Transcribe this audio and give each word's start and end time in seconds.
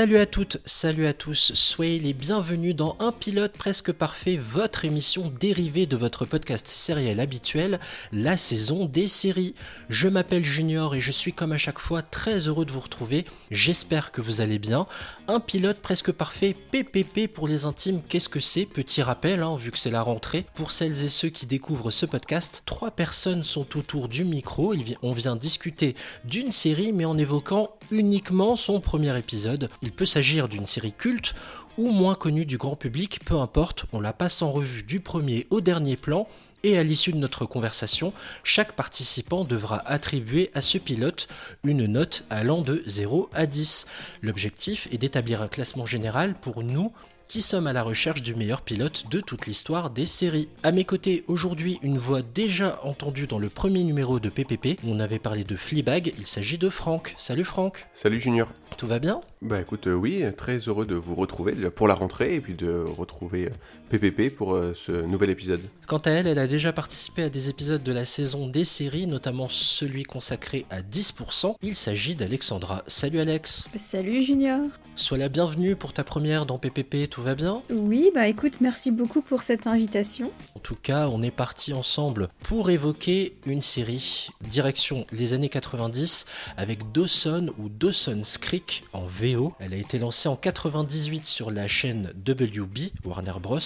Salut 0.00 0.16
à 0.16 0.24
toutes, 0.24 0.62
salut 0.64 1.06
à 1.06 1.12
tous, 1.12 1.52
soyez 1.54 1.98
les 1.98 2.14
bienvenus 2.14 2.74
dans 2.74 2.96
Un 3.00 3.12
pilote 3.12 3.52
presque 3.52 3.92
parfait, 3.92 4.38
votre 4.38 4.86
émission 4.86 5.30
dérivée 5.38 5.84
de 5.84 5.94
votre 5.94 6.24
podcast 6.24 6.66
sériel 6.68 7.20
habituel, 7.20 7.78
la 8.10 8.38
saison 8.38 8.86
des 8.86 9.08
séries. 9.08 9.52
Je 9.90 10.08
m'appelle 10.08 10.42
Junior 10.42 10.94
et 10.94 11.00
je 11.00 11.10
suis 11.10 11.34
comme 11.34 11.52
à 11.52 11.58
chaque 11.58 11.78
fois 11.78 12.00
très 12.00 12.48
heureux 12.48 12.64
de 12.64 12.72
vous 12.72 12.80
retrouver, 12.80 13.26
j'espère 13.50 14.10
que 14.10 14.22
vous 14.22 14.40
allez 14.40 14.58
bien. 14.58 14.86
Un 15.28 15.38
pilote 15.38 15.82
presque 15.82 16.12
parfait, 16.12 16.56
PPP 16.70 17.30
pour 17.30 17.46
les 17.46 17.66
intimes, 17.66 18.00
qu'est-ce 18.08 18.30
que 18.30 18.40
c'est? 18.40 18.64
Petit 18.64 19.02
rappel, 19.02 19.42
hein, 19.42 19.58
vu 19.58 19.70
que 19.70 19.78
c'est 19.78 19.90
la 19.90 20.00
rentrée, 20.00 20.46
pour 20.54 20.72
celles 20.72 21.04
et 21.04 21.10
ceux 21.10 21.28
qui 21.28 21.44
découvrent 21.44 21.90
ce 21.90 22.06
podcast, 22.06 22.62
trois 22.64 22.90
personnes 22.90 23.44
sont 23.44 23.76
autour 23.76 24.08
du 24.08 24.24
micro, 24.24 24.74
on 25.02 25.12
vient 25.12 25.36
discuter 25.36 25.94
d'une 26.24 26.52
série 26.52 26.94
mais 26.94 27.04
en 27.04 27.18
évoquant 27.18 27.76
uniquement 27.90 28.56
son 28.56 28.80
premier 28.80 29.14
épisode 29.18 29.68
peut 29.90 30.06
s'agir 30.06 30.48
d'une 30.48 30.66
série 30.66 30.92
culte 30.92 31.34
ou 31.78 31.90
moins 31.90 32.14
connue 32.14 32.46
du 32.46 32.58
grand 32.58 32.76
public, 32.76 33.20
peu 33.24 33.36
importe, 33.36 33.86
on 33.92 34.00
la 34.00 34.12
passe 34.12 34.42
en 34.42 34.50
revue 34.50 34.82
du 34.82 35.00
premier 35.00 35.46
au 35.50 35.60
dernier 35.60 35.96
plan 35.96 36.28
et 36.62 36.78
à 36.78 36.82
l'issue 36.82 37.12
de 37.12 37.16
notre 37.16 37.46
conversation, 37.46 38.12
chaque 38.44 38.72
participant 38.72 39.44
devra 39.44 39.82
attribuer 39.86 40.50
à 40.54 40.60
ce 40.60 40.78
pilote 40.78 41.28
une 41.64 41.86
note 41.86 42.24
allant 42.28 42.60
de 42.60 42.82
0 42.86 43.30
à 43.32 43.46
10. 43.46 43.86
L'objectif 44.22 44.88
est 44.92 44.98
d'établir 44.98 45.40
un 45.42 45.48
classement 45.48 45.86
général 45.86 46.34
pour 46.34 46.62
nous 46.62 46.92
qui 47.26 47.42
sommes 47.42 47.68
à 47.68 47.72
la 47.72 47.84
recherche 47.84 48.22
du 48.22 48.34
meilleur 48.34 48.60
pilote 48.60 49.04
de 49.08 49.20
toute 49.20 49.46
l'histoire 49.46 49.90
des 49.90 50.04
séries. 50.04 50.48
À 50.64 50.72
mes 50.72 50.84
côtés 50.84 51.22
aujourd'hui, 51.28 51.78
une 51.82 51.96
voix 51.96 52.22
déjà 52.22 52.80
entendue 52.82 53.28
dans 53.28 53.38
le 53.38 53.48
premier 53.48 53.84
numéro 53.84 54.18
de 54.18 54.28
PPP. 54.28 54.80
On 54.84 54.98
avait 54.98 55.20
parlé 55.20 55.44
de 55.44 55.54
Fleabag, 55.54 56.12
il 56.18 56.26
s'agit 56.26 56.58
de 56.58 56.68
Franck. 56.68 57.14
Salut 57.18 57.44
Franck. 57.44 57.86
Salut 57.94 58.18
Junior. 58.18 58.48
Tout 58.76 58.86
va 58.86 58.98
bien 58.98 59.20
Bah 59.42 59.60
écoute, 59.60 59.86
euh, 59.86 59.94
oui, 59.94 60.24
très 60.36 60.56
heureux 60.58 60.86
de 60.86 60.94
vous 60.94 61.14
retrouver 61.14 61.52
déjà 61.52 61.70
pour 61.70 61.88
la 61.88 61.94
rentrée 61.94 62.34
et 62.34 62.40
puis 62.40 62.54
de 62.54 62.84
retrouver 62.96 63.50
PPP 63.90 64.20
euh, 64.20 64.30
pour 64.36 64.54
euh, 64.54 64.72
ce 64.74 64.92
nouvel 64.92 65.30
épisode. 65.30 65.60
Quant 65.86 65.98
à 65.98 66.10
elle, 66.10 66.26
elle 66.26 66.38
a 66.38 66.46
déjà 66.46 66.72
participé 66.72 67.24
à 67.24 67.28
des 67.28 67.48
épisodes 67.48 67.82
de 67.82 67.92
la 67.92 68.04
saison 68.04 68.46
des 68.46 68.64
séries, 68.64 69.06
notamment 69.06 69.48
celui 69.48 70.04
consacré 70.04 70.64
à 70.70 70.80
10%. 70.82 71.56
Il 71.62 71.74
s'agit 71.74 72.14
d'Alexandra. 72.14 72.82
Salut 72.86 73.20
Alex. 73.20 73.68
Salut 73.78 74.22
Junior. 74.22 74.60
Sois 74.96 75.16
la 75.16 75.28
bienvenue 75.28 75.76
pour 75.76 75.94
ta 75.94 76.04
première 76.04 76.44
dans 76.44 76.58
PPP, 76.58 77.08
tout 77.08 77.22
va 77.22 77.34
bien 77.34 77.62
Oui, 77.70 78.10
bah 78.14 78.28
écoute, 78.28 78.60
merci 78.60 78.90
beaucoup 78.90 79.22
pour 79.22 79.42
cette 79.42 79.66
invitation. 79.66 80.30
En 80.54 80.60
tout 80.60 80.74
cas, 80.74 81.08
on 81.08 81.22
est 81.22 81.30
parti 81.30 81.72
ensemble 81.72 82.28
pour 82.42 82.68
évoquer 82.68 83.34
une 83.46 83.62
série, 83.62 84.28
direction 84.42 85.06
les 85.10 85.32
années 85.32 85.48
90, 85.48 86.26
avec 86.58 86.92
Dawson 86.92 87.50
ou 87.58 87.70
Dawson's 87.70 88.36
Creek 88.36 88.59
en 88.92 89.06
VO. 89.06 89.52
Elle 89.58 89.74
a 89.74 89.76
été 89.76 89.98
lancée 89.98 90.28
en 90.28 90.36
98 90.36 91.26
sur 91.26 91.50
la 91.50 91.68
chaîne 91.68 92.12
WB, 92.26 92.90
Warner 93.04 93.34
Bros, 93.40 93.58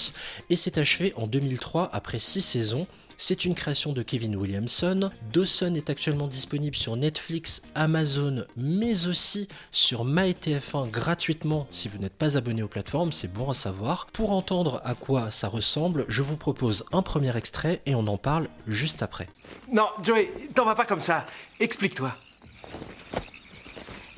et 0.51 0.57
s'est 0.57 0.79
achevée 0.79 1.13
en 1.17 1.27
2003 1.27 1.91
après 1.93 2.19
6 2.19 2.41
saisons. 2.41 2.87
C'est 3.17 3.45
une 3.45 3.55
création 3.55 3.93
de 3.93 4.03
Kevin 4.03 4.37
Williamson. 4.37 5.11
Dawson 5.33 5.75
est 5.75 5.89
actuellement 5.89 6.27
disponible 6.27 6.75
sur 6.75 6.97
Netflix, 6.97 7.63
Amazon, 7.75 8.45
mais 8.57 9.07
aussi 9.07 9.49
sur 9.71 10.05
MyTF1 10.05 10.91
gratuitement 10.91 11.69
si 11.71 11.89
vous 11.89 11.99
n'êtes 11.99 12.15
pas 12.15 12.37
abonné 12.37 12.63
aux 12.63 12.69
plateformes, 12.69 13.13
c'est 13.13 13.33
bon 13.33 13.51
à 13.51 13.55
savoir. 13.55 14.07
Pour 14.13 14.33
entendre 14.33 14.81
à 14.85 14.95
quoi 14.95 15.31
ça 15.31 15.49
ressemble, 15.49 16.05
je 16.09 16.23
vous 16.23 16.37
propose 16.37 16.85
un 16.93 17.03
premier 17.03 17.37
extrait 17.37 17.81
et 17.87 17.95
on 17.95 18.07
en 18.07 18.19
parle 18.19 18.49
juste 18.67 19.03
après. 19.03 19.29
Non, 19.73 19.87
Joey, 20.03 20.31
t'en 20.55 20.65
vas 20.65 20.75
pas 20.75 20.85
comme 20.85 21.01
ça. 21.01 21.27
Explique-toi. 21.61 22.17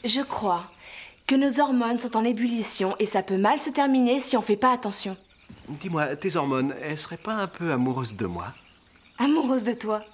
Je 0.07 0.21
crois 0.21 0.71
que 1.27 1.35
nos 1.35 1.59
hormones 1.59 1.99
sont 1.99 2.17
en 2.17 2.23
ébullition 2.23 2.95
et 3.01 3.07
ça 3.07 3.25
peut 3.25 3.39
mal 3.39 3.61
se 3.61 3.71
terminer 3.71 4.21
si 4.21 4.37
on 4.37 4.41
fait 4.41 4.57
pas 4.57 4.71
attention. 4.71 5.17
Dis-moi, 5.69 6.15
tes 6.15 6.37
hormones, 6.37 6.77
elles 6.81 6.97
seraient 6.97 7.17
pas 7.17 7.35
un 7.35 7.49
peu 7.49 7.73
amoureuses 7.73 8.15
de 8.15 8.27
moi? 8.27 8.55
Amoureuse 9.19 9.65
de 9.65 9.73
toi? 9.73 10.05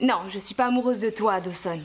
Non, 0.00 0.22
je 0.30 0.38
suis 0.38 0.54
pas 0.54 0.66
amoureuse 0.66 1.00
de 1.00 1.10
toi, 1.10 1.38
Dawson. 1.42 1.82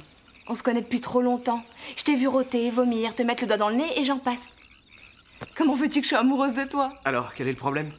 On 0.48 0.54
se 0.54 0.64
connaît 0.64 0.82
depuis 0.82 1.02
trop 1.02 1.22
longtemps. 1.22 1.62
Je 1.98 2.04
t'ai 2.04 2.16
vu 2.16 2.30
rôter, 2.30 2.72
vomir, 2.72 3.16
te 3.16 3.24
mettre 3.24 3.44
le 3.44 3.48
doigt 3.48 3.58
dans 3.58 3.70
le 3.70 3.76
nez 3.76 4.00
et 4.00 4.06
j'en 4.06 4.20
passe. 4.20 4.54
Comment 5.56 5.74
veux-tu 5.74 6.00
que 6.00 6.06
je 6.06 6.10
sois 6.12 6.20
amoureuse 6.20 6.54
de 6.54 6.64
toi? 6.64 6.94
Alors, 7.04 7.34
quel 7.34 7.50
est 7.50 7.52
le 7.52 7.58
problème? 7.58 7.92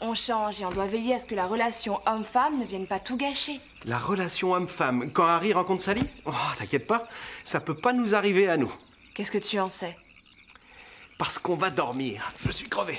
On 0.00 0.14
change 0.14 0.60
et 0.60 0.64
on 0.64 0.70
doit 0.70 0.86
veiller 0.86 1.14
à 1.14 1.20
ce 1.20 1.26
que 1.26 1.34
la 1.34 1.46
relation 1.46 2.00
homme-femme 2.06 2.58
ne 2.60 2.64
vienne 2.64 2.86
pas 2.86 3.00
tout 3.00 3.16
gâcher. 3.16 3.60
La 3.84 3.98
relation 3.98 4.52
homme-femme, 4.52 5.10
quand 5.12 5.26
Harry 5.26 5.52
rencontre 5.52 5.82
Sally 5.82 6.02
Oh, 6.24 6.32
t'inquiète 6.56 6.86
pas, 6.86 7.08
ça 7.42 7.60
peut 7.60 7.74
pas 7.74 7.92
nous 7.92 8.14
arriver 8.14 8.48
à 8.48 8.56
nous. 8.56 8.72
Qu'est-ce 9.14 9.32
que 9.32 9.38
tu 9.38 9.58
en 9.58 9.68
sais? 9.68 9.96
Parce 11.18 11.38
qu'on 11.38 11.56
va 11.56 11.70
dormir. 11.70 12.30
Je 12.46 12.52
suis 12.52 12.68
crevé. 12.68 12.96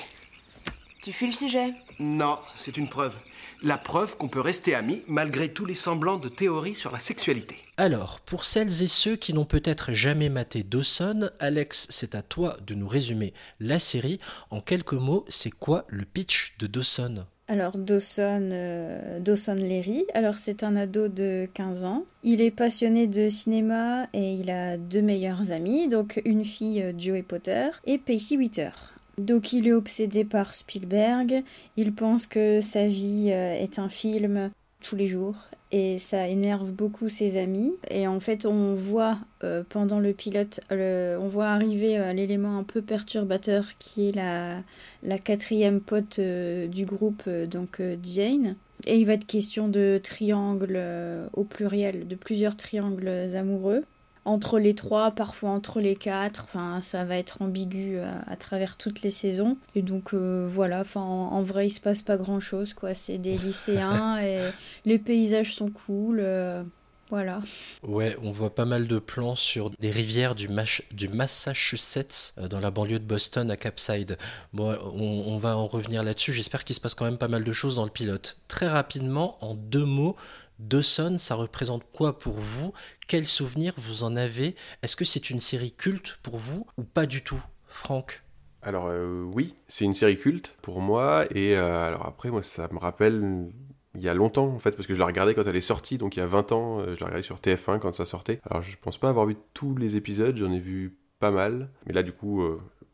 Tu 1.02 1.12
fuis 1.12 1.26
le 1.28 1.32
sujet 1.32 1.72
Non, 1.98 2.38
c'est 2.56 2.76
une 2.76 2.88
preuve 2.88 3.16
la 3.62 3.78
preuve 3.78 4.16
qu'on 4.16 4.28
peut 4.28 4.40
rester 4.40 4.74
amis 4.74 5.02
malgré 5.06 5.48
tous 5.48 5.66
les 5.66 5.74
semblants 5.74 6.18
de 6.18 6.28
théories 6.28 6.74
sur 6.74 6.92
la 6.92 6.98
sexualité. 6.98 7.56
Alors, 7.76 8.20
pour 8.20 8.44
celles 8.44 8.82
et 8.82 8.88
ceux 8.88 9.16
qui 9.16 9.32
n'ont 9.32 9.44
peut-être 9.44 9.92
jamais 9.92 10.28
maté 10.28 10.62
Dawson, 10.62 11.30
Alex, 11.38 11.86
c'est 11.90 12.14
à 12.14 12.22
toi 12.22 12.56
de 12.66 12.74
nous 12.74 12.88
résumer 12.88 13.32
la 13.58 13.78
série. 13.78 14.20
En 14.50 14.60
quelques 14.60 14.92
mots, 14.92 15.24
c'est 15.28 15.50
quoi 15.50 15.84
le 15.88 16.04
pitch 16.04 16.54
de 16.58 16.66
Dawson? 16.66 17.24
Alors 17.50 17.76
Dawson, 17.76 18.50
euh, 18.52 19.18
Dawson 19.18 19.56
Leary, 19.56 20.04
alors 20.14 20.34
c'est 20.34 20.62
un 20.62 20.76
ado 20.76 21.08
de 21.08 21.48
15 21.52 21.84
ans. 21.84 22.04
Il 22.22 22.40
est 22.40 22.52
passionné 22.52 23.08
de 23.08 23.28
cinéma 23.28 24.06
et 24.12 24.34
il 24.34 24.52
a 24.52 24.76
deux 24.76 25.02
meilleurs 25.02 25.50
amis, 25.50 25.88
donc 25.88 26.22
une 26.24 26.44
fille 26.44 26.80
euh, 26.80 26.92
Joey 26.96 27.22
Potter 27.22 27.70
et 27.86 27.98
Pacey 27.98 28.36
Witter. 28.36 28.70
Donc 29.18 29.52
il 29.52 29.68
est 29.68 29.72
obsédé 29.72 30.24
par 30.24 30.54
Spielberg, 30.54 31.42
il 31.76 31.92
pense 31.94 32.26
que 32.26 32.60
sa 32.60 32.86
vie 32.86 33.30
euh, 33.32 33.52
est 33.52 33.78
un 33.78 33.88
film 33.88 34.50
tous 34.80 34.96
les 34.96 35.06
jours 35.06 35.36
et 35.72 35.98
ça 35.98 36.26
énerve 36.26 36.70
beaucoup 36.72 37.08
ses 37.08 37.38
amis. 37.38 37.72
Et 37.90 38.06
en 38.06 38.18
fait 38.18 38.46
on 38.46 38.74
voit 38.74 39.18
euh, 39.44 39.62
pendant 39.68 40.00
le 40.00 40.12
pilote, 40.12 40.60
on 40.70 41.28
voit 41.28 41.48
arriver 41.48 41.98
euh, 41.98 42.12
l'élément 42.12 42.56
un 42.58 42.64
peu 42.64 42.82
perturbateur 42.82 43.76
qui 43.78 44.08
est 44.08 44.16
la, 44.16 44.62
la 45.02 45.18
quatrième 45.18 45.80
pote 45.80 46.18
du 46.18 46.86
groupe, 46.86 47.28
donc 47.28 47.82
Jane. 48.02 48.56
Et 48.86 48.96
il 48.96 49.04
va 49.04 49.12
être 49.12 49.26
question 49.26 49.68
de 49.68 50.00
triangles 50.02 50.80
au 51.34 51.44
pluriel, 51.44 52.08
de 52.08 52.14
plusieurs 52.14 52.56
triangles 52.56 53.36
amoureux 53.36 53.84
entre 54.24 54.58
les 54.58 54.74
trois, 54.74 55.10
parfois 55.12 55.50
entre 55.50 55.80
les 55.80 55.96
quatre. 55.96 56.44
Enfin, 56.44 56.80
ça 56.82 57.04
va 57.04 57.16
être 57.16 57.42
ambigu 57.42 57.98
à, 57.98 58.36
travers 58.36 58.76
toutes 58.76 59.02
les 59.02 59.10
saisons. 59.10 59.56
Et 59.74 59.82
donc 59.82 60.14
euh, 60.14 60.46
voilà. 60.48 60.80
Enfin, 60.80 61.00
en, 61.00 61.42
vrai, 61.42 61.68
il 61.68 61.70
se 61.70 61.80
passe 61.80 62.02
pas 62.02 62.16
grand 62.16 62.40
chose, 62.40 62.74
quoi. 62.74 62.94
C'est 62.94 63.18
des 63.18 63.36
lycéens 63.38 64.18
et 64.18 64.50
les 64.84 64.98
paysages 64.98 65.54
sont 65.54 65.70
cool. 65.70 66.20
Euh, 66.20 66.62
voilà. 67.10 67.40
Ouais, 67.82 68.16
on 68.22 68.30
voit 68.30 68.54
pas 68.54 68.64
mal 68.64 68.86
de 68.86 69.00
plans 69.00 69.34
sur 69.34 69.70
des 69.70 69.90
rivières 69.90 70.36
du, 70.36 70.48
du 70.92 71.08
Massachusetts, 71.08 72.34
euh, 72.38 72.46
dans 72.46 72.60
la 72.60 72.70
banlieue 72.70 73.00
de 73.00 73.04
Boston, 73.04 73.50
à 73.50 73.56
Capside. 73.56 74.16
Bon, 74.52 74.78
on, 74.94 75.24
on 75.26 75.38
va 75.38 75.56
en 75.56 75.66
revenir 75.66 76.04
là-dessus. 76.04 76.32
J'espère 76.32 76.62
qu'il 76.62 76.76
se 76.76 76.80
passe 76.80 76.94
quand 76.94 77.04
même 77.04 77.18
pas 77.18 77.26
mal 77.26 77.42
de 77.42 77.52
choses 77.52 77.74
dans 77.74 77.84
le 77.84 77.90
pilote. 77.90 78.38
Très 78.46 78.68
rapidement, 78.68 79.44
en 79.44 79.54
deux 79.54 79.84
mots, 79.84 80.14
Dawson, 80.60 81.16
ça 81.18 81.34
représente 81.36 81.84
quoi 81.90 82.18
pour 82.18 82.34
vous? 82.34 82.72
Quels 83.08 83.26
souvenirs 83.26 83.74
vous 83.78 84.04
en 84.04 84.14
avez? 84.14 84.54
Est-ce 84.82 84.94
que 84.94 85.06
c'est 85.06 85.30
une 85.30 85.40
série 85.40 85.72
culte 85.72 86.18
pour 86.22 86.36
vous 86.36 86.66
ou 86.76 86.84
pas 86.84 87.06
du 87.06 87.24
tout 87.24 87.42
Franck? 87.66 88.22
Alors 88.62 88.88
euh, 88.88 89.22
oui, 89.32 89.54
c'est 89.68 89.86
une 89.86 89.94
série 89.94 90.18
culte 90.18 90.54
pour 90.60 90.82
moi 90.82 91.24
et 91.34 91.56
euh, 91.56 91.86
alors 91.86 92.04
après 92.06 92.30
moi 92.30 92.42
ça 92.42 92.68
me 92.72 92.78
rappelle 92.78 93.50
il 93.94 94.02
y 94.02 94.08
a 94.08 94.12
longtemps 94.12 94.48
en 94.48 94.58
fait 94.58 94.72
parce 94.72 94.86
que 94.86 94.92
je 94.92 94.98
la 94.98 95.06
regardais 95.06 95.32
quand 95.32 95.44
elle 95.46 95.56
est 95.56 95.62
sortie 95.62 95.96
donc 95.96 96.16
il 96.16 96.20
y 96.20 96.22
a 96.22 96.26
20 96.26 96.52
ans, 96.52 96.80
euh, 96.80 96.94
je 96.94 97.00
la 97.00 97.06
regardais 97.06 97.22
sur 97.22 97.38
TF1 97.38 97.78
quand 97.78 97.94
ça 97.94 98.04
sortait. 98.04 98.38
Alors 98.48 98.60
je 98.60 98.76
pense 98.76 98.98
pas 98.98 99.08
avoir 99.08 99.24
vu 99.24 99.36
tous 99.54 99.74
les 99.76 99.96
épisodes, 99.96 100.36
j'en 100.36 100.52
ai 100.52 100.60
vu 100.60 100.98
pas 101.20 101.30
mal. 101.30 101.70
Mais 101.86 101.94
là 101.94 102.02
du 102.02 102.12
coup 102.12 102.44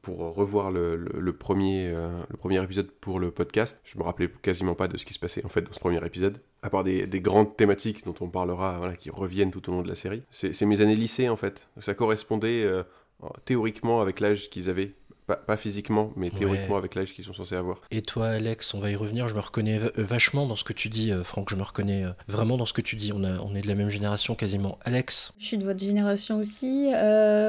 pour 0.03 0.19
revoir 0.19 0.71
le, 0.71 1.33
premier, 1.33 1.93
le 1.93 2.37
premier 2.37 2.63
épisode 2.63 2.93
pour 2.93 3.19
le 3.19 3.33
podcast, 3.33 3.81
je 3.83 3.99
me 3.99 4.05
rappelais 4.05 4.31
quasiment 4.41 4.77
pas 4.77 4.87
de 4.87 4.97
ce 4.97 5.05
qui 5.05 5.15
se 5.15 5.19
passait 5.19 5.45
en 5.45 5.49
fait 5.49 5.63
dans 5.63 5.73
ce 5.73 5.81
premier 5.81 5.99
épisode, 6.07 6.41
à 6.67 6.71
part 6.71 6.83
des, 6.83 7.21
grandes 7.21 7.57
thématiques 7.57 8.05
dont 8.05 8.15
on 8.21 8.29
parlera, 8.29 8.79
voilà, 8.79 8.97
qui 8.97 9.09
reviennent 9.09 9.53
tout 9.53 9.71
au 9.71 9.73
long 9.73 9.83
de 9.83 9.89
la 9.89 9.95
série. 9.95 10.23
C'est 10.31 10.61
mes 10.63 10.81
années 10.81 10.97
lycée 10.97 11.29
en 11.29 11.37
fait. 11.37 11.69
Ça 11.81 11.95
correspondait 11.95 12.65
euh, 12.65 12.83
théoriquement 13.45 14.01
avec 14.01 14.19
l'âge 14.19 14.51
qu'ils 14.51 14.69
avaient 14.69 14.93
pas, 15.27 15.57
physiquement, 15.57 16.13
mais 16.17 16.31
théoriquement 16.31 16.77
avec 16.77 16.95
l'âge 16.95 17.13
qu'ils 17.13 17.25
sont 17.25 17.35
censés 17.35 17.57
avoir. 17.57 17.81
Et 17.91 18.03
toi, 18.03 18.29
Alex, 18.29 18.75
on 18.75 18.81
va 18.81 18.91
y 18.91 18.97
revenir. 18.97 19.29
Je 19.29 19.35
me 19.35 19.41
reconnais 19.41 19.81
euh, 19.81 19.91
vachement 19.97 20.47
dans 20.47 20.55
ce 20.55 20.65
que 20.65 20.73
tu 20.73 20.89
dis, 20.89 21.11
euh, 21.11 21.25
Franck. 21.25 21.51
Je 21.51 21.57
me 21.57 21.63
reconnais 21.63 22.05
euh, 22.05 22.11
vraiment 22.29 22.57
dans 22.57 22.67
ce 22.67 22.73
que 22.73 22.81
tu 22.81 22.95
dis. 22.97 23.13
On, 23.13 23.25
a, 23.25 23.41
on 23.41 23.55
est 23.55 23.63
de 23.63 23.69
la 23.69 23.75
même 23.75 23.89
génération 23.89 24.35
quasiment. 24.35 24.79
Alex? 24.85 25.33
Je 25.39 25.47
suis 25.47 25.59
de 25.59 25.65
votre 25.65 25.81
génération 25.81 26.39
aussi. 26.39 26.91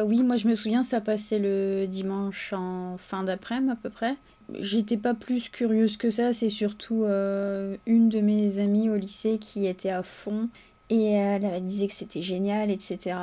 oui, 0.06 0.24
moi 0.24 0.38
je 0.38 0.48
me 0.48 0.56
souviens, 0.56 0.84
ça 0.84 1.02
passait 1.02 1.40
le 1.40 1.86
dimanche 1.88 2.54
en 2.54 2.98
fin 2.98 3.24
d'après-midi 3.24 3.72
à 3.72 3.76
peu 3.76 3.90
près. 3.90 4.16
J'étais 4.60 4.98
pas 4.98 5.14
plus 5.14 5.50
curieuse 5.50 5.98
que 5.98 6.10
ça. 6.10 6.34
C'est 6.34 6.50
surtout 6.50 7.04
une 7.06 8.10
de 8.10 8.22
mes 8.22 8.60
amies 8.60 8.90
au 8.90 8.96
lycée 8.96 9.38
qui 9.40 9.68
était 9.68 9.90
à 9.90 10.04
fond 10.04 10.50
et 10.90 11.12
elle, 11.12 11.66
disait 11.66 11.88
que 11.88 11.94
c'était 11.94 12.22
génial, 12.22 12.72
etc. 12.72 13.18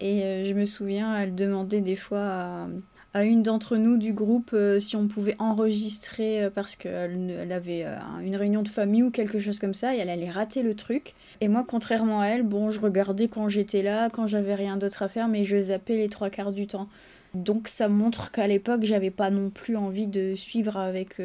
Et 0.00 0.44
je 0.44 0.54
me 0.54 0.64
souviens, 0.64 1.16
elle 1.20 1.34
demandait 1.34 1.80
des 1.80 1.96
fois 1.96 2.68
à, 3.14 3.24
une 3.24 3.42
d'entre 3.42 3.76
nous 3.76 3.96
du 3.96 4.12
groupe 4.12 4.50
euh, 4.52 4.78
si 4.78 4.94
on 4.94 5.08
pouvait 5.08 5.34
enregistrer 5.40 6.44
euh, 6.44 6.50
parce 6.50 6.76
qu'elle 6.76 7.34
elle 7.36 7.50
avait 7.50 7.84
euh, 7.84 7.96
une 8.22 8.36
réunion 8.36 8.62
de 8.62 8.68
famille 8.68 9.02
ou 9.02 9.10
quelque 9.10 9.40
chose 9.40 9.58
comme 9.58 9.74
ça 9.74 9.92
et 9.92 9.98
elle 9.98 10.10
allait 10.10 10.30
rater 10.30 10.62
le 10.62 10.76
truc. 10.76 11.14
Et 11.40 11.48
moi, 11.48 11.64
contrairement 11.66 12.20
à 12.20 12.26
elle, 12.26 12.44
bon, 12.44 12.70
je 12.70 12.78
regardais 12.78 13.26
quand 13.26 13.48
j'étais 13.48 13.82
là, 13.82 14.08
quand 14.10 14.28
j'avais 14.28 14.54
rien 14.54 14.76
d'autre 14.76 15.02
à 15.02 15.08
faire, 15.08 15.26
mais 15.26 15.42
je 15.42 15.60
zappais 15.60 15.96
les 15.96 16.08
trois 16.08 16.30
quarts 16.30 16.52
du 16.52 16.68
temps. 16.68 16.88
Donc 17.34 17.68
ça 17.68 17.88
montre 17.88 18.30
qu'à 18.30 18.46
l'époque, 18.46 18.84
j'avais 18.84 19.10
pas 19.10 19.30
non 19.30 19.50
plus 19.50 19.76
envie 19.76 20.06
de 20.06 20.34
suivre 20.34 20.76
avec 20.76 21.20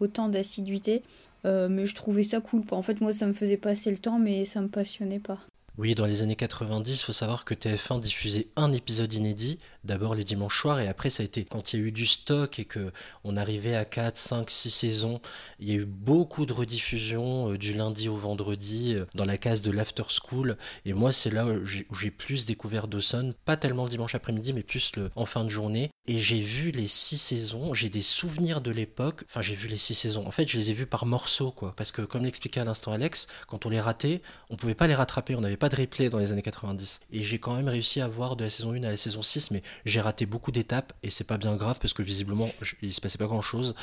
autant 0.00 0.28
d'assiduité. 0.28 1.02
mais 1.44 1.86
je 1.86 1.94
trouvais 1.94 2.22
ça 2.24 2.40
cool. 2.40 2.62
En 2.70 2.82
fait, 2.82 3.00
moi, 3.00 3.12
ça 3.12 3.26
me 3.26 3.32
faisait 3.32 3.56
passer 3.56 3.90
le 3.90 3.98
temps, 3.98 4.18
mais 4.18 4.44
ça 4.44 4.60
me 4.60 4.68
passionnait 4.68 5.20
pas. 5.20 5.38
Oui, 5.78 5.94
dans 5.94 6.06
les 6.06 6.22
années 6.22 6.34
90, 6.34 7.00
il 7.00 7.04
faut 7.04 7.12
savoir 7.12 7.44
que 7.44 7.54
TF1 7.54 8.00
diffusait 8.00 8.48
un 8.56 8.72
épisode 8.72 9.12
inédit, 9.12 9.60
d'abord 9.84 10.16
les 10.16 10.24
dimanches 10.24 10.60
soirs, 10.60 10.80
et 10.80 10.88
après 10.88 11.08
ça 11.08 11.22
a 11.22 11.26
été 11.26 11.44
quand 11.44 11.72
il 11.72 11.78
y 11.78 11.82
a 11.84 11.86
eu 11.86 11.92
du 11.92 12.04
stock 12.04 12.58
et 12.58 12.64
que 12.64 12.90
on 13.22 13.36
arrivait 13.36 13.76
à 13.76 13.84
4, 13.84 14.16
5, 14.16 14.50
6 14.50 14.70
saisons, 14.72 15.20
il 15.60 15.68
y 15.68 15.70
a 15.70 15.76
eu 15.76 15.84
beaucoup 15.84 16.46
de 16.46 16.52
rediffusions 16.52 17.52
euh, 17.52 17.58
du 17.58 17.74
lundi 17.74 18.08
au 18.08 18.16
vendredi 18.16 18.96
euh, 18.96 19.04
dans 19.14 19.24
la 19.24 19.38
case 19.38 19.62
de 19.62 19.70
l'after 19.70 20.02
school, 20.08 20.56
et 20.84 20.94
moi 20.94 21.12
c'est 21.12 21.30
là 21.30 21.46
où 21.46 21.64
j'ai 21.64 22.10
plus 22.10 22.44
découvert 22.44 22.88
Dawson, 22.88 23.32
pas 23.44 23.56
tellement 23.56 23.84
le 23.84 23.90
dimanche 23.90 24.16
après-midi, 24.16 24.52
mais 24.54 24.64
plus 24.64 24.96
le, 24.96 25.12
en 25.14 25.26
fin 25.26 25.44
de 25.44 25.48
journée, 25.48 25.90
et 26.08 26.18
j'ai 26.18 26.40
vu 26.40 26.72
les 26.72 26.88
6 26.88 27.18
saisons, 27.18 27.72
j'ai 27.72 27.88
des 27.88 28.02
souvenirs 28.02 28.60
de 28.62 28.72
l'époque, 28.72 29.22
enfin 29.28 29.42
j'ai 29.42 29.54
vu 29.54 29.68
les 29.68 29.76
6 29.76 29.94
saisons, 29.94 30.26
en 30.26 30.32
fait 30.32 30.48
je 30.48 30.58
les 30.58 30.72
ai 30.72 30.74
vus 30.74 30.86
par 30.86 31.06
morceaux, 31.06 31.52
quoi, 31.52 31.72
parce 31.76 31.92
que 31.92 32.02
comme 32.02 32.24
l'expliquait 32.24 32.62
à 32.62 32.64
l'instant 32.64 32.90
Alex, 32.90 33.28
quand 33.46 33.64
on 33.64 33.68
les 33.68 33.80
ratait, 33.80 34.22
on 34.50 34.56
pouvait 34.56 34.74
pas 34.74 34.88
les 34.88 34.96
rattraper, 34.96 35.36
on 35.36 35.40
n'avait 35.40 35.56
pas 35.56 35.67
de 35.68 35.76
replay 35.76 36.08
dans 36.10 36.18
les 36.18 36.32
années 36.32 36.42
90. 36.42 37.00
Et 37.12 37.22
j'ai 37.22 37.38
quand 37.38 37.54
même 37.54 37.68
réussi 37.68 38.00
à 38.00 38.08
voir 38.08 38.36
de 38.36 38.44
la 38.44 38.50
saison 38.50 38.72
1 38.72 38.82
à 38.84 38.90
la 38.90 38.96
saison 38.96 39.22
6, 39.22 39.50
mais 39.50 39.62
j'ai 39.84 40.00
raté 40.00 40.26
beaucoup 40.26 40.52
d'étapes 40.52 40.92
et 41.02 41.10
c'est 41.10 41.24
pas 41.24 41.38
bien 41.38 41.56
grave 41.56 41.78
parce 41.80 41.92
que 41.92 42.02
visiblement 42.02 42.50
il 42.82 42.92
se 42.92 43.00
passait 43.00 43.18
pas 43.18 43.26
grand 43.26 43.40
chose. 43.40 43.74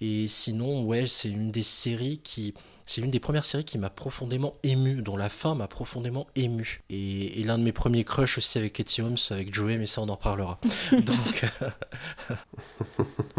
Et 0.00 0.28
sinon, 0.28 0.84
ouais, 0.84 1.06
c'est 1.06 1.30
une 1.30 1.50
des 1.50 1.62
séries 1.62 2.18
qui. 2.18 2.54
C'est 2.86 3.00
une 3.00 3.10
des 3.10 3.20
premières 3.20 3.44
séries 3.44 3.64
qui 3.64 3.78
m'a 3.78 3.90
profondément 3.90 4.52
ému, 4.62 5.02
dont 5.02 5.16
la 5.16 5.28
fin 5.28 5.54
m'a 5.54 5.68
profondément 5.68 6.26
ému. 6.36 6.82
Et, 6.90 7.42
l'un 7.44 7.58
de 7.58 7.62
mes 7.62 7.72
premiers 7.72 8.04
crushs 8.04 8.38
aussi 8.38 8.58
avec 8.58 8.72
Katie 8.72 9.02
Holmes, 9.02 9.16
avec 9.30 9.52
Joey, 9.52 9.76
mais 9.76 9.86
ça 9.86 10.00
on 10.00 10.08
en 10.08 10.16
parlera. 10.16 10.58
Donc, 10.92 11.44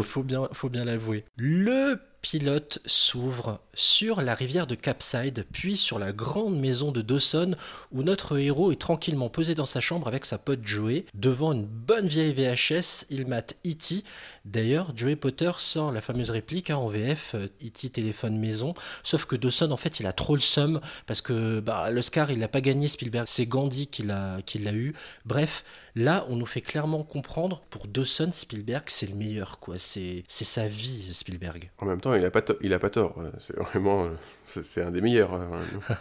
faut 0.00 0.22
bien, 0.22 0.48
faut 0.52 0.68
bien 0.68 0.84
l'avouer. 0.84 1.24
Le 1.36 2.00
pilote 2.22 2.80
s'ouvre 2.86 3.60
sur 3.72 4.20
la 4.20 4.34
rivière 4.34 4.66
de 4.66 4.74
Capside, 4.74 5.46
puis 5.52 5.76
sur 5.76 6.00
la 6.00 6.10
grande 6.10 6.58
maison 6.58 6.90
de 6.90 7.00
Dawson, 7.00 7.54
où 7.92 8.02
notre 8.02 8.36
héros 8.38 8.72
est 8.72 8.80
tranquillement 8.80 9.28
posé 9.28 9.54
dans 9.54 9.66
sa 9.66 9.80
chambre 9.80 10.08
avec 10.08 10.24
sa 10.24 10.36
pote 10.36 10.60
Joey. 10.64 11.04
Devant 11.14 11.52
une 11.52 11.66
bonne 11.66 12.08
vieille 12.08 12.32
VHS, 12.32 13.06
il 13.10 13.28
mate 13.28 13.54
E.T. 13.64 14.02
D'ailleurs, 14.46 14.92
Joey 14.96 15.16
Potter 15.16 15.50
sort 15.58 15.90
la 15.90 16.00
fameuse 16.00 16.30
réplique 16.30 16.70
hein, 16.70 16.76
en 16.76 16.88
VF, 16.88 17.34
E.T. 17.34 17.90
téléphone 17.90 18.38
maison, 18.38 18.74
sauf 19.02 19.24
que 19.24 19.34
Dawson, 19.34 19.72
en 19.72 19.76
fait, 19.76 19.98
il 19.98 20.06
a 20.06 20.12
trop 20.12 20.36
le 20.36 20.40
seum, 20.40 20.80
parce 21.06 21.20
que 21.20 21.58
bah, 21.58 21.90
l'Oscar, 21.90 22.30
il 22.30 22.38
l'a 22.38 22.46
pas 22.46 22.60
gagné, 22.60 22.86
Spielberg, 22.86 23.26
c'est 23.28 23.46
Gandhi 23.46 23.88
qui 23.88 24.04
l'a 24.04 24.40
eu. 24.72 24.94
Bref, 25.24 25.64
Là, 25.98 26.26
on 26.28 26.36
nous 26.36 26.44
fait 26.44 26.60
clairement 26.60 27.02
comprendre, 27.04 27.62
pour 27.70 27.86
Dawson, 27.86 28.28
Spielberg, 28.30 28.84
c'est 28.88 29.08
le 29.08 29.16
meilleur, 29.16 29.58
quoi. 29.58 29.76
C'est 29.78 30.24
sa 30.28 30.68
vie, 30.68 31.14
Spielberg. 31.14 31.70
En 31.78 31.86
même 31.86 32.02
temps, 32.02 32.12
il 32.12 32.22
a 32.22 32.30
pas, 32.30 32.42
il 32.60 32.74
a 32.74 32.78
pas 32.78 32.90
tort. 32.90 33.16
C'est 33.38 33.56
vraiment, 33.56 34.04
euh, 34.04 34.10
c'est 34.46 34.82
un 34.82 34.90
des 34.90 35.00
meilleurs. 35.00 35.32
Hein. 35.46 35.96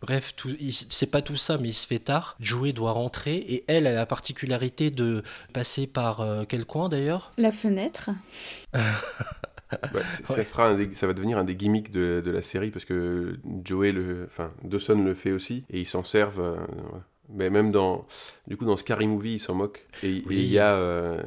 Bref, 0.00 0.34
c'est 0.90 1.10
pas 1.10 1.20
tout 1.20 1.36
ça, 1.36 1.58
mais 1.58 1.68
il 1.68 1.74
se 1.74 1.86
fait 1.86 1.98
tard. 1.98 2.36
Joey 2.40 2.72
doit 2.72 2.92
rentrer 2.92 3.36
et 3.36 3.64
elle 3.68 3.86
a 3.86 3.92
la 3.92 4.06
particularité 4.06 4.90
de 4.90 5.22
passer 5.52 5.86
par 5.86 6.20
euh, 6.20 6.44
quel 6.48 6.64
coin 6.64 6.88
d'ailleurs? 6.88 7.30
La 7.36 7.52
fenêtre. 7.52 8.10
Bah, 9.92 10.00
ça, 10.08 10.44
sera 10.44 10.76
ça 10.92 11.06
va 11.08 11.12
devenir 11.12 11.38
un 11.38 11.44
des 11.44 11.56
gimmicks 11.56 11.90
de, 11.90 12.22
la 12.24 12.40
série 12.40 12.70
parce 12.70 12.84
que 12.84 13.36
Joey, 13.64 13.90
le, 13.90 14.24
enfin 14.24 14.52
Dawson 14.62 15.02
le 15.02 15.12
fait 15.12 15.32
aussi 15.32 15.64
et 15.70 15.80
ils 15.80 15.86
s'en 15.86 16.04
servent. 16.04 16.40
Euh, 16.40 16.54
mais 17.28 17.50
même 17.50 17.70
dans, 17.70 18.06
du 18.46 18.56
coup, 18.56 18.64
dans 18.64 18.76
Scary 18.76 19.06
Movie, 19.06 19.34
il 19.34 19.38
s'en 19.38 19.54
moque. 19.54 19.86
Et 20.02 20.22
il 20.30 20.46
y 20.46 20.58
a, 20.58 20.74
euh, 20.74 21.20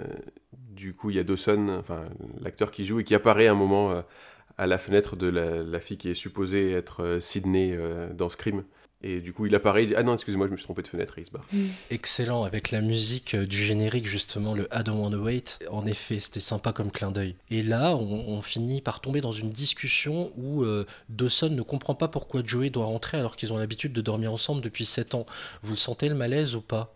du 0.53 0.93
coup, 0.93 1.09
il 1.09 1.17
y 1.17 1.19
a 1.19 1.23
Dawson, 1.23 1.75
enfin, 1.79 2.01
l'acteur 2.41 2.71
qui 2.71 2.85
joue 2.85 2.99
et 2.99 3.03
qui 3.03 3.15
apparaît 3.15 3.47
à 3.47 3.51
un 3.51 3.55
moment 3.55 3.91
euh, 3.91 4.01
à 4.57 4.67
la 4.67 4.77
fenêtre 4.77 5.15
de 5.15 5.27
la, 5.27 5.79
fille 5.79 5.97
qui 5.97 6.09
est 6.09 6.13
supposée 6.15 6.71
être 6.71 7.03
euh, 7.03 7.19
Sydney 7.19 7.77
dans 8.13 8.29
Scream. 8.29 8.63
Et 9.01 9.21
du 9.21 9.31
coup, 9.31 9.45
il 9.45 9.55
apparaît, 9.55 9.83
il 9.83 9.87
dit 9.87 9.95
Ah 9.95 10.03
non, 10.03 10.13
excusez-moi, 10.13 10.47
je 10.47 10.51
me 10.51 10.57
suis 10.57 10.65
trompé 10.65 10.81
de 10.81 10.87
fenêtre, 10.87 11.17
et 11.17 11.21
il 11.21 11.25
se 11.25 11.31
barre. 11.31 11.45
Mm. 11.53 11.67
Excellent, 11.89 12.43
avec 12.43 12.71
la 12.71 12.81
musique 12.81 13.33
euh, 13.33 13.45
du 13.45 13.63
générique, 13.63 14.05
justement, 14.05 14.53
le 14.53 14.67
I 14.73 14.83
Don't 14.83 15.01
Wanna 15.01 15.17
Wait. 15.17 15.59
En 15.71 15.85
effet, 15.85 16.19
c'était 16.19 16.41
sympa 16.41 16.73
comme 16.73 16.91
clin 16.91 17.11
d'œil. 17.11 17.35
Et 17.49 17.63
là, 17.63 17.95
on, 17.95 18.41
finit 18.41 18.81
par 18.81 18.99
tomber 18.99 19.21
dans 19.21 19.31
une 19.31 19.51
discussion 19.51 20.31
où 20.37 20.63
euh, 20.63 20.85
Dawson 21.09 21.49
ne 21.49 21.61
comprend 21.61 21.93
pas 21.93 22.07
pourquoi 22.07 22.41
Joey 22.43 22.69
doit 22.69 22.85
rentrer 22.85 23.17
alors 23.17 23.35
qu'ils 23.35 23.53
ont 23.53 23.57
l'habitude 23.57 23.93
de 23.93 24.01
dormir 24.01 24.31
ensemble 24.31 24.61
depuis 24.61 24.85
7 24.85 25.13
ans. 25.13 25.25
Vous 25.61 25.71
le 25.71 25.77
sentez 25.77 26.07
le 26.07 26.15
malaise 26.15 26.55
ou 26.55 26.61
pas? 26.61 26.95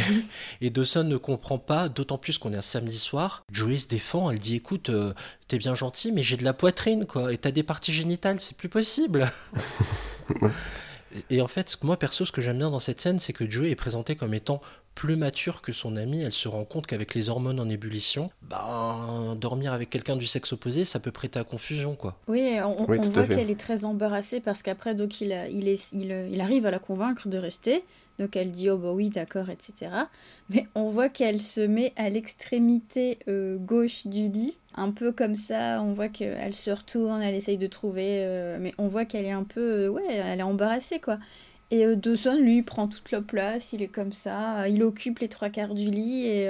Et, 0.60 0.70
Dawson 0.70 1.04
ne 1.04 1.16
comprend 1.16 1.58
pas, 1.58 1.88
d'autant 1.88 2.18
plus 2.18 2.38
qu'on 2.38 2.52
est 2.52 2.56
un 2.56 2.62
samedi 2.62 2.98
soir. 2.98 3.44
Joey 3.50 3.78
se 3.78 3.88
défend, 3.88 4.30
elle 4.30 4.38
dit 4.38 4.56
écoute, 4.56 4.90
euh, 4.90 5.14
t'es 5.48 5.58
bien 5.58 5.74
gentil, 5.74 6.12
mais 6.12 6.22
j'ai 6.22 6.36
de 6.36 6.44
la 6.44 6.52
poitrine, 6.52 7.06
quoi, 7.06 7.32
et 7.32 7.38
t'as 7.38 7.52
des 7.52 7.62
parties 7.62 7.92
génitales, 7.92 8.40
c'est 8.40 8.56
plus 8.56 8.68
possible. 8.68 9.30
Et 11.30 11.40
en 11.40 11.48
fait, 11.48 11.76
moi 11.82 11.98
perso, 11.98 12.24
ce 12.24 12.32
que 12.32 12.40
j'aime 12.40 12.58
bien 12.58 12.70
dans 12.70 12.80
cette 12.80 13.00
scène, 13.00 13.18
c'est 13.18 13.32
que 13.32 13.48
Joey 13.48 13.70
est 13.70 13.76
présenté 13.76 14.16
comme 14.16 14.34
étant 14.34 14.60
plus 14.94 15.16
mature 15.16 15.62
que 15.62 15.72
son 15.72 15.96
ami. 15.96 16.22
Elle 16.22 16.32
se 16.32 16.48
rend 16.48 16.64
compte 16.64 16.86
qu'avec 16.86 17.14
les 17.14 17.30
hormones 17.30 17.60
en 17.60 17.68
ébullition, 17.68 18.30
ben, 18.42 19.36
dormir 19.40 19.72
avec 19.72 19.90
quelqu'un 19.90 20.16
du 20.16 20.26
sexe 20.26 20.52
opposé, 20.52 20.84
ça 20.84 21.00
peut 21.00 21.12
prêter 21.12 21.38
à 21.38 21.44
confusion, 21.44 21.94
quoi. 21.94 22.18
Oui, 22.28 22.56
on, 22.64 22.84
voit 22.84 22.98
qu'elle 22.98 23.50
est 23.50 23.60
très 23.60 23.84
embarrassée 23.84 24.40
parce 24.40 24.62
qu'après, 24.62 24.94
donc, 24.94 25.20
il, 25.20 25.36
il, 25.50 25.68
est, 25.68 25.90
il, 25.92 26.40
arrive 26.40 26.66
à 26.66 26.70
la 26.70 26.78
convaincre 26.78 27.28
de 27.28 27.38
rester. 27.38 27.84
Donc 28.18 28.36
elle 28.36 28.50
dit 28.50 28.68
oh 28.70 28.76
bah 28.76 28.92
oui 28.92 29.08
d'accord 29.08 29.48
etc. 29.48 29.90
Mais 30.50 30.66
on 30.74 30.88
voit 30.88 31.08
qu'elle 31.08 31.40
se 31.40 31.60
met 31.60 31.92
à 31.96 32.08
l'extrémité 32.10 33.18
euh, 33.28 33.56
gauche 33.56 34.06
du 34.06 34.28
lit, 34.28 34.58
un 34.74 34.90
peu 34.90 35.12
comme 35.12 35.34
ça. 35.34 35.80
On 35.82 35.92
voit 35.92 36.08
qu'elle 36.08 36.54
se 36.54 36.70
retourne, 36.70 37.22
elle 37.22 37.34
essaye 37.34 37.58
de 37.58 37.66
trouver, 37.66 38.18
euh, 38.20 38.58
mais 38.60 38.74
on 38.78 38.88
voit 38.88 39.06
qu'elle 39.06 39.24
est 39.24 39.30
un 39.32 39.44
peu 39.44 39.84
euh, 39.84 39.88
ouais, 39.88 40.04
elle 40.08 40.40
est 40.40 40.44
embarrassée 40.44 41.00
quoi. 41.00 41.18
Et 41.74 41.96
Dawson 41.96 42.38
lui 42.38 42.62
prend 42.62 42.86
toute 42.86 43.10
la 43.12 43.22
place, 43.22 43.72
il 43.72 43.82
est 43.82 43.88
comme 43.88 44.12
ça, 44.12 44.68
il 44.68 44.82
occupe 44.82 45.20
les 45.20 45.28
trois 45.28 45.48
quarts 45.48 45.74
du 45.74 45.90
lit 45.90 46.26
et 46.26 46.46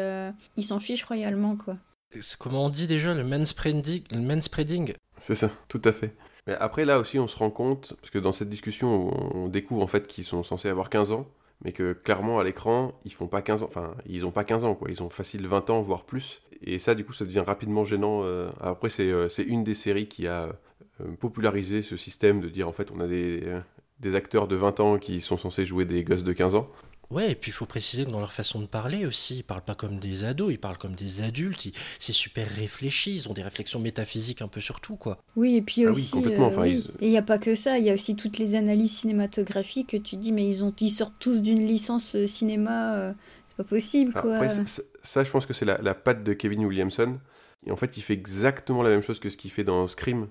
il 0.56 0.64
s'en 0.64 0.80
fiche 0.80 1.04
royalement 1.04 1.54
quoi. 1.54 1.76
C'est 2.10 2.36
comment 2.36 2.64
on 2.64 2.68
dit 2.68 2.88
déjà 2.88 3.14
le 3.14 3.22
manspreading, 3.22 4.02
le 4.10 4.20
manspreading? 4.20 4.94
C'est 5.18 5.36
ça, 5.36 5.48
tout 5.68 5.80
à 5.84 5.92
fait. 5.92 6.12
Mais 6.48 6.54
après 6.54 6.84
là 6.84 6.98
aussi 6.98 7.20
on 7.20 7.28
se 7.28 7.36
rend 7.36 7.50
compte, 7.50 7.94
parce 8.00 8.10
que 8.10 8.18
dans 8.18 8.32
cette 8.32 8.48
discussion 8.48 9.36
on 9.36 9.46
découvre 9.46 9.82
en 9.82 9.86
fait 9.86 10.08
qu'ils 10.08 10.24
sont 10.24 10.42
censés 10.42 10.68
avoir 10.68 10.90
15 10.90 11.12
ans, 11.12 11.28
mais 11.64 11.72
que 11.72 11.92
clairement 11.92 12.40
à 12.40 12.44
l'écran, 12.44 12.92
ils 13.04 13.12
font 13.12 13.28
pas 13.28 13.42
15 13.42 13.62
ans, 13.62 13.66
enfin, 13.66 13.94
ils 14.06 14.26
ont 14.26 14.30
pas 14.30 14.44
15 14.44 14.64
ans, 14.64 14.74
quoi, 14.74 14.90
ils 14.90 15.02
ont 15.02 15.10
facile 15.10 15.46
20 15.46 15.70
ans, 15.70 15.82
voire 15.82 16.04
plus. 16.04 16.42
Et 16.62 16.78
ça, 16.78 16.94
du 16.94 17.04
coup, 17.04 17.12
ça 17.12 17.24
devient 17.24 17.44
rapidement 17.46 17.84
gênant. 17.84 18.22
Euh. 18.24 18.50
Après, 18.60 18.88
euh, 19.00 19.28
c'est 19.28 19.42
une 19.42 19.64
des 19.64 19.74
séries 19.74 20.08
qui 20.08 20.26
a 20.26 20.48
euh, 21.00 21.12
popularisé 21.18 21.82
ce 21.82 21.96
système 21.96 22.40
de 22.40 22.48
dire, 22.48 22.68
en 22.68 22.72
fait, 22.72 22.90
on 22.92 23.00
a 23.00 23.06
des, 23.06 23.42
des 24.02 24.14
acteurs 24.14 24.48
de 24.48 24.56
20 24.56 24.80
ans 24.80 24.98
qui 24.98 25.20
sont 25.20 25.38
censés 25.38 25.64
jouer 25.64 25.84
des 25.84 26.04
gosses 26.04 26.24
de 26.24 26.32
15 26.32 26.54
ans. 26.56 26.68
Ouais, 27.12 27.32
et 27.32 27.34
puis 27.34 27.50
il 27.50 27.54
faut 27.54 27.66
préciser 27.66 28.06
que 28.06 28.10
dans 28.10 28.20
leur 28.20 28.32
façon 28.32 28.58
de 28.58 28.66
parler 28.66 29.04
aussi, 29.04 29.38
ils 29.38 29.42
parlent 29.42 29.64
pas 29.64 29.74
comme 29.74 29.98
des 29.98 30.24
ados, 30.24 30.50
ils 30.50 30.58
parlent 30.58 30.78
comme 30.78 30.94
des 30.94 31.20
adultes, 31.20 31.68
c'est 31.98 32.14
super 32.14 32.48
réfléchi, 32.48 33.14
ils 33.14 33.28
ont 33.28 33.34
des 33.34 33.42
réflexions 33.42 33.80
métaphysiques 33.80 34.40
un 34.40 34.48
peu 34.48 34.62
sur 34.62 34.80
tout, 34.80 34.96
quoi. 34.96 35.18
Oui, 35.36 35.56
et 35.56 35.62
puis 35.62 35.84
ah 35.84 35.90
aussi, 35.90 36.10
euh, 36.16 36.80
et 37.00 37.06
il 37.06 37.10
n'y 37.10 37.18
a 37.18 37.22
pas 37.22 37.38
que 37.38 37.54
ça, 37.54 37.76
il 37.76 37.84
y 37.84 37.90
a 37.90 37.94
aussi 37.94 38.16
toutes 38.16 38.38
les 38.38 38.54
analyses 38.54 38.92
cinématographiques 38.92 39.90
que 39.90 39.98
tu 39.98 40.16
dis, 40.16 40.32
mais 40.32 40.48
ils, 40.48 40.64
ont, 40.64 40.72
ils 40.80 40.90
sortent 40.90 41.18
tous 41.18 41.42
d'une 41.42 41.66
licence 41.66 42.14
euh, 42.14 42.26
cinéma, 42.26 42.94
euh, 42.94 43.12
c'est 43.46 43.56
pas 43.58 43.64
possible, 43.64 44.14
quoi. 44.14 44.36
Après, 44.36 44.48
ça, 45.02 45.22
je 45.22 45.30
pense 45.30 45.44
que 45.44 45.52
c'est 45.52 45.66
la, 45.66 45.76
la 45.82 45.94
patte 45.94 46.24
de 46.24 46.32
Kevin 46.32 46.64
Williamson, 46.64 47.18
et 47.66 47.70
en 47.70 47.76
fait, 47.76 47.98
il 47.98 48.00
fait 48.00 48.14
exactement 48.14 48.82
la 48.82 48.88
même 48.88 49.02
chose 49.02 49.20
que 49.20 49.28
ce 49.28 49.36
qu'il 49.36 49.50
fait 49.50 49.64
dans 49.64 49.86
Scream, 49.86 50.28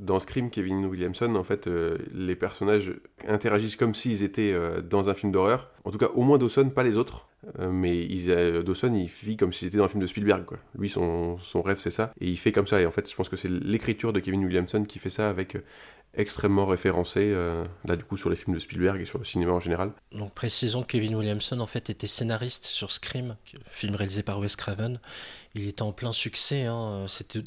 dans 0.00 0.18
Scream, 0.18 0.50
Kevin 0.50 0.86
Williamson, 0.86 1.34
en 1.36 1.44
fait, 1.44 1.66
euh, 1.66 1.98
les 2.12 2.34
personnages 2.34 2.94
interagissent 3.28 3.76
comme 3.76 3.94
s'ils 3.94 4.22
étaient 4.22 4.52
euh, 4.52 4.80
dans 4.80 5.08
un 5.10 5.14
film 5.14 5.30
d'horreur. 5.30 5.70
En 5.84 5.90
tout 5.90 5.98
cas, 5.98 6.08
au 6.14 6.22
moins 6.22 6.38
Dawson, 6.38 6.70
pas 6.70 6.82
les 6.82 6.96
autres. 6.96 7.28
Euh, 7.58 7.70
mais 7.70 8.06
Dawson, 8.62 8.94
il 8.94 9.06
vit 9.06 9.36
comme 9.36 9.52
s'il 9.52 9.68
était 9.68 9.78
dans 9.78 9.84
un 9.84 9.88
film 9.88 10.00
de 10.00 10.06
Spielberg. 10.06 10.46
Lui, 10.76 10.88
son, 10.88 11.38
son 11.38 11.62
rêve, 11.62 11.78
c'est 11.80 11.90
ça. 11.90 12.12
Et 12.20 12.28
il 12.28 12.36
fait 12.36 12.52
comme 12.52 12.66
ça. 12.66 12.80
Et 12.80 12.86
en 12.86 12.90
fait, 12.90 13.10
je 13.10 13.14
pense 13.14 13.28
que 13.28 13.36
c'est 13.36 13.50
l'écriture 13.50 14.12
de 14.12 14.20
Kevin 14.20 14.44
Williamson 14.44 14.84
qui 14.84 14.98
fait 14.98 15.10
ça 15.10 15.28
avec 15.28 15.56
extrêmement 16.14 16.66
référencé, 16.66 17.32
là 17.84 17.94
du 17.94 18.02
coup 18.02 18.16
sur 18.16 18.30
les 18.30 18.34
films 18.34 18.52
de 18.52 18.58
Spielberg 18.58 19.00
et 19.00 19.04
sur 19.04 19.20
le 19.20 19.24
cinéma 19.24 19.52
en 19.52 19.60
général. 19.60 19.92
Donc 20.10 20.34
précisons 20.34 20.82
que 20.82 20.88
Kevin 20.88 21.14
Williamson 21.14 21.60
en 21.60 21.68
fait 21.68 21.88
était 21.88 22.08
scénariste 22.08 22.64
sur 22.64 22.90
Scream, 22.90 23.36
film 23.70 23.94
réalisé 23.94 24.24
par 24.24 24.40
Wes 24.40 24.56
Craven. 24.56 24.98
Il 25.54 25.66
était 25.66 25.82
en 25.82 25.92
plein 25.92 26.12
succès, 26.12 26.64
hein. 26.64 27.06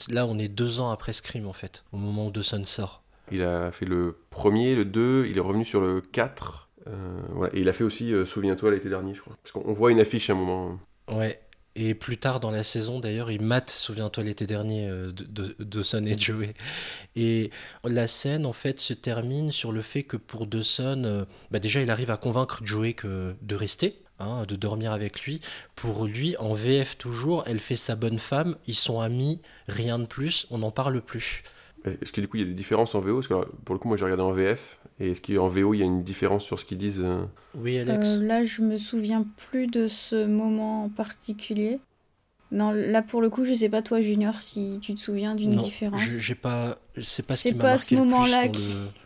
là 0.10 0.26
on 0.26 0.38
est 0.38 0.50
deux 0.50 0.80
ans 0.80 0.92
après 0.92 1.14
Scream 1.14 1.48
en 1.48 1.54
fait, 1.54 1.86
au 1.94 1.98
moment 1.98 2.28
où 2.28 2.32
Dawson 2.32 2.64
sort. 2.66 3.02
Il 3.32 3.42
a 3.44 3.72
fait 3.72 3.86
le 3.86 4.18
premier, 4.30 4.76
le 4.76 4.84
2, 4.84 5.28
il 5.30 5.38
est 5.38 5.42
revenu 5.42 5.64
sur 5.64 5.80
le 5.80 6.02
4, 6.02 6.70
euh, 6.88 7.20
voilà. 7.32 7.56
et 7.56 7.62
il 7.62 7.70
a 7.70 7.74
fait 7.74 7.86
aussi 7.86 8.14
euh, 8.14 8.26
Souviens-toi 8.26 8.72
l'été 8.72 8.90
dernier 8.90 9.14
je 9.14 9.22
crois, 9.22 9.38
parce 9.42 9.54
qu'on 9.54 9.72
voit 9.72 9.92
une 9.92 10.02
affiche 10.02 10.30
à 10.30 10.34
un 10.34 10.36
moment. 10.36 10.80
Ouais, 11.10 11.40
Et 11.76 11.96
plus 11.96 12.18
tard 12.18 12.40
dans 12.40 12.52
la 12.52 12.64
saison, 12.64 13.00
d'ailleurs, 13.00 13.32
il 13.32 13.42
mate, 13.42 13.70
souviens-toi 13.70 14.24
l'été 14.24 14.46
dernier, 14.46 14.88
euh, 14.88 15.12
de, 15.12 15.56
Dawson 15.60 16.06
et 16.06 16.18
Joey. 16.18 16.54
Et 17.16 17.52
la 17.84 18.08
scène, 18.08 18.46
en 18.46 18.54
fait, 18.54 18.80
se 18.80 18.94
termine 18.94 19.52
sur 19.52 19.72
le 19.72 19.82
fait 19.82 20.04
que 20.04 20.18
pour 20.18 20.48
Dawson, 20.48 21.04
euh, 21.06 21.26
bah 21.52 21.60
déjà, 21.60 21.82
il 21.82 21.90
arrive 21.90 22.12
à 22.12 22.18
convaincre 22.18 22.62
Joey 22.64 22.94
que, 22.94 23.36
de 23.42 23.56
rester. 23.56 24.03
Hein, 24.20 24.46
de 24.48 24.56
dormir 24.56 24.92
avec 24.92 25.24
lui. 25.24 25.42
Pour 25.76 26.06
lui, 26.06 26.38
en 26.38 26.54
VF 26.54 26.98
toujours, 26.98 27.44
elle 27.48 27.60
fait 27.60 27.76
sa 27.76 27.96
bonne 27.96 28.20
femme, 28.20 28.56
ils 28.68 28.76
sont 28.76 29.02
amis, 29.02 29.42
rien 29.68 29.98
de 29.98 30.06
plus, 30.06 30.46
on 30.52 30.60
n'en 30.60 30.72
parle 30.72 31.02
plus. 31.02 31.44
Est-ce 31.84 32.12
que 32.14 32.22
du 32.22 32.28
coup 32.28 32.38
il 32.38 32.42
y 32.42 32.44
a 32.44 32.48
des 32.48 32.54
différences 32.54 32.96
en 32.96 33.02
VO 33.02 33.16
Parce 33.16 33.28
que 33.28 33.34
pour 33.66 33.76
le 33.76 33.80
coup, 33.80 33.88
moi 33.88 33.98
j'ai 33.98 34.06
regardé 34.06 34.24
en 34.24 34.32
VF. 34.32 34.80
Et 35.00 35.12
est-ce 35.12 35.22
qu'en 35.22 35.48
VO 35.48 35.74
il 35.74 35.80
y 35.80 35.82
a 35.82 35.86
une 35.86 36.04
différence 36.04 36.46
sur 36.46 36.60
ce 36.60 36.66
qu'ils 36.66 36.78
disent 36.78 37.02
euh? 37.04 37.26
Oui, 37.58 37.78
Alex. 37.80 38.08
Euh, 38.08 38.26
là, 38.26 38.44
je 38.44 38.62
me 38.62 38.78
souviens 38.78 39.26
plus 39.50 39.68
de 39.68 39.88
ce 39.88 40.26
moment 40.26 40.86
en 40.86 40.90
particulier. 40.90 41.80
Non, 42.52 42.72
là 42.72 43.02
pour 43.02 43.22
le 43.22 43.30
coup, 43.30 43.46
je 43.46 43.54
sais 43.54 43.70
pas 43.70 43.82
toi 43.82 44.00
Junior 44.00 44.40
si 44.40 44.80
tu 44.82 44.94
te 44.94 45.00
souviens 45.00 45.34
d'une 45.34 45.56
différence. 45.56 46.00
Non, 46.00 46.20
j'ai 46.20 46.36
pas, 46.36 46.78
c'est 47.02 47.26
pas 47.26 47.36
ce 47.36 47.50
qui 47.50 47.56
m'a 47.56 47.64
marqué 47.64 47.84
ce 47.84 47.96
moment-là 47.96 48.46
le... 48.46 48.52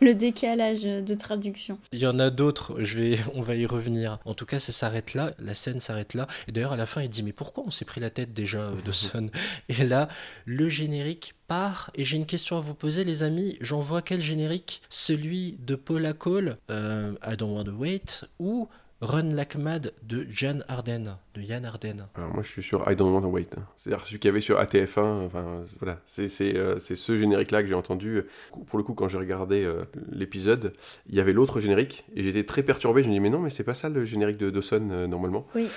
le... 0.06 0.14
décalage 0.14 0.82
de 0.82 1.14
traduction. 1.14 1.78
Il 1.92 1.98
y 1.98 2.06
en 2.06 2.18
a 2.18 2.28
d'autres, 2.28 2.76
je 2.82 2.98
vais, 2.98 3.18
on 3.34 3.40
va 3.40 3.54
y 3.54 3.64
revenir. 3.64 4.18
En 4.26 4.34
tout 4.34 4.44
cas, 4.44 4.58
ça 4.58 4.72
s'arrête 4.72 5.14
là, 5.14 5.32
la 5.38 5.54
scène 5.54 5.80
s'arrête 5.80 6.12
là. 6.12 6.26
Et 6.46 6.52
d'ailleurs, 6.52 6.72
à 6.72 6.76
la 6.76 6.86
fin, 6.86 7.02
il 7.02 7.08
dit 7.08 7.22
mais 7.22 7.32
pourquoi 7.32 7.64
on 7.66 7.70
s'est 7.70 7.86
pris 7.86 8.00
la 8.00 8.10
tête 8.10 8.34
déjà 8.34 8.58
euh, 8.58 8.82
de 8.82 8.92
Son? 8.92 9.30
Et 9.68 9.84
là, 9.84 10.08
le 10.44 10.68
générique 10.68 11.34
part. 11.46 11.90
Et 11.94 12.04
j'ai 12.04 12.16
une 12.16 12.26
question 12.26 12.58
à 12.58 12.60
vous 12.60 12.74
poser, 12.74 13.02
les 13.02 13.22
amis. 13.22 13.56
J'envoie 13.60 14.02
quel 14.02 14.20
générique? 14.20 14.82
Celui 14.90 15.58
de 15.66 15.74
Paula 15.74 16.12
Cole, 16.12 16.58
euh, 16.70 17.14
I 17.26 17.36
Don't 17.36 17.56
Want 17.56 17.64
to 17.64 17.72
Wait, 17.72 18.26
ou 18.38 18.68
Run 19.00 19.30
Like 19.30 19.54
Mad 19.54 19.92
de 20.02 20.26
Jan 20.28 20.58
Arden, 20.66 21.18
de 21.34 21.40
Yann 21.40 21.64
Arden. 21.64 22.08
Alors 22.16 22.34
moi 22.34 22.42
je 22.42 22.48
suis 22.48 22.64
sur 22.64 22.90
I 22.90 22.96
Don't 22.96 23.12
Want 23.12 23.22
to 23.22 23.28
Wait. 23.28 23.50
C'est-à-dire 23.76 24.04
celui 24.04 24.18
qu'il 24.18 24.28
y 24.28 24.32
avait 24.32 24.40
sur 24.40 24.60
ATF1. 24.60 25.24
Enfin 25.26 25.62
voilà, 25.78 26.00
c'est 26.04 26.56
euh, 26.56 26.80
ce 26.80 27.16
générique-là 27.16 27.62
que 27.62 27.68
j'ai 27.68 27.74
entendu. 27.74 28.24
Pour 28.66 28.76
le 28.76 28.82
coup, 28.82 28.94
quand 28.94 29.06
j'ai 29.06 29.18
regardé 29.18 29.64
euh, 29.64 29.84
l'épisode, 30.10 30.72
il 31.08 31.14
y 31.14 31.20
avait 31.20 31.32
l'autre 31.32 31.60
générique 31.60 32.06
et 32.16 32.24
j'étais 32.24 32.42
très 32.42 32.64
perturbé. 32.64 33.04
Je 33.04 33.08
me 33.08 33.12
dis 33.12 33.20
mais 33.20 33.30
non, 33.30 33.38
mais 33.38 33.50
c'est 33.50 33.62
pas 33.62 33.74
ça 33.74 33.88
le 33.88 34.04
générique 34.04 34.38
de 34.38 34.50
Dawson 34.50 34.88
euh, 34.90 35.06
normalement. 35.06 35.46
Oui. 35.54 35.68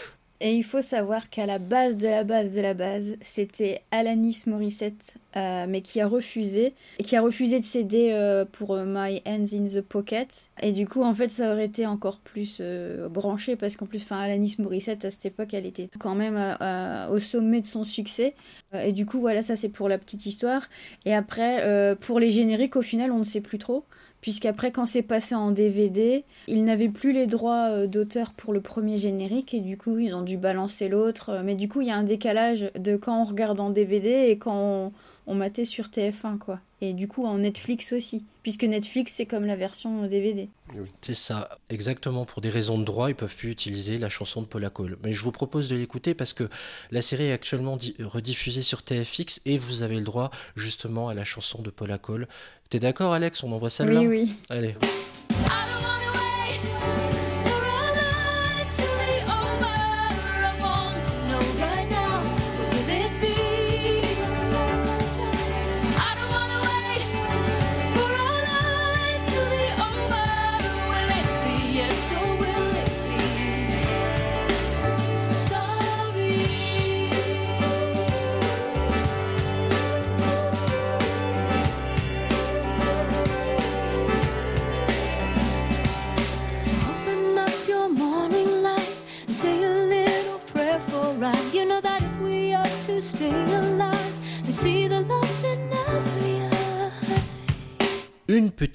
Et 0.43 0.55
il 0.55 0.63
faut 0.63 0.81
savoir 0.81 1.29
qu'à 1.29 1.45
la 1.45 1.59
base 1.59 1.97
de 1.97 2.07
la 2.07 2.23
base 2.23 2.51
de 2.55 2.61
la 2.61 2.73
base, 2.73 3.15
c'était 3.21 3.83
Alanis 3.91 4.45
Morissette, 4.47 5.13
euh, 5.35 5.67
mais 5.69 5.81
qui 5.81 6.01
a 6.01 6.07
refusé, 6.07 6.73
et 6.97 7.03
qui 7.03 7.15
a 7.15 7.21
refusé 7.21 7.59
de 7.59 7.63
céder 7.63 8.09
euh, 8.11 8.43
pour 8.51 8.73
euh, 8.73 8.83
My 8.87 9.21
Hands 9.27 9.45
in 9.53 9.67
the 9.67 9.81
Pocket. 9.81 10.49
Et 10.63 10.71
du 10.71 10.87
coup, 10.87 11.03
en 11.03 11.13
fait, 11.13 11.29
ça 11.29 11.53
aurait 11.53 11.65
été 11.65 11.85
encore 11.85 12.17
plus 12.17 12.59
branché, 13.11 13.55
parce 13.55 13.75
qu'en 13.75 13.85
plus, 13.85 14.01
enfin, 14.01 14.17
Alanis 14.19 14.55
Morissette, 14.57 15.05
à 15.05 15.11
cette 15.11 15.27
époque, 15.27 15.53
elle 15.53 15.67
était 15.67 15.89
quand 15.99 16.15
même 16.15 16.57
au 17.11 17.19
sommet 17.19 17.61
de 17.61 17.67
son 17.67 17.83
succès. 17.83 18.33
et 18.73 18.93
du 18.93 19.05
coup, 19.05 19.19
voilà, 19.19 19.43
ça 19.43 19.55
c'est 19.55 19.69
pour 19.69 19.89
la 19.89 19.99
petite 19.99 20.25
histoire. 20.25 20.69
Et 21.05 21.13
après, 21.13 21.95
pour 22.01 22.19
les 22.19 22.31
génériques, 22.31 22.75
au 22.75 22.81
final, 22.81 23.11
on 23.11 23.19
ne 23.19 23.23
sait 23.23 23.41
plus 23.41 23.59
trop 23.59 23.85
puisqu'après 24.21 24.71
quand 24.71 24.85
c'est 24.85 25.01
passé 25.01 25.35
en 25.35 25.51
DVD, 25.51 26.23
ils 26.47 26.63
n'avaient 26.63 26.89
plus 26.89 27.11
les 27.11 27.27
droits 27.27 27.69
euh, 27.69 27.87
d'auteur 27.87 28.33
pour 28.33 28.53
le 28.53 28.61
premier 28.61 28.97
générique 28.97 29.53
et 29.53 29.59
du 29.59 29.77
coup 29.77 29.99
ils 29.99 30.13
ont 30.13 30.21
dû 30.21 30.37
balancer 30.37 30.87
l'autre. 30.87 31.41
Mais 31.43 31.55
du 31.55 31.67
coup 31.67 31.81
il 31.81 31.87
y 31.87 31.91
a 31.91 31.97
un 31.97 32.03
décalage 32.03 32.71
de 32.75 32.95
quand 32.95 33.21
on 33.21 33.25
regarde 33.25 33.59
en 33.59 33.69
DVD 33.69 34.27
et 34.29 34.37
quand 34.37 34.55
on, 34.55 34.91
on 35.27 35.35
matait 35.35 35.65
sur 35.65 35.87
TF1 35.87 36.37
quoi. 36.37 36.59
Et 36.83 36.93
du 36.93 37.07
coup 37.07 37.25
en 37.25 37.37
Netflix 37.37 37.93
aussi, 37.93 38.23
puisque 38.41 38.63
Netflix 38.63 39.13
c'est 39.15 39.27
comme 39.27 39.45
la 39.45 39.55
version 39.55 40.07
DVD. 40.07 40.49
C'est 41.01 41.13
ça, 41.13 41.59
exactement. 41.69 42.25
Pour 42.25 42.41
des 42.41 42.49
raisons 42.49 42.79
de 42.79 42.83
droit, 42.83 43.09
ils 43.09 43.15
peuvent 43.15 43.35
plus 43.35 43.51
utiliser 43.51 43.97
la 43.97 44.09
chanson 44.09 44.41
de 44.41 44.47
Paula 44.47 44.71
Cole. 44.71 44.97
Mais 45.03 45.13
je 45.13 45.21
vous 45.21 45.31
propose 45.31 45.69
de 45.69 45.75
l'écouter 45.75 46.15
parce 46.15 46.33
que 46.33 46.49
la 46.89 47.03
série 47.03 47.25
est 47.25 47.33
actuellement 47.33 47.77
rediffusée 47.99 48.63
sur 48.63 48.81
TFX 48.81 49.41
et 49.45 49.59
vous 49.59 49.83
avez 49.83 49.97
le 49.97 50.03
droit 50.05 50.31
justement 50.55 51.07
à 51.07 51.13
la 51.13 51.23
chanson 51.23 51.61
de 51.61 51.69
Paula 51.69 51.99
Cole. 51.99 52.27
T'es 52.69 52.79
d'accord 52.79 53.13
Alex? 53.13 53.43
On 53.43 53.51
envoie 53.51 53.69
celle-là 53.69 53.99
Oui, 53.99 54.07
oui. 54.07 54.35
Allez. 54.49 54.75
Une 55.29 57.20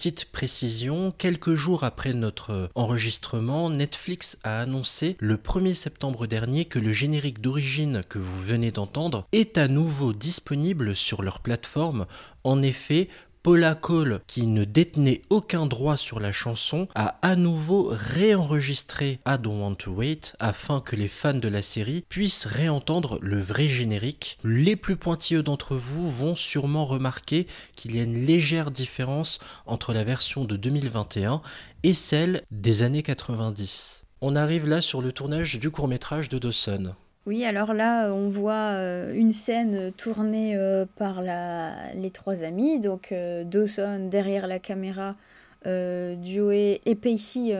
petite 0.07 0.31
précision, 0.31 1.11
quelques 1.11 1.57
jours 1.57 1.83
après 1.83 2.15
notre 2.15 2.71
enregistrement, 2.77 3.71
Netflix 3.71 4.39
a 4.45 4.61
annoncé 4.61 5.17
le 5.19 5.37
1er 5.37 5.75
septembre 5.75 6.29
dernier 6.29 6.65
que 6.65 6.79
le 6.79 6.93
générique 6.93 7.41
d'origine 7.41 8.03
que 8.09 8.21
vous 8.21 8.41
venez 8.41 8.71
d'entendre 8.71 9.27
est 9.33 9.59
à 9.59 9.67
nouveau 9.67 10.13
disponible 10.13 10.95
sur 10.95 11.23
leur 11.25 11.41
plateforme. 11.41 12.07
En 12.45 12.63
effet, 12.63 13.09
Paula 13.47 13.77
Cole, 13.77 14.23
qui 14.27 14.49
ne 14.49 14.65
détenait 14.65 15.23
aucun 15.31 15.67
droit 15.67 15.97
sur 15.97 16.19
la 16.19 16.33
chanson, 16.33 16.89
a 16.97 17.17
à 17.23 17.37
nouveau 17.37 17.91
réenregistré 17.93 19.21
I 19.25 19.37
Don't 19.41 19.61
Want 19.61 19.77
to 19.77 19.93
Wait 19.93 20.35
afin 20.41 20.81
que 20.81 20.97
les 20.97 21.07
fans 21.07 21.33
de 21.33 21.47
la 21.47 21.63
série 21.63 22.05
puissent 22.09 22.47
réentendre 22.47 23.21
le 23.23 23.41
vrai 23.41 23.69
générique. 23.69 24.41
Les 24.43 24.75
plus 24.75 24.97
pointilleux 24.97 25.45
d'entre 25.45 25.77
vous 25.77 26.11
vont 26.11 26.35
sûrement 26.35 26.87
remarquer 26.87 27.47
qu'il 27.77 27.95
y 27.95 28.01
a 28.01 28.03
une 28.03 28.27
légère 28.27 28.73
différence 28.73 29.39
entre 29.65 29.93
la 29.93 30.03
version 30.03 30.45
de 30.45 30.57
2021 30.57 31.41
et 31.85 31.95
celle 31.95 32.43
des 32.51 32.83
années 32.83 33.05
90. 33.05 34.07
On 34.23 34.35
arrive 34.35 34.67
là 34.67 34.83
sur 34.83 35.01
le 35.01 35.13
tournage 35.13 35.61
du 35.61 35.71
court 35.71 35.87
métrage 35.87 36.29
de 36.29 36.41
Dawson. 36.41 36.97
Oui, 37.27 37.45
alors 37.45 37.75
là, 37.75 38.13
on 38.13 38.29
voit 38.29 38.71
euh, 38.75 39.13
une 39.13 39.33
scène 39.33 39.91
tournée 39.97 40.57
euh, 40.57 40.87
par 40.97 41.23
les 41.23 42.11
trois 42.13 42.45
amis, 42.45 42.79
donc 42.79 43.11
euh, 43.11 43.43
Dawson 43.43 44.07
derrière 44.09 44.47
la 44.47 44.61
caméra, 44.61 45.17
Joey 45.65 46.81
et 46.87 46.95
Pacey 46.95 47.53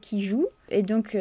qui 0.00 0.22
jouent. 0.22 0.48
Et 0.70 0.82
donc, 0.82 1.14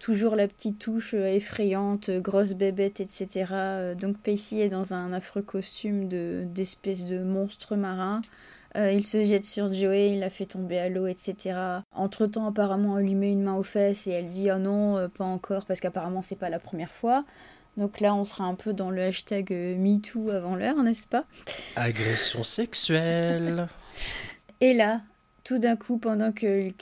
toujours 0.00 0.34
la 0.34 0.48
petite 0.48 0.80
touche 0.80 1.14
effrayante, 1.14 2.10
grosse 2.10 2.54
bébête, 2.54 2.98
etc. 2.98 3.94
Donc, 3.96 4.18
Pacey 4.18 4.58
est 4.58 4.68
dans 4.68 4.94
un 4.94 5.12
affreux 5.12 5.42
costume 5.42 6.08
d'espèce 6.08 7.06
de 7.06 7.20
monstre 7.20 7.76
marin. 7.76 8.20
Euh, 8.76 8.92
il 8.92 9.06
se 9.06 9.24
jette 9.24 9.44
sur 9.44 9.72
Joey, 9.72 10.12
il 10.12 10.20
la 10.20 10.30
fait 10.30 10.46
tomber 10.46 10.78
à 10.78 10.88
l'eau, 10.88 11.06
etc. 11.06 11.58
Entre 11.92 12.26
temps, 12.26 12.46
apparemment, 12.46 12.98
elle 12.98 13.06
lui 13.06 13.14
met 13.14 13.32
une 13.32 13.42
main 13.42 13.54
aux 13.54 13.62
fesses 13.62 14.06
et 14.06 14.10
elle 14.10 14.28
dit 14.28 14.50
oh 14.52 14.58
non, 14.58 14.96
euh, 14.96 15.08
pas 15.08 15.24
encore, 15.24 15.64
parce 15.64 15.80
qu'apparemment, 15.80 16.22
c'est 16.22 16.36
pas 16.36 16.50
la 16.50 16.58
première 16.58 16.92
fois. 16.92 17.24
Donc 17.76 18.00
là, 18.00 18.14
on 18.14 18.24
sera 18.24 18.44
un 18.44 18.54
peu 18.54 18.72
dans 18.72 18.90
le 18.90 19.02
hashtag 19.02 19.52
euh, 19.52 19.76
MeToo 19.76 20.30
avant 20.30 20.56
l'heure, 20.56 20.82
n'est-ce 20.82 21.06
pas? 21.06 21.24
Agression 21.76 22.42
sexuelle. 22.42 23.68
et 24.60 24.74
là, 24.74 25.00
tout 25.44 25.58
d'un 25.58 25.76
coup, 25.76 25.96
pendant 25.96 26.32
qu'il 26.32 26.74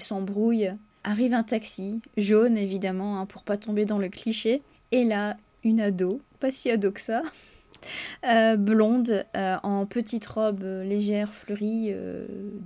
s'embrouille, 0.00 0.70
arrive 1.02 1.34
un 1.34 1.42
taxi, 1.42 2.00
jaune 2.16 2.56
évidemment, 2.56 3.18
hein, 3.18 3.26
pour 3.26 3.42
pas 3.42 3.56
tomber 3.56 3.86
dans 3.86 3.98
le 3.98 4.08
cliché. 4.08 4.62
Et 4.92 5.04
là, 5.04 5.36
une 5.64 5.80
ado, 5.80 6.20
pas 6.40 6.50
si 6.50 6.70
ado 6.70 6.92
que 6.92 7.00
ça, 7.00 7.22
euh, 8.26 8.56
blonde, 8.56 9.24
euh, 9.36 9.56
en 9.62 9.86
petite 9.86 10.26
robe 10.26 10.62
euh, 10.62 10.84
légère, 10.84 11.32
fleurie, 11.32 11.94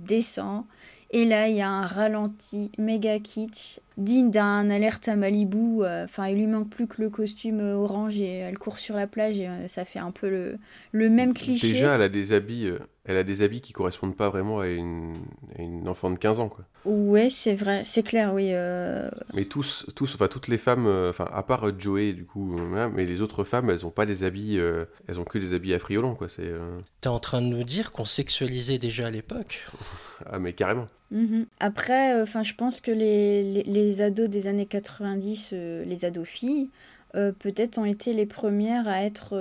descend. 0.07 0.63
Et 1.11 1.25
là, 1.25 1.47
il 1.47 1.55
y 1.55 1.61
a 1.61 1.69
un 1.69 1.87
ralenti 1.87 2.71
méga 2.77 3.17
kitsch, 3.17 3.79
digne 3.97 4.29
d'un 4.29 4.69
alerte 4.69 5.07
à 5.07 5.15
Malibu. 5.15 5.83
Enfin, 5.83 6.27
il 6.27 6.37
lui 6.37 6.45
manque 6.45 6.69
plus 6.69 6.85
que 6.85 7.01
le 7.01 7.09
costume 7.09 7.61
orange 7.61 8.19
et 8.19 8.35
elle 8.35 8.59
court 8.59 8.77
sur 8.77 8.95
la 8.95 9.07
plage 9.07 9.39
et 9.39 9.49
ça 9.67 9.85
fait 9.85 9.97
un 9.97 10.11
peu 10.11 10.29
le, 10.29 10.59
le 10.91 11.09
même 11.09 11.33
cliché. 11.33 11.69
Déjà, 11.69 11.95
elle 11.95 12.03
a 12.03 12.09
des 12.09 12.31
habits 12.31 12.69
elle 13.09 13.17
a 13.17 13.23
des 13.23 13.41
habits 13.41 13.59
qui 13.59 13.73
correspondent 13.73 14.15
pas 14.15 14.29
vraiment 14.29 14.59
à 14.59 14.67
une, 14.67 15.15
enfant 15.87 16.11
de 16.11 16.15
15 16.15 16.39
ans, 16.41 16.47
quoi. 16.47 16.63
Ouais, 16.85 17.29
c'est 17.31 17.55
vrai, 17.55 17.81
c'est 17.83 18.03
clair, 18.03 18.35
oui. 18.35 18.49
Euh. 18.51 19.09
Mais 19.33 19.45
tous, 19.45 19.87
tous, 19.95 20.13
enfin 20.13 20.27
toutes 20.27 20.47
les 20.47 20.59
femmes, 20.59 20.85
euh, 20.85 21.09
enfin 21.09 21.27
à 21.33 21.41
part 21.41 21.77
Joey 21.77 22.13
du 22.13 22.25
coup, 22.25 22.55
mais 22.93 23.05
les 23.07 23.21
autres 23.21 23.43
femmes, 23.43 23.71
elles 23.71 23.83
ont 23.83 23.89
pas 23.89 24.05
des 24.05 24.23
habits, 24.23 24.59
euh, 24.59 24.85
elles 25.07 25.19
ont 25.19 25.23
que 25.23 25.39
des 25.39 25.55
habits 25.55 25.73
affriolants, 25.73 26.13
quoi. 26.13 26.29
C'est. 26.29 26.51
T'es 27.01 27.09
en 27.09 27.19
train 27.19 27.41
de 27.41 27.47
nous 27.47 27.63
dire 27.63 27.91
qu'on 27.91 28.05
sexualisait 28.05 28.77
déjà 28.77 29.07
à 29.07 29.09
l'époque? 29.09 29.65
Ah 30.31 30.37
mais 30.37 30.53
carrément. 30.53 30.85
Mhm. 31.09 31.47
Après, 31.59 32.21
enfin, 32.21 32.43
je 32.43 32.53
pense 32.53 32.79
que 32.79 32.91
les, 32.91 33.41
les, 33.41 33.63
les, 33.63 34.01
ados 34.01 34.29
des 34.29 34.45
années 34.45 34.67
90, 34.67 35.53
les 35.53 36.05
ados 36.05 36.27
filles, 36.27 36.69
peut-être 37.13 37.79
ont 37.79 37.85
été 37.85 38.13
les 38.13 38.27
premières 38.27 38.87
à 38.87 39.03
être 39.03 39.33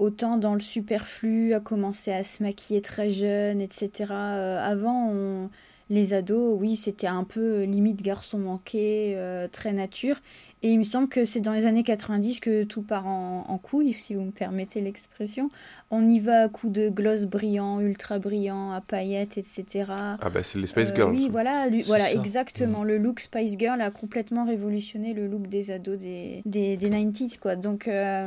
autant 0.00 0.36
dans 0.36 0.54
le 0.54 0.60
superflu, 0.60 1.54
à 1.54 1.60
commencer 1.60 2.12
à 2.12 2.24
se 2.24 2.42
maquiller 2.42 2.82
très 2.82 3.10
jeune, 3.10 3.60
etc. 3.60 4.12
avant, 4.12 5.48
les 5.88 6.14
ados, 6.14 6.56
oui, 6.58 6.76
c'était 6.76 7.06
un 7.06 7.24
peu 7.24 7.64
limite 7.64 8.02
garçon 8.02 8.38
manqué, 8.38 9.16
très 9.52 9.72
nature. 9.72 10.16
Et 10.62 10.72
il 10.72 10.78
me 10.78 10.84
semble 10.84 11.08
que 11.08 11.24
c'est 11.24 11.40
dans 11.40 11.54
les 11.54 11.64
années 11.64 11.82
90 11.82 12.40
que 12.40 12.64
tout 12.64 12.82
part 12.82 13.06
en, 13.06 13.58
couille, 13.62 13.94
si 13.94 14.14
vous 14.14 14.22
me 14.22 14.30
permettez 14.30 14.82
l'expression. 14.82 15.48
On 15.90 16.08
y 16.08 16.20
va 16.20 16.42
à 16.42 16.48
coups 16.48 16.72
de 16.72 16.90
gloss 16.90 17.24
brillant, 17.24 17.80
ultra 17.80 18.18
brillant, 18.18 18.72
à 18.72 18.82
paillettes, 18.82 19.38
etc. 19.38 19.86
Ah 19.88 20.18
bah 20.32 20.42
c'est 20.42 20.58
les 20.58 20.66
Spice 20.66 20.92
Girls. 20.94 21.12
oui, 21.12 21.28
voilà, 21.30 21.68
voilà 21.86 22.12
exactement. 22.12 22.82
Mm. 22.82 22.88
Le 22.88 22.98
look 22.98 23.20
Spice 23.20 23.58
Girl 23.58 23.80
a 23.80 23.90
complètement 23.90 24.44
révolutionné 24.44 25.14
le 25.14 25.26
look 25.26 25.46
des 25.46 25.70
ados 25.70 25.98
des, 25.98 26.42
des, 26.44 26.76
90s, 26.76 27.38
quoi. 27.38 27.56
Donc, 27.56 27.88
euh, 27.88 28.26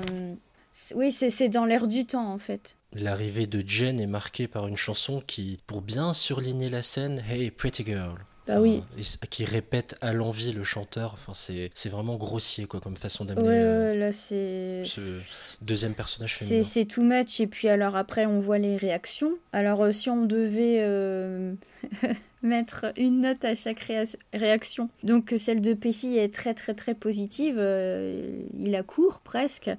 oui, 0.95 1.11
c'est 1.11 1.49
dans 1.49 1.65
l'air 1.65 1.87
du 1.87 2.05
temps, 2.05 2.31
en 2.31 2.39
fait. 2.39 2.77
L'arrivée 2.93 3.47
de 3.47 3.63
Jen 3.65 3.99
est 3.99 4.07
marquée 4.07 4.47
par 4.47 4.67
une 4.67 4.77
chanson 4.77 5.21
qui, 5.25 5.59
pour 5.67 5.81
bien 5.81 6.13
surligner 6.13 6.69
la 6.69 6.81
scène, 6.81 7.23
Hey 7.29 7.51
Pretty 7.51 7.83
Girl. 7.85 8.17
Bah 8.45 8.59
oui. 8.59 8.83
qui 9.29 9.45
répète 9.45 9.95
à 10.01 10.11
l'envie 10.11 10.51
le 10.51 10.65
chanteur. 10.65 11.13
Enfin, 11.13 11.31
c'est 11.33 11.89
vraiment 11.89 12.17
grossier 12.17 12.65
quoi, 12.65 12.81
comme 12.81 12.97
façon 12.97 13.23
d'amener 13.23 13.47
ouais, 13.47 13.55
euh, 13.55 13.95
là, 13.95 14.11
c'est... 14.11 14.83
ce 14.83 15.21
deuxième 15.61 15.93
personnage 15.93 16.35
féminin. 16.35 16.63
C'est 16.63 16.85
too 16.85 17.03
much. 17.03 17.39
Et 17.39 17.47
puis 17.47 17.69
alors 17.69 17.95
après, 17.95 18.25
on 18.25 18.41
voit 18.41 18.57
les 18.57 18.75
réactions. 18.75 19.31
Alors 19.53 19.81
euh, 19.83 19.91
si 19.93 20.09
on 20.09 20.25
devait 20.25 20.79
euh, 20.81 21.53
mettre 22.41 22.87
une 22.97 23.21
note 23.21 23.45
à 23.45 23.55
chaque 23.55 23.87
réaction, 24.33 24.89
donc 25.03 25.33
celle 25.37 25.61
de 25.61 25.73
Pessy 25.73 26.17
est 26.17 26.33
très 26.33 26.53
très 26.53 26.73
très 26.73 26.95
positive. 26.95 27.55
il 27.55 28.75
a 28.75 28.83
court 28.83 29.21
presque. 29.21 29.69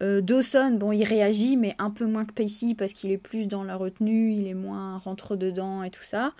Dawson, 0.00 0.76
bon, 0.78 0.92
il 0.92 1.04
réagit, 1.04 1.56
mais 1.56 1.74
un 1.78 1.90
peu 1.90 2.06
moins 2.06 2.24
que 2.24 2.32
Pacey 2.32 2.74
parce 2.74 2.92
qu'il 2.92 3.10
est 3.10 3.18
plus 3.18 3.46
dans 3.46 3.64
la 3.64 3.76
retenue, 3.76 4.32
il 4.32 4.46
est 4.46 4.54
moins 4.54 4.98
rentre 4.98 5.36
dedans 5.36 5.82
et 5.82 5.90
tout 5.90 6.02
ça. 6.02 6.32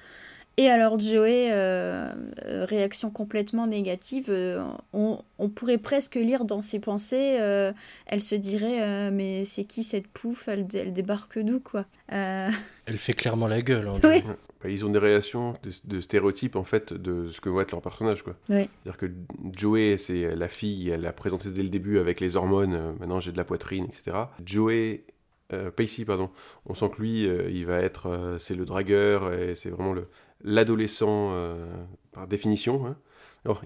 Et 0.60 0.68
alors 0.68 0.98
Joey, 1.00 1.48
euh, 1.50 2.12
euh, 2.44 2.66
réaction 2.68 3.10
complètement 3.10 3.66
négative, 3.66 4.26
euh, 4.28 4.62
on, 4.92 5.22
pourrait 5.48 5.78
presque 5.78 6.16
lire 6.16 6.44
dans 6.44 6.60
ses 6.60 6.80
pensées, 6.80 7.38
elle 8.06 8.20
se 8.20 8.34
dirait 8.34 9.10
mais 9.10 9.44
c'est 9.46 9.64
qui 9.64 9.84
cette 9.84 10.06
pouffe 10.06 10.48
elle, 10.48 10.66
débarque 10.66 11.38
d'où 11.38 11.60
quoi 11.60 11.86
Elle 12.08 12.98
fait 12.98 13.14
clairement 13.14 13.46
la 13.46 13.62
gueule. 13.62 13.88
Hein, 13.88 14.00
ils 14.64 14.84
ont 14.84 14.90
des 14.90 14.98
réactions 14.98 15.54
de, 15.84 16.00
stéréotypes 16.00 16.56
en 16.56 16.64
fait 16.64 16.92
de 16.92 17.28
ce 17.28 17.40
que 17.40 17.48
vont 17.48 17.60
être 17.60 17.72
leurs 17.72 17.82
personnages 17.82 18.22
quoi. 18.22 18.36
C'est-à-dire 18.46 18.96
que 18.98 19.06
Joey 19.52 19.96
c'est 19.96 20.34
la 20.34 20.48
fille, 20.48 20.90
elle 20.90 21.06
a 21.06 21.12
présenté 21.12 21.50
dès 21.50 21.62
le 21.62 21.70
début 21.70 21.98
avec 21.98 22.20
les 22.20 22.36
hormones, 22.36 22.94
maintenant 22.98 23.20
j'ai 23.20 23.32
de 23.32 23.36
la 23.36 23.44
poitrine, 23.44 23.86
etc. 23.86 24.16
Joey 24.44 25.04
Pacey, 25.76 26.04
pardon. 26.04 26.30
On 26.64 26.74
sent 26.74 26.90
que 26.90 27.02
lui, 27.02 27.22
il 27.24 27.66
va 27.66 27.78
être, 27.80 28.36
c'est 28.38 28.54
le 28.54 28.64
dragueur 28.64 29.32
et 29.32 29.56
c'est 29.56 29.70
vraiment 29.70 29.92
le, 29.92 30.06
l'adolescent 30.42 31.30
euh, 31.32 31.66
par 32.12 32.26
définition. 32.26 32.86
Hein. 32.86 32.96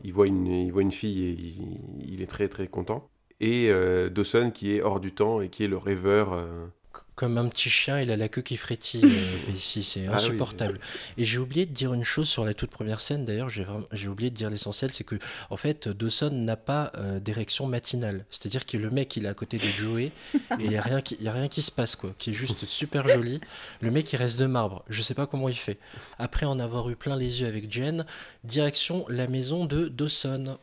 il, 0.03 0.13
voit 0.13 0.27
une, 0.27 0.47
il 0.47 0.73
voit 0.73 0.83
une 0.83 0.93
fille 0.93 1.25
et 1.25 2.13
il, 2.13 2.23
est 2.23 2.27
très 2.27 2.49
très 2.49 2.67
content. 2.67 3.09
Et 3.41 3.69
euh, 3.71 4.09
Dawson 4.09 4.51
qui 4.53 4.77
est 4.77 4.83
hors 4.83 5.01
du 5.01 5.13
temps 5.13 5.41
et 5.41 5.49
qui 5.49 5.65
est 5.65 5.69
le 5.69 5.77
rêveur 5.77 6.33
euh, 6.33 6.67
comme 7.15 7.39
un 7.39 7.49
petit 7.49 7.71
chien, 7.71 8.01
il 8.01 8.11
a 8.11 8.17
la 8.17 8.29
queue 8.29 8.43
qui 8.43 8.57
frétille 8.57 9.05
euh, 9.05 9.53
ici, 9.55 9.83
c'est 9.83 10.07
ah 10.09 10.17
insupportable. 10.17 10.79
et 11.17 11.25
j'ai 11.25 11.39
oublié 11.39 11.67
de 11.67 11.73
dire 11.73 11.95
une 11.95 12.05
chose 12.05 12.29
sur 12.29 12.45
la 12.45 12.55
toute 12.55 12.71
première 12.71 13.01
scène, 13.01 13.25
d'ailleurs, 13.25 13.49
j'ai 13.51 14.09
oublié 14.09 14.31
de 14.31 14.35
dire 14.35 14.51
l'essentiel, 14.51 14.93
c'est 14.93 15.05
que 15.05 15.17
en 15.51 15.57
fait, 15.57 15.89
Dawson 15.89 16.31
n'a 16.31 16.57
pas 16.57 16.93
euh, 16.99 17.21
d'érection 17.21 17.67
matinale. 17.67 18.25
C'est-à-dire 18.31 18.67
que 18.67 18.77
le 18.77 18.91
mec, 18.91 19.17
il 19.17 19.27
est 19.27 19.29
à 19.29 19.35
côté 19.35 19.59
de 19.59 19.63
Joey, 19.63 20.11
et 20.35 20.41
il 20.59 20.69
n'y 20.69 20.77
a, 20.77 20.83
rien 20.83 21.01
qui, 21.01 21.27
a 21.27 21.33
rien 21.33 21.49
qui 21.49 21.63
se 21.63 21.71
passe, 21.71 21.97
quoi, 21.97 22.15
qui 22.19 22.31
est 22.31 22.35
juste 22.35 22.65
super 22.67 23.07
joli. 23.09 23.41
Le 23.81 23.91
mec, 23.91 24.13
il 24.13 24.17
reste 24.17 24.39
de 24.39 24.47
marbre. 24.47 24.85
Je 24.89 25.03
sais 25.03 25.15
pas 25.15 25.27
comment 25.27 25.49
il 25.49 25.55
fait. 25.55 25.79
Après 26.19 26.47
en 26.47 26.59
avoir 26.59 26.91
eu 26.91 26.97
plein 26.97 27.17
les 27.17 27.41
yeux 27.41 27.47
avec 27.47 27.71
Jen, 27.71 28.05
direction 28.43 29.05
la 29.09 29.27
maison 29.27 29.67
de 29.67 29.89
Dawson. 29.89 30.59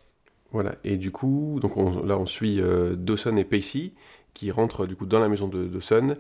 Voilà, 0.51 0.75
et 0.83 0.97
du 0.97 1.11
coup, 1.11 1.59
donc 1.61 1.77
là 2.05 2.17
on 2.17 2.25
suit 2.25 2.59
euh, 2.59 2.95
Dawson 2.95 3.37
et 3.37 3.45
Pacey, 3.45 3.93
qui 4.33 4.51
rentre 4.51 4.85
du 4.85 4.95
coup 4.95 5.05
dans 5.05 5.19
la 5.19 5.29
maison 5.29 5.47
de 5.47 5.65
Dawson 5.65 6.15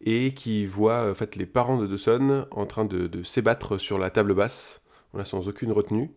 et 0.00 0.34
qui 0.34 0.66
voit 0.66 1.10
en 1.10 1.14
fait 1.14 1.36
les 1.36 1.46
parents 1.46 1.78
de 1.78 1.86
Dawson 1.86 2.46
en 2.50 2.66
train 2.66 2.84
de, 2.84 3.06
de 3.06 3.22
s'ébattre 3.22 3.78
sur 3.78 3.98
la 3.98 4.10
table 4.10 4.34
basse, 4.34 4.82
voilà, 5.12 5.24
sans 5.24 5.48
aucune 5.48 5.72
retenue. 5.72 6.10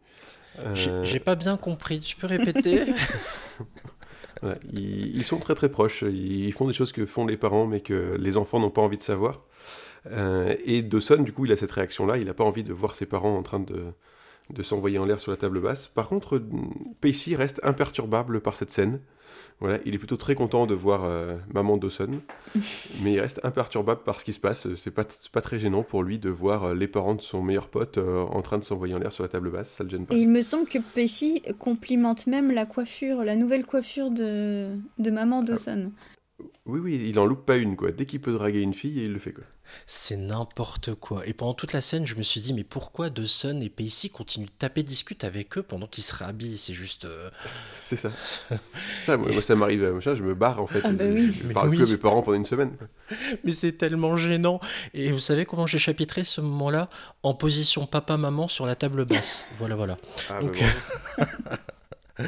Euh, 0.60 1.04
j'ai 1.04 1.20
pas 1.20 1.36
bien 1.36 1.58
compris, 1.58 2.00
tu 2.00 2.16
peux 2.16 2.28
répéter? 2.28 2.86
Ils, 4.72 5.26
sont 5.26 5.38
très 5.38 5.54
très 5.54 5.68
proches, 5.68 6.06
ils 6.08 6.54
font 6.54 6.66
des 6.66 6.72
choses 6.72 6.94
que 6.94 7.06
font 7.06 7.26
les 7.26 7.36
parents 7.36 7.68
mais 7.68 7.82
que 7.82 8.16
les 8.18 8.38
enfants 8.38 8.62
n'ont 8.62 8.70
pas 8.70 8.82
envie 8.82 8.96
de 8.96 9.04
savoir. 9.04 9.42
Euh, 10.12 10.56
et 10.66 10.82
Dawson, 10.82 11.24
du 11.24 11.34
coup, 11.34 11.46
il 11.46 11.52
a 11.52 11.58
cette 11.58 11.72
réaction-là, 11.72 12.18
il 12.18 12.26
n'a 12.26 12.34
pas 12.34 12.46
envie 12.46 12.64
de 12.64 12.72
voir 12.72 12.96
ses 12.96 13.06
parents 13.06 13.36
en 13.36 13.44
train 13.44 13.60
de, 13.60 13.92
de 14.50 14.64
s'envoyer 14.64 15.00
en 15.00 15.06
l'air 15.06 15.20
sur 15.20 15.32
la 15.32 15.38
table 15.38 15.62
basse. 15.62 15.88
Par 15.88 16.08
contre, 16.08 16.42
Pacey 17.02 17.36
reste 17.36 17.60
imperturbable 17.64 18.42
par 18.42 18.58
cette 18.58 18.72
scène. 18.72 19.00
Voilà, 19.60 19.78
il 19.86 19.94
est 19.94 19.98
plutôt 19.98 20.16
très 20.16 20.36
content 20.36 20.66
de 20.66 20.74
voir 20.74 21.04
euh, 21.04 21.36
maman 21.54 21.78
Dawson, 21.78 22.22
mais 23.04 23.14
il 23.14 23.20
reste 23.20 23.42
imperturbable 23.44 24.02
par 24.04 24.20
ce 24.20 24.26
qui 24.26 24.34
se 24.34 24.40
passe. 24.40 24.74
C'est 24.76 24.92
pas, 24.92 25.06
pas 25.34 25.42
très 25.42 25.60
gênant 25.60 25.84
pour 25.84 26.02
lui 26.02 26.18
de 26.18 26.30
voir 26.30 26.64
euh, 26.64 26.74
les 26.74 26.88
parents 26.88 27.14
de 27.14 27.22
son 27.22 27.44
meilleur 27.44 27.68
pote 27.68 27.98
euh, 27.98 28.22
en 28.22 28.42
train 28.42 28.58
de 28.58 28.64
s'envoyer 28.64 28.94
en 28.94 29.00
l'air 29.00 29.12
sur 29.12 29.24
la 29.24 29.30
table 29.30 29.52
basse, 29.52 29.70
ça 29.70 29.84
le 29.84 29.90
gêne 29.90 30.06
pas. 30.06 30.16
Et 30.16 30.20
il 30.20 30.30
me 30.30 30.42
semble 30.42 30.68
que 30.68 30.80
Pacey 30.96 31.42
complimente 31.60 32.26
même 32.26 32.52
la 32.52 32.66
coiffure, 32.66 33.24
la 33.24 33.36
nouvelle 33.36 33.66
coiffure 33.66 34.12
de, 34.12 34.70
de 34.98 35.12
maman 35.12 35.44
Dawson. 35.44 35.92
Oui, 36.66 36.80
oui, 36.80 37.06
il 37.10 37.18
en 37.18 37.26
loupe 37.26 37.46
pas 37.46 37.58
une, 37.58 37.76
quoi. 37.76 37.92
Dès 37.92 38.06
qu'il 38.06 38.22
peut 38.22 38.34
draguer 38.34 38.62
une 38.62 38.74
fille, 38.74 39.02
il 39.04 39.14
le 39.14 39.20
fait, 39.20 39.32
quoi. 39.32 39.44
C'est 39.88 40.18
n'importe 40.18 40.94
quoi. 40.94 41.26
Et 41.28 41.34
pendant 41.34 41.54
toute 41.54 41.74
la 41.74 41.82
scène, 41.82 42.06
je 42.06 42.16
me 42.16 42.22
suis 42.22 42.42
dit, 42.42 42.54
mais 42.54 42.64
pourquoi 42.64 43.10
Dawson 43.10 43.60
et 43.62 43.70
Pacey 43.70 44.10
continuent 44.10 44.46
de 44.46 44.52
taper 44.58 44.84
discute 44.84 45.24
avec 45.24 45.58
eux 45.58 45.64
pendant 45.64 45.88
qu'ils 45.88 46.04
se 46.04 46.16
rhabillent? 46.16 46.58
C'est 46.58 46.74
juste. 46.74 47.06
Euh, 47.06 47.30
c'est 47.76 47.96
ça. 47.96 48.12
ça. 49.06 49.18
Moi, 49.18 49.42
ça 49.42 49.56
m'arrive 49.56 49.84
à 49.84 50.00
je 50.00 50.24
me 50.24 50.36
barre, 50.36 50.62
en 50.62 50.68
fait. 50.68 50.82
Ah 50.84 50.92
bah 50.92 51.06
je, 51.16 51.54
parle 51.54 51.76
que 51.76 51.84
à 51.84 51.86
mes 51.88 51.98
parents 51.98 52.22
pendant 52.22 52.38
une 52.38 52.46
semaine. 52.46 52.76
Mais 53.44 53.52
c'est 53.52 53.74
tellement 53.74 54.16
gênant. 54.16 54.60
Et 54.94 55.12
vous 55.12 55.20
savez 55.20 55.46
comment 55.46 55.66
j'ai 55.66 55.80
chapitré 55.80 56.24
ce 56.24 56.42
moment-là? 56.42 56.90
En 57.24 57.34
position 57.34 57.86
papa-maman 57.86 58.48
sur 58.48 58.66
la 58.66 58.76
table 58.76 59.06
basse. 59.06 59.48
voilà, 59.58 59.76
voilà. 59.76 59.98
Ah, 60.30 60.40
Donc... 60.40 60.64
Bah 62.20 62.26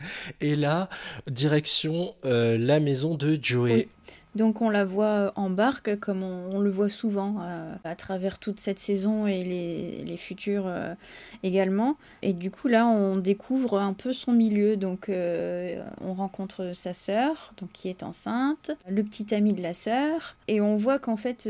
Et 0.40 0.56
là, 0.56 0.88
direction 1.26 2.14
euh, 2.24 2.58
la 2.58 2.80
maison 2.80 3.14
de 3.14 3.38
Joey. 3.40 3.88
Donc 4.36 4.62
on 4.62 4.70
la 4.70 4.84
voit 4.84 5.32
en 5.34 5.50
barque, 5.50 5.98
comme 5.98 6.22
on, 6.22 6.60
le 6.60 6.70
voit 6.70 6.88
souvent 6.88 7.38
euh, 7.42 7.74
à 7.82 7.96
travers 7.96 8.38
toute 8.38 8.60
cette 8.60 8.78
saison 8.78 9.26
et 9.26 9.42
les, 9.42 10.18
euh, 10.46 10.94
également. 11.42 11.96
Et 12.22 12.32
du 12.32 12.52
coup 12.52 12.68
là, 12.68 12.86
on 12.86 13.16
découvre 13.16 13.80
un 13.80 13.92
peu 13.92 14.12
son 14.12 14.30
milieu. 14.30 14.76
Donc 14.76 15.10
on 15.10 16.14
rencontre 16.14 16.70
sa 16.74 16.92
sœur, 16.92 17.52
donc 17.60 17.72
qui 17.72 17.88
est 17.88 18.04
enceinte, 18.04 18.70
le 18.88 19.02
petit 19.02 19.34
ami 19.34 19.52
de 19.52 19.62
la 19.62 19.74
sœur, 19.74 20.36
et 20.46 20.60
on 20.60 20.76
voit 20.76 21.00
qu'en 21.00 21.16
fait, 21.16 21.48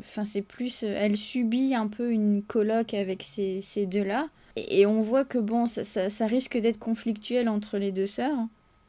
enfin 0.00 0.24
c'est 0.24 0.42
plus, 0.42 0.82
elle 0.82 1.16
subit 1.16 1.76
un 1.76 1.86
peu 1.86 2.10
une 2.10 2.42
colloque 2.42 2.92
avec 2.92 3.22
ces, 3.22 3.60
ces 3.62 3.86
deux-là. 3.86 4.26
Et, 4.68 4.86
on 4.86 5.02
voit 5.02 5.24
que 5.24 5.38
bon, 5.38 5.66
ça, 5.66 6.26
risque 6.26 6.58
d'être 6.58 6.78
conflictuel 6.78 7.48
entre 7.48 7.78
les 7.78 7.92
deux 7.92 8.06
sœurs, 8.06 8.38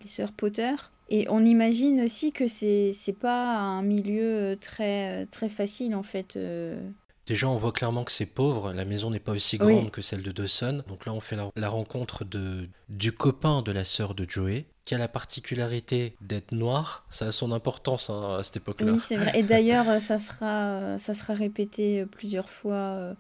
les 0.02 0.10
sœurs 0.10 0.32
Potter. 0.32 0.74
Et 1.10 1.26
on 1.30 1.44
imagine 1.44 2.02
aussi 2.02 2.32
que 2.32 2.48
c'est 2.48 3.16
pas 3.20 3.58
un 3.58 3.82
milieu 3.82 4.58
très 4.62 5.26
très 5.28 5.50
facile 5.50 5.96
en 5.96 6.04
fait. 6.04 6.36
Euh. 6.36 6.80
Déjà, 7.26 7.48
on 7.48 7.58
voit 7.58 7.72
clairement 7.72 8.04
que 8.04 8.12
c'est 8.12 8.26
pauvre. 8.26 8.74
La 8.74 8.86
maison 8.86 9.12
n'est 9.12 9.20
pas 9.20 9.34
aussi 9.34 9.60
grande 9.60 9.92
que 9.92 10.02
celle 10.02 10.24
de 10.24 10.32
Dawson. 10.32 10.84
Donc 10.88 11.06
là, 11.06 11.14
on 11.14 11.20
fait 11.20 11.38
la, 11.56 11.70
rencontre 11.70 12.26
de, 12.26 12.68
du 12.90 13.12
copain 13.12 13.62
de 13.62 13.72
la 13.72 13.86
sœur 13.86 14.16
de 14.16 14.26
Joey, 14.28 14.66
qui 14.84 14.96
a 14.96 14.98
la 14.98 15.08
particularité 15.08 16.16
d'être 16.22 16.54
noir. 16.54 17.06
Ça 17.12 17.28
a 17.28 17.32
son 17.32 17.52
importance 17.52 18.10
hein, 18.10 18.38
à 18.40 18.44
cette 18.44 18.58
époque-là. 18.58 18.94
Oui, 18.94 19.00
c'est 19.00 19.16
vrai. 19.16 19.32
Et 19.36 19.44
d'ailleurs, 19.44 20.02
ça 20.02 20.18
sera, 20.18 20.98
ça 20.98 21.14
sera 21.14 21.36
répété 21.36 22.04
plusieurs 22.08 22.50
fois 22.50 22.74
euh, 22.74 23.14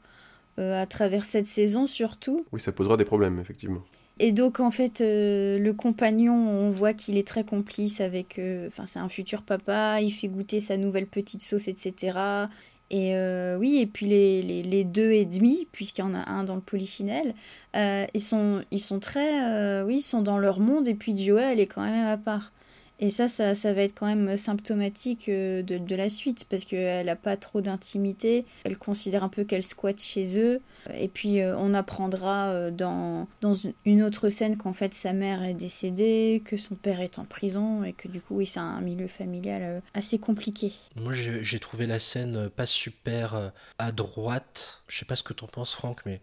à 0.60 0.86
travers 0.86 1.26
cette 1.26 1.48
saison 1.48 1.88
surtout. 1.88 2.46
Oui, 2.52 2.60
ça 2.60 2.72
posera 2.72 2.98
des 2.98 3.06
problèmes, 3.06 3.40
effectivement. 3.40 3.84
Et 4.20 4.34
donc, 4.34 4.60
en 4.60 4.70
fait, 4.70 5.00
euh, 5.00 5.58
le 5.58 5.74
compagnon, 5.74 6.36
on 6.36 6.72
voit 6.72 6.94
qu'il 6.94 7.18
est 7.18 7.28
très 7.28 7.46
complice 7.46 8.02
avec. 8.02 8.38
Euh, 8.38 8.68
enfin, 8.68 8.84
c'est 8.86 9.00
un 9.00 9.08
futur 9.08 9.44
papa, 9.44 10.02
il 10.02 10.12
fait 10.12 10.28
goûter 10.28 10.60
sa 10.60 10.76
nouvelle 10.76 11.08
petite 11.08 11.42
sauce, 11.42 11.70
etc. 11.70 12.20
Et 12.92 13.14
oui, 13.60 13.78
et 13.78 13.86
puis 13.86 14.08
les, 14.08 14.42
les, 14.42 14.64
les, 14.64 14.84
deux 14.84 15.12
et 15.12 15.26
demi, 15.26 15.68
puisqu'il 15.72 16.02
y 16.02 16.04
en 16.04 16.16
a 16.16 16.28
un 16.28 16.44
dans 16.44 16.56
le 16.56 16.62
polychinelle, 16.62 17.36
ils, 17.76 18.20
sont, 18.20 18.64
ils 18.72 18.82
sont 18.82 19.00
très. 19.00 19.84
oui, 19.84 19.98
ils 19.98 20.02
sont 20.02 20.24
dans 20.24 20.40
leur 20.40 20.60
monde, 20.60 20.88
et 20.88 20.96
puis 20.96 21.12
elle 21.30 21.60
est 21.60 21.68
quand 21.68 21.84
même 21.84 22.08
à 22.08 22.18
part. 22.18 22.52
Et 23.02 23.10
ça, 23.10 23.30
ça, 23.30 23.56
ça, 23.56 23.72
va 23.72 23.84
être 23.84 23.98
quand 23.98 24.08
même 24.08 24.36
symptomatique 24.36 25.30
euh, 25.30 25.64
de, 25.64 25.78
de 25.78 25.96
la 25.96 26.10
suite, 26.10 26.46
parce 26.50 26.66
qu'elle 26.66 27.06
n'a 27.06 27.16
pas 27.16 27.38
trop 27.38 27.62
d'intimité, 27.62 28.46
elle 28.66 28.78
considère 28.78 29.24
un 29.24 29.30
peu 29.30 29.46
qu'elle 29.46 29.64
squatte 29.64 30.02
chez 30.02 30.38
eux, 30.38 30.62
et 30.94 31.08
puis 31.08 31.42
euh, 31.42 31.56
on 31.58 31.74
apprendra 31.74 32.48
euh, 32.48 32.72
dans, 32.72 33.28
dans 33.42 33.54
une 33.86 34.04
autre 34.04 34.30
scène 34.30 34.58
qu'en 34.58 34.74
fait 34.74 34.94
sa 34.94 35.14
mère 35.14 35.44
est 35.44 35.54
décédée, 35.54 36.42
que 36.46 36.58
son 36.58 36.76
père 36.76 37.02
est 37.02 37.20
en 37.20 37.26
prison, 37.26 37.84
et 37.84 37.94
que 37.94 38.08
du 38.08 38.22
coup, 38.22 38.38
oui, 38.38 38.46
c'est 38.46 38.60
un 38.60 38.82
milieu 38.82 39.08
familial 39.08 39.82
assez 39.94 40.20
compliqué. 40.20 40.74
Moi, 40.96 41.14
j'ai 41.14 41.60
trouvé 41.60 41.86
la 41.86 42.00
scène 42.00 42.50
pas 42.50 42.66
super 42.66 43.52
à 43.78 43.92
droite. 43.92 44.84
Je 44.88 44.98
sais 44.98 45.06
pas 45.06 45.16
ce 45.16 45.24
que 45.24 45.34
t'en 45.34 45.48
penses, 45.48 45.74
Franck, 45.74 46.02
mais... 46.06 46.22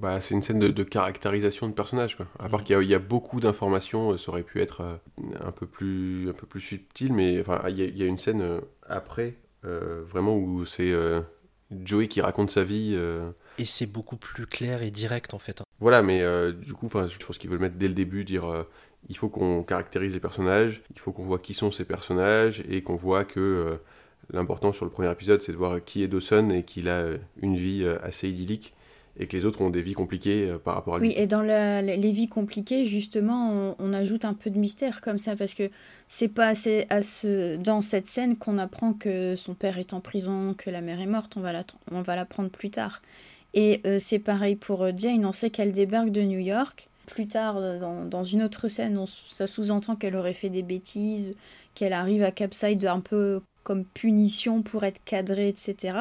Bah, 0.00 0.20
c'est 0.20 0.34
une 0.34 0.42
scène 0.42 0.58
de, 0.58 0.82
caractérisation 0.82 1.68
de 1.68 1.72
personnage, 1.72 2.16
quoi. 2.16 2.26
À 2.38 2.48
part 2.48 2.60
mm. 2.60 2.64
qu'il 2.64 2.82
y, 2.82 2.86
y, 2.86 2.94
a 2.94 2.98
beaucoup 2.98 3.40
d'informations, 3.40 4.16
ça 4.16 4.30
aurait 4.30 4.42
pu 4.42 4.60
être 4.60 5.00
un 5.44 5.52
peu 5.52 5.66
plus 5.66 6.28
un 6.28 6.32
peu 6.32 6.46
plus 6.46 6.60
subtil, 6.60 7.12
mais 7.12 7.40
enfin, 7.40 7.62
il 7.68 7.78
y, 7.78 8.02
a 8.02 8.06
une 8.06 8.18
scène 8.18 8.42
euh, 8.42 8.60
après, 8.88 9.34
euh, 9.64 10.02
vraiment 10.04 10.36
où 10.36 10.64
c'est 10.64 10.92
euh, 10.92 11.20
Joey 11.70 12.08
qui 12.08 12.20
raconte 12.20 12.50
sa 12.50 12.64
vie. 12.64 12.96
Et 13.58 13.64
c'est 13.64 13.86
beaucoup 13.86 14.16
plus 14.16 14.46
clair 14.46 14.82
et 14.82 14.90
direct 14.90 15.34
en 15.34 15.38
fait. 15.38 15.60
Hein. 15.60 15.64
Voilà, 15.80 16.02
mais 16.02 16.22
du 16.52 16.72
coup, 16.74 16.88
je 16.88 17.24
pense 17.24 17.38
qu'ils 17.38 17.50
veulent 17.50 17.60
mettre 17.60 17.76
dès 17.76 17.88
le 17.88 17.94
début, 17.94 18.24
dire 18.24 18.66
il 19.08 19.16
faut 19.16 19.28
qu'on 19.28 19.62
caractérise 19.62 20.14
les 20.14 20.20
personnages, 20.20 20.82
il 20.94 20.98
faut 20.98 21.12
qu'on 21.12 21.24
voit 21.24 21.38
qui 21.38 21.54
sont 21.54 21.70
ces 21.70 21.84
personnages 21.84 22.62
et 22.68 22.82
qu'on 22.82 22.96
voit 22.96 23.24
que 23.24 23.78
l'important 24.32 24.72
sur 24.72 24.84
le 24.84 24.90
premier 24.90 25.10
épisode, 25.10 25.42
c'est 25.42 25.52
de 25.52 25.56
voir 25.56 25.82
qui 25.84 26.02
est 26.02 26.08
Dawson 26.08 26.50
et 26.50 26.62
qu'il 26.62 26.88
a 26.88 27.04
une 27.42 27.56
vie 27.56 27.86
assez 28.02 28.28
idyllique 28.28 28.74
et 29.18 29.26
que 29.26 29.36
les 29.36 29.46
autres 29.46 29.60
ont 29.60 29.70
des 29.70 29.82
vies 29.82 29.92
compliquées 29.92 30.48
euh, 30.48 30.58
par 30.58 30.74
rapport 30.74 30.96
à 30.96 30.98
lui. 30.98 31.08
Oui, 31.08 31.14
et 31.16 31.26
dans 31.26 31.42
les 31.42 32.12
vies 32.12 32.28
compliquées, 32.28 32.86
justement, 32.86 33.76
on, 33.78 33.92
ajoute 33.92 34.24
un 34.24 34.34
peu 34.34 34.50
de 34.50 34.58
mystère 34.58 35.00
comme 35.00 35.18
ça, 35.18 35.36
parce 35.36 35.54
que 35.54 35.70
c'est 36.08 36.28
pas 36.28 36.48
assez 36.48 36.86
à 36.90 37.02
ce, 37.02 37.56
dans 37.56 37.82
cette 37.82 38.08
scène 38.08 38.36
qu'on 38.36 38.58
apprend 38.58 38.92
que 38.92 39.36
son 39.36 39.54
père 39.54 39.78
est 39.78 39.92
en 39.92 40.00
prison, 40.00 40.54
que 40.54 40.70
la 40.70 40.80
mère 40.80 41.00
est 41.00 41.06
morte, 41.06 41.36
on 41.36 42.02
va 42.02 42.16
l'apprendre 42.16 42.50
plus 42.50 42.70
tard. 42.70 43.02
Et 43.54 43.80
euh, 43.86 43.98
c'est 44.00 44.18
pareil 44.18 44.56
pour 44.56 44.82
euh, 44.82 44.92
Jane, 44.94 45.24
on 45.24 45.32
sait 45.32 45.50
qu'elle 45.50 45.72
débarque 45.72 46.10
de 46.10 46.22
New 46.22 46.40
York. 46.40 46.88
Plus 47.06 47.28
tard, 47.28 47.60
dans, 47.78 48.04
dans 48.04 48.24
une 48.24 48.42
autre 48.42 48.68
scène, 48.68 49.02
ça 49.30 49.46
sous-entend 49.46 49.94
qu'elle 49.94 50.16
aurait 50.16 50.32
fait 50.32 50.48
des 50.48 50.62
bêtises, 50.62 51.34
qu'elle 51.74 51.92
arrive 51.92 52.22
à 52.22 52.30
Capside 52.30 52.84
un 52.86 53.00
peu 53.00 53.40
comme 53.62 53.84
punition 53.84 54.62
pour 54.62 54.84
être 54.84 55.02
cadrée, 55.04 55.48
etc. 55.48 55.98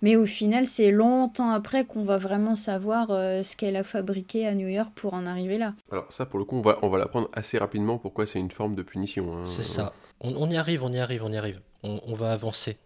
Mais 0.00 0.14
au 0.14 0.26
final, 0.26 0.66
c'est 0.66 0.90
longtemps 0.90 1.50
après 1.50 1.84
qu'on 1.84 2.04
va 2.04 2.18
vraiment 2.18 2.54
savoir 2.54 3.08
euh, 3.10 3.42
ce 3.42 3.56
qu'elle 3.56 3.76
a 3.76 3.82
fabriqué 3.82 4.46
à 4.46 4.54
New 4.54 4.68
York 4.68 4.92
pour 4.94 5.14
en 5.14 5.26
arriver 5.26 5.58
là. 5.58 5.74
Alors 5.90 6.06
ça, 6.10 6.24
pour 6.24 6.38
le 6.38 6.44
coup, 6.44 6.56
on 6.56 6.60
va, 6.60 6.78
on 6.82 6.88
va 6.88 6.98
l'apprendre 6.98 7.28
assez 7.32 7.58
rapidement 7.58 7.98
pourquoi 7.98 8.26
c'est 8.26 8.38
une 8.38 8.50
forme 8.50 8.74
de 8.74 8.82
punition. 8.82 9.36
Hein. 9.36 9.44
C'est 9.44 9.64
ça. 9.64 9.92
On, 10.20 10.50
y 10.50 10.56
arrive, 10.56 10.84
on 10.84 10.92
y 10.92 10.98
arrive, 10.98 11.24
on 11.24 11.32
y 11.32 11.36
arrive. 11.36 11.60
On, 11.82 12.00
on 12.06 12.14
va 12.14 12.32
avancer. 12.32 12.76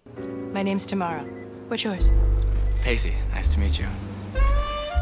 My 0.55 0.65
name's 0.65 0.87
Tamara. 0.87 1.25
What's 1.71 1.83
yours? 1.83 2.11
Pacey. 2.83 3.15
Nice 3.31 3.49
to 3.55 3.61
meet 3.61 3.79
you. 3.79 3.87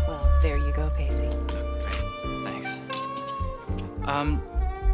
Well, 0.07 0.39
there 0.43 0.59
you 0.59 0.71
go, 0.73 0.91
Pacey. 0.99 1.31
Thanks. 2.45 2.79
Um, 4.05 4.43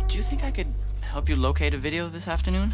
do 0.07 0.17
you 0.17 0.23
think 0.23 0.45
I 0.45 0.53
could 0.53 0.73
help 1.01 1.29
you 1.29 1.35
locate 1.35 1.75
a 1.75 1.79
video 1.79 2.09
this 2.09 2.29
afternoon? 2.29 2.73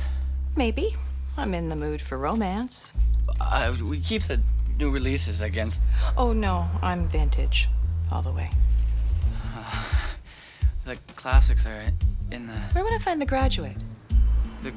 Maybe. 0.54 0.94
I'm 1.38 1.54
in 1.54 1.70
the 1.70 1.76
mood 1.76 2.02
for 2.02 2.18
romance. 2.18 2.92
Uh, 3.40 3.74
we 3.88 4.00
keep 4.00 4.24
the 4.24 4.38
new 4.78 4.90
releases 4.90 5.40
against. 5.40 5.80
Oh 6.16 6.34
no, 6.34 6.68
I'm 6.82 7.08
vintage, 7.08 7.70
all 8.10 8.20
the 8.20 8.32
way. 8.32 8.50
Uh, 9.56 9.84
the 10.84 10.96
classics 11.16 11.64
are 11.64 11.80
in 12.30 12.48
the. 12.48 12.52
Where 12.74 12.84
would 12.84 12.92
I 12.92 12.98
find 12.98 13.18
The 13.18 13.26
Graduate? 13.26 13.76
The 14.62 14.74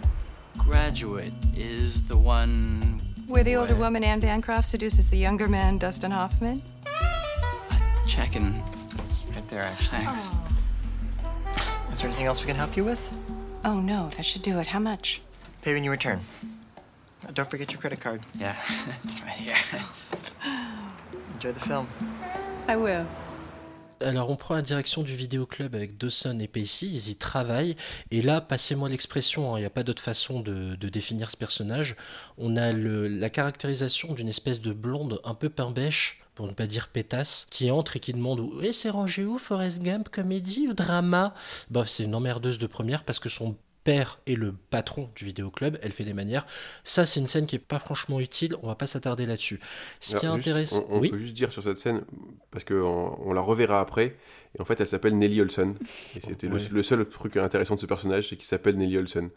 Graduate 0.57 1.33
is 1.57 2.07
the 2.07 2.17
one. 2.17 3.01
Where 3.27 3.43
the 3.43 3.55
older 3.55 3.75
woman 3.75 4.03
Anne 4.03 4.19
Bancroft 4.19 4.67
seduces 4.67 5.09
the 5.09 5.17
younger 5.17 5.47
man 5.47 5.79
Dustin 5.79 6.11
Hoffman. 6.11 6.61
Uh, 6.85 7.79
checking. 8.05 8.63
It's 9.05 9.23
right 9.33 9.47
there, 9.47 9.63
Ash. 9.63 9.89
Thanks. 9.89 10.31
Oh. 10.33 11.89
Is 11.91 11.99
there 11.99 12.07
anything 12.07 12.27
else 12.27 12.41
we 12.41 12.47
can 12.47 12.55
help 12.55 12.77
you 12.77 12.83
with? 12.83 13.01
Oh 13.63 13.79
no, 13.79 14.09
that 14.15 14.25
should 14.25 14.43
do 14.43 14.59
it. 14.59 14.67
How 14.67 14.79
much? 14.79 15.21
Pay 15.63 15.73
when 15.73 15.83
you 15.83 15.89
return. 15.89 16.19
Don't 17.33 17.49
forget 17.49 17.71
your 17.71 17.81
credit 17.81 17.99
card. 17.99 18.21
Yeah, 18.37 18.55
right 19.23 19.31
here. 19.31 19.55
Enjoy 21.33 21.51
the 21.51 21.59
film. 21.61 21.87
I 22.67 22.75
will. 22.75 23.07
Alors 24.01 24.29
on 24.29 24.35
prend 24.35 24.55
la 24.55 24.61
direction 24.61 25.03
du 25.03 25.15
vidéoclub 25.15 25.73
avec 25.73 25.97
Dawson 25.97 26.39
et 26.39 26.47
Pacey, 26.47 26.87
ils 26.87 27.09
y 27.09 27.15
travaillent, 27.15 27.75
et 28.11 28.21
là, 28.21 28.41
passez-moi 28.41 28.89
l'expression, 28.89 29.53
hein, 29.53 29.57
il 29.57 29.61
n'y 29.61 29.67
a 29.67 29.69
pas 29.69 29.83
d'autre 29.83 30.01
façon 30.03 30.41
de, 30.41 30.75
définir 30.75 31.31
ce 31.31 31.37
personnage, 31.37 31.95
on 32.37 32.57
a 32.57 32.71
la 32.73 33.29
caractérisation 33.29 34.13
d'une 34.13 34.29
espèce 34.29 34.61
de 34.61 34.73
blonde 34.73 35.21
un 35.23 35.33
peu 35.33 35.49
pain 35.49 35.71
bêche, 35.71 36.21
pour 36.35 36.47
ne 36.47 36.51
pas 36.51 36.67
dire 36.67 36.89
pétasse, 36.89 37.47
qui 37.49 37.71
entre 37.71 37.95
et 37.95 37.99
qui 37.99 38.13
demande 38.13 38.41
où 38.41 38.59
eh, 38.61 38.73
c'est 38.73 38.89
rangé 38.89 39.23
où 39.23 39.39
Forrest 39.39 39.81
Gump, 39.81 40.09
comédie 40.09 40.67
ou 40.67 40.73
drama? 40.73 41.33
Bah 41.69 41.85
c'est 41.87 42.03
une 42.03 42.13
emmerdeuse 42.13 42.59
de 42.59 42.67
première 42.67 43.03
parce 43.03 43.19
que 43.19 43.29
son 43.29 43.55
père 43.85 44.19
et 44.25 44.35
le 44.35 44.51
patron 44.51 45.09
du 45.15 45.23
vidéoclub, 45.23 45.77
elle 45.81 45.93
fait 45.93 46.03
des 46.03 46.13
manières. 46.13 46.45
Ça, 46.83 47.05
c'est 47.05 47.21
une 47.21 47.27
scène 47.27 47.45
qui 47.45 47.55
est 47.55 47.59
pas 47.59 47.79
franchement 47.79 48.19
utile, 48.19 48.55
on 48.63 48.67
va 48.67 48.75
pas 48.75 48.87
s'attarder 48.87 49.25
là-dessus. 49.25 49.61
Ce 50.01 50.17
qui 50.17 50.25
est 50.25 50.29
intéressant. 50.29 50.85
On, 50.89 50.99
peut 50.99 51.17
juste 51.17 51.35
dire 51.35 51.53
sur 51.53 51.63
cette 51.63 51.77
scène, 51.77 52.01
parce 52.51 52.65
qu'on 52.65 53.17
on 53.23 53.31
la 53.31 53.41
reverra 53.41 53.79
après, 53.79 54.17
et 54.57 54.61
en 54.61 54.65
fait, 54.65 54.79
elle 54.81 54.87
s'appelle 54.87 55.17
Nelly 55.17 55.39
Olson. 55.41 55.75
Et 56.15 56.19
c'était 56.19 56.47
le, 56.47 56.83
seul 56.83 57.07
truc 57.07 57.37
intéressant 57.37 57.75
de 57.75 57.79
ce 57.79 57.85
personnage, 57.85 58.29
c'est 58.29 58.35
qu'il 58.35 58.45
s'appelle 58.45 58.77
Nelly 58.77 58.97
Olson. 58.97 59.29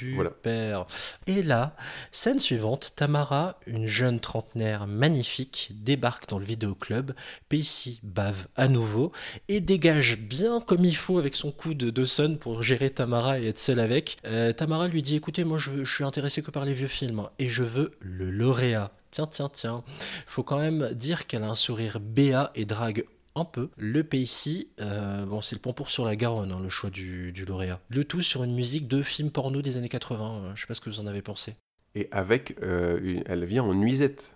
Super. 0.00 0.86
Et 1.26 1.42
là, 1.42 1.76
scène 2.12 2.38
suivante, 2.38 2.92
Tamara, 2.96 3.58
une 3.66 3.86
jeune 3.86 4.18
trentenaire 4.20 4.86
magnifique, 4.86 5.72
débarque 5.74 6.28
dans 6.28 6.38
le 6.38 6.44
vidéoclub. 6.44 7.12
Pacey 7.48 7.98
bave 8.02 8.46
à 8.56 8.68
nouveau 8.68 9.12
et 9.48 9.60
dégage 9.60 10.18
bien 10.18 10.60
comme 10.60 10.84
il 10.84 10.96
faut 10.96 11.18
avec 11.18 11.36
son 11.36 11.52
coup 11.52 11.74
de 11.74 11.90
Dawson 11.90 12.38
pour 12.40 12.62
gérer 12.62 12.90
Tamara 12.90 13.38
et 13.38 13.48
être 13.48 13.58
seule 13.58 13.80
avec. 13.80 14.16
Euh, 14.24 14.52
Tamara 14.52 14.88
lui 14.88 15.02
dit 15.02 15.16
écoutez, 15.16 15.44
moi 15.44 15.58
je, 15.58 15.84
suis 15.84 16.04
intéressé 16.04 16.42
que 16.42 16.50
par 16.50 16.64
les 16.64 16.74
vieux 16.74 16.88
films 16.88 17.28
et 17.38 17.48
je 17.48 17.62
veux 17.62 17.92
le 18.00 18.30
lauréat. 18.30 18.92
Tiens, 19.10 19.26
tiens, 19.26 19.50
tiens. 19.52 19.82
Faut 20.26 20.44
quand 20.44 20.58
même 20.58 20.90
dire 20.92 21.26
qu'elle 21.26 21.42
a 21.42 21.48
un 21.48 21.56
sourire 21.56 21.98
béat 22.00 22.52
et 22.54 22.64
drague 22.64 23.04
un 23.34 23.44
peu. 23.44 23.68
Le 23.76 24.02
Pacey, 24.04 24.68
euh, 24.80 25.24
bon, 25.24 25.40
c'est 25.40 25.54
le 25.54 25.72
pour 25.72 25.90
sur 25.90 26.04
la 26.04 26.16
Garonne, 26.16 26.52
hein, 26.52 26.60
le 26.62 26.68
choix 26.68 26.90
du, 26.90 27.32
lauréat. 27.46 27.80
Le 27.88 28.04
tout 28.04 28.22
sur 28.22 28.44
une 28.44 28.54
musique 28.54 28.88
de 28.88 29.02
film 29.02 29.30
porno 29.30 29.62
des 29.62 29.76
années 29.76 29.88
80. 29.88 30.42
Euh, 30.44 30.52
je 30.54 30.60
sais 30.60 30.66
pas 30.66 30.74
ce 30.74 30.80
que 30.80 30.90
vous 30.90 31.00
en 31.00 31.06
avez 31.06 31.22
pensé. 31.22 31.54
Et 31.94 32.08
avec, 32.12 32.56
euh, 32.62 33.20
elle 33.26 33.44
vient 33.44 33.64
en 33.64 33.74
nuisette. 33.74 34.34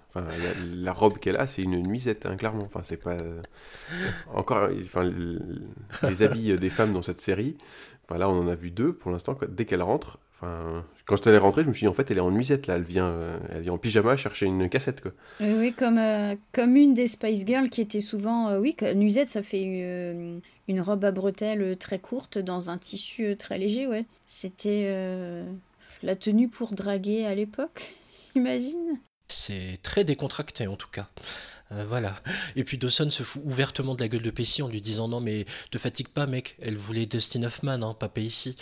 La, 0.72 0.92
robe 0.92 1.18
qu'elle 1.18 1.36
a, 1.36 1.48
c'est 1.48 1.62
une 1.62 1.76
nuisette, 1.82 2.26
hein, 2.26 2.36
clairement. 2.36 2.64
Enfin, 2.64 2.82
c'est 2.84 2.96
pas 2.96 3.16
encore. 4.32 4.68
Enfin, 4.82 5.12
les 6.08 6.22
habits 6.22 6.56
des 6.56 6.70
femmes 6.70 6.92
dans 6.92 7.02
cette 7.02 7.20
série. 7.20 7.56
Enfin, 8.04 8.18
là, 8.18 8.28
on 8.28 8.38
en 8.38 8.48
a 8.48 8.54
vu 8.54 8.70
deux 8.70 8.92
pour 8.92 9.10
l'instant. 9.10 9.36
Dès 9.48 9.64
qu'elle 9.64 9.82
rentre, 9.82 10.18
Enfin, 10.44 10.84
quand 11.06 11.26
elle 11.26 11.34
est 11.34 11.38
rentrée, 11.38 11.62
je 11.62 11.68
me 11.68 11.72
suis 11.72 11.84
dit, 11.84 11.88
en 11.88 11.94
fait, 11.94 12.10
elle 12.10 12.18
est 12.18 12.20
en 12.20 12.30
nuisette, 12.30 12.66
là. 12.66 12.76
Elle 12.76 12.82
vient, 12.82 13.06
euh, 13.06 13.36
elle 13.52 13.62
vient 13.62 13.72
en 13.72 13.78
pyjama 13.78 14.16
chercher 14.16 14.46
une 14.46 14.68
cassette, 14.68 15.00
quoi. 15.00 15.12
Oui, 15.40 15.72
comme, 15.72 15.98
euh, 15.98 16.34
comme 16.52 16.76
une 16.76 16.94
des 16.94 17.08
Spice 17.08 17.46
Girls 17.46 17.70
qui 17.70 17.80
était 17.80 18.00
souvent... 18.00 18.48
Euh, 18.48 18.58
oui, 18.58 18.76
nuisette, 18.94 19.28
ça 19.28 19.42
fait 19.42 19.62
une 20.68 20.80
robe 20.80 21.04
à 21.04 21.10
bretelles 21.10 21.76
très 21.78 21.98
courte 21.98 22.38
dans 22.38 22.70
un 22.70 22.78
tissu 22.78 23.36
très 23.36 23.58
léger, 23.58 23.86
ouais. 23.86 24.04
C'était 24.28 25.44
la 26.02 26.16
tenue 26.16 26.48
pour 26.48 26.72
draguer 26.72 27.24
à 27.26 27.34
l'époque, 27.34 27.94
j'imagine. 28.34 28.98
C'est 29.28 29.78
très 29.82 30.04
décontracté, 30.04 30.66
en 30.66 30.76
tout 30.76 30.90
cas. 30.90 31.08
Euh, 31.72 31.84
voilà. 31.88 32.14
Et 32.56 32.64
puis 32.64 32.76
Dawson 32.76 33.10
se 33.10 33.22
fout 33.22 33.42
ouvertement 33.44 33.94
de 33.94 34.00
la 34.00 34.08
gueule 34.08 34.22
de 34.22 34.30
Pacey 34.30 34.62
en 34.62 34.68
lui 34.68 34.80
disant 34.80 35.08
non 35.08 35.20
mais 35.20 35.46
te 35.70 35.78
fatigue 35.78 36.08
pas 36.08 36.26
mec, 36.26 36.56
elle 36.60 36.76
voulait 36.76 37.06
Dustin 37.06 37.42
Hoffman, 37.42 37.82
hein, 37.82 37.94
pas 37.98 38.08
Pacey. 38.08 38.54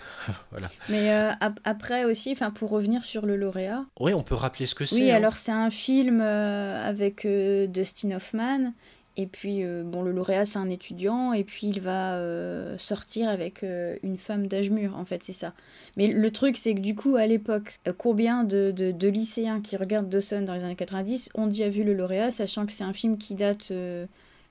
voilà. 0.50 0.70
Mais 0.88 1.10
euh, 1.10 1.32
après 1.64 2.04
aussi, 2.04 2.32
enfin 2.32 2.50
pour 2.50 2.70
revenir 2.70 3.04
sur 3.04 3.24
le 3.24 3.36
lauréat. 3.36 3.84
Oui, 3.98 4.12
on 4.12 4.22
peut 4.22 4.34
rappeler 4.34 4.66
ce 4.66 4.74
que 4.74 4.84
c'est. 4.84 4.96
Oui, 4.96 5.10
hein. 5.10 5.16
alors 5.16 5.36
c'est 5.36 5.52
un 5.52 5.70
film 5.70 6.20
euh, 6.20 6.86
avec 6.86 7.26
Dustin 7.26 8.12
Hoffman 8.12 8.72
et 9.16 9.26
puis, 9.26 9.64
euh, 9.64 9.82
bon, 9.84 10.02
le 10.02 10.12
lauréat, 10.12 10.46
c'est 10.46 10.58
un 10.58 10.70
étudiant, 10.70 11.32
et 11.32 11.42
puis 11.42 11.66
il 11.66 11.80
va 11.80 12.14
euh, 12.14 12.78
sortir 12.78 13.28
avec 13.28 13.62
euh, 13.62 13.96
une 14.02 14.18
femme 14.18 14.46
d'âge 14.46 14.70
mûr, 14.70 14.96
en 14.96 15.04
fait, 15.04 15.22
c'est 15.24 15.32
ça. 15.32 15.52
Mais 15.96 16.08
le 16.08 16.30
truc, 16.30 16.56
c'est 16.56 16.74
que 16.74 16.80
du 16.80 16.94
coup, 16.94 17.16
à 17.16 17.26
l'époque, 17.26 17.80
combien 17.98 18.44
de, 18.44 18.70
de, 18.70 19.08
lycéens 19.08 19.60
qui 19.60 19.76
regardent 19.76 20.08
Dawson 20.08 20.42
dans 20.42 20.54
les 20.54 20.62
années 20.62 20.76
90 20.76 21.30
ont 21.34 21.48
déjà 21.48 21.68
vu 21.68 21.82
le 21.82 21.92
lauréat, 21.92 22.30
sachant 22.30 22.66
que 22.66 22.72
c'est 22.72 22.84
un 22.84 22.92
film 22.92 23.18
qui 23.18 23.34
date. 23.34 23.72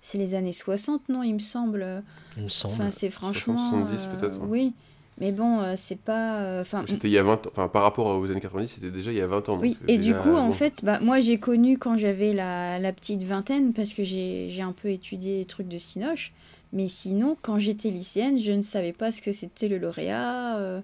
c'est 0.02 0.17
les 0.17 0.36
années 0.36 0.52
60, 0.52 1.08
non, 1.08 1.24
il 1.24 1.34
me 1.34 1.39
semble. 1.39 2.04
Il 2.36 2.43
me 2.43 2.50
semble. 2.50 2.76
Enfin, 2.76 2.91
c'est 2.91 3.10
franchement. 3.10 3.58
70 3.58 4.10
peut-être. 4.17 4.39
Oui. 4.41 4.74
Mais 5.19 5.32
bon, 5.32 5.60
euh, 5.60 5.73
c'est 5.75 5.99
pas. 5.99 6.38
Euh, 6.38 6.63
c'était 6.88 7.10
il 7.10 7.12
y 7.12 7.17
a 7.17 7.23
20 7.23 7.47
ans. 7.47 7.49
Enfin, 7.51 7.67
par 7.67 7.84
rapport 7.84 8.05
aux 8.17 8.32
années 8.32 8.39
90, 8.39 8.67
c'était 8.67 8.89
déjà 8.91 9.12
il 9.12 9.17
y 9.17 9.21
a 9.21 9.27
20 9.27 9.49
ans. 9.49 9.60
Oui, 9.60 9.77
et 9.88 9.97
du 9.97 10.13
coup, 10.15 10.36
en 10.36 10.51
fait, 10.51 10.84
bah, 10.84 10.99
moi 11.01 11.19
j'ai 11.19 11.39
connu 11.39 11.77
quand 11.77 11.97
j'avais 11.97 12.34
la, 12.34 12.79
la, 12.79 12.93
petite 12.93 13.23
vingtaine, 13.23 13.73
parce 13.73 13.93
que 13.93 14.03
j'ai 14.03 14.62
un 14.62 14.71
peu 14.71 14.89
étudié 14.89 15.39
les 15.39 15.45
trucs 15.45 15.67
de 15.67 15.77
Sinoche. 15.77 16.34
Mais 16.71 16.88
sinon, 16.88 17.36
quand 17.41 17.58
j'étais 17.60 17.89
lycéenne, 17.89 18.39
je 18.39 18.51
ne 18.51 18.62
savais 18.62 18.93
pas 18.93 19.12
ce 19.12 19.21
que 19.21 19.32
c'était 19.32 19.67
le 19.67 19.77
lauréat. 19.79 20.58
Euh, 20.60 20.82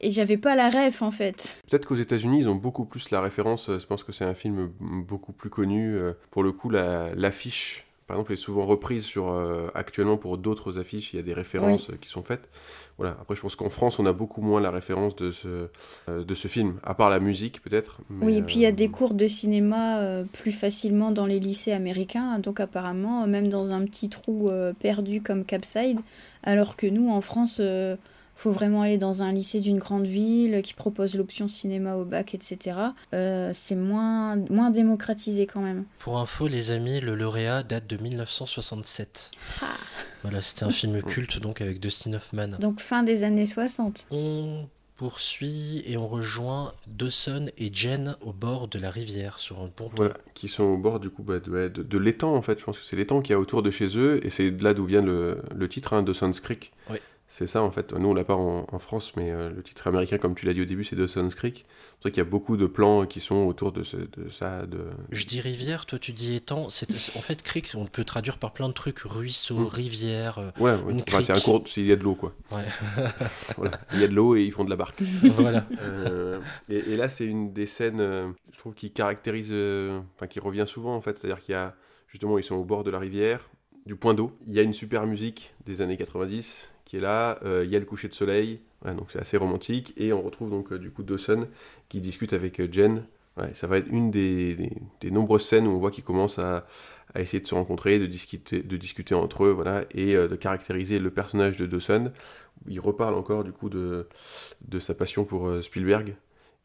Et 0.00 0.10
j'avais 0.10 0.36
pas 0.38 0.54
la 0.56 0.68
ref 0.68 1.00
en 1.02 1.10
fait. 1.10 1.56
Peut-être 1.70 1.86
qu'aux 1.86 1.94
États-Unis, 1.96 2.40
ils 2.40 2.48
ont 2.48 2.54
beaucoup 2.54 2.84
plus 2.86 3.10
la 3.10 3.20
référence. 3.20 3.70
Je 3.70 3.86
pense 3.86 4.02
que 4.02 4.12
c'est 4.12 4.24
un 4.24 4.34
film 4.34 4.70
beaucoup 4.80 5.32
plus 5.32 5.48
connu. 5.50 5.98
Pour 6.30 6.42
le 6.42 6.52
coup, 6.52 6.68
la- 6.70 7.14
l'affiche, 7.14 7.86
par 8.06 8.16
exemple, 8.16 8.32
est 8.32 8.36
souvent 8.36 8.66
reprise 8.66 9.04
sur 9.04 9.30
euh, 9.30 9.68
actuellement 9.74 10.16
pour 10.16 10.38
d'autres 10.38 10.78
affiches. 10.78 11.12
Il 11.12 11.16
y 11.16 11.18
a 11.18 11.22
des 11.22 11.32
références 11.32 11.90
euh, 11.90 11.98
qui 12.00 12.08
sont 12.08 12.22
faites. 12.22 12.48
Voilà. 12.98 13.16
Après, 13.20 13.34
je 13.34 13.40
pense 13.40 13.56
qu'en 13.56 13.68
France, 13.68 13.98
on 13.98 14.06
a 14.06 14.12
beaucoup 14.12 14.42
moins 14.42 14.60
la 14.60 14.70
référence 14.70 15.16
de 15.16 15.32
ce 15.32 15.68
euh, 16.08 16.24
de 16.24 16.34
ce 16.34 16.46
film, 16.46 16.78
à 16.84 16.94
part 16.94 17.10
la 17.10 17.18
musique 17.18 17.60
peut-être. 17.62 18.00
Oui, 18.22 18.36
et 18.36 18.42
puis 18.42 18.56
il 18.56 18.60
y 18.60 18.66
a 18.66 18.72
des 18.72 18.88
cours 18.88 19.14
de 19.14 19.26
cinéma 19.26 19.98
euh, 19.98 20.24
plus 20.32 20.52
facilement 20.52 21.10
dans 21.10 21.26
les 21.26 21.40
lycées 21.40 21.72
américains, 21.72 22.38
donc 22.38 22.60
apparemment, 22.60 23.26
même 23.26 23.48
dans 23.48 23.72
un 23.72 23.84
petit 23.84 24.08
trou 24.08 24.50
perdu 24.78 25.20
comme 25.20 25.44
Capside, 25.44 25.98
alors 26.44 26.76
que 26.76 26.86
nous, 26.86 27.10
en 27.10 27.20
France, 27.20 27.60
faut 28.36 28.52
vraiment 28.52 28.82
aller 28.82 28.98
dans 28.98 29.22
un 29.22 29.32
lycée 29.32 29.60
d'une 29.60 29.78
grande 29.78 30.06
ville 30.06 30.60
qui 30.62 30.74
propose 30.74 31.14
l'option 31.14 31.48
cinéma 31.48 31.96
au 31.96 32.04
bac, 32.04 32.34
etc. 32.34 32.76
Euh, 33.14 33.50
c'est 33.54 33.74
moins, 33.74 34.36
moins 34.50 34.70
démocratisé 34.70 35.46
quand 35.46 35.60
même. 35.62 35.84
Pour 35.98 36.18
info, 36.18 36.46
les 36.46 36.70
amis, 36.70 37.00
le 37.00 37.14
lauréat 37.14 37.62
date 37.62 37.86
de 37.86 37.96
1967. 37.96 39.30
Ah. 39.62 39.66
Voilà, 40.22 40.42
c'était 40.42 40.64
un 40.64 40.70
film 40.70 41.02
culte 41.02 41.40
donc 41.40 41.60
avec 41.60 41.80
Dustin 41.80 42.12
Hoffman. 42.14 42.48
Donc 42.60 42.80
fin 42.80 43.02
des 43.02 43.24
années 43.24 43.46
60. 43.46 44.06
On 44.10 44.66
poursuit 44.96 45.82
et 45.86 45.96
on 45.98 46.06
rejoint 46.08 46.72
Dawson 46.86 47.46
et 47.58 47.70
Jen 47.72 48.16
au 48.22 48.32
bord 48.32 48.66
de 48.66 48.78
la 48.78 48.90
rivière 48.90 49.38
sur 49.38 49.60
un 49.60 49.68
ponton. 49.68 49.92
Voilà, 49.96 50.14
qui 50.34 50.48
sont 50.48 50.62
au 50.64 50.78
bord 50.78 51.00
du 51.00 51.10
coup 51.10 51.22
bah, 51.22 51.38
de, 51.38 51.50
ouais, 51.50 51.68
de- 51.68 51.82
de 51.82 51.98
l'étang 51.98 52.34
en 52.34 52.42
fait. 52.42 52.58
Je 52.58 52.64
pense 52.64 52.78
que 52.78 52.84
c'est 52.84 52.96
l'étang 52.96 53.20
qu'il 53.20 53.32
y 53.32 53.34
a 53.34 53.38
autour 53.38 53.62
de 53.62 53.70
chez 53.70 53.96
eux 53.98 54.24
et 54.24 54.30
c'est 54.30 54.50
de 54.50 54.64
là 54.64 54.72
d'où 54.74 54.86
vient 54.86 55.02
le, 55.02 55.42
le 55.54 55.68
titre 55.68 55.92
hein, 55.92 56.02
Dawson's 56.02 56.40
Creek. 56.40 56.72
Oui. 56.90 56.96
C'est 57.28 57.48
ça 57.48 57.62
en 57.62 57.72
fait. 57.72 57.92
Nous 57.92 58.08
on 58.08 58.14
l'a 58.14 58.22
pas 58.24 58.36
en, 58.36 58.66
en 58.70 58.78
France, 58.78 59.12
mais 59.16 59.32
euh, 59.32 59.50
le 59.50 59.60
titre 59.62 59.86
américain, 59.88 60.16
comme 60.16 60.36
tu 60.36 60.46
l'as 60.46 60.52
dit 60.54 60.60
au 60.62 60.64
début, 60.64 60.84
c'est 60.84 60.94
Dawson's 60.94 61.34
Creek. 61.34 61.66
C'est 61.96 62.02
vrai 62.02 62.10
qu'il 62.12 62.18
y 62.22 62.26
a 62.26 62.30
beaucoup 62.30 62.56
de 62.56 62.66
plans 62.66 63.04
qui 63.04 63.18
sont 63.18 63.34
autour 63.46 63.72
de, 63.72 63.82
ce- 63.82 63.96
de 63.96 64.28
ça. 64.30 64.64
De... 64.64 64.84
Je 65.10 65.26
dis 65.26 65.40
rivière, 65.40 65.86
toi 65.86 65.98
tu 65.98 66.12
dis 66.12 66.36
étang. 66.36 66.68
C'est, 66.70 66.88
en 67.16 67.20
fait, 67.20 67.42
creek, 67.42 67.72
on 67.76 67.86
peut 67.86 68.04
traduire 68.04 68.38
par 68.38 68.52
plein 68.52 68.68
de 68.68 68.72
trucs 68.74 69.00
ruisseau, 69.00 69.56
Mm. 69.58 69.66
rivière. 69.66 70.38
euh, 70.38 70.50
Ouais, 70.60 70.76
oui. 70.86 70.92
Une 70.94 71.02
Enfin, 71.08 71.20
c'est 71.20 71.36
un 71.36 71.40
cours, 71.40 71.64
il 71.76 71.86
y 71.86 71.92
a 71.92 71.96
de 71.96 72.04
l'eau 72.04 72.14
quoi. 72.14 72.32
Ouais. 72.52 72.64
Voilà. 73.56 73.80
Il 73.92 74.00
y 74.00 74.04
a 74.04 74.08
de 74.08 74.14
l'eau 74.14 74.36
et 74.36 74.44
ils 74.44 74.52
font 74.52 74.64
de 74.64 74.70
la 74.70 74.76
barque. 74.76 75.02
voilà. 75.22 75.66
Euh, 75.82 76.38
et, 76.68 76.76
et 76.76 76.96
là, 76.96 77.08
c'est 77.08 77.24
une 77.26 77.52
des 77.52 77.66
scènes, 77.66 78.00
euh, 78.00 78.28
je 78.52 78.58
trouve, 78.58 78.74
qui 78.74 78.92
caractérise, 78.92 79.52
enfin, 80.16 80.28
qui 80.28 80.38
revient 80.38 80.64
souvent 80.66 80.94
en 80.94 81.00
fait. 81.00 81.18
C'est-à-dire 81.18 81.42
qu'il 81.42 81.52
y 81.52 81.56
a, 81.56 81.74
justement, 82.06 82.38
ils 82.38 82.44
sont 82.44 82.54
au 82.54 82.64
bord 82.64 82.84
de 82.84 82.90
la 82.92 82.98
rivière, 83.00 83.50
du 83.84 83.96
point 83.96 84.14
d'eau. 84.14 84.32
Il 84.46 84.54
y 84.54 84.60
a 84.60 84.62
une 84.62 84.74
super 84.74 85.06
musique 85.06 85.54
des 85.64 85.82
années 85.82 85.96
90 85.96 86.70
qui 86.86 86.96
est 86.96 87.00
là. 87.02 87.38
euh, 87.44 87.64
il 87.66 87.70
y 87.70 87.76
a 87.76 87.80
le 87.80 87.84
coucher 87.86 88.08
de 88.08 88.14
soleil, 88.14 88.62
donc 88.86 89.10
c'est 89.10 89.20
assez 89.20 89.36
romantique. 89.36 89.92
Et 89.98 90.12
on 90.14 90.22
retrouve 90.22 90.50
donc 90.50 90.72
euh, 90.72 90.78
du 90.78 90.90
coup 90.90 91.02
Dawson 91.04 91.48
qui 91.90 92.00
discute 92.00 92.32
avec 92.34 92.60
euh, 92.60 92.68
Jen. 92.72 93.04
Ça 93.52 93.66
va 93.66 93.76
être 93.78 93.88
une 93.90 94.10
des, 94.10 94.54
des- 94.54 94.72
des 95.02 95.10
nombreuses 95.10 95.44
scènes 95.44 95.66
où 95.66 95.70
on 95.72 95.78
voit 95.78 95.90
qu'ils 95.90 96.04
commencent 96.04 96.38
à, 96.38 96.66
à 97.14 97.20
essayer 97.20 97.40
de 97.40 97.46
se 97.46 97.54
rencontrer, 97.54 97.98
de 97.98 98.06
discuter, 98.06 98.62
de 98.62 98.76
discuter 98.78 99.14
entre 99.14 99.44
eux, 99.44 99.50
voilà, 99.52 99.84
et 99.92 100.14
de 100.14 100.36
caractériser 100.36 100.98
le 100.98 101.10
personnage 101.10 101.58
de 101.58 101.66
Dawson. 101.66 102.12
Il 102.68 102.80
reparle 102.80 103.14
encore 103.14 103.44
du 103.44 103.52
coup 103.52 103.68
de, 103.68 104.08
sa 104.78 104.94
passion 104.94 105.24
pour 105.26 105.50
Spielberg 105.62 106.16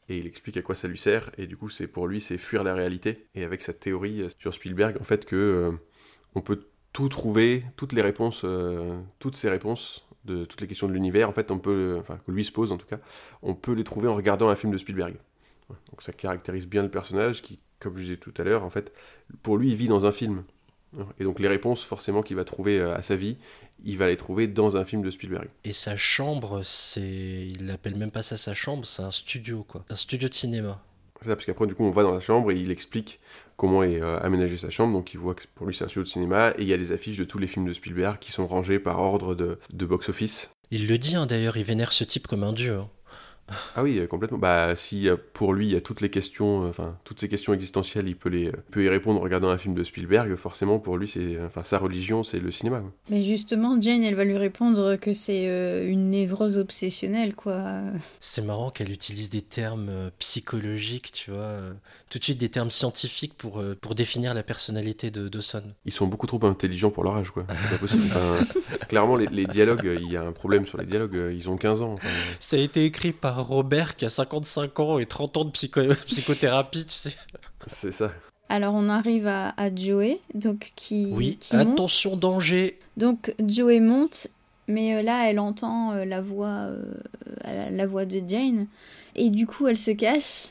et 0.09 0.17
il 0.17 0.25
explique 0.27 0.57
à 0.57 0.61
quoi 0.61 0.75
ça 0.75 0.87
lui 0.87 0.97
sert 0.97 1.31
et 1.37 1.47
du 1.47 1.57
coup 1.57 1.69
c'est 1.69 1.87
pour 1.87 2.07
lui 2.07 2.19
c'est 2.21 2.37
fuir 2.37 2.63
la 2.63 2.73
réalité 2.73 3.27
et 3.35 3.43
avec 3.43 3.61
sa 3.61 3.73
théorie 3.73 4.25
sur 4.39 4.53
Spielberg 4.53 4.97
en 4.99 5.03
fait 5.03 5.25
que 5.25 5.71
on 6.35 6.41
peut 6.41 6.67
tout 6.93 7.09
trouver 7.09 7.63
toutes 7.77 7.93
les 7.93 8.01
réponses 8.01 8.45
toutes 9.19 9.35
ces 9.35 9.49
réponses 9.49 10.07
de 10.25 10.45
toutes 10.45 10.61
les 10.61 10.67
questions 10.67 10.87
de 10.87 10.93
l'univers 10.93 11.29
en 11.29 11.33
fait 11.33 11.51
on 11.51 11.59
peut 11.59 11.97
enfin 11.99 12.19
que 12.25 12.31
lui 12.31 12.43
se 12.43 12.51
pose 12.51 12.71
en 12.71 12.77
tout 12.77 12.85
cas 12.85 12.99
on 13.41 13.55
peut 13.55 13.73
les 13.73 13.83
trouver 13.83 14.07
en 14.07 14.15
regardant 14.15 14.49
un 14.49 14.55
film 14.55 14.71
de 14.71 14.77
Spielberg 14.77 15.15
donc 15.89 16.01
ça 16.01 16.11
caractérise 16.11 16.67
bien 16.67 16.83
le 16.83 16.89
personnage 16.89 17.41
qui 17.41 17.59
comme 17.79 17.97
je 17.97 18.03
disais 18.03 18.17
tout 18.17 18.33
à 18.37 18.43
l'heure 18.43 18.63
en 18.63 18.69
fait 18.69 18.93
pour 19.41 19.57
lui 19.57 19.69
il 19.69 19.75
vit 19.75 19.87
dans 19.87 20.05
un 20.05 20.11
film 20.11 20.43
et 21.19 21.23
donc 21.23 21.39
les 21.39 21.47
réponses 21.47 21.83
forcément 21.83 22.21
qu'il 22.21 22.35
va 22.35 22.43
trouver 22.43 22.77
euh, 22.79 22.95
à 22.95 23.01
sa 23.01 23.15
vie 23.15 23.37
il 23.83 23.97
va 23.97 24.07
les 24.07 24.17
trouver 24.17 24.47
dans 24.47 24.77
un 24.77 24.85
film 24.85 25.01
de 25.01 25.09
Spielberg 25.09 25.47
Et 25.63 25.73
sa 25.73 25.97
chambre, 25.97 26.61
c'est. 26.63 27.01
Il 27.01 27.65
l'appelle 27.65 27.95
même 27.95 28.11
pas 28.11 28.23
ça 28.23 28.37
sa 28.37 28.53
chambre, 28.53 28.85
c'est 28.85 29.01
un 29.01 29.11
studio, 29.11 29.63
quoi. 29.63 29.83
Un 29.89 29.95
studio 29.95 30.29
de 30.29 30.33
cinéma. 30.33 30.83
Parce 31.23 31.45
qu'après, 31.45 31.67
du 31.67 31.75
coup, 31.75 31.83
on 31.83 31.91
va 31.91 32.03
dans 32.03 32.13
la 32.13 32.19
chambre 32.19 32.51
et 32.51 32.55
il 32.55 32.71
explique 32.71 33.19
comment 33.55 33.83
est 33.83 34.01
euh, 34.01 34.19
aménagée 34.21 34.57
sa 34.57 34.69
chambre. 34.69 34.93
Donc, 34.93 35.13
il 35.13 35.19
voit 35.19 35.35
que 35.35 35.43
pour 35.53 35.67
lui, 35.67 35.75
c'est 35.75 35.83
un 35.83 35.87
studio 35.87 36.03
de 36.03 36.07
cinéma. 36.07 36.51
Et 36.57 36.63
il 36.63 36.67
y 36.67 36.73
a 36.73 36.77
des 36.77 36.91
affiches 36.91 37.17
de 37.17 37.23
tous 37.23 37.37
les 37.37 37.47
films 37.47 37.67
de 37.67 37.73
Spielberg 37.73 38.17
qui 38.19 38.31
sont 38.31 38.47
rangés 38.47 38.79
par 38.79 38.99
ordre 38.99 39.35
de, 39.35 39.59
de 39.71 39.85
box-office. 39.85 40.51
Il 40.71 40.87
le 40.87 40.97
dit, 40.97 41.15
hein, 41.15 41.25
d'ailleurs, 41.27 41.57
il 41.57 41.63
vénère 41.63 41.91
ce 41.91 42.03
type 42.03 42.27
comme 42.27 42.43
un 42.43 42.53
dieu. 42.53 42.77
hein. 42.77 42.89
Ah 43.75 43.83
oui, 43.83 43.99
euh, 43.99 44.07
complètement. 44.07 44.37
Bah, 44.37 44.75
si 44.75 45.07
euh, 45.09 45.15
pour 45.33 45.53
lui, 45.53 45.67
il 45.67 45.73
y 45.73 45.75
a 45.75 45.81
toutes 45.81 46.01
les 46.01 46.09
questions, 46.09 46.65
euh, 46.65 46.69
enfin, 46.69 46.97
toutes 47.03 47.19
ces 47.19 47.27
questions 47.27 47.53
existentielles, 47.53 48.07
il 48.07 48.15
peut, 48.15 48.29
les, 48.29 48.51
peut 48.71 48.83
y 48.83 48.89
répondre 48.89 49.19
en 49.19 49.23
regardant 49.23 49.49
un 49.49 49.57
film 49.57 49.73
de 49.75 49.83
Spielberg. 49.83 50.35
Forcément, 50.35 50.79
pour 50.79 50.97
lui, 50.97 51.07
c'est, 51.07 51.37
enfin, 51.45 51.63
sa 51.63 51.77
religion, 51.77 52.23
c'est 52.23 52.39
le 52.39 52.51
cinéma. 52.51 52.79
quoi. 52.79 52.91
Mais 53.09 53.21
justement, 53.21 53.79
Jane, 53.79 54.03
elle 54.03 54.15
va 54.15 54.23
lui 54.23 54.37
répondre 54.37 54.95
que 54.95 55.13
c'est 55.13 55.47
euh, 55.47 55.87
une 55.87 56.09
névrose 56.09 56.57
obsessionnelle, 56.57 57.35
quoi. 57.35 57.81
C'est 58.19 58.43
marrant 58.43 58.69
qu'elle 58.69 58.91
utilise 58.91 59.29
des 59.29 59.41
termes 59.41 59.89
euh, 59.91 60.09
psychologiques, 60.19 61.11
tu 61.11 61.31
vois, 61.31 61.39
euh, 61.41 61.73
tout 62.09 62.19
de 62.19 62.23
suite 62.23 62.39
des 62.39 62.49
termes 62.49 62.71
scientifiques 62.71 63.33
pour, 63.37 63.63
pour 63.79 63.95
définir 63.95 64.33
la 64.33 64.43
personnalité 64.43 65.11
de 65.11 65.27
Dawson. 65.27 65.63
Ils 65.85 65.91
sont 65.91 66.07
beaucoup 66.07 66.27
trop 66.27 66.43
intelligents 66.45 66.91
pour 66.91 67.03
leur 67.03 67.15
âge, 67.15 67.31
quoi. 67.31 67.45
C'est 67.49 67.69
pas 67.69 67.77
possible. 67.77 68.03
Enfin, 68.07 68.45
clairement, 68.89 69.15
les, 69.15 69.27
les 69.27 69.45
dialogues, 69.45 69.97
il 70.01 70.11
y 70.11 70.17
a 70.17 70.23
un 70.23 70.31
problème 70.31 70.65
sur 70.65 70.77
les 70.77 70.85
dialogues. 70.85 71.31
Ils 71.33 71.49
ont 71.49 71.57
15 71.57 71.81
ans. 71.81 71.93
Enfin, 71.93 72.07
Ça 72.39 72.57
a 72.57 72.59
été 72.59 72.85
écrit 72.85 73.11
par 73.11 73.40
Robert 73.41 73.95
qui 73.95 74.05
a 74.05 74.09
55 74.09 74.79
ans 74.79 74.99
et 74.99 75.05
30 75.05 75.37
ans 75.37 75.45
de 75.45 75.51
psycho- 75.51 75.93
psychothérapie, 76.05 76.85
tu 76.85 76.93
sais. 76.93 77.15
c'est 77.67 77.91
ça. 77.91 78.11
Alors 78.49 78.73
on 78.73 78.89
arrive 78.89 79.27
à, 79.27 79.53
à 79.57 79.73
Joey, 79.73 80.19
donc 80.33 80.73
qui, 80.75 81.09
Oui, 81.13 81.37
qui 81.39 81.55
monte. 81.55 81.67
attention, 81.69 82.17
danger. 82.17 82.79
Donc 82.97 83.33
Joey 83.45 83.79
monte, 83.79 84.27
mais 84.67 84.95
euh, 84.95 85.01
là 85.01 85.29
elle 85.29 85.39
entend 85.39 85.93
euh, 85.93 86.03
la 86.05 86.19
voix, 86.21 86.47
euh, 86.67 86.81
la, 87.71 87.87
voix 87.87 88.05
de 88.05 88.21
Jane, 88.27 88.67
et 89.15 89.29
du 89.29 89.47
coup 89.47 89.67
elle 89.67 89.77
se 89.77 89.91
cache. 89.91 90.49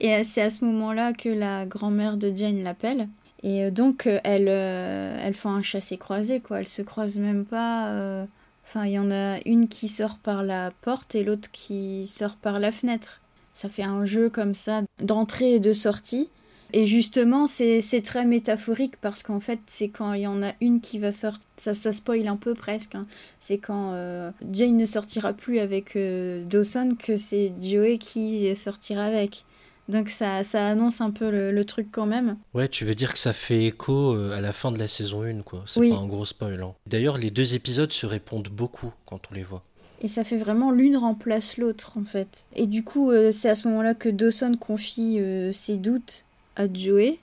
Et 0.00 0.12
euh, 0.14 0.22
c'est 0.24 0.42
à 0.42 0.50
ce 0.50 0.64
moment-là 0.64 1.12
que 1.12 1.28
la 1.28 1.66
grand-mère 1.66 2.16
de 2.16 2.32
Jane 2.34 2.62
l'appelle. 2.64 3.08
Et 3.44 3.70
donc 3.70 4.08
elle, 4.24 4.48
euh, 4.48 5.16
elles 5.22 5.34
font 5.34 5.50
un 5.50 5.62
chassé-croisé, 5.62 6.40
quoi. 6.40 6.58
Elles 6.60 6.66
se 6.66 6.82
croisent 6.82 7.18
même 7.20 7.44
pas. 7.44 8.26
Enfin, 8.66 8.84
il 8.86 8.92
y 8.92 8.98
en 8.98 9.10
a 9.10 9.38
une 9.46 9.68
qui 9.68 9.88
sort 9.88 10.18
par 10.18 10.42
la 10.42 10.70
porte 10.82 11.14
et 11.14 11.22
l'autre 11.22 11.50
qui 11.52 12.06
sort 12.08 12.36
par 12.36 12.58
la 12.58 12.72
fenêtre. 12.72 13.20
Ça 13.54 13.68
fait 13.68 13.84
un 13.84 14.04
jeu 14.04 14.28
comme 14.28 14.54
ça 14.54 14.82
d'entrée 15.00 15.54
et 15.54 15.60
de 15.60 15.72
sortie. 15.72 16.28
Et 16.72 16.84
justement, 16.84 17.46
c'est 17.46 17.80
c'est 17.80 18.02
très 18.02 18.26
métaphorique 18.26 18.96
parce 19.00 19.22
qu'en 19.22 19.38
fait, 19.38 19.60
c'est 19.66 19.88
quand 19.88 20.14
il 20.14 20.22
y 20.22 20.26
en 20.26 20.42
a 20.42 20.52
une 20.60 20.80
qui 20.80 20.98
va 20.98 21.12
sortir, 21.12 21.48
ça, 21.56 21.74
ça 21.74 21.92
spoil 21.92 22.26
un 22.26 22.36
peu 22.36 22.54
presque, 22.54 22.96
hein. 22.96 23.06
c'est 23.40 23.58
quand 23.58 23.92
euh, 23.94 24.32
Jane 24.50 24.76
ne 24.76 24.84
sortira 24.84 25.32
plus 25.32 25.60
avec 25.60 25.94
euh, 25.94 26.44
Dawson 26.44 26.96
que 26.98 27.16
c'est 27.16 27.52
Joey 27.62 27.98
qui 27.98 28.54
sortira 28.56 29.04
avec. 29.04 29.44
Donc 29.88 30.08
ça, 30.08 30.42
ça 30.42 30.66
annonce 30.68 31.00
un 31.00 31.10
peu 31.12 31.30
le, 31.30 31.52
le 31.52 31.64
truc 31.64 31.88
quand 31.92 32.06
même. 32.06 32.36
Ouais, 32.54 32.68
tu 32.68 32.84
veux 32.84 32.94
dire 32.96 33.12
que 33.12 33.18
ça 33.18 33.32
fait 33.32 33.64
écho 33.66 34.14
euh, 34.14 34.36
à 34.36 34.40
la 34.40 34.52
fin 34.52 34.72
de 34.72 34.78
la 34.78 34.88
saison 34.88 35.22
1, 35.22 35.42
quoi. 35.42 35.62
C'est 35.66 35.78
Oui. 35.80 35.90
pas 35.90 35.96
un 35.98 36.06
gros 36.06 36.24
spoil. 36.24 36.60
hein. 36.62 36.74
D'ailleurs, 36.86 37.18
les 37.18 37.30
deux 37.30 37.54
épisodes 37.54 37.92
se 37.92 38.06
répondent 38.06 38.48
beaucoup 38.48 38.92
quand 39.04 39.20
on 39.30 39.34
les 39.34 39.44
voit. 39.44 39.62
Et 40.02 40.08
ça 40.08 40.24
fait 40.24 40.36
vraiment 40.36 40.72
l'une 40.72 40.96
remplace 40.96 41.56
l'autre 41.56 41.92
en 41.96 42.04
fait. 42.04 42.44
Et 42.54 42.66
du 42.66 42.84
coup, 42.84 43.10
euh, 43.10 43.32
c'est 43.32 43.48
à 43.48 43.54
ce 43.54 43.66
moment-là 43.68 43.94
que 43.94 44.08
Dawson 44.10 44.56
confie 44.60 45.18
euh, 45.20 45.52
ses 45.52 45.78
doutes 45.78 46.24
à 46.56 46.70
Joey 46.72 47.18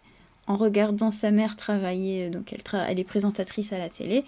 en 0.47 0.55
regardant 0.55 1.11
sa 1.11 1.29
mère 1.31 1.55
travailler. 1.55 2.29
Donc 2.31 2.51
elle, 2.51 2.61
tra- 2.61 2.85
elle 2.89 2.99
est 2.99 3.03
présentatrice 3.03 3.73
à 3.73 3.77
la 3.77 3.89
télé. 3.89 4.23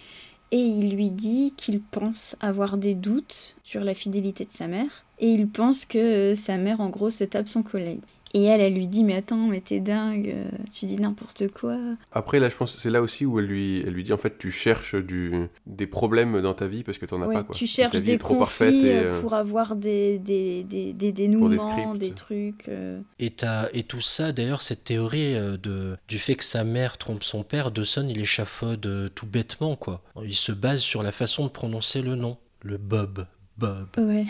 Et 0.52 0.60
il 0.60 0.96
lui 0.96 1.10
dit 1.10 1.54
qu'il 1.58 1.82
pense 1.82 2.36
avoir 2.40 2.78
des 2.78 2.94
doutes 2.94 3.56
sur 3.64 3.84
la 3.84 3.96
fidélité 3.96 4.46
de 4.46 4.52
sa 4.56 4.68
mère. 4.68 5.06
Et 5.20 5.30
il 5.32 5.48
pense 5.50 5.86
que 5.86 5.98
euh, 5.98 6.36
sa 6.36 6.58
mère, 6.58 6.82
en 6.82 6.90
gros, 6.90 7.10
se 7.10 7.24
tape 7.24 7.48
son 7.48 7.64
collègue. 7.64 8.00
Et 8.38 8.44
elle, 8.44 8.60
elle 8.60 8.74
lui 8.74 8.88
dit 8.88 9.06
Mais 9.06 9.16
attends, 9.16 9.48
mais 9.48 9.62
t'es 9.62 9.80
dingue, 9.80 10.28
euh, 10.28 10.50
tu 10.74 10.88
dis 10.88 10.98
n'importe 10.98 11.48
quoi. 11.54 11.78
Après, 12.12 12.42
là, 12.42 12.50
je 12.50 12.56
pense 12.58 12.76
que 12.76 12.82
c'est 12.82 12.90
là 12.92 13.02
aussi 13.02 13.26
où 13.26 13.40
elle 13.40 13.46
lui, 13.46 13.80
elle 13.88 13.94
lui 13.94 14.04
dit 14.04 14.12
en 14.12 14.18
fait, 14.18 14.38
tu 14.38 14.52
cherches 14.52 14.94
du, 14.96 15.32
des 15.66 15.88
problèmes 15.88 16.42
dans 16.42 16.54
ta 16.54 16.68
vie 16.68 16.84
parce 16.84 16.98
que 16.98 17.06
t'en 17.06 17.22
as 17.22 17.28
Ouais, 17.28 17.34
pas. 17.36 17.44
Quoi. 17.44 17.56
tu 17.56 17.66
cherches 17.66 18.02
des 18.02 18.18
trop 18.18 18.36
conflits 18.36 18.40
parfaite 18.68 18.74
et, 18.84 18.94
euh, 18.98 19.14
euh, 19.14 19.22
pour 19.22 19.36
avoir 19.36 19.78
des, 19.78 20.20
des, 20.20 20.64
des, 20.64 20.92
des 20.92 21.12
dénouements, 21.14 21.96
des 21.96 22.12
trucs. 22.12 22.68
euh. 22.68 23.00
Et, 23.20 23.30
t'as- 23.30 23.70
et 23.74 23.84
tout 23.84 24.02
ça, 24.02 24.34
d'ailleurs, 24.34 24.62
cette 24.62 24.84
théorie 24.84 25.36
de, 25.64 25.96
du 26.10 26.20
fait 26.20 26.36
que 26.36 26.44
sa 26.44 26.66
mère 26.66 26.98
trompe 26.98 27.24
son 27.24 27.44
père, 27.44 27.72
Dawson, 27.72 28.06
il 28.10 28.20
échafaude 28.20 29.12
tout 29.16 29.28
bêtement, 29.28 29.78
quoi. 29.78 30.02
Il 30.26 30.36
se 30.36 30.52
base 30.52 30.82
sur 30.82 31.04
la 31.04 31.14
façon 31.14 31.46
de 31.46 31.50
prononcer 31.52 32.02
le 32.02 32.16
nom. 32.16 32.38
Le 32.64 32.78
Bob. 32.78 33.28
Bob. 33.58 33.88
Ouais. 33.98 34.26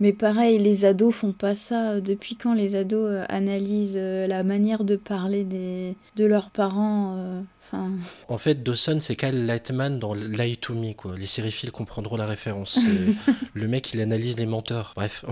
Mais 0.00 0.14
pareil, 0.14 0.58
les 0.58 0.86
ados 0.86 1.14
font 1.14 1.32
pas 1.32 1.54
ça. 1.54 2.00
Depuis 2.00 2.36
quand 2.36 2.54
les 2.54 2.74
ados 2.74 3.06
euh, 3.10 3.24
analysent 3.28 3.98
euh, 3.98 4.26
la 4.26 4.42
manière 4.42 4.82
de 4.82 4.96
parler 4.96 5.44
des... 5.44 5.94
de 6.16 6.24
leurs 6.24 6.50
parents 6.50 7.16
euh, 7.18 7.42
Enfin, 7.72 7.90
En 8.28 8.38
fait, 8.38 8.64
Dawson, 8.64 8.98
c'est 9.00 9.14
Kyle 9.14 9.46
Lightman 9.46 10.00
dans 10.00 10.12
Lie 10.12 10.56
to 10.56 10.74
Me, 10.74 10.92
quoi. 10.92 11.16
Les 11.16 11.26
sériphiles 11.26 11.70
comprendront 11.70 12.16
la 12.16 12.26
référence. 12.26 12.80
Le 13.54 13.68
mec, 13.68 13.94
il 13.94 14.00
analyse 14.00 14.36
les 14.38 14.46
menteurs. 14.46 14.92
Bref. 14.96 15.24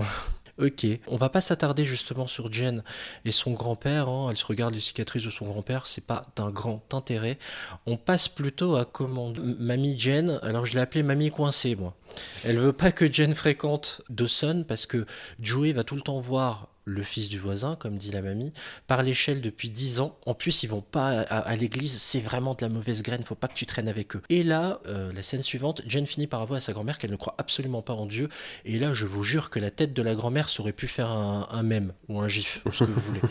Ok, 0.59 0.85
on 1.07 1.15
va 1.15 1.29
pas 1.29 1.39
s'attarder 1.41 1.85
justement 1.85 2.27
sur 2.27 2.51
Jen 2.51 2.83
et 3.23 3.31
son 3.31 3.51
grand-père. 3.51 4.09
hein. 4.09 4.27
Elle 4.29 4.37
se 4.37 4.45
regarde 4.45 4.73
les 4.73 4.79
cicatrices 4.81 5.23
de 5.23 5.29
son 5.29 5.45
grand-père, 5.45 5.87
c'est 5.87 6.05
pas 6.05 6.25
d'un 6.35 6.49
grand 6.49 6.93
intérêt. 6.93 7.37
On 7.85 7.95
passe 7.95 8.27
plutôt 8.27 8.75
à 8.75 8.83
comment 8.85 9.31
Mamie 9.59 9.97
Jen. 9.97 10.39
Alors 10.43 10.65
je 10.65 10.73
l'ai 10.73 10.81
appelée 10.81 11.03
Mamie 11.03 11.31
coincée, 11.31 11.75
moi. 11.75 11.95
Elle 12.43 12.57
veut 12.57 12.73
pas 12.73 12.91
que 12.91 13.11
Jen 13.11 13.33
fréquente 13.35 14.01
Dawson 14.09 14.65
parce 14.67 14.85
que 14.85 15.05
Joey 15.39 15.71
va 15.71 15.83
tout 15.83 15.95
le 15.95 16.01
temps 16.01 16.19
voir 16.19 16.67
le 16.85 17.03
fils 17.03 17.29
du 17.29 17.37
voisin, 17.37 17.75
comme 17.75 17.97
dit 17.97 18.11
la 18.11 18.21
mamie, 18.21 18.51
par 18.87 19.03
l'échelle 19.03 19.41
depuis 19.41 19.69
10 19.69 19.99
ans. 19.99 20.17
En 20.25 20.33
plus, 20.33 20.63
ils 20.63 20.67
vont 20.67 20.81
pas 20.81 21.21
à, 21.21 21.37
à 21.39 21.55
l'église, 21.55 22.01
c'est 22.01 22.19
vraiment 22.19 22.53
de 22.55 22.61
la 22.61 22.69
mauvaise 22.69 23.03
graine, 23.03 23.23
faut 23.23 23.35
pas 23.35 23.47
que 23.47 23.53
tu 23.53 23.65
traînes 23.65 23.87
avec 23.87 24.15
eux. 24.15 24.21
Et 24.29 24.43
là, 24.43 24.79
euh, 24.87 25.11
la 25.13 25.21
scène 25.23 25.43
suivante, 25.43 25.81
Jen 25.85 26.05
finit 26.07 26.27
par 26.27 26.41
avouer 26.41 26.57
à 26.57 26.61
sa 26.61 26.73
grand-mère 26.73 26.97
qu'elle 26.97 27.11
ne 27.11 27.15
croit 27.15 27.35
absolument 27.37 27.81
pas 27.81 27.93
en 27.93 28.05
Dieu. 28.05 28.29
Et 28.65 28.79
là, 28.79 28.93
je 28.93 29.05
vous 29.05 29.23
jure 29.23 29.49
que 29.49 29.59
la 29.59 29.71
tête 29.71 29.93
de 29.93 30.01
la 30.01 30.15
grand-mère 30.15 30.49
saurait 30.49 30.73
pu 30.73 30.87
faire 30.87 31.09
un, 31.11 31.47
un 31.51 31.63
mème 31.63 31.93
ou 32.07 32.19
un 32.19 32.27
gif, 32.27 32.61
ce 32.71 32.83
que 32.83 32.89
vous 32.91 33.01
voulez. 33.01 33.21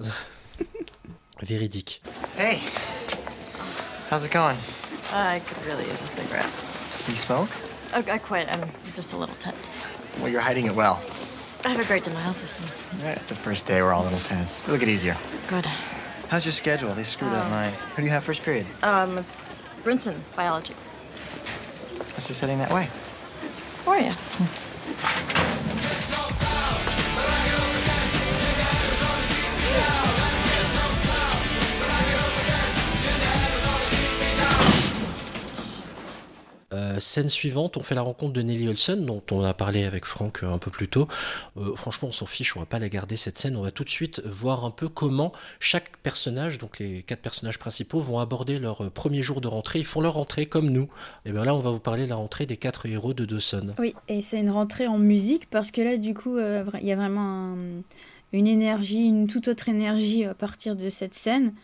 Véridique. 1.42 2.02
Hey, 2.38 2.58
how's 4.10 4.24
it 4.24 4.32
going? 4.32 4.56
I 5.12 5.40
could 5.40 5.58
really 5.66 5.84
use 5.90 6.02
a 6.02 6.06
cigarette. 6.06 6.46
You 7.08 7.14
smoke? 7.14 7.50
Oh, 7.94 8.02
I 8.10 8.18
quit. 8.18 8.48
I'm 8.50 8.68
just 8.96 9.12
a 9.12 9.16
little 9.16 9.34
tense. 9.36 9.82
Well, 10.18 10.28
you're 10.28 10.40
hiding 10.40 10.66
it 10.66 10.74
well. 10.74 11.00
I 11.66 11.70
have 11.70 11.80
a 11.80 11.84
great 11.84 12.04
denial 12.04 12.32
system. 12.32 12.64
Yeah, 13.00 13.14
it's 13.14 13.30
the 13.30 13.34
first 13.34 13.66
day. 13.66 13.82
We're 13.82 13.92
all 13.92 14.02
a 14.02 14.04
little 14.04 14.20
tense. 14.20 14.62
It'll 14.62 14.78
get 14.78 14.88
easier. 14.88 15.16
Good. 15.48 15.66
How's 16.28 16.44
your 16.44 16.52
schedule? 16.52 16.94
They 16.94 17.02
screwed 17.02 17.32
up 17.32 17.50
mine. 17.50 17.72
Who 17.72 18.02
do 18.02 18.04
you 18.04 18.10
have 18.10 18.22
first 18.22 18.44
period? 18.44 18.68
Um, 18.84 19.24
Brinson, 19.82 20.20
biology. 20.36 20.74
I 21.98 22.14
was 22.14 22.28
just 22.28 22.40
heading 22.40 22.58
that 22.58 22.72
way. 22.72 22.88
How 23.84 23.90
are 23.90 23.98
you? 23.98 24.12
Euh, 36.72 36.98
scène 36.98 37.28
suivante, 37.28 37.76
on 37.76 37.82
fait 37.84 37.94
la 37.94 38.02
rencontre 38.02 38.32
de 38.32 38.42
Nelly 38.42 38.66
Olson, 38.68 38.96
dont 38.96 39.22
on 39.30 39.44
a 39.44 39.54
parlé 39.54 39.84
avec 39.84 40.04
Franck 40.04 40.40
euh, 40.42 40.48
un 40.52 40.58
peu 40.58 40.70
plus 40.70 40.88
tôt. 40.88 41.06
Euh, 41.56 41.74
franchement, 41.76 42.08
on 42.08 42.12
s'en 42.12 42.26
fiche, 42.26 42.56
on 42.56 42.60
va 42.60 42.66
pas 42.66 42.80
la 42.80 42.88
garder 42.88 43.16
cette 43.16 43.38
scène. 43.38 43.56
On 43.56 43.62
va 43.62 43.70
tout 43.70 43.84
de 43.84 43.88
suite 43.88 44.20
voir 44.26 44.64
un 44.64 44.72
peu 44.72 44.88
comment 44.88 45.30
chaque 45.60 45.96
personnage, 45.98 46.58
donc 46.58 46.80
les 46.80 47.02
quatre 47.02 47.20
personnages 47.20 47.58
principaux, 47.60 48.00
vont 48.00 48.18
aborder 48.18 48.58
leur 48.58 48.90
premier 48.90 49.22
jour 49.22 49.40
de 49.40 49.46
rentrée. 49.46 49.78
Ils 49.78 49.84
font 49.84 50.00
leur 50.00 50.14
rentrée 50.14 50.46
comme 50.46 50.68
nous. 50.70 50.88
Et 51.24 51.30
bien 51.30 51.44
là, 51.44 51.54
on 51.54 51.60
va 51.60 51.70
vous 51.70 51.78
parler 51.78 52.04
de 52.04 52.10
la 52.10 52.16
rentrée 52.16 52.46
des 52.46 52.56
quatre 52.56 52.86
héros 52.86 53.14
de 53.14 53.24
Dawson. 53.24 53.74
Oui, 53.78 53.94
et 54.08 54.20
c'est 54.20 54.40
une 54.40 54.50
rentrée 54.50 54.88
en 54.88 54.98
musique 54.98 55.48
parce 55.50 55.70
que 55.70 55.80
là, 55.82 55.96
du 55.96 56.14
coup, 56.14 56.36
il 56.38 56.86
y 56.86 56.90
a 56.92 56.96
vraiment 56.96 57.52
un- 57.54 57.82
une 58.32 58.48
énergie, 58.48 59.06
une 59.06 59.28
toute 59.28 59.46
autre 59.46 59.68
énergie 59.68 60.24
à 60.24 60.34
partir 60.34 60.74
de 60.74 60.88
cette 60.88 61.14
scène. 61.14 61.54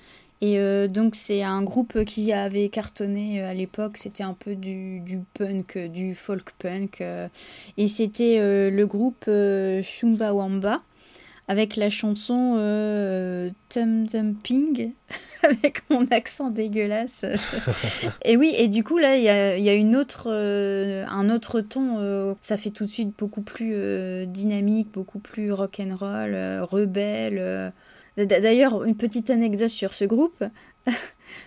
Et 0.42 0.58
euh, 0.58 0.88
donc, 0.88 1.14
c'est 1.14 1.42
un 1.44 1.62
groupe 1.62 2.04
qui 2.04 2.32
avait 2.32 2.68
cartonné 2.68 3.40
euh, 3.40 3.50
à 3.50 3.54
l'époque. 3.54 3.96
C'était 3.96 4.24
un 4.24 4.34
peu 4.34 4.56
du, 4.56 4.98
du 5.00 5.20
punk, 5.34 5.76
euh, 5.76 5.88
du 5.88 6.16
folk 6.16 6.50
punk. 6.58 7.00
euh, 7.00 7.28
et 7.76 7.86
c'était 7.86 8.38
euh, 8.40 8.68
le 8.68 8.86
groupe 8.86 9.24
euh, 9.28 9.82
Chumbawamba 9.82 10.82
avec 11.48 11.76
la 11.76 11.90
chanson 11.90 12.52
Tum 13.68 14.08
Tum 14.08 14.34
Ping 14.36 14.92
avec 15.42 15.82
mon 15.90 16.06
accent 16.10 16.50
dégueulasse. 16.50 17.24
et 18.24 18.36
oui, 18.36 18.54
et 18.56 18.68
du 18.68 18.84
coup 18.84 18.98
là, 18.98 19.16
il 19.16 19.22
y 19.24 19.28
a, 19.28 19.58
il 19.58 19.64
y 19.64 19.68
a 19.68 19.74
une 19.74 19.96
autre, 19.96 20.30
un 20.30 21.30
autre 21.30 21.60
ton. 21.60 22.36
ça 22.42 22.56
fait 22.56 22.70
tout 22.70 22.86
de 22.86 22.90
suite 22.90 23.12
beaucoup 23.18 23.42
plus 23.42 23.74
dynamique, 24.26 24.88
beaucoup 24.92 25.18
plus 25.18 25.52
rock 25.52 25.80
and 25.80 25.96
roll, 25.96 26.32
euh, 26.34 26.64
rebelle. 26.64 27.72
D'ailleurs, 28.16 28.84
une 28.84 28.96
petite 28.96 29.30
anecdote 29.30 29.68
sur 29.68 29.94
ce 29.94 30.04
groupe. 30.04 30.44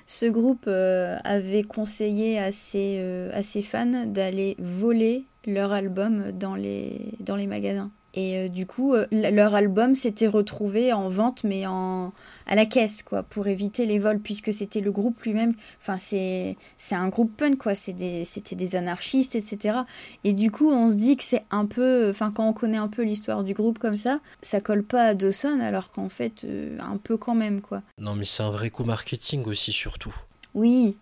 ce 0.08 0.26
groupe 0.26 0.66
euh, 0.68 1.18
avait 1.24 1.64
conseillé 1.64 2.40
à 2.40 2.52
ses, 2.52 2.98
euh, 3.00 3.30
à 3.34 3.44
ses 3.44 3.62
fans 3.62 4.06
d'aller 4.06 4.56
voler 4.60 5.26
leur 5.46 5.74
album 5.74 6.32
dans 6.32 6.56
les 6.56 7.48
magasins. 7.48 7.92
Et 8.18 8.38
euh, 8.38 8.48
du 8.48 8.66
coup, 8.66 8.94
euh, 8.94 9.06
leur 9.12 9.56
album 9.56 9.94
s'était 9.94 10.28
retrouvé 10.28 10.94
en 10.94 11.10
vente, 11.10 11.44
mais 11.44 11.68
en, 11.68 12.14
à 12.48 12.56
la 12.56 12.66
caisse, 12.66 13.04
quoi, 13.04 13.24
pour 13.24 13.48
éviter 13.48 13.86
les 13.86 14.00
vols, 14.00 14.20
puisque 14.22 14.54
c'était 14.54 14.80
le 14.80 14.90
groupe 14.92 15.22
lui-même. 15.24 15.54
Enfin, 15.82 15.98
c'est 15.98 16.56
c'est 16.78 16.96
un 16.96 17.10
groupe 17.10 17.36
punk, 17.36 17.58
quoi. 17.58 17.74
Des- 17.88 18.24
C'était 18.24 18.56
des 18.56 18.78
anarchistes, 18.78 19.36
etc. 19.36 19.80
Et 20.24 20.32
du 20.32 20.50
coup, 20.50 20.72
on 20.72 20.88
se 20.88 20.94
dit 20.94 21.18
que 21.18 21.24
c'est 21.26 21.44
un 21.52 21.66
peu. 21.66 22.10
Enfin, 22.10 22.32
quand 22.34 22.48
on 22.48 22.54
connaît 22.54 22.78
un 22.78 22.88
peu 22.88 23.04
l'histoire 23.04 23.44
du 23.44 23.54
groupe 23.54 23.80
comme 23.80 23.98
ça, 23.98 24.22
ça 24.42 24.62
colle 24.62 24.84
pas 24.84 25.04
à 25.08 25.14
Dawson, 25.14 25.60
alors 25.60 25.92
qu'en 25.92 26.08
fait, 26.08 26.46
euh, 26.46 26.78
un 26.80 26.96
peu 26.96 27.18
quand 27.18 27.36
même, 27.36 27.60
quoi. 27.60 27.82
Non, 28.00 28.16
mais 28.16 28.24
c'est 28.24 28.44
un 28.44 28.50
vrai 28.50 28.70
coup 28.70 28.86
marketing 28.86 29.44
aussi, 29.46 29.74
surtout. 29.74 30.16
Oui, 30.54 30.98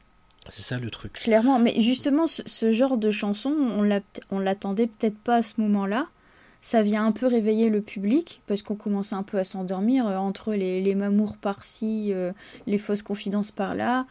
C'est 0.50 0.64
ça 0.64 0.80
le 0.80 0.90
truc. 0.90 1.14
Clairement, 1.14 1.60
mais 1.60 1.80
justement, 1.80 2.26
ce, 2.26 2.42
ce 2.48 2.72
genre 2.72 2.98
de 2.98 3.12
chanson, 3.12 3.54
on 4.32 4.40
l'attendait 4.40 4.88
peut-être 4.88 5.20
pas 5.20 5.36
à 5.36 5.44
ce 5.44 5.54
moment-là. 5.62 6.08
Ça 6.66 6.82
vient 6.82 7.06
un 7.06 7.12
peu 7.12 7.28
réveiller 7.28 7.70
le 7.70 7.82
public, 7.82 8.42
parce 8.48 8.62
qu'on 8.62 8.76
commence 8.76 9.12
un 9.14 9.22
peu 9.22 9.38
à 9.38 9.44
s'endormir 9.44 10.08
euh, 10.08 10.16
entre 10.16 10.54
les, 10.54 10.82
les 10.82 10.96
mamours 10.96 11.38
par-ci, 11.38 12.14
euh, 12.14 12.32
les 12.68 12.78
fausses 12.78 13.04
confidences 13.04 13.52
par-là. 13.52 14.08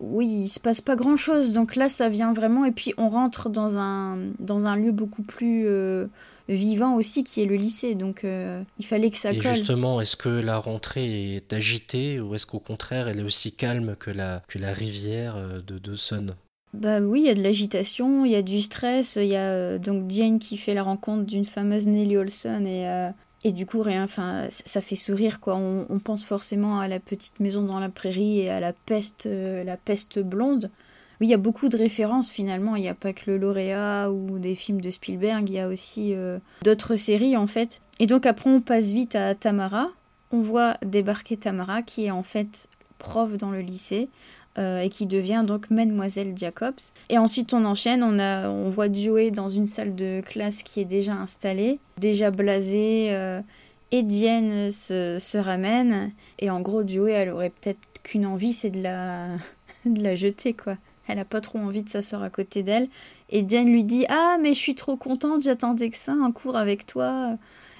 Oui, 0.00 0.42
il 0.44 0.48
se 0.48 0.60
passe 0.60 0.82
pas 0.82 0.96
grand-chose, 0.96 1.52
donc 1.52 1.76
là, 1.76 1.88
ça 1.88 2.08
vient 2.10 2.34
vraiment, 2.34 2.64
et 2.66 2.72
puis 2.72 2.92
on 2.98 3.08
rentre 3.08 3.48
dans 3.48 3.78
un, 3.78 4.18
dans 4.40 4.66
un 4.66 4.76
lieu 4.76 4.92
beaucoup 4.92 5.22
plus 5.22 5.66
euh, 5.66 6.06
vivant 6.48 6.96
aussi, 6.96 7.24
qui 7.24 7.40
est 7.40 7.46
le 7.46 7.56
lycée, 7.56 7.94
donc 7.94 8.22
il 8.24 8.84
fallait 8.84 9.10
que 9.10 9.16
ça 9.16 9.32
Et 9.32 9.38
colle. 9.38 9.54
justement, 9.54 10.00
est-ce 10.00 10.16
que 10.16 10.28
la 10.28 10.58
rentrée 10.58 11.36
est 11.36 11.52
agitée 11.52 12.20
ou 12.20 12.34
est-ce 12.34 12.46
qu'au 12.46 12.58
contraire, 12.60 13.08
elle 13.08 13.20
est 13.20 13.24
aussi 13.24 13.52
calme 13.52 13.96
que 13.98 14.10
la, 14.10 14.42
que 14.48 14.58
la 14.58 14.72
rivière 14.72 15.36
euh, 15.36 15.60
de 15.62 15.78
Dawson? 15.78 16.34
Bah 16.76 17.00
oui, 17.00 17.20
il 17.20 17.26
y 17.26 17.30
a 17.30 17.34
de 17.34 17.42
l'agitation, 17.42 18.26
il 18.26 18.32
y 18.32 18.36
a 18.36 18.42
du 18.42 18.60
stress, 18.60 19.16
il 19.16 19.28
y 19.28 19.34
a 19.34 19.50
euh, 19.50 19.78
donc 19.78 20.10
Jane 20.10 20.38
qui 20.38 20.58
fait 20.58 20.74
la 20.74 20.82
rencontre 20.82 21.24
d'une 21.24 21.46
fameuse 21.46 21.86
Nellie 21.86 22.18
Olson 22.18 22.66
et, 22.66 22.86
euh, 22.86 23.08
et 23.44 23.52
du 23.52 23.64
coup 23.64 23.80
rien, 23.80 24.04
enfin 24.04 24.48
ça, 24.50 24.82
fait 24.82 24.94
sourire 24.94 25.40
quoi. 25.40 25.56
On, 25.56 25.98
pense 25.98 26.22
forcément 26.26 26.78
à 26.78 26.86
la 26.86 27.00
petite 27.00 27.40
maison 27.40 27.62
dans 27.62 27.80
la 27.80 27.88
prairie 27.88 28.40
et 28.40 28.50
à 28.50 28.60
la 28.60 28.74
peste, 28.74 29.24
euh, 29.24 29.64
la 29.64 29.78
peste 29.78 30.18
blonde. 30.18 30.70
Oui, 31.18 31.28
il 31.28 31.30
y 31.30 31.34
a 31.34 31.38
beaucoup 31.38 31.70
de 31.70 31.78
références 31.78 32.30
finalement. 32.30 32.76
Il 32.76 32.82
n'y 32.82 32.90
a 32.90 32.94
pas 32.94 33.14
que 33.14 33.30
le 33.30 33.38
lauréat 33.38 34.10
ou 34.10 34.38
des 34.38 34.54
films 34.54 34.82
de 34.82 34.90
Spielberg, 34.90 35.48
il 35.48 35.54
y 35.54 35.60
a 35.60 35.68
aussi 35.68 36.14
d'autres 36.62 36.96
séries 36.96 37.38
en 37.38 37.46
fait. 37.46 37.80
Et 38.00 38.06
donc 38.06 38.26
après 38.26 38.50
on 38.50 38.60
passe 38.60 38.92
vite 38.92 39.14
à 39.14 39.34
Tamara. 39.34 39.88
On 40.30 40.42
voit 40.42 40.76
débarquer 40.84 41.38
Tamara 41.38 41.80
qui 41.80 42.04
est 42.04 42.10
en 42.10 42.22
fait 42.22 42.68
prof 42.98 43.34
dans 43.38 43.50
le 43.50 43.60
lycée 43.60 44.10
euh, 44.58 44.80
et 44.80 44.90
qui 44.90 45.06
devient 45.06 45.44
donc 45.46 45.70
Mademoiselle 45.70 46.32
Jacobs. 46.36 46.74
Et 47.08 47.18
ensuite 47.18 47.52
on 47.52 47.64
enchaîne, 47.64 48.02
on, 48.02 48.18
a, 48.18 48.48
on 48.48 48.70
voit 48.70 48.92
Joey 48.92 49.30
dans 49.30 49.48
une 49.48 49.66
salle 49.66 49.94
de 49.94 50.22
classe 50.24 50.62
qui 50.62 50.80
est 50.80 50.86
déjà 50.86 51.12
installée, 51.12 51.78
déjà 51.98 52.30
blasée, 52.30 53.08
euh, 53.10 53.40
et 53.92 54.02
Diane 54.02 54.70
se, 54.70 55.18
se 55.18 55.38
ramène. 55.38 56.12
Et 56.38 56.50
en 56.50 56.60
gros, 56.60 56.86
Joey, 56.86 57.12
elle 57.12 57.30
aurait 57.30 57.50
peut-être 57.50 57.78
qu'une 58.02 58.26
envie, 58.26 58.52
c'est 58.52 58.70
de 58.70 58.82
la, 58.82 59.28
de 59.86 60.02
la 60.02 60.14
jeter, 60.14 60.52
quoi. 60.52 60.76
Elle 61.08 61.18
a 61.20 61.24
pas 61.24 61.40
trop 61.40 61.58
envie 61.58 61.82
de 61.82 61.88
s'asseoir 61.88 62.22
à 62.22 62.30
côté 62.30 62.62
d'elle. 62.62 62.88
Et 63.30 63.42
Diane 63.42 63.70
lui 63.70 63.84
dit 63.84 64.06
Ah, 64.08 64.38
mais 64.40 64.54
je 64.54 64.58
suis 64.58 64.74
trop 64.74 64.96
contente, 64.96 65.42
j'attendais 65.42 65.90
que 65.90 65.96
ça, 65.96 66.12
un 66.12 66.32
cours 66.32 66.56
avec 66.56 66.86
toi. 66.86 67.36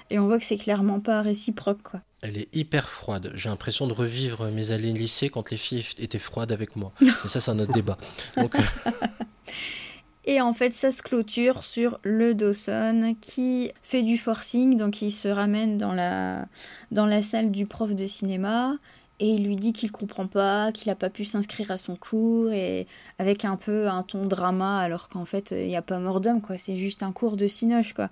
Et 0.09 0.19
on 0.19 0.27
voit 0.27 0.37
que 0.37 0.45
c'est 0.45 0.57
clairement 0.57 1.01
pas 1.01 1.21
réciproque, 1.21 1.81
quoi. 1.83 1.99
Elle 2.21 2.37
est 2.37 2.55
hyper 2.55 2.89
froide. 2.89 3.31
J'ai 3.35 3.49
l'impression 3.49 3.87
de 3.87 3.93
revivre 3.93 4.45
mes 4.45 4.71
années 4.71 4.93
de 4.93 4.97
lycée 4.97 5.29
quand 5.29 5.51
les 5.51 5.57
filles 5.57 5.85
étaient 5.99 6.19
froides 6.19 6.51
avec 6.51 6.75
moi. 6.75 6.91
Mais 7.01 7.11
ça, 7.27 7.39
c'est 7.39 7.51
un 7.51 7.59
autre 7.59 7.73
débat. 7.73 7.97
Donc, 8.35 8.55
euh, 8.55 8.91
Et 10.27 10.41
en 10.41 10.51
fait, 10.51 10.73
ça 10.73 10.91
se 10.91 11.01
clôture 11.01 11.63
sur 11.63 11.99
le 12.03 12.35
Dawson 12.35 13.15
qui 13.21 13.71
fait 13.81 14.03
du 14.03 14.17
forcing, 14.17 14.75
donc 14.75 15.01
il 15.01 15.11
se 15.11 15.29
ramène 15.29 15.77
dans 15.77 15.93
la, 15.93 16.47
dans 16.91 17.05
la 17.05 17.21
salle 17.21 17.49
du 17.49 17.65
prof 17.65 17.95
de 17.95 18.05
cinéma 18.05 18.75
et 19.19 19.29
il 19.29 19.45
lui 19.45 19.55
dit 19.55 19.71
qu'il 19.71 19.89
comprend 19.89 20.27
pas, 20.27 20.73
qu'il 20.73 20.89
n'a 20.89 20.95
pas 20.95 21.09
pu 21.09 21.23
s'inscrire 21.23 21.71
à 21.71 21.77
son 21.77 21.95
cours 21.95 22.51
et 22.51 22.87
avec 23.19 23.45
un 23.45 23.55
peu 23.55 23.87
un 23.87 24.03
ton 24.03 24.25
drama 24.25 24.79
alors 24.79 25.07
qu'en 25.07 25.25
fait 25.25 25.51
il 25.51 25.67
n'y 25.67 25.77
a 25.77 25.81
pas 25.81 25.97
mort 25.97 26.19
d'homme 26.19 26.41
quoi, 26.41 26.57
c'est 26.57 26.75
juste 26.75 27.03
un 27.03 27.13
cours 27.13 27.37
de 27.37 27.47
cinoche 27.47 27.93
quoi. 27.93 28.09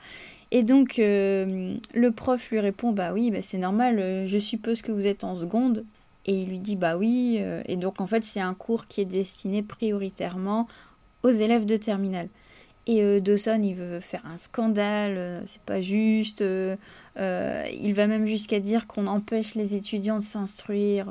Et 0.51 0.63
donc 0.63 0.99
euh, 0.99 1.75
le 1.93 2.11
prof 2.11 2.49
lui 2.49 2.59
répond 2.59 2.91
bah 2.91 3.13
oui 3.13 3.31
bah 3.31 3.41
c'est 3.41 3.57
normal, 3.57 3.99
euh, 3.99 4.27
je 4.27 4.37
suppose 4.37 4.81
que 4.81 4.91
vous 4.91 5.07
êtes 5.07 5.23
en 5.23 5.35
seconde 5.35 5.85
et 6.25 6.33
il 6.33 6.49
lui 6.49 6.59
dit 6.59 6.75
bah 6.75 6.97
oui 6.97 7.37
euh, 7.39 7.61
et 7.65 7.75
donc 7.75 7.99
en 7.99 8.07
fait 8.07 8.23
c'est 8.23 8.39
un 8.39 8.53
cours 8.53 8.87
qui 8.87 9.01
est 9.01 9.05
destiné 9.05 9.63
prioritairement 9.63 10.67
aux 11.23 11.31
élèves 11.31 11.65
de 11.65 11.77
terminale. 11.77 12.29
Et 12.87 13.19
Dawson, 13.19 13.61
il 13.63 13.73
veut 13.73 13.99
faire 13.99 14.21
un 14.31 14.37
scandale, 14.37 15.41
c'est 15.47 15.61
pas 15.63 15.81
juste. 15.81 16.41
il 16.41 17.93
va 17.95 18.05
même 18.05 18.27
jusqu'à 18.27 18.59
dire 18.59 18.85
qu'on 18.85 19.07
empêche 19.07 19.55
les 19.55 19.73
étudiants 19.73 20.19
de 20.19 20.23
s'instruire. 20.23 21.07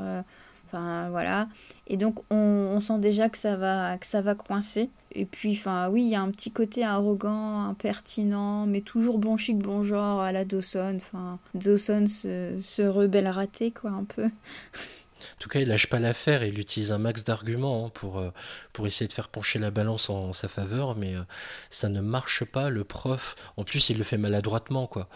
Enfin 0.75 1.09
voilà. 1.11 1.49
Et 1.87 1.97
donc 1.97 2.21
on, 2.31 2.37
on, 2.75 2.81
sent 2.81 2.99
déjà 2.99 3.29
que 3.29 3.39
ça 3.39 3.57
va 3.57 3.97
que 3.99 4.07
ça 4.07 4.21
va 4.23 4.35
coincer. 4.35 4.91
Et 5.13 5.25
puis 5.25 5.53
enfin 5.53 5.89
oui, 5.89 6.03
il 6.03 6.09
y 6.09 6.17
a 6.17 6.21
un 6.21 6.31
petit 6.31 6.51
côté 6.51 6.85
arrogant, 6.85 7.63
impertinent, 7.63 8.67
mais 8.67 8.81
toujours 8.81 9.19
bon 9.19 9.37
chic, 9.37 9.59
bon 9.59 9.85
genre 9.85 10.21
à 10.21 10.33
la 10.33 10.45
Dawson. 10.45 10.95
Enfin 10.97 11.39
Dawson 11.55 12.07
se, 12.09 12.59
se 12.61 12.83
rebelle 12.83 13.29
raté 13.29 13.71
quoi 13.71 13.91
un 13.91 14.05
peu. 14.05 14.29
En 15.37 15.41
tout 15.41 15.49
cas, 15.49 15.61
il 15.61 15.69
lâche 15.69 15.89
pas 15.89 15.99
l'affaire 15.99 16.45
il 16.49 16.59
utilise 16.59 16.93
un 16.93 16.99
max 16.99 17.25
d'arguments 17.25 17.87
hein, 17.87 17.91
pour, 17.93 18.19
euh, 18.19 18.31
pour 18.73 18.87
essayer 18.87 19.09
de 19.09 19.13
faire 19.13 19.29
pencher 19.29 19.59
la 19.59 19.71
balance 19.71 20.11
en, 20.11 20.33
sa 20.33 20.49
faveur, 20.49 20.97
mais 20.97 21.15
euh, 21.15 21.23
ça 21.71 21.89
ne 21.89 22.01
marche 22.01 22.45
pas. 22.45 22.71
Le 22.71 22.85
prof, 22.85 23.35
en 23.57 23.65
plus, 23.65 23.91
il 23.91 23.99
le 23.99 24.05
fait 24.05 24.19
maladroitement, 24.19 24.87
quoi. 24.87 25.09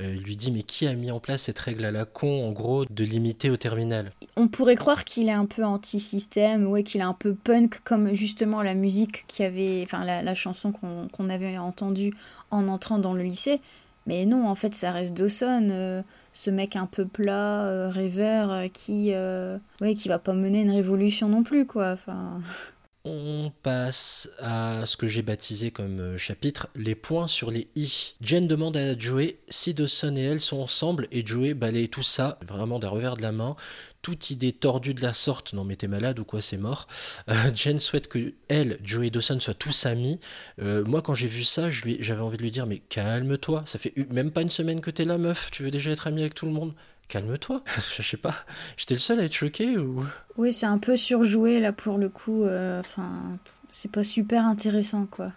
Euh, 0.00 0.14
il 0.14 0.22
lui 0.22 0.36
dit 0.36 0.50
mais 0.50 0.62
qui 0.62 0.86
a 0.86 0.94
mis 0.94 1.10
en 1.10 1.20
place 1.20 1.42
cette 1.42 1.58
règle 1.58 1.84
à 1.84 1.90
la 1.90 2.04
con, 2.04 2.46
en 2.46 2.52
gros, 2.52 2.84
de 2.84 3.04
limiter 3.04 3.50
au 3.50 3.56
terminal? 3.56 4.12
On 4.36 4.48
pourrait 4.48 4.76
croire 4.76 5.04
qu'il 5.04 5.28
est 5.28 5.32
un 5.32 5.46
peu 5.46 5.64
anti-système, 5.64 6.66
ouais, 6.66 6.82
qu'il 6.82 7.00
est 7.00 7.04
un 7.04 7.14
peu 7.14 7.34
punk, 7.34 7.80
comme 7.84 8.12
justement 8.12 8.62
la 8.62 8.74
musique 8.74 9.24
qui 9.28 9.42
avait, 9.42 9.82
enfin 9.84 10.04
la, 10.04 10.34
chanson 10.34 10.72
qu'on 10.72 11.30
avait 11.30 11.58
entendue 11.58 12.14
en 12.50 12.68
entrant 12.68 12.98
dans 12.98 13.12
le 13.12 13.22
lycée. 13.22 13.60
Mais 14.06 14.26
non, 14.26 14.46
en 14.48 14.54
fait, 14.54 14.74
ça 14.74 14.90
reste 14.90 15.14
Dawson 15.14 16.04
ce 16.32 16.50
mec 16.50 16.76
un 16.76 16.86
peu 16.86 17.06
plat, 17.06 17.64
euh, 17.66 17.88
rêveur, 17.88 18.50
euh, 18.50 18.68
qui, 18.68 19.10
euh, 19.12 19.58
ouais, 19.80 19.94
qui 19.94 20.08
va 20.08 20.18
pas 20.18 20.32
mener 20.32 20.62
une 20.62 20.70
révolution 20.70 21.28
non 21.28 21.42
plus, 21.42 21.66
quoi. 21.66 21.92
Enfin. 21.92 22.40
On 23.04 23.50
passe 23.64 24.30
à 24.38 24.86
ce 24.86 24.96
que 24.96 25.08
j'ai 25.08 25.22
baptisé 25.22 25.72
comme 25.72 26.16
chapitre 26.18 26.68
les 26.76 26.94
points 26.94 27.26
sur 27.26 27.50
les 27.50 27.66
i. 27.74 28.14
Jen 28.20 28.46
demande 28.46 28.76
à 28.76 28.96
Joey 28.96 29.38
si 29.48 29.74
Dawson 29.74 30.14
et 30.14 30.22
elle 30.22 30.40
sont 30.40 30.60
ensemble 30.60 31.08
et 31.10 31.26
Joey 31.26 31.54
balaye 31.54 31.88
tout 31.88 32.04
ça 32.04 32.38
vraiment 32.46 32.78
d'un 32.78 32.90
revers 32.90 33.16
de 33.16 33.22
la 33.22 33.32
main 33.32 33.56
toute 34.02 34.30
idée 34.30 34.52
tordue 34.52 34.94
de 34.94 35.02
la 35.02 35.14
sorte, 35.14 35.52
non 35.52 35.64
mais 35.64 35.74
t'es 35.76 35.88
malade 35.88 36.18
ou 36.20 36.24
quoi, 36.24 36.40
c'est 36.40 36.56
mort. 36.56 36.86
Euh, 37.28 37.34
Jen 37.54 37.80
souhaite 37.80 38.08
que 38.08 38.34
elle, 38.48 38.78
Joey 38.84 39.08
et 39.08 39.10
Dawson 39.10 39.40
soient 39.40 39.54
tous 39.54 39.86
amis. 39.86 40.18
Euh, 40.60 40.84
moi, 40.84 41.02
quand 41.02 41.14
j'ai 41.14 41.28
vu 41.28 41.44
ça, 41.44 41.70
j'avais 41.70 42.20
envie 42.20 42.36
de 42.36 42.42
lui 42.42 42.50
dire, 42.50 42.66
mais 42.66 42.78
calme-toi, 42.78 43.62
ça 43.66 43.78
fait 43.78 43.94
même 44.10 44.30
pas 44.30 44.42
une 44.42 44.50
semaine 44.50 44.80
que 44.80 44.90
t'es 44.90 45.04
là, 45.04 45.18
meuf, 45.18 45.50
tu 45.50 45.62
veux 45.62 45.70
déjà 45.70 45.90
être 45.90 46.06
ami 46.06 46.20
avec 46.22 46.34
tout 46.34 46.46
le 46.46 46.52
monde? 46.52 46.74
Calme-toi, 47.12 47.62
je 47.98 48.00
sais 48.00 48.16
pas, 48.16 48.34
j'étais 48.78 48.94
le 48.94 48.98
seul 48.98 49.20
à 49.20 49.24
être 49.24 49.34
choqué 49.34 49.76
ou... 49.76 50.02
Oui, 50.38 50.50
c'est 50.50 50.64
un 50.64 50.78
peu 50.78 50.96
surjoué 50.96 51.60
là 51.60 51.70
pour 51.70 51.98
le 51.98 52.08
coup, 52.08 52.44
euh, 52.44 52.80
enfin, 52.80 53.38
c'est 53.68 53.92
pas 53.92 54.02
super 54.02 54.46
intéressant 54.46 55.04
quoi. 55.04 55.30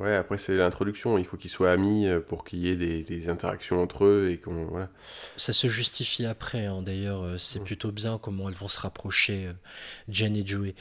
Ouais, 0.00 0.16
après 0.16 0.38
c'est 0.38 0.56
l'introduction, 0.56 1.16
il 1.16 1.24
faut 1.24 1.36
qu'ils 1.36 1.50
soient 1.50 1.70
amis 1.70 2.08
euh, 2.08 2.18
pour 2.18 2.44
qu'il 2.44 2.58
y 2.58 2.68
ait 2.68 3.02
des, 3.04 3.28
interactions 3.28 3.80
entre 3.80 4.06
eux 4.06 4.30
et 4.32 4.38
qu'on 4.38 4.64
voilà. 4.64 4.88
Ça 5.36 5.52
se 5.52 5.68
justifie 5.68 6.26
après, 6.26 6.66
hein. 6.66 6.82
d'ailleurs 6.82 7.22
euh, 7.22 7.38
c'est 7.38 7.62
plutôt 7.62 7.92
bien 7.92 8.18
comment 8.18 8.48
elles 8.48 8.56
vont 8.56 8.66
se 8.66 8.80
rapprocher, 8.80 9.46
euh, 9.46 9.52
Jen 10.08 10.34
et 10.34 10.44
Joey. 10.44 10.74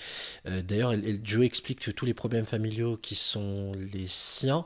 d'ailleurs, 0.46 0.94
Joey 1.24 1.46
explique 1.46 1.82
que 1.82 1.92
tous 1.92 2.08
les 2.08 2.16
problèmes 2.16 2.48
familiaux 2.48 2.98
qui 2.98 3.14
sont 3.14 3.74
les 3.94 4.08
siens 4.08 4.66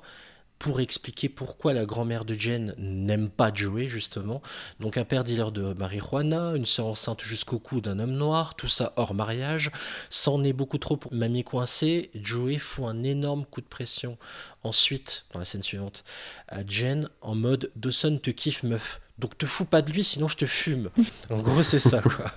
pour 0.61 0.79
expliquer 0.79 1.27
pourquoi 1.27 1.73
la 1.73 1.85
grand-mère 1.85 2.23
de 2.23 2.35
Jen 2.35 2.75
n'aime 2.77 3.29
pas 3.29 3.51
Joey, 3.51 3.87
justement. 3.87 4.43
Donc 4.79 4.95
un 4.95 5.03
père 5.03 5.23
dealer 5.23 5.51
de 5.51 5.73
marijuana, 5.73 6.53
une 6.55 6.67
sœur 6.67 6.85
enceinte 6.85 7.23
jusqu'au 7.23 7.57
cou 7.57 7.81
d'un 7.81 7.97
homme 7.97 8.11
noir, 8.11 8.53
tout 8.53 8.67
ça 8.67 8.93
hors 8.95 9.15
mariage. 9.15 9.71
C'en 10.11 10.43
est 10.43 10.53
beaucoup 10.53 10.77
trop 10.77 10.97
pour 10.97 11.15
mamie 11.15 11.43
coincée. 11.43 12.11
Joey 12.13 12.59
fout 12.59 12.85
un 12.85 13.01
énorme 13.01 13.43
coup 13.45 13.61
de 13.61 13.65
pression. 13.65 14.19
Ensuite, 14.61 15.25
dans 15.33 15.39
la 15.39 15.45
scène 15.45 15.63
suivante, 15.63 16.03
à 16.47 16.63
Jen 16.63 17.09
en 17.21 17.33
mode 17.33 17.71
Dawson 17.75 18.19
te 18.21 18.29
kiffe 18.29 18.61
meuf. 18.61 19.01
Donc 19.17 19.35
te 19.39 19.47
fous 19.47 19.65
pas 19.65 19.81
de 19.81 19.91
lui, 19.91 20.03
sinon 20.03 20.27
je 20.27 20.37
te 20.37 20.45
fume. 20.45 20.91
En 21.31 21.39
gros, 21.39 21.63
c'est 21.63 21.79
ça, 21.79 22.01
quoi. 22.01 22.31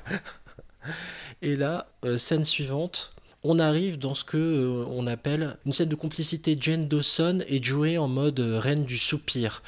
Et 1.42 1.56
là, 1.56 1.88
euh, 2.06 2.16
scène 2.16 2.46
suivante, 2.46 3.13
on 3.44 3.58
arrive 3.58 3.98
dans 3.98 4.14
ce 4.14 4.24
que 4.24 4.38
euh, 4.38 4.84
on 4.88 5.06
appelle 5.06 5.56
une 5.66 5.72
scène 5.72 5.90
de 5.90 5.94
complicité 5.94 6.56
Jane 6.58 6.88
Dawson 6.88 7.44
et 7.46 7.62
Joey 7.62 7.98
en 7.98 8.08
mode 8.08 8.40
euh, 8.40 8.58
reine 8.58 8.84
du 8.84 8.96
soupir. 8.96 9.62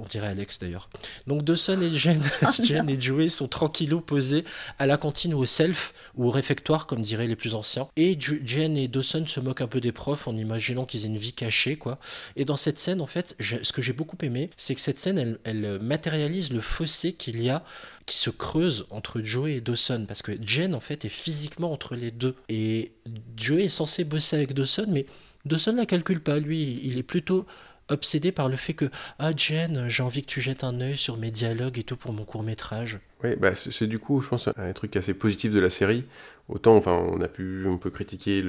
on 0.00 0.04
dirait 0.04 0.26
Alex 0.26 0.58
d'ailleurs. 0.58 0.90
Donc 1.28 1.44
Dawson 1.44 1.80
et 1.80 1.94
Jane, 1.94 2.88
et 2.88 3.00
Joey 3.00 3.28
sont 3.28 3.46
tranquillos 3.46 4.00
posés 4.00 4.44
à 4.80 4.86
la 4.86 4.96
cantine 4.96 5.32
ou 5.32 5.38
au 5.38 5.46
self 5.46 5.94
ou 6.16 6.26
au 6.26 6.30
réfectoire 6.30 6.88
comme 6.88 7.02
diraient 7.02 7.28
les 7.28 7.36
plus 7.36 7.54
anciens. 7.54 7.88
Et 7.96 8.18
Jane 8.18 8.76
et 8.76 8.88
Dawson 8.88 9.24
se 9.26 9.38
moquent 9.38 9.62
un 9.62 9.68
peu 9.68 9.80
des 9.80 9.92
profs 9.92 10.26
en 10.26 10.36
imaginant 10.36 10.84
qu'ils 10.84 11.04
aient 11.04 11.08
une 11.08 11.18
vie 11.18 11.32
cachée 11.32 11.76
quoi. 11.76 11.98
Et 12.34 12.44
dans 12.44 12.56
cette 12.56 12.80
scène 12.80 13.00
en 13.00 13.06
fait, 13.06 13.36
ce 13.38 13.72
que 13.72 13.80
j'ai 13.80 13.92
beaucoup 13.92 14.18
aimé, 14.22 14.50
c'est 14.56 14.74
que 14.74 14.80
cette 14.80 14.98
scène 14.98 15.38
elle 15.44 15.78
matérialise 15.80 16.52
le 16.52 16.60
fossé 16.60 17.12
qu'il 17.12 17.40
y 17.40 17.48
a 17.48 17.62
qui 18.06 18.16
se 18.16 18.30
creuse 18.30 18.86
entre 18.90 19.20
Joey 19.20 19.54
et 19.54 19.60
Dawson 19.60 20.04
parce 20.06 20.22
que 20.22 20.32
Jen 20.44 20.74
en 20.74 20.80
fait 20.80 21.04
est 21.04 21.10
physiquement 21.10 21.72
entre 21.72 21.94
les 21.94 22.10
deux. 22.10 22.34
Et 22.48 22.92
Joey 23.36 23.64
est 23.64 23.68
censé 23.68 24.04
bosser 24.04 24.36
avec 24.36 24.52
Dawson 24.54 24.86
mais 24.88 25.06
Dawson 25.44 25.74
la 25.76 25.86
calcule 25.86 26.20
pas. 26.20 26.38
Lui 26.38 26.80
il 26.82 26.98
est 26.98 27.02
plutôt 27.02 27.46
obsédé 27.88 28.32
par 28.32 28.48
le 28.48 28.56
fait 28.56 28.74
que 28.74 28.86
ah 29.18 29.32
Jen 29.34 29.88
j'ai 29.88 30.02
envie 30.02 30.22
que 30.22 30.26
tu 30.26 30.40
jettes 30.40 30.64
un 30.64 30.80
œil 30.80 30.96
sur 30.96 31.16
mes 31.16 31.30
dialogues 31.30 31.78
et 31.78 31.82
tout 31.82 31.96
pour 31.96 32.12
mon 32.12 32.24
court 32.24 32.42
métrage 32.42 33.00
oui 33.22 33.36
bah 33.36 33.54
c'est 33.54 33.86
du 33.86 33.98
coup 33.98 34.20
je 34.22 34.28
pense 34.28 34.48
un 34.56 34.72
truc 34.72 34.96
assez 34.96 35.14
positif 35.14 35.52
de 35.52 35.60
la 35.60 35.70
série. 35.70 36.04
Autant 36.48 36.76
enfin 36.76 36.92
on 36.92 37.20
a 37.20 37.28
pu 37.28 37.66
on 37.66 37.78
peut 37.78 37.90
critiquer 37.90 38.42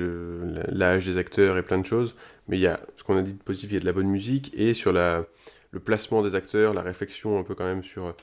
l'âge 0.68 1.06
des 1.06 1.18
acteurs 1.18 1.58
et 1.58 1.64
plein 1.64 1.78
de 1.78 1.86
choses 1.86 2.16
mais 2.48 2.58
il 2.58 2.62
y 2.62 2.68
a 2.68 2.80
ce 2.96 3.04
qu'on 3.04 3.18
a 3.18 3.22
dit 3.22 3.34
de 3.34 3.42
positif 3.42 3.72
il 3.72 3.74
y 3.74 3.78
a 3.78 3.82
de 3.82 3.86
la 3.86 3.94
bonne 3.94 4.08
musique 4.08 4.52
et 4.56 4.74
sur 4.74 4.92
la 4.92 5.26
le 5.72 5.80
placement 5.80 6.22
des 6.22 6.36
acteurs 6.36 6.74
la 6.74 6.82
réflexion 6.82 7.40
un 7.40 7.44
peu 7.44 7.56
quand 7.56 7.66
même 7.66 7.84
sur 7.84 8.16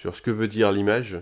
sur 0.00 0.16
ce 0.16 0.22
que 0.22 0.30
veut 0.30 0.48
dire 0.48 0.72
l'image, 0.72 1.20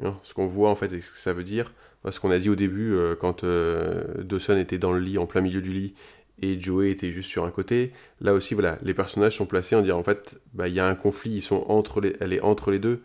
hein, 0.00 0.16
ce 0.22 0.32
qu'on 0.32 0.46
voit 0.46 0.70
en 0.70 0.76
fait 0.76 0.92
et 0.92 1.00
ce 1.00 1.10
que 1.10 1.18
ça 1.18 1.32
veut 1.32 1.42
dire. 1.42 1.74
Ce 2.08 2.20
qu'on 2.20 2.30
a 2.30 2.38
dit 2.38 2.50
au 2.50 2.54
début 2.54 2.94
euh, 2.94 3.16
quand 3.16 3.42
euh, 3.42 4.22
Dawson 4.22 4.56
était 4.58 4.78
dans 4.78 4.92
le 4.92 5.00
lit, 5.00 5.18
en 5.18 5.26
plein 5.26 5.40
milieu 5.40 5.60
du 5.60 5.72
lit, 5.72 5.94
et 6.40 6.60
Joey 6.60 6.92
était 6.92 7.10
juste 7.10 7.28
sur 7.28 7.44
un 7.44 7.50
côté. 7.50 7.92
Là 8.20 8.32
aussi, 8.32 8.54
voilà, 8.54 8.78
les 8.82 8.94
personnages 8.94 9.36
sont 9.36 9.46
placés 9.46 9.74
en 9.74 9.82
disant 9.82 9.98
en 9.98 10.04
fait, 10.04 10.40
bah, 10.54 10.68
il 10.68 10.74
y 10.74 10.78
a 10.78 10.86
un 10.86 10.94
conflit, 10.94 11.32
ils 11.32 11.42
sont 11.42 11.64
entre 11.68 12.00
les, 12.00 12.14
elle 12.20 12.32
est 12.32 12.40
entre 12.40 12.70
les 12.70 12.78
deux, 12.78 13.02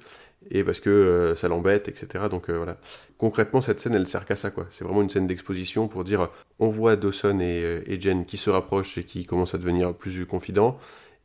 et 0.51 0.63
parce 0.63 0.79
que 0.79 0.91
euh, 0.91 1.35
ça 1.35 1.47
l'embête, 1.47 1.87
etc. 1.87 2.25
Donc 2.29 2.51
voilà. 2.51 2.77
Concrètement, 3.17 3.61
cette 3.61 3.79
scène, 3.79 3.95
elle 3.95 4.05
sert 4.05 4.23
qu'à 4.23 4.35
ça, 4.35 4.51
quoi. 4.51 4.67
C'est 4.69 4.83
vraiment 4.83 5.01
une 5.01 5.09
scène 5.09 5.25
d'exposition 5.25 5.87
pour 5.87 6.03
dire, 6.03 6.29
on 6.59 6.69
voit 6.69 6.95
Dawson 6.95 7.39
et, 7.39 7.81
et, 7.87 7.99
Jen 7.99 8.23
qui 8.23 8.37
se 8.37 8.51
rapprochent 8.51 8.99
et 8.99 9.03
qui 9.03 9.25
commencent 9.25 9.55
à 9.55 9.57
devenir 9.57 9.95
plus 9.95 10.27
confidents, 10.27 10.77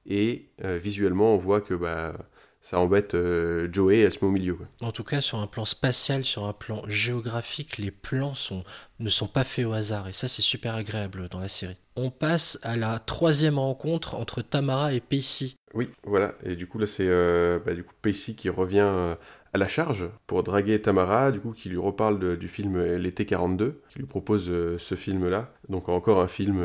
et 0.07 0.47
visuellement, 0.63 1.35
on 1.35 1.39
voit 1.39 1.61
que 1.61 1.75
bah 1.75 2.15
ça 2.63 2.79
embête 2.79 3.15
euh, 3.15 3.69
Joey, 3.73 3.99
elle 3.99 4.13
se 4.13 4.19
met 4.25 4.29
au 4.29 4.31
milieu. 4.31 4.57
En 4.81 4.93
tout 4.93 5.03
cas, 5.03 5.21
sur 5.21 5.39
un 5.39 5.49
plan 5.49 5.65
spatial, 5.65 6.25
sur 6.25 6.47
un 6.47 6.53
plan 6.53 6.83
géographique, 6.87 7.77
les 7.77 7.91
plans 7.91 8.37
sont, 8.37 8.63
ne 9.01 9.11
sont 9.11 9.27
pas 9.27 9.43
faits 9.43 9.67
au 9.67 9.73
hasard, 9.73 10.09
et 10.09 10.13
ça 10.13 10.29
c'est 10.29 10.43
super 10.43 10.77
agréable 10.77 11.29
dans 11.29 11.41
la 11.41 11.49
série. 11.49 11.77
On 11.97 12.11
passe 12.11 12.59
à 12.63 12.77
la 12.77 13.01
troisième 13.01 13.59
rencontre 13.59 14.15
entre 14.15 14.43
Tamara 14.43 14.95
et 14.95 15.01
Pacey. 15.01 15.57
Oui, 15.75 15.91
voilà, 16.05 16.35
et 16.45 16.55
du 16.55 16.69
coup 16.69 16.79
là 16.79 16.87
c'est 16.87 17.09
euh, 17.09 17.59
bah, 17.67 17.75
du 17.75 17.83
coup 17.83 17.95
Pacey 18.01 18.35
qui 18.35 18.49
revient 18.49 18.91
euh, 18.95 19.17
à 19.53 19.59
la 19.59 19.67
charge 19.67 20.09
pour 20.29 20.45
draguer 20.45 20.81
Tamara, 20.81 21.33
du 21.33 21.41
coup 21.41 21.53
qui 21.53 21.69
lui 21.69 21.79
reparle 21.79 22.39
du 22.39 22.47
film 22.47 22.81
L'été 22.95 23.27
42, 23.27 23.83
qui 23.89 23.99
lui 23.99 24.07
propose 24.07 24.47
ce 24.79 24.95
film-là. 24.95 25.53
Donc 25.69 25.89
encore 25.89 26.21
un 26.21 26.27
film 26.29 26.63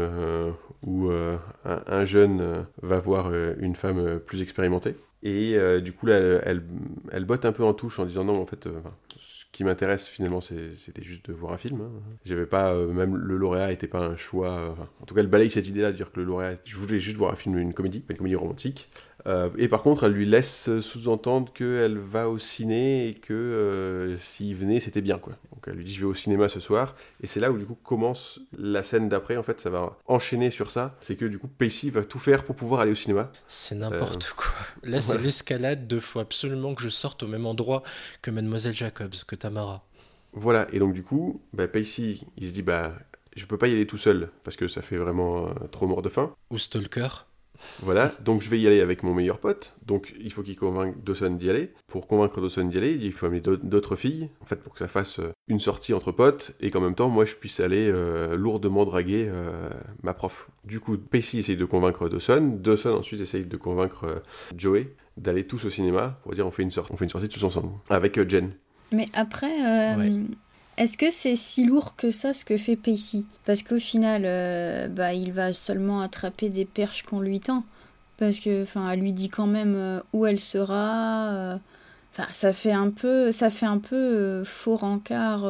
où 0.85 1.09
un, 1.65 2.05
jeune 2.05 2.65
va 2.81 2.99
voir 2.99 3.33
une 3.33 3.75
femme 3.75 4.19
plus 4.19 4.41
expérimentée. 4.41 4.95
Et 5.24 5.55
euh, 5.55 5.82
du 5.82 5.93
coup, 5.93 6.05
là, 6.05 6.15
elle, 6.43 6.63
elle, 7.11 7.26
botte 7.26 7.45
un 7.45 7.51
peu 7.51 7.63
en 7.63 7.74
touche 7.74 7.99
en 7.99 8.05
disant 8.05 8.24
non, 8.24 8.39
en 8.39 8.45
fait, 8.45 8.68
euh, 8.68 8.80
ce 9.18 9.45
qui 9.51 9.63
m'intéresse 9.63 10.07
finalement, 10.07 10.41
c'était 10.41 11.01
juste 11.01 11.30
de 11.30 11.34
voir 11.34 11.53
un 11.53 11.57
film. 11.57 11.82
Hein. 11.82 11.91
J'avais 12.24 12.45
pas, 12.45 12.74
euh, 12.74 12.91
même 12.91 13.15
le 13.15 13.36
lauréat 13.36 13.70
n'était 13.70 13.88
pas 13.88 13.99
un 13.99 14.15
choix. 14.15 14.76
en 15.01 15.05
tout 15.05 15.15
cas, 15.15 15.22
elle 15.22 15.28
balaye 15.28 15.49
cette 15.49 15.68
idée-là 15.68 15.91
de 15.91 15.97
dire 15.97 16.11
que 16.11 16.20
le 16.20 16.26
lauréat, 16.26 16.55
je 16.63 16.76
voulais 16.78 16.99
juste 16.99 17.18
voir 17.18 17.32
un 17.32 17.36
film, 17.36 17.57
une 17.57 17.74
comédie, 17.74 18.03
une 18.09 18.18
comédie 18.18 18.36
romantique. 18.36 18.89
Euh, 19.28 19.49
et 19.57 19.67
par 19.67 19.84
contre, 19.84 20.05
elle 20.05 20.13
lui 20.13 20.25
laisse 20.25 20.80
sous-entendre 20.80 21.51
qu'elle 21.51 21.97
va 21.97 22.30
au 22.30 22.38
ciné 22.38 23.09
et 23.09 23.13
que 23.13 23.34
euh, 23.34 24.17
s'il 24.19 24.55
venait, 24.55 24.80
c'était 24.80 25.01
bien. 25.01 25.17
Quoi. 25.17 25.34
Donc 25.51 25.65
elle 25.67 25.73
lui 25.73 25.84
dit 25.84 25.93
Je 25.93 26.01
vais 26.01 26.05
au 26.05 26.13
cinéma 26.13 26.47
ce 26.47 26.59
soir. 26.59 26.95
Et 27.21 27.28
c'est 27.28 27.39
là 27.39 27.51
où 27.51 27.57
du 27.57 27.65
coup 27.65 27.75
commence 27.75 28.39
la 28.57 28.84
scène 28.84 29.09
d'après. 29.09 29.36
En 29.36 29.43
fait, 29.43 29.59
ça 29.59 29.69
va 29.69 29.97
enchaîner 30.07 30.49
sur 30.49 30.71
ça. 30.71 30.95
C'est 31.01 31.17
que 31.17 31.25
du 31.25 31.39
coup, 31.39 31.47
Pacey 31.47 31.89
va 31.89 32.05
tout 32.05 32.19
faire 32.19 32.45
pour 32.45 32.55
pouvoir 32.55 32.82
aller 32.82 32.91
au 32.91 32.95
cinéma. 32.95 33.32
C'est 33.47 33.75
n'importe 33.75 34.25
euh, 34.32 34.36
quoi. 34.36 34.53
Là, 34.84 35.01
c'est 35.01 35.21
l'escalade 35.21 35.88
de 35.88 35.99
faut 35.99 36.19
absolument 36.19 36.73
que 36.73 36.82
je 36.82 36.89
sorte 36.89 37.23
au 37.23 37.28
même 37.28 37.45
endroit 37.45 37.84
que 38.21 38.32
Mademoiselle 38.32 38.75
Jacobs, 38.75 39.15
que 39.28 39.36
Tamara. 39.36 39.84
Voilà. 40.32 40.67
Et 40.71 40.80
donc, 40.80 40.93
du 40.93 41.03
coup, 41.03 41.41
bah, 41.51 41.67
Pacey, 41.67 42.19
il 42.38 42.47
se 42.47 42.53
dit 42.53 42.61
Bah. 42.61 42.93
Je 43.36 43.45
peux 43.45 43.57
pas 43.59 43.67
y 43.67 43.71
aller 43.71 43.86
tout 43.86 43.99
seul 43.99 44.32
parce 44.43 44.57
que 44.57 44.67
ça 44.67 44.82
fait 44.82 44.97
vraiment 44.97 45.53
trop 45.71 45.86
mort 45.86 46.01
de 46.01 46.09
faim. 46.09 46.34
Ou 46.49 46.57
Stalker. 46.57 47.26
Voilà, 47.81 48.11
donc 48.23 48.41
je 48.41 48.49
vais 48.49 48.59
y 48.59 48.67
aller 48.67 48.81
avec 48.81 49.03
mon 49.03 49.13
meilleur 49.13 49.39
pote. 49.39 49.73
Donc 49.85 50.13
il 50.19 50.31
faut 50.31 50.43
qu'il 50.43 50.55
convainque 50.55 51.03
Dawson 51.03 51.31
d'y 51.31 51.49
aller. 51.49 51.73
Pour 51.87 52.07
convaincre 52.07 52.41
Dawson 52.41 52.65
d'y 52.65 52.77
aller, 52.77 52.93
il 52.93 53.11
faut 53.11 53.25
amener 53.25 53.41
d'autres 53.41 53.95
filles, 53.95 54.29
en 54.41 54.45
fait, 54.45 54.57
pour 54.57 54.73
que 54.73 54.79
ça 54.79 54.87
fasse 54.87 55.19
euh, 55.19 55.31
une 55.47 55.59
sortie 55.59 55.93
entre 55.93 56.11
potes 56.11 56.55
et 56.59 56.71
qu'en 56.71 56.81
même 56.81 56.95
temps, 56.95 57.09
moi, 57.09 57.25
je 57.25 57.35
puisse 57.35 57.59
aller 57.59 57.89
euh, 57.91 58.35
lourdement 58.35 58.85
draguer 58.85 59.27
euh, 59.29 59.69
ma 60.03 60.13
prof. 60.13 60.49
Du 60.65 60.79
coup, 60.79 60.97
Pacey 60.97 61.39
essaye 61.39 61.57
de 61.57 61.65
convaincre 61.65 62.09
Dawson. 62.09 62.57
Dawson 62.61 62.91
ensuite 62.91 63.21
essaye 63.21 63.45
de 63.45 63.57
convaincre 63.57 64.21
Joey 64.55 64.93
d'aller 65.17 65.47
tous 65.47 65.65
au 65.65 65.69
cinéma 65.69 66.19
pour 66.23 66.33
dire 66.33 66.45
on 66.45 66.51
fait 66.51 66.63
une 66.63 66.69
sortie, 66.69 66.91
on 66.93 66.97
fait 66.97 67.05
une 67.05 67.09
sortie 67.09 67.29
tous 67.29 67.43
ensemble 67.43 67.69
avec 67.89 68.29
Jen. 68.29 68.51
Mais 68.91 69.05
après, 69.13 69.49
Est-ce 70.78 70.97
que 70.97 71.09
c'est 71.09 71.36
si 71.36 71.65
lourd 71.65 71.95
que 71.95 72.11
ça 72.11 72.34
ce 72.34 72.45
que 72.45 72.55
fait 72.57 72.75
Pacey? 72.75 73.23
Parce 73.45 73.63
qu'au 73.63 73.80
final, 73.80 74.23
euh, 74.25 74.88
bah, 74.88 75.13
il 75.13 75.32
va 75.34 75.51
seulement 75.53 76.01
attraper 76.01 76.49
des 76.49 76.65
perches 76.65 77.03
qu'on 77.03 77.19
lui 77.19 77.39
tend. 77.39 77.63
Parce 78.17 78.39
que, 78.39 78.63
enfin, 78.63 78.91
elle 78.91 78.99
lui 79.01 79.13
dit 79.13 79.30
quand 79.30 79.47
même 79.47 79.75
euh, 79.75 79.99
où 80.13 80.25
elle 80.25 80.39
sera. 80.39 81.30
euh. 81.34 81.57
Enfin, 82.13 82.28
ça 82.32 82.53
fait 82.53 82.71
un 82.71 82.89
peu, 82.91 83.32
ça 83.32 83.49
fait 83.49 83.65
un 83.67 83.80
peu 83.80 84.43
faux 84.43 84.75
rencard 84.78 85.45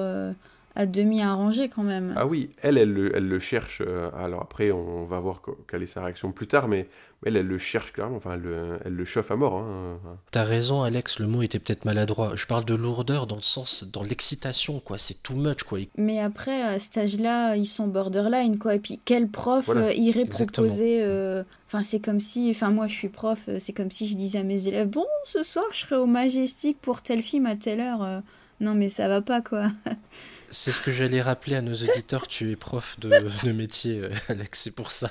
à 0.78 0.86
demi 0.86 1.22
arrangé 1.24 1.70
quand 1.70 1.84
même. 1.84 2.14
Ah 2.16 2.28
oui, 2.28 2.52
elle, 2.62 2.78
elle, 2.78 2.94
le- 2.94 3.16
elle 3.16 3.28
le 3.28 3.40
cherche. 3.40 3.82
euh, 3.86 4.10
alors 4.16 4.42
après, 4.42 4.72
on 4.72 5.06
va 5.06 5.20
voir 5.20 5.42
quelle 5.70 5.82
est 5.84 5.88
sa 5.88 6.04
réaction 6.04 6.32
plus 6.32 6.46
tard, 6.48 6.68
mais 6.68 6.88
elle, 7.26 7.36
elle 7.36 7.48
le 7.48 7.58
cherche 7.58 7.92
clairement. 7.94 8.18
Enfin, 8.18 8.36
elle, 8.36 8.42
le- 8.42 8.80
elle 8.86 8.94
le 8.94 9.04
chauffe 9.06 9.32
à 9.32 9.36
mort. 9.36 9.56
hein. 9.58 9.98
T'as 10.30 10.44
raison, 10.44 10.84
Alex, 10.84 11.18
le 11.20 11.26
mot 11.26 11.42
était 11.42 11.58
peut-être 11.58 11.84
maladroit. 11.86 12.34
Je 12.36 12.46
parle 12.46 12.64
de 12.64 12.76
lourdeur 12.76 13.26
dans 13.26 13.36
le 13.38 13.42
sens, 13.42 13.86
dans 13.92 14.04
l'excitation, 14.04 14.80
quoi. 14.80 15.00
C'est 15.00 15.24
too 15.24 15.34
much, 15.36 15.64
quoi. 15.64 15.80
Mais 15.98 16.20
après, 16.20 16.62
à 16.62 16.78
cet 16.78 16.98
âge-là, 17.00 17.56
ils 17.56 17.66
sont 17.66 17.88
borderline, 17.88 18.60
quoi. 18.60 18.76
Et 18.76 18.80
puis, 18.80 19.00
quel 19.04 19.28
prof 19.30 19.66
Voilà, 19.66 19.88
euh, 19.88 19.94
irait 19.94 20.22
exactement. 20.22 20.68
proposer 20.68 21.00
euh, 21.02 21.44
Enfin, 21.66 21.82
c'est 21.84 22.00
comme 22.00 22.20
si... 22.20 22.50
Enfin, 22.52 22.70
moi, 22.70 22.88
je 22.88 22.94
suis 22.94 23.10
prof, 23.10 23.50
c'est 23.58 23.74
comme 23.74 23.90
si 23.92 24.08
je 24.08 24.16
disais 24.16 24.40
à 24.40 24.44
mes 24.44 24.68
élèves, 24.68 24.88
bon, 24.90 25.06
ce 25.26 25.42
soir, 25.44 25.66
je 25.74 25.80
serai 25.80 25.96
au 25.96 26.06
Majestic 26.06 26.80
pour 26.80 27.02
tel 27.02 27.22
film 27.24 27.46
à 27.48 27.56
telle 27.56 27.82
heure. 27.82 28.04
euh. 28.04 28.20
Non, 28.60 28.74
mais 28.74 28.90
ça 28.90 29.08
va 29.08 29.22
pas, 29.22 29.42
quoi. 29.42 29.68
C'est 30.50 30.72
ce 30.72 30.82
que 30.82 30.92
j'allais 30.92 31.22
rappeler 31.22 31.56
à 31.56 31.62
nos 31.62 31.74
auditeurs. 31.84 32.28
tu 32.28 32.52
es 32.52 32.56
prof 32.56 32.96
de, 33.00 33.10
de 33.46 33.52
métier, 33.52 34.00
euh, 34.02 34.10
Alex, 34.30 34.62
c'est 34.62 34.76
pour 34.76 34.92
ça. 34.92 35.10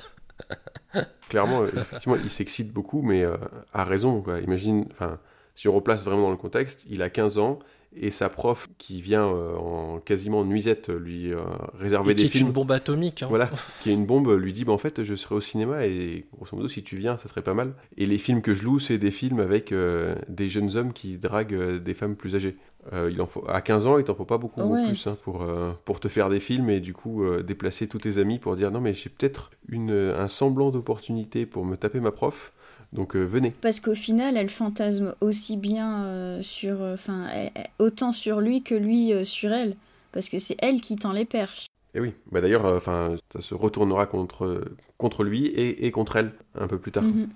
Clairement, 1.29 1.63
euh, 1.63 1.69
effectivement, 1.77 2.17
il 2.23 2.31
s'excite 2.31 2.73
beaucoup, 2.73 3.03
mais 3.03 3.25
euh, 3.25 3.37
à 3.73 3.85
raison. 3.85 4.23
Quoi. 4.23 4.41
Imagine, 4.41 4.87
enfin, 4.93 5.19
si 5.55 5.69
on 5.69 5.75
replace 5.75 6.05
vraiment 6.05 6.23
dans 6.23 6.31
le 6.31 6.37
contexte, 6.37 6.87
il 6.89 7.03
a 7.03 7.11
15 7.11 7.39
ans 7.39 7.59
et 7.99 8.11
sa 8.11 8.29
prof 8.29 8.69
qui 8.77 9.01
vient 9.01 9.27
euh, 9.27 9.55
en 9.57 10.01
quasiment 10.01 10.45
nuisette 10.45 10.91
lui 10.91 11.33
euh, 11.33 11.41
réserver 11.79 12.13
Et 12.13 12.15
qui 12.15 12.23
des 12.23 12.27
est 12.27 12.31
films. 12.31 12.49
une 12.49 12.53
bombe 12.53 12.71
atomique. 12.73 13.23
hein. 13.23 13.27
Voilà, 13.31 13.51
qui 13.81 13.91
est 13.91 13.95
une 13.95 14.05
bombe, 14.05 14.31
lui 14.33 14.53
dit 14.53 14.65
bah, 14.67 14.73
en 14.73 14.79
fait 14.79 15.03
je 15.03 15.15
serai 15.15 15.35
au 15.35 15.41
cinéma 15.41 15.87
et 15.87 16.27
grosso 16.37 16.55
modo 16.57 16.69
si 16.69 16.83
tu 16.83 16.97
viens 16.97 17.17
ça 17.17 17.27
serait 17.29 17.43
pas 17.43 17.55
mal. 17.55 17.73
Et 17.97 18.05
les 18.05 18.19
films 18.19 18.43
que 18.43 18.53
je 18.53 18.65
loue 18.65 18.81
c'est 18.81 18.99
des 18.99 19.11
films 19.11 19.41
avec 19.41 19.73
euh, 19.73 20.15
des 20.29 20.51
jeunes 20.51 20.77
hommes 20.77 20.93
qui 20.93 21.17
draguent 21.17 21.55
euh, 21.55 21.79
des 21.79 21.95
femmes 21.95 22.17
plus 22.17 22.35
âgées. 22.37 22.57
Euh, 22.93 23.11
il 23.11 23.21
en 23.21 23.27
faut, 23.27 23.45
à 23.49 23.61
15 23.61 23.87
ans 23.87 23.99
il 23.99 24.05
t'en 24.05 24.15
faut 24.15 24.25
pas 24.25 24.39
beaucoup 24.39 24.63
Ouais. 24.63 24.87
plus 24.87 25.07
hein, 25.07 25.17
pour, 25.25 25.43
euh, 25.43 25.73
pour 25.85 25.99
te 26.01 26.09
faire 26.09 26.29
des 26.29 26.39
films 26.41 26.71
et 26.71 26.81
du 26.81 26.93
coup 26.95 27.25
euh, 27.25 27.43
déplacer 27.43 27.89
tous 27.89 27.99
tes 27.99 28.19
amis 28.19 28.39
pour 28.39 28.55
dire 28.57 28.71
non 28.71 28.81
mais 28.81 28.93
j'ai 28.95 29.11
peut-être 29.11 29.51
un 29.73 30.29
semblant 30.29 30.71
d'opportunité 30.71 31.47
pour 31.47 31.65
me 31.65 31.77
taper 31.77 32.01
ma 32.01 32.13
prof 32.13 32.53
donc 32.93 33.17
venez. 33.17 33.51
Parce 33.61 33.81
qu'au 33.81 33.97
final, 33.97 34.37
elle 34.37 34.49
fantasme 34.49 35.17
aussi 35.21 35.57
bien 35.57 36.39
sur... 36.41 36.81
Enfin, 36.81 37.27
elle- 37.35 37.51
elle- 37.57 37.67
autant 37.81 38.13
sur 38.13 38.41
lui 38.41 38.63
que 38.63 38.77
lui 38.77 39.13
sur 39.27 39.53
elle. 39.53 39.77
Parce 40.13 40.29
que 40.29 40.39
c'est 40.39 40.57
elle 40.63 40.81
qui 40.81 40.95
tend 40.95 41.13
les 41.13 41.25
perches. 41.25 41.67
Et 41.95 42.01
oui, 42.01 42.15
bah 42.31 42.41
d'ailleurs 42.41 42.65
enfin 42.65 43.17
ça 43.33 43.41
se 43.41 43.55
retournera 43.55 44.07
contre, 44.07 44.63
contre 44.99 45.25
lui 45.25 45.47
et, 45.47 45.85
et 45.87 45.91
contre 45.91 46.17
elle 46.17 46.33
un 46.55 46.69
peu 46.69 46.79
plus 46.79 46.93
tard. 46.93 47.03
Mhm. 47.03 47.29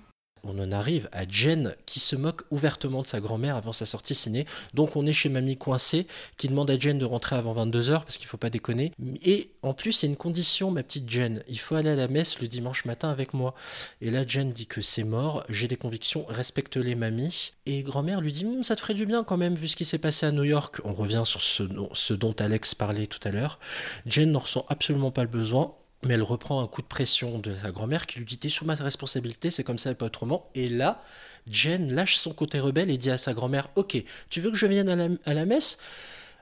On 0.43 0.57
en 0.59 0.71
arrive 0.71 1.07
à 1.11 1.27
Jen 1.27 1.75
qui 1.85 1.99
se 1.99 2.15
moque 2.15 2.41
ouvertement 2.49 3.01
de 3.01 3.07
sa 3.07 3.19
grand-mère 3.19 3.55
avant 3.55 3.73
sa 3.73 3.85
sortie 3.85 4.15
ciné. 4.15 4.45
Donc 4.73 4.95
on 4.95 5.05
est 5.05 5.13
chez 5.13 5.29
Mamie 5.29 5.57
Coincée 5.57 6.07
qui 6.37 6.47
demande 6.47 6.71
à 6.71 6.79
Jen 6.79 6.97
de 6.97 7.05
rentrer 7.05 7.35
avant 7.35 7.53
22h 7.53 8.03
parce 8.03 8.17
qu'il 8.17 8.27
faut 8.27 8.37
pas 8.37 8.49
déconner. 8.49 8.91
Et 9.23 9.51
en 9.61 9.73
plus, 9.73 9.91
c'est 9.91 10.07
une 10.07 10.15
condition, 10.15 10.71
ma 10.71 10.83
petite 10.83 11.09
Jen. 11.09 11.43
Il 11.47 11.59
faut 11.59 11.75
aller 11.75 11.89
à 11.89 11.95
la 11.95 12.07
messe 12.07 12.41
le 12.41 12.47
dimanche 12.47 12.85
matin 12.85 13.09
avec 13.09 13.33
moi. 13.33 13.53
Et 14.01 14.09
là, 14.09 14.25
Jen 14.25 14.51
dit 14.51 14.65
que 14.65 14.81
c'est 14.81 15.03
mort. 15.03 15.43
J'ai 15.49 15.67
des 15.67 15.75
convictions, 15.75 16.25
respecte-les, 16.27 16.95
mamie. 16.95 17.51
Et 17.65 17.83
grand-mère 17.83 18.21
lui 18.21 18.31
dit 18.31 18.45
Hum, 18.45 18.63
Ça 18.63 18.75
te 18.75 18.81
ferait 18.81 18.93
du 18.93 19.05
bien 19.05 19.23
quand 19.23 19.37
même 19.37 19.55
vu 19.55 19.67
ce 19.67 19.75
qui 19.75 19.85
s'est 19.85 19.99
passé 19.99 20.25
à 20.25 20.31
New 20.31 20.43
York. 20.43 20.81
On 20.83 20.93
revient 20.93 21.23
sur 21.25 21.41
ce, 21.41 21.63
ce 21.93 22.13
dont 22.13 22.33
Alex 22.39 22.73
parlait 22.73 23.07
tout 23.07 23.19
à 23.23 23.31
l'heure. 23.31 23.59
Jen 24.05 24.31
n'en 24.31 24.39
ressent 24.39 24.65
absolument 24.69 25.11
pas 25.11 25.21
le 25.21 25.29
besoin. 25.29 25.75
Mais 26.03 26.15
elle 26.15 26.23
reprend 26.23 26.61
un 26.63 26.67
coup 26.67 26.81
de 26.81 26.87
pression 26.87 27.37
de 27.39 27.53
sa 27.55 27.71
grand-mère 27.71 28.07
qui 28.07 28.17
lui 28.19 28.25
dit 28.25 28.37
T'es 28.37 28.49
sous 28.49 28.65
ma 28.65 28.73
responsabilité, 28.75 29.51
c'est 29.51 29.63
comme 29.63 29.77
ça 29.77 29.91
et 29.91 29.95
pas 29.95 30.07
autrement. 30.07 30.49
Et 30.55 30.67
là, 30.67 31.03
Jen 31.49 31.93
lâche 31.93 32.15
son 32.15 32.33
côté 32.33 32.59
rebelle 32.59 32.89
et 32.89 32.97
dit 32.97 33.11
à 33.11 33.17
sa 33.19 33.33
grand-mère 33.33 33.69
Ok, 33.75 34.01
tu 34.29 34.41
veux 34.41 34.49
que 34.51 34.57
je 34.57 34.65
vienne 34.65 34.89
à 34.89 34.95
la, 34.95 35.09
à 35.25 35.33
la 35.33 35.45
messe? 35.45 35.77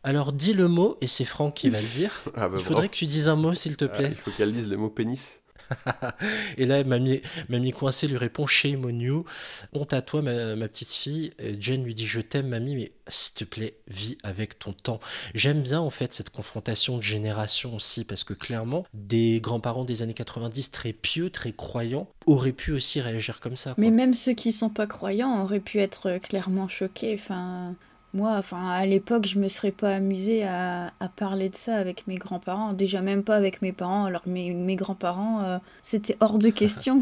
Alors 0.03 0.31
dis 0.31 0.53
le 0.53 0.69
mot, 0.69 0.97
et 1.01 1.07
c'est 1.07 1.25
Franck 1.25 1.55
qui 1.55 1.69
va 1.69 1.81
le 1.81 1.87
dire. 1.87 2.21
Ah 2.37 2.47
bah, 2.47 2.55
Il 2.57 2.63
faudrait 2.63 2.73
bravo. 2.83 2.87
que 2.89 2.95
tu 2.95 3.05
dises 3.05 3.27
un 3.27 3.35
mot, 3.35 3.53
s'il 3.53 3.75
te 3.75 3.83
Ah, 3.85 3.89
plaît. 3.89 4.07
il 4.11 4.15
faut 4.15 4.31
qu'elle 4.31 4.53
dise 4.53 4.69
le 4.69 4.77
mot 4.77 4.89
pénis. 4.89 5.41
Et 6.57 6.65
là, 6.65 6.83
mamie, 6.83 7.21
mamie 7.49 7.71
coincée 7.71 8.07
lui 8.07 8.17
répond 8.17 8.47
Shame 8.47 8.85
on 8.85 8.99
you. 8.99 9.25
Honte 9.73 9.93
à 9.93 10.01
toi, 10.01 10.21
ma, 10.21 10.67
petite 10.67 10.91
fille. 10.91 11.31
Et 11.39 11.59
Jen 11.59 11.83
lui 11.83 11.95
dit 11.95 12.05
Je 12.05 12.21
t'aime, 12.21 12.47
mamie, 12.47 12.75
mais 12.75 12.91
s'il 13.07 13.33
te 13.35 13.43
plaît, 13.43 13.75
vis 13.87 14.17
avec 14.23 14.59
ton 14.59 14.73
temps. 14.73 14.99
J'aime 15.33 15.61
bien, 15.61 15.79
en 15.79 15.89
fait, 15.89 16.13
cette 16.13 16.29
confrontation 16.29 16.97
de 16.97 17.03
génération 17.03 17.75
aussi, 17.75 18.03
parce 18.03 18.23
que 18.23 18.33
clairement, 18.33 18.85
des 18.93 19.39
grands-parents 19.41 19.85
des 19.85 20.01
années 20.01 20.13
90 20.13 20.71
très 20.71 20.93
pieux, 20.93 21.29
très 21.29 21.51
croyants, 21.51 22.07
auraient 22.25 22.51
pu 22.51 22.71
aussi 22.71 23.01
réagir 23.01 23.39
comme 23.39 23.55
ça. 23.55 23.73
Mais 23.77 23.91
même 23.91 24.13
ceux 24.13 24.33
qui 24.33 24.51
sont 24.51 24.69
pas 24.69 24.87
croyants 24.87 25.43
auraient 25.43 25.59
pu 25.59 25.79
être 25.79 26.17
clairement 26.19 26.67
choqués. 26.67 27.17
Enfin, 27.19 27.75
moi, 28.13 28.35
enfin, 28.37 28.69
à 28.69 28.85
l'époque, 28.85 29.25
je 29.27 29.39
me 29.39 29.47
serais 29.47 29.71
pas 29.71 29.95
amusée 29.95 30.43
à, 30.43 30.91
à 30.99 31.09
parler 31.09 31.49
de 31.49 31.55
ça 31.55 31.75
avec 31.75 32.07
mes 32.07 32.15
grands-parents. 32.15 32.73
Déjà, 32.73 33.01
même 33.01 33.23
pas 33.23 33.35
avec 33.35 33.61
mes 33.61 33.71
parents. 33.71 34.05
Alors 34.05 34.23
mes, 34.25 34.53
mes 34.53 34.75
grands-parents, 34.75 35.43
euh, 35.43 35.57
c'était 35.83 36.17
hors 36.19 36.39
de 36.39 36.49
question. 36.49 37.01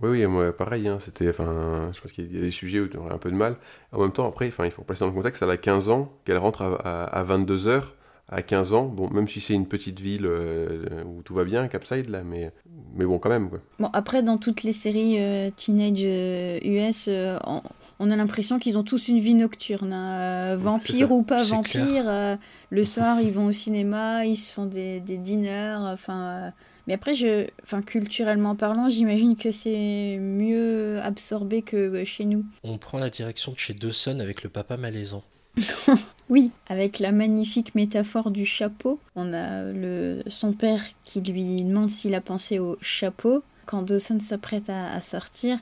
Oui, 0.00 0.10
oui, 0.10 0.26
moi 0.26 0.56
pareil, 0.56 0.86
hein, 0.86 0.98
c'était, 1.00 1.28
enfin, 1.28 1.90
je 1.92 2.00
pense 2.00 2.12
qu'il 2.12 2.32
y 2.32 2.38
a 2.38 2.40
des 2.40 2.50
sujets 2.52 2.78
où 2.78 2.86
tu 2.86 2.96
aurais 2.96 3.12
un 3.12 3.18
peu 3.18 3.30
de 3.30 3.36
mal. 3.36 3.56
En 3.92 4.00
même 4.00 4.12
temps, 4.12 4.28
après, 4.28 4.46
enfin, 4.46 4.64
il 4.64 4.70
faut 4.70 4.82
placer 4.82 5.00
dans 5.00 5.08
le 5.08 5.12
contexte, 5.12 5.42
elle 5.42 5.50
a 5.50 5.56
15 5.56 5.88
ans, 5.88 6.12
qu'elle 6.24 6.38
rentre 6.38 6.62
à, 6.62 7.04
à, 7.04 7.24
22 7.24 7.66
heures, 7.66 7.96
à 8.28 8.42
15 8.42 8.74
ans, 8.74 8.84
bon, 8.84 9.10
même 9.10 9.26
si 9.26 9.40
c'est 9.40 9.54
une 9.54 9.66
petite 9.66 9.98
ville 9.98 10.26
euh, 10.26 11.02
où 11.04 11.22
tout 11.22 11.34
va 11.34 11.42
bien, 11.42 11.66
Capside, 11.66 12.10
là, 12.10 12.22
mais, 12.22 12.52
mais 12.94 13.06
bon, 13.06 13.18
quand 13.18 13.28
même, 13.28 13.50
quoi. 13.50 13.58
Bon, 13.80 13.90
après, 13.92 14.22
dans 14.22 14.38
toutes 14.38 14.62
les 14.62 14.72
séries 14.72 15.16
euh, 15.18 15.50
teenage 15.50 15.98
euh, 16.04 16.60
US, 16.62 17.08
on, 17.44 17.62
on 18.00 18.10
a 18.10 18.16
l'impression 18.16 18.58
qu'ils 18.58 18.78
ont 18.78 18.84
tous 18.84 19.08
une 19.08 19.18
vie 19.20 19.34
nocturne. 19.34 19.92
hein. 19.92 20.52
Euh, 20.52 20.56
vampire 20.58 21.10
ou 21.12 21.22
pas 21.22 21.42
vampire, 21.42 22.04
euh, 22.08 22.36
le 22.70 22.84
soir, 22.84 23.20
ils 23.20 23.32
vont 23.32 23.46
au 23.46 23.52
cinéma, 23.52 24.24
ils 24.24 24.36
se 24.36 24.52
font 24.52 24.66
des, 24.66 25.00
des 25.00 25.16
diners, 25.16 25.78
enfin... 25.80 26.20
euh, 26.20 26.50
mais 26.86 26.94
après, 26.94 27.14
je, 27.14 27.46
enfin, 27.64 27.82
culturellement 27.82 28.54
parlant, 28.56 28.88
j'imagine 28.88 29.36
que 29.36 29.50
c'est 29.50 30.16
mieux 30.18 30.98
absorbé 31.02 31.60
que 31.60 32.02
chez 32.04 32.24
nous. 32.24 32.46
On 32.64 32.78
prend 32.78 32.98
la 32.98 33.10
direction 33.10 33.52
de 33.52 33.58
chez 33.58 33.74
Dawson 33.74 34.20
avec 34.20 34.42
le 34.42 34.48
papa 34.48 34.76
malaisant. 34.76 35.22
Oui, 36.30 36.50
avec 36.68 36.98
la 36.98 37.10
magnifique 37.10 37.74
métaphore 37.74 38.30
du 38.30 38.44
chapeau, 38.44 39.00
on 39.16 39.32
a 39.32 39.64
le, 39.64 40.22
son 40.26 40.52
père 40.52 40.82
qui 41.02 41.22
lui 41.22 41.64
demande 41.64 41.88
s'il 41.88 42.14
a 42.14 42.20
pensé 42.20 42.58
au 42.58 42.76
chapeau 42.82 43.42
quand 43.64 43.80
Dawson 43.80 44.20
s'apprête 44.20 44.68
à, 44.68 44.92
à 44.92 45.00
sortir. 45.00 45.58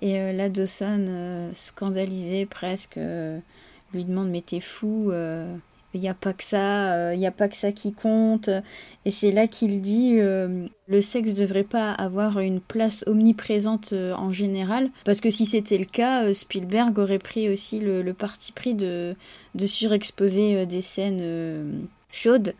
Et 0.00 0.18
euh, 0.20 0.48
Dawson, 0.48 1.06
euh, 1.08 1.50
scandalisé 1.54 2.46
presque, 2.46 2.98
euh, 2.98 3.38
lui 3.92 4.04
demande 4.04 4.30
Mais 4.30 4.42
t'es 4.42 4.60
fou 4.60 5.12
il 5.94 6.00
n'y 6.00 6.08
a 6.08 6.14
pas 6.14 6.32
que 6.32 6.44
ça, 6.44 7.14
il 7.14 7.18
n'y 7.18 7.26
a 7.26 7.32
pas 7.32 7.48
que 7.48 7.56
ça 7.56 7.72
qui 7.72 7.92
compte. 7.92 8.50
Et 9.04 9.10
c'est 9.10 9.32
là 9.32 9.46
qu'il 9.46 9.80
dit 9.80 10.16
euh, 10.18 10.66
le 10.86 11.00
sexe 11.00 11.34
devrait 11.34 11.64
pas 11.64 11.92
avoir 11.92 12.40
une 12.40 12.60
place 12.60 13.04
omniprésente 13.06 13.92
euh, 13.92 14.12
en 14.14 14.32
général, 14.32 14.90
parce 15.04 15.20
que 15.20 15.30
si 15.30 15.46
c'était 15.46 15.78
le 15.78 15.86
cas, 15.86 16.24
euh, 16.24 16.34
Spielberg 16.34 16.98
aurait 16.98 17.18
pris 17.18 17.48
aussi 17.48 17.80
le, 17.80 18.12
parti 18.12 18.52
pris 18.52 18.74
de, 18.74 19.16
de 19.54 19.66
surexposer 19.66 20.56
euh, 20.56 20.66
des 20.66 20.82
scènes 20.82 21.20
euh, 21.20 21.72
chaudes. 22.10 22.54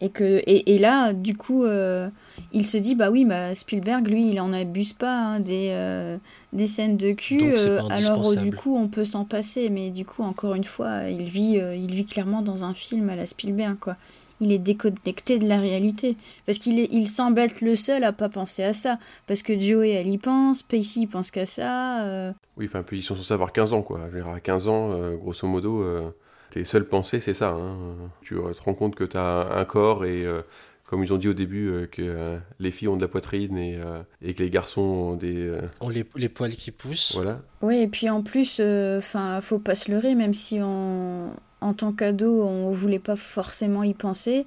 Et, 0.00 0.10
que, 0.10 0.42
et, 0.44 0.78
là, 0.78 1.14
du 1.14 1.34
coup, 1.34 1.64
euh, 1.64 2.10
il 2.52 2.66
se 2.66 2.76
dit 2.76 2.94
bah 2.94 3.10
oui, 3.10 3.24
bah 3.24 3.54
Spielberg, 3.54 4.06
lui, 4.06 4.28
il 4.28 4.40
en 4.40 4.52
abuse 4.52 4.92
pas 4.92 5.16
hein, 5.16 5.40
des, 5.40 5.68
euh, 5.70 6.18
des 6.54 6.66
scènes 6.68 6.96
de 6.96 7.12
cul. 7.12 7.40
Euh, 7.42 7.78
alors, 7.90 7.90
du 7.90 7.92
indispensable. 7.92 8.56
coup, 8.56 8.76
on 8.76 8.88
peut 8.88 9.04
s'en 9.04 9.24
passer, 9.24 9.68
mais 9.70 9.90
du 9.90 10.04
coup, 10.06 10.22
encore 10.22 10.54
une 10.54 10.64
fois, 10.64 11.08
il 11.10 11.24
vit, 11.24 11.58
euh, 11.60 11.76
il 11.76 11.92
vit 11.94 12.06
clairement 12.06 12.40
dans 12.42 12.64
un 12.64 12.72
film 12.74 13.10
à 13.10 13.16
la 13.16 13.26
Spielberg, 13.26 13.76
quoi. 13.78 13.96
Il 14.40 14.50
est 14.50 14.58
déconnecté 14.58 15.38
de 15.38 15.46
la 15.48 15.60
réalité. 15.60 16.16
Parce 16.46 16.58
qu'il 16.58 16.78
est, 16.80 16.88
il 16.92 17.08
semble 17.08 17.38
être 17.40 17.60
le 17.60 17.76
seul 17.76 18.02
à 18.04 18.12
pas 18.12 18.28
penser 18.28 18.64
à 18.64 18.72
ça. 18.72 18.98
Parce 19.26 19.42
que 19.42 19.58
Joey, 19.58 19.90
elle 19.90 20.08
y 20.08 20.18
pense, 20.18 20.62
Pacey, 20.62 21.00
il 21.00 21.06
pense 21.06 21.30
qu'à 21.30 21.46
ça. 21.46 22.02
euh, 22.04 22.32
Oui, 22.56 22.66
enfin, 22.68 22.82
puis 22.82 22.98
ils 22.98 23.02
sont 23.02 23.14
censés 23.14 23.32
avoir 23.34 23.52
15 23.52 23.72
ans, 23.74 23.82
quoi. 23.82 24.00
Je 24.10 24.16
veux 24.16 24.22
dire, 24.22 24.30
à 24.32 24.40
15 24.40 24.66
ans, 24.68 24.90
euh, 24.92 25.16
grosso 25.16 25.46
modo, 25.46 25.82
euh, 25.82 26.10
tes 26.50 26.64
seules 26.64 26.86
pensées, 26.88 27.20
c'est 27.20 27.32
ça. 27.34 27.50
hein. 27.50 27.76
Tu 28.22 28.34
euh, 28.36 28.52
te 28.52 28.62
rends 28.62 28.74
compte 28.74 28.96
que 28.96 29.04
tu 29.04 29.16
as 29.16 29.48
un 29.56 29.64
corps 29.64 30.04
et, 30.04 30.24
euh, 30.26 30.42
comme 30.86 31.02
ils 31.02 31.12
ont 31.12 31.16
dit 31.18 31.28
au 31.28 31.34
début, 31.34 31.68
euh, 31.68 31.86
que 31.86 32.02
euh, 32.02 32.38
les 32.60 32.70
filles 32.70 32.88
ont 32.88 32.96
de 32.96 33.00
la 33.02 33.08
poitrine 33.08 33.56
et, 33.56 33.76
euh, 33.76 34.00
et 34.22 34.34
que 34.34 34.42
les 34.42 34.50
garçons 34.50 34.80
ont 34.82 35.16
des... 35.16 35.34
euh, 35.36 35.62
On 35.80 35.88
les, 35.88 36.04
les 36.16 36.28
poils 36.28 36.52
qui 36.52 36.70
poussent. 36.70 37.14
voilà. 37.14 37.40
Oui, 37.62 37.78
et 37.78 37.88
puis 37.88 38.08
en 38.10 38.22
plus, 38.22 38.60
enfin, 38.60 39.40
faut 39.40 39.58
pas 39.58 39.74
se 39.74 39.90
leurrer, 39.90 40.14
même 40.14 40.34
si 40.34 40.58
on, 40.62 41.30
en 41.60 41.72
tant 41.74 41.92
qu'ado, 41.92 42.44
on 42.44 42.70
voulait 42.70 42.98
pas 42.98 43.16
forcément 43.16 43.82
y 43.82 43.94
penser, 43.94 44.46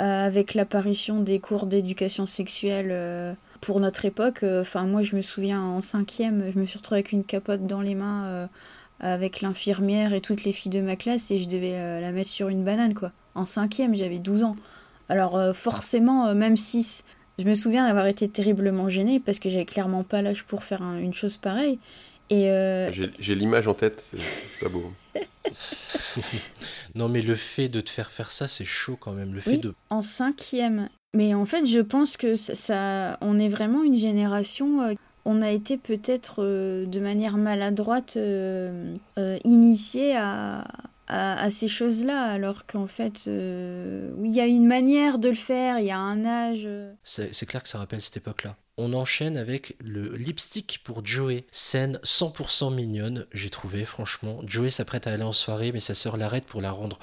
euh, 0.00 0.26
avec 0.26 0.54
l'apparition 0.54 1.20
des 1.20 1.40
cours 1.40 1.66
d'éducation 1.66 2.26
sexuelle 2.26 2.88
euh, 2.90 3.34
pour 3.60 3.80
notre 3.80 4.04
époque. 4.04 4.44
Enfin, 4.44 4.84
moi, 4.86 5.02
je 5.02 5.16
me 5.16 5.22
souviens 5.22 5.60
en 5.62 5.80
cinquième, 5.80 6.50
je 6.54 6.58
me 6.58 6.66
suis 6.66 6.78
retrouvée 6.78 6.98
avec 7.00 7.12
une 7.12 7.24
capote 7.24 7.66
dans 7.66 7.80
les 7.80 7.94
mains, 7.96 8.24
euh, 8.26 8.46
avec 9.00 9.40
l'infirmière 9.40 10.14
et 10.14 10.20
toutes 10.20 10.44
les 10.44 10.52
filles 10.52 10.70
de 10.70 10.80
ma 10.80 10.94
classe, 10.94 11.30
et 11.32 11.38
je 11.38 11.48
devais 11.48 11.74
euh, 11.74 12.00
la 12.00 12.12
mettre 12.12 12.30
sur 12.30 12.48
une 12.48 12.62
banane, 12.64 12.94
quoi. 12.94 13.10
en 13.34 13.46
cinquième, 13.46 13.96
j'avais 13.96 14.18
12 14.20 14.44
ans. 14.44 14.56
Alors 15.08 15.36
euh, 15.36 15.52
forcément, 15.52 16.26
euh, 16.28 16.34
même 16.34 16.56
si 16.56 17.02
je 17.38 17.44
me 17.44 17.54
souviens 17.54 17.86
d'avoir 17.86 18.06
été 18.06 18.28
terriblement 18.28 18.88
gênée 18.88 19.20
parce 19.20 19.38
que 19.38 19.48
j'avais 19.48 19.64
clairement 19.64 20.04
pas 20.04 20.22
l'âge 20.22 20.44
pour 20.44 20.64
faire 20.64 20.82
un- 20.82 20.98
une 20.98 21.14
chose 21.14 21.36
pareille. 21.36 21.78
Et 22.30 22.50
euh, 22.50 22.90
J'ai 23.18 23.34
l'image 23.34 23.68
en 23.68 23.74
tête, 23.74 24.00
c'est 24.14 24.60
pas 24.60 24.68
beau. 24.70 24.92
Non, 26.94 27.08
mais 27.08 27.22
le 27.22 27.34
fait 27.34 27.68
de 27.68 27.80
te 27.80 27.90
faire 27.90 28.10
faire 28.10 28.30
ça, 28.30 28.48
c'est 28.48 28.64
chaud 28.64 28.96
quand 29.00 29.12
même. 29.12 29.32
Le 29.34 29.40
fait 29.40 29.52
Oui. 29.52 29.58
de. 29.58 29.74
en 29.90 30.02
cinquième. 30.02 30.88
Mais 31.14 31.34
en 31.34 31.44
fait, 31.46 31.64
je 31.66 31.80
pense 31.80 32.16
que 32.16 32.34
ça, 32.36 32.54
ça- 32.54 33.18
on 33.20 33.38
est 33.38 33.48
vraiment 33.48 33.82
une 33.82 33.96
génération. 33.96 34.82
euh, 34.82 34.94
on 35.24 35.40
a 35.40 35.50
été 35.50 35.76
peut-être 35.76 36.36
euh, 36.42 36.84
de 36.86 36.98
manière 37.00 37.36
maladroite 37.36 38.14
euh, 38.16 38.94
euh, 39.18 39.38
initié 39.44 40.16
à, 40.16 40.64
à, 41.12 41.50
ces 41.50 41.68
choses-là, 41.68 42.24
alors 42.24 42.66
qu'en 42.66 42.86
fait, 42.86 43.24
euh, 43.26 44.10
il 44.24 44.32
y 44.32 44.40
a 44.40 44.46
une 44.46 44.66
manière 44.66 45.18
de 45.18 45.28
le 45.28 45.34
faire, 45.34 45.78
il 45.78 45.86
y 45.86 45.90
a 45.90 45.98
un 45.98 46.24
âge. 46.24 46.62
euh. 46.64 46.92
C'est 47.04 47.34
c'est 47.34 47.44
clair 47.44 47.62
que 47.62 47.68
ça 47.68 47.78
rappelle 47.78 48.00
cette 48.00 48.16
époque-là. 48.16 48.56
On 48.78 48.94
enchaîne 48.94 49.36
avec 49.36 49.76
le 49.80 50.16
lipstick 50.16 50.80
pour 50.82 51.04
Joey. 51.04 51.44
Scène 51.52 51.98
100% 52.02 52.74
mignonne, 52.74 53.26
j'ai 53.32 53.50
trouvé, 53.50 53.84
franchement. 53.84 54.40
Joey 54.46 54.70
s'apprête 54.70 55.06
à 55.06 55.12
aller 55.12 55.22
en 55.22 55.32
soirée, 55.32 55.72
mais 55.72 55.80
sa 55.80 55.94
sœur 55.94 56.16
l'arrête 56.16 56.46
pour 56.46 56.62
la 56.62 56.70
rendre 56.70 56.98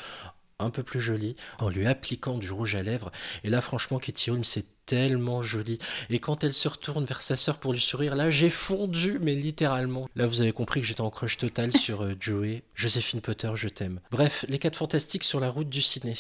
un 0.60 0.70
peu 0.70 0.84
plus 0.84 1.02
jolie 1.02 1.36
en 1.58 1.70
lui 1.70 1.88
appliquant 1.88 2.38
du 2.38 2.52
rouge 2.52 2.76
à 2.76 2.84
lèvres. 2.84 3.12
Et 3.44 3.50
là, 3.50 3.62
franchement, 3.62 4.00
Katie 4.00 4.30
Holmes, 4.32 4.44
c'est 4.44 4.66
tellement 4.86 5.42
joli. 5.44 5.78
Et 6.10 6.20
quand 6.20 6.44
elle 6.44 6.54
se 6.54 6.68
retourne 6.68 7.06
vers 7.06 7.22
sa 7.22 7.36
sœur 7.36 7.60
pour 7.60 7.74
lui 7.74 7.80
sourire, 7.80 8.16
là, 8.16 8.32
j'ai 8.32 8.50
fondu, 8.50 9.20
mais 9.22 9.34
littéralement. 9.34 10.10
Là, 10.16 10.26
vous 10.26 10.42
avez 10.42 10.52
compris 10.52 10.82
que 10.82 10.88
j'étais 10.88 11.02
en 11.02 11.12
crush 11.12 11.38
total 11.38 11.76
sur 11.76 12.02
euh, 12.02 12.16
Joey. 12.20 12.64
Joséphine 12.74 13.22
Potter, 13.22 13.52
je 13.54 13.70
t'aime. 13.70 14.00
Bref, 14.12 14.46
les 14.50 14.58
quatre 14.58 14.78
fantastiques 14.78 15.24
sur 15.24 15.40
la 15.40 15.50
route 15.50 15.70
du 15.70 15.82
ciné. 15.82 16.16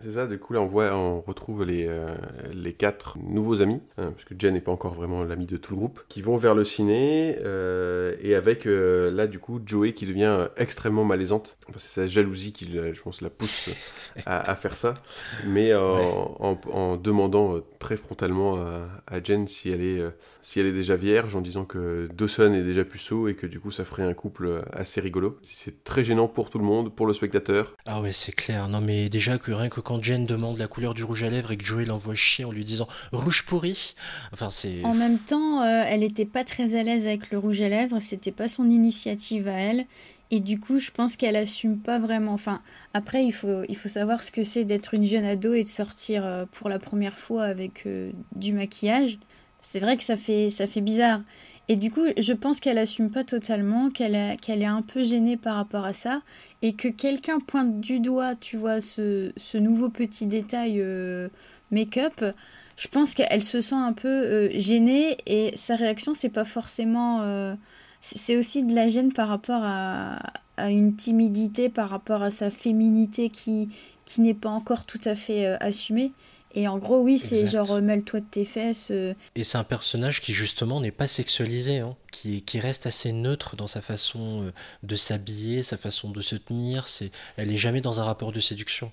C'est 0.00 0.10
ça, 0.12 0.26
du 0.26 0.38
coup 0.38 0.52
là 0.52 0.60
on 0.60 0.66
voit, 0.66 0.94
on 0.94 1.20
retrouve 1.20 1.64
les, 1.64 1.86
euh, 1.88 2.06
les 2.52 2.72
quatre 2.72 3.16
nouveaux 3.18 3.62
amis, 3.62 3.80
hein, 3.96 4.10
parce 4.10 4.24
que 4.24 4.34
Jen 4.36 4.52
n'est 4.52 4.60
pas 4.60 4.72
encore 4.72 4.92
vraiment 4.92 5.22
l'ami 5.22 5.46
de 5.46 5.56
tout 5.56 5.72
le 5.72 5.78
groupe, 5.78 6.00
qui 6.08 6.20
vont 6.20 6.36
vers 6.36 6.54
le 6.54 6.64
ciné, 6.64 7.36
euh, 7.42 8.14
et 8.20 8.34
avec 8.34 8.66
euh, 8.66 9.10
là 9.10 9.26
du 9.28 9.38
coup 9.38 9.60
Joey 9.64 9.92
qui 9.92 10.04
devient 10.04 10.48
extrêmement 10.56 11.04
malaisante. 11.04 11.56
Enfin, 11.68 11.78
c'est 11.78 12.00
sa 12.00 12.06
jalousie 12.06 12.52
qui, 12.52 12.70
je 12.72 13.00
pense, 13.02 13.20
la 13.22 13.30
pousse 13.30 13.70
à, 14.26 14.50
à 14.50 14.56
faire 14.56 14.74
ça, 14.76 14.94
mais 15.46 15.72
en, 15.74 16.58
en 16.72 16.96
demandant 16.96 17.60
très 17.78 17.96
frontalement 17.96 18.56
à, 18.56 18.88
à 19.06 19.22
Jen 19.22 19.46
si 19.46 19.70
elle, 19.70 19.82
est, 19.82 20.02
si 20.42 20.58
elle 20.60 20.66
est 20.66 20.72
déjà 20.72 20.96
vierge, 20.96 21.36
en 21.36 21.40
disant 21.40 21.64
que 21.64 22.08
Dawson 22.12 22.52
est 22.52 22.64
déjà 22.64 22.84
puceau, 22.84 23.28
et 23.28 23.36
que 23.36 23.46
du 23.46 23.60
coup 23.60 23.70
ça 23.70 23.84
ferait 23.84 24.02
un 24.02 24.14
couple 24.14 24.64
assez 24.72 25.00
rigolo. 25.00 25.38
C'est 25.42 25.84
très 25.84 26.02
gênant 26.02 26.26
pour 26.26 26.50
tout 26.50 26.58
le 26.58 26.64
monde, 26.64 26.94
pour 26.94 27.06
le 27.06 27.12
spectateur. 27.12 27.74
Ah 27.86 28.02
ouais, 28.02 28.12
c'est 28.12 28.32
clair. 28.32 28.68
Non, 28.68 28.80
mais 28.80 29.08
déjà 29.08 29.38
que 29.38 29.52
rien 29.52 29.68
que 29.68 29.80
quand 29.84 30.02
Jen 30.02 30.26
demande 30.26 30.58
la 30.58 30.66
couleur 30.66 30.94
du 30.94 31.04
rouge 31.04 31.22
à 31.22 31.30
lèvres 31.30 31.52
et 31.52 31.56
que 31.56 31.64
Joey 31.64 31.84
l'envoie 31.84 32.14
chier 32.14 32.44
en 32.44 32.50
lui 32.50 32.64
disant 32.64 32.88
rouge 33.12 33.44
pourri, 33.44 33.94
enfin 34.32 34.50
c'est. 34.50 34.84
En 34.84 34.94
même 34.94 35.18
temps, 35.18 35.62
euh, 35.62 35.84
elle 35.86 36.02
était 36.02 36.24
pas 36.24 36.42
très 36.42 36.78
à 36.78 36.82
l'aise 36.82 37.06
avec 37.06 37.30
le 37.30 37.38
rouge 37.38 37.60
à 37.60 37.68
lèvres, 37.68 38.00
c'était 38.00 38.32
pas 38.32 38.48
son 38.48 38.68
initiative 38.68 39.46
à 39.46 39.52
elle. 39.52 39.86
Et 40.30 40.40
du 40.40 40.58
coup, 40.58 40.80
je 40.80 40.90
pense 40.90 41.16
qu'elle 41.16 41.36
assume 41.36 41.78
pas 41.78 41.98
vraiment. 41.98 42.32
Enfin, 42.32 42.60
après, 42.92 43.24
il 43.24 43.32
faut, 43.32 43.62
il 43.68 43.76
faut 43.76 43.88
savoir 43.88 44.24
ce 44.24 44.32
que 44.32 44.42
c'est 44.42 44.64
d'être 44.64 44.94
une 44.94 45.06
jeune 45.06 45.24
ado 45.24 45.52
et 45.52 45.62
de 45.62 45.68
sortir 45.68 46.24
euh, 46.24 46.44
pour 46.50 46.68
la 46.68 46.78
première 46.78 47.18
fois 47.18 47.44
avec 47.44 47.86
euh, 47.86 48.10
du 48.34 48.52
maquillage. 48.52 49.18
C'est 49.60 49.80
vrai 49.80 49.96
que 49.96 50.02
ça 50.02 50.16
fait, 50.16 50.50
ça 50.50 50.66
fait 50.66 50.80
bizarre. 50.80 51.20
Et 51.68 51.76
du 51.76 51.90
coup, 51.90 52.04
je 52.18 52.32
pense 52.34 52.60
qu'elle 52.60 52.76
assume 52.76 53.10
pas 53.10 53.24
totalement, 53.24 53.88
qu'elle 53.90 54.14
est, 54.14 54.64
un 54.66 54.82
peu 54.82 55.02
gênée 55.02 55.36
par 55.38 55.56
rapport 55.56 55.84
à 55.84 55.94
ça, 55.94 56.20
et 56.62 56.74
que 56.74 56.88
quelqu'un 56.88 57.40
pointe 57.40 57.80
du 57.80 58.00
doigt, 58.00 58.34
tu 58.34 58.56
vois, 58.58 58.80
ce, 58.80 59.32
nouveau 59.56 59.88
petit 59.88 60.26
détail 60.26 60.74
euh, 60.78 61.28
make-up. 61.70 62.22
Je 62.76 62.88
pense 62.88 63.14
qu'elle 63.14 63.42
se 63.42 63.60
sent 63.60 63.74
un 63.76 63.92
peu 63.94 64.08
euh, 64.08 64.50
gênée, 64.58 65.16
et 65.26 65.56
sa 65.56 65.76
réaction, 65.76 66.12
c'est 66.14 66.28
pas 66.28 66.44
forcément. 66.44 67.22
euh, 67.22 67.54
c'est 68.02 68.36
aussi 68.36 68.62
de 68.62 68.74
la 68.74 68.88
gêne 68.88 69.12
par 69.14 69.28
rapport 69.28 69.62
à, 69.64 70.18
à 70.58 70.70
une 70.70 70.94
timidité, 70.96 71.70
par 71.70 71.88
rapport 71.88 72.22
à 72.22 72.30
sa 72.30 72.50
féminité 72.50 73.30
qui, 73.30 73.70
qui 74.04 74.20
n'est 74.20 74.34
pas 74.34 74.50
encore 74.50 74.84
tout 74.84 75.00
à 75.06 75.14
fait 75.14 75.46
assumée. 75.60 76.12
Et 76.56 76.68
en 76.68 76.78
gros, 76.78 77.00
oui, 77.00 77.18
c'est 77.18 77.46
genre 77.48 77.72
euh, 77.72 77.80
mêle-toi 77.80 78.20
de 78.20 78.26
tes 78.26 78.44
fesses. 78.44 78.88
euh, 78.92 79.12
Et 79.34 79.42
c'est 79.42 79.58
un 79.58 79.64
personnage 79.64 80.20
qui 80.20 80.32
justement 80.32 80.80
n'est 80.80 80.92
pas 80.92 81.08
sexualisé, 81.08 81.78
hein, 81.80 81.96
qui, 82.12 82.42
qui 82.42 82.60
reste 82.60 82.86
assez 82.86 83.12
neutre 83.12 83.56
dans 83.56 83.66
sa 83.66 83.80
façon 83.82 84.44
euh, 84.44 84.52
de 84.84 84.94
s'habiller, 84.94 85.64
sa 85.64 85.76
façon 85.76 86.10
de 86.10 86.20
se 86.20 86.36
tenir. 86.36 86.86
C'est, 86.86 87.10
elle 87.36 87.50
est 87.50 87.56
jamais 87.56 87.80
dans 87.80 87.98
un 88.00 88.04
rapport 88.04 88.30
de 88.30 88.38
séduction. 88.38 88.92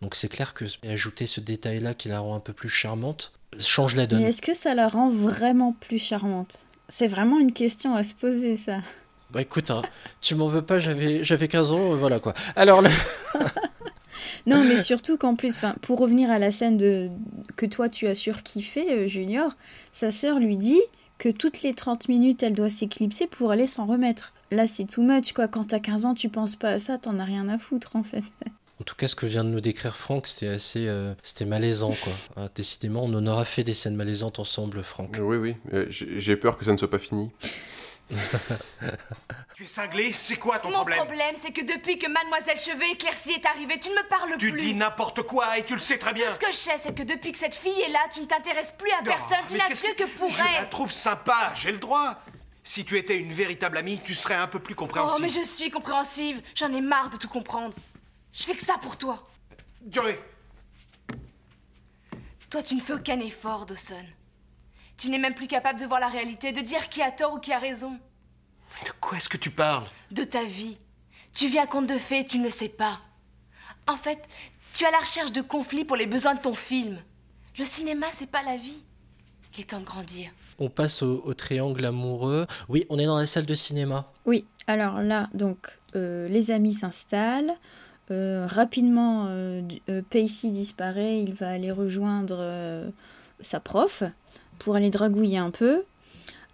Donc 0.00 0.14
c'est 0.14 0.28
clair 0.28 0.54
que 0.54 0.64
ajouter 0.88 1.26
ce 1.26 1.40
détail-là 1.40 1.92
qui 1.94 2.08
la 2.08 2.20
rend 2.20 2.34
un 2.34 2.40
peu 2.40 2.52
plus 2.54 2.70
charmante 2.70 3.32
change 3.60 3.94
la 3.94 4.06
donne. 4.06 4.22
Mais 4.22 4.30
est-ce 4.30 4.40
que 4.42 4.54
ça 4.54 4.74
la 4.74 4.88
rend 4.88 5.10
vraiment 5.10 5.74
plus 5.78 5.98
charmante? 5.98 6.60
C'est 6.88 7.08
vraiment 7.08 7.38
une 7.38 7.52
question 7.52 7.94
à 7.94 8.02
se 8.04 8.14
poser, 8.14 8.56
ça. 8.56 8.78
Bah 9.30 9.42
écoute, 9.42 9.70
hein, 9.70 9.82
tu 10.22 10.34
m'en 10.34 10.46
veux 10.46 10.62
pas, 10.62 10.78
j'avais, 10.78 11.22
j'avais 11.24 11.48
15 11.48 11.72
ans, 11.72 11.94
voilà 11.94 12.18
quoi. 12.20 12.32
Alors 12.56 12.80
le- 12.82 12.90
Non, 14.46 14.64
mais 14.64 14.78
surtout 14.78 15.16
qu'en 15.16 15.34
plus, 15.34 15.56
enfin, 15.56 15.74
pour 15.82 15.98
revenir 15.98 16.30
à 16.30 16.38
la 16.38 16.50
scène 16.50 16.76
de... 16.76 17.08
que 17.56 17.66
toi 17.66 17.88
tu 17.88 18.06
as 18.06 18.14
surkiffé, 18.14 18.90
euh, 18.90 19.06
Junior, 19.06 19.56
sa 19.92 20.10
sœur 20.10 20.38
lui 20.38 20.56
dit 20.56 20.80
que 21.18 21.28
toutes 21.28 21.62
les 21.62 21.74
30 21.74 22.08
minutes, 22.08 22.42
elle 22.42 22.54
doit 22.54 22.70
s'éclipser 22.70 23.26
pour 23.26 23.52
aller 23.52 23.66
s'en 23.66 23.86
remettre. 23.86 24.32
Là, 24.50 24.66
c'est 24.66 24.84
too 24.84 25.02
much, 25.02 25.32
quoi. 25.32 25.46
Quand 25.48 25.64
t'as 25.64 25.78
15 25.78 26.04
ans, 26.04 26.14
tu 26.14 26.28
penses 26.28 26.56
pas 26.56 26.70
à 26.70 26.78
ça, 26.78 26.98
t'en 26.98 27.18
as 27.18 27.24
rien 27.24 27.48
à 27.48 27.58
foutre, 27.58 27.94
en 27.96 28.02
fait. 28.02 28.24
En 28.80 28.84
tout 28.84 28.96
cas, 28.96 29.06
ce 29.06 29.14
que 29.14 29.26
vient 29.26 29.44
de 29.44 29.48
nous 29.48 29.60
décrire 29.60 29.94
Franck, 29.94 30.26
c'était 30.26 30.48
assez, 30.48 30.88
euh, 30.88 31.14
c'était 31.22 31.44
malaisant, 31.44 31.94
quoi. 32.02 32.12
Ah, 32.36 32.48
décidément, 32.52 33.04
on 33.04 33.14
en 33.14 33.24
aura 33.28 33.44
fait 33.44 33.62
des 33.62 33.74
scènes 33.74 33.94
malaisantes 33.94 34.40
ensemble, 34.40 34.82
Franck. 34.82 35.18
Oui, 35.20 35.36
oui, 35.36 35.54
euh, 35.72 35.86
j'ai 35.88 36.36
peur 36.36 36.56
que 36.56 36.64
ça 36.64 36.72
ne 36.72 36.76
soit 36.76 36.90
pas 36.90 36.98
fini. 36.98 37.30
Tu 39.54 39.64
es 39.64 39.66
cinglé 39.66 40.12
C'est 40.12 40.36
quoi 40.36 40.58
ton 40.58 40.68
Mon 40.70 40.76
problème 40.76 40.98
problème, 41.04 41.34
c'est 41.36 41.52
que 41.52 41.60
depuis 41.60 41.98
que 41.98 42.06
Mademoiselle 42.08 42.58
Cheveux 42.58 42.90
éclaircie 42.90 43.32
est 43.32 43.44
arrivée, 43.46 43.78
tu 43.78 43.90
ne 43.90 43.94
me 43.96 44.08
parles 44.08 44.34
Tu 44.38 44.50
plus. 44.50 44.60
dis 44.60 44.74
n'importe 44.74 45.22
quoi 45.22 45.58
et 45.58 45.64
tu 45.64 45.74
le 45.74 45.80
sais 45.80 45.98
très 45.98 46.12
bien. 46.14 46.26
Tout 46.28 46.34
ce 46.34 46.38
que 46.38 46.52
je 46.52 46.56
sais, 46.56 46.78
c'est 46.82 46.94
que 46.94 47.02
depuis 47.02 47.32
que 47.32 47.38
cette 47.38 47.54
fille 47.54 47.80
est 47.82 47.90
là, 47.90 48.00
tu 48.12 48.20
ne 48.20 48.26
t'intéresses 48.26 48.72
plus 48.72 48.90
à 48.92 49.02
personne, 49.02 49.36
Oh, 49.42 49.46
tu 49.48 49.56
n'as 49.56 49.68
que 49.68 49.94
que 49.94 50.04
pour 50.16 50.30
Je 50.30 50.38
la 50.38 50.60
elle. 50.62 50.68
trouve 50.70 50.90
sympa, 50.90 51.52
j'ai 51.54 51.70
le 51.72 51.78
droit. 51.78 52.18
Si 52.64 52.84
tu 52.84 52.96
étais 52.96 53.18
une 53.18 53.32
véritable 53.32 53.76
amie, 53.76 54.00
tu 54.02 54.14
serais 54.14 54.36
un 54.36 54.46
peu 54.46 54.58
plus 54.60 54.74
Oh, 54.74 54.78
compréhensive. 54.78 55.20
mais 55.22 55.28
je 55.30 55.44
suis 55.44 55.70
compréhensive. 55.70 56.40
J'en 56.54 56.72
ai 56.72 56.80
marre 56.80 57.10
de 57.10 57.16
tout 57.18 57.28
comprendre. 57.28 57.74
Je 58.32 58.44
fais 58.44 58.54
que 58.54 58.64
ça 58.64 58.78
pour 58.80 58.96
toi. 58.96 59.28
Joey, 59.90 60.18
Toi, 62.48 62.62
tu 62.62 62.74
ne 62.74 62.80
fais 62.80 62.92
aucun 62.94 63.18
effort, 63.20 63.66
Dawson. 63.66 64.04
Tu 64.96 65.08
n'es 65.10 65.18
même 65.18 65.34
plus 65.34 65.48
capable 65.48 65.80
de 65.80 65.86
voir 65.86 66.00
la 66.00 66.08
réalité, 66.08 66.52
de 66.52 66.60
dire 66.60 66.88
qui 66.88 67.02
a 67.02 67.10
tort 67.10 67.34
ou 67.34 67.38
qui 67.38 67.52
a 67.52 67.58
raison. 67.58 67.90
mais 68.80 68.86
de 68.88 68.92
quoi 69.00 69.16
est-ce 69.16 69.28
que 69.28 69.36
tu 69.36 69.50
parles? 69.50 69.84
De 70.10 70.24
ta 70.24 70.44
vie. 70.44 70.76
Tu 71.34 71.46
vis 71.46 71.58
un 71.58 71.66
conte 71.66 71.86
de 71.88 71.98
fées 71.98 72.20
et 72.20 72.24
tu 72.26 72.38
ne 72.38 72.44
le 72.44 72.50
sais 72.50 72.68
pas. 72.68 73.00
En 73.88 73.96
fait, 73.96 74.28
tu 74.74 74.84
es 74.84 74.86
à 74.86 74.90
la 74.90 74.98
recherche 74.98 75.32
de 75.32 75.40
conflits 75.40 75.84
pour 75.84 75.96
les 75.96 76.06
besoins 76.06 76.34
de 76.34 76.40
ton 76.40 76.54
film. 76.54 76.98
Le 77.58 77.64
cinéma, 77.64 78.06
c'est 78.14 78.30
pas 78.30 78.42
la 78.42 78.56
vie. 78.56 78.82
Il 79.54 79.60
est 79.60 79.64
temps 79.64 79.80
de 79.80 79.84
grandir. 79.84 80.30
On 80.58 80.68
passe 80.70 81.02
au, 81.02 81.22
au 81.24 81.34
triangle 81.34 81.84
amoureux. 81.84 82.46
Oui, 82.68 82.86
on 82.90 82.98
est 82.98 83.06
dans 83.06 83.18
la 83.18 83.26
salle 83.26 83.46
de 83.46 83.54
cinéma. 83.54 84.10
Oui, 84.24 84.46
alors 84.66 85.00
là, 85.02 85.28
donc, 85.34 85.66
euh, 85.96 86.28
les 86.28 86.50
amis 86.50 86.72
s'installent. 86.74 87.54
Euh, 88.10 88.46
rapidement, 88.46 89.26
euh, 89.28 89.62
euh, 89.88 90.02
Pacey 90.10 90.50
disparaît. 90.50 91.20
Il 91.22 91.34
va 91.34 91.48
aller 91.50 91.70
rejoindre 91.72 92.36
euh, 92.38 92.90
sa 93.40 93.58
prof 93.60 94.02
pour 94.62 94.76
aller 94.76 94.90
dragouiller 94.90 95.38
un 95.38 95.50
peu. 95.50 95.84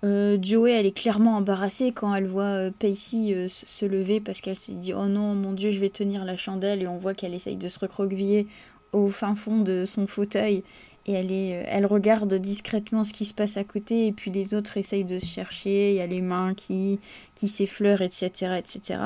Euh, 0.05 0.39
Joey, 0.41 0.73
elle 0.73 0.87
est 0.87 0.97
clairement 0.97 1.37
embarrassée 1.37 1.93
quand 1.93 2.15
elle 2.15 2.29
voit 2.29 2.45
euh, 2.45 2.71
euh, 2.83 3.49
se 3.49 3.85
lever 3.85 4.21
parce 4.21 4.41
qu'elle 4.41 4.57
se 4.57 4.73
dit 4.73 4.95
Oh 4.95 5.07
non, 5.07 5.35
mon 5.35 5.53
Dieu, 5.53 5.71
je 5.71 5.81
vais 5.81 5.91
tenir 5.91 6.25
la 6.25 6.37
chandelle. 6.37 6.83
Et 6.83 6.87
on 6.87 6.99
voit 6.99 7.15
qu'elle 7.15 7.35
essaye 7.35 7.57
de 7.57 7.69
se 7.69 7.81
recroqueviller 7.81 8.47
au 8.93 9.09
fin 9.09 9.35
fond 9.35 9.59
de 9.59 9.85
son 9.85 10.07
fauteuil. 10.07 10.63
Et 11.07 11.13
elle, 11.13 11.33
est, 11.33 11.63
euh, 11.63 11.65
elle 11.67 11.87
regarde 11.87 12.33
discrètement 12.35 13.03
ce 13.03 13.13
qui 13.13 13.25
se 13.25 13.35
passe 13.35 13.57
à 13.57 13.65
côté. 13.65 14.07
Et 14.07 14.13
puis 14.13 14.31
les 14.31 14.55
autres 14.55 14.77
essayent 14.77 15.05
de 15.05 15.19
se 15.19 15.27
chercher. 15.27 15.91
Il 15.91 15.97
y 15.97 16.01
a 16.01 16.07
les 16.07 16.23
mains 16.23 16.55
qui, 16.55 17.01
qui 17.35 17.49
s'effleurent, 17.49 18.03
etc. 18.03 18.31
etc. 18.59 19.01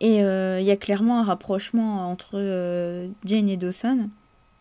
Et 0.00 0.16
il 0.16 0.64
y 0.64 0.70
a 0.72 0.76
clairement 0.76 1.20
un 1.20 1.24
rapprochement 1.24 2.10
entre 2.10 2.34
Jane 3.24 3.48
et 3.48 3.56
Dawson. 3.56 4.08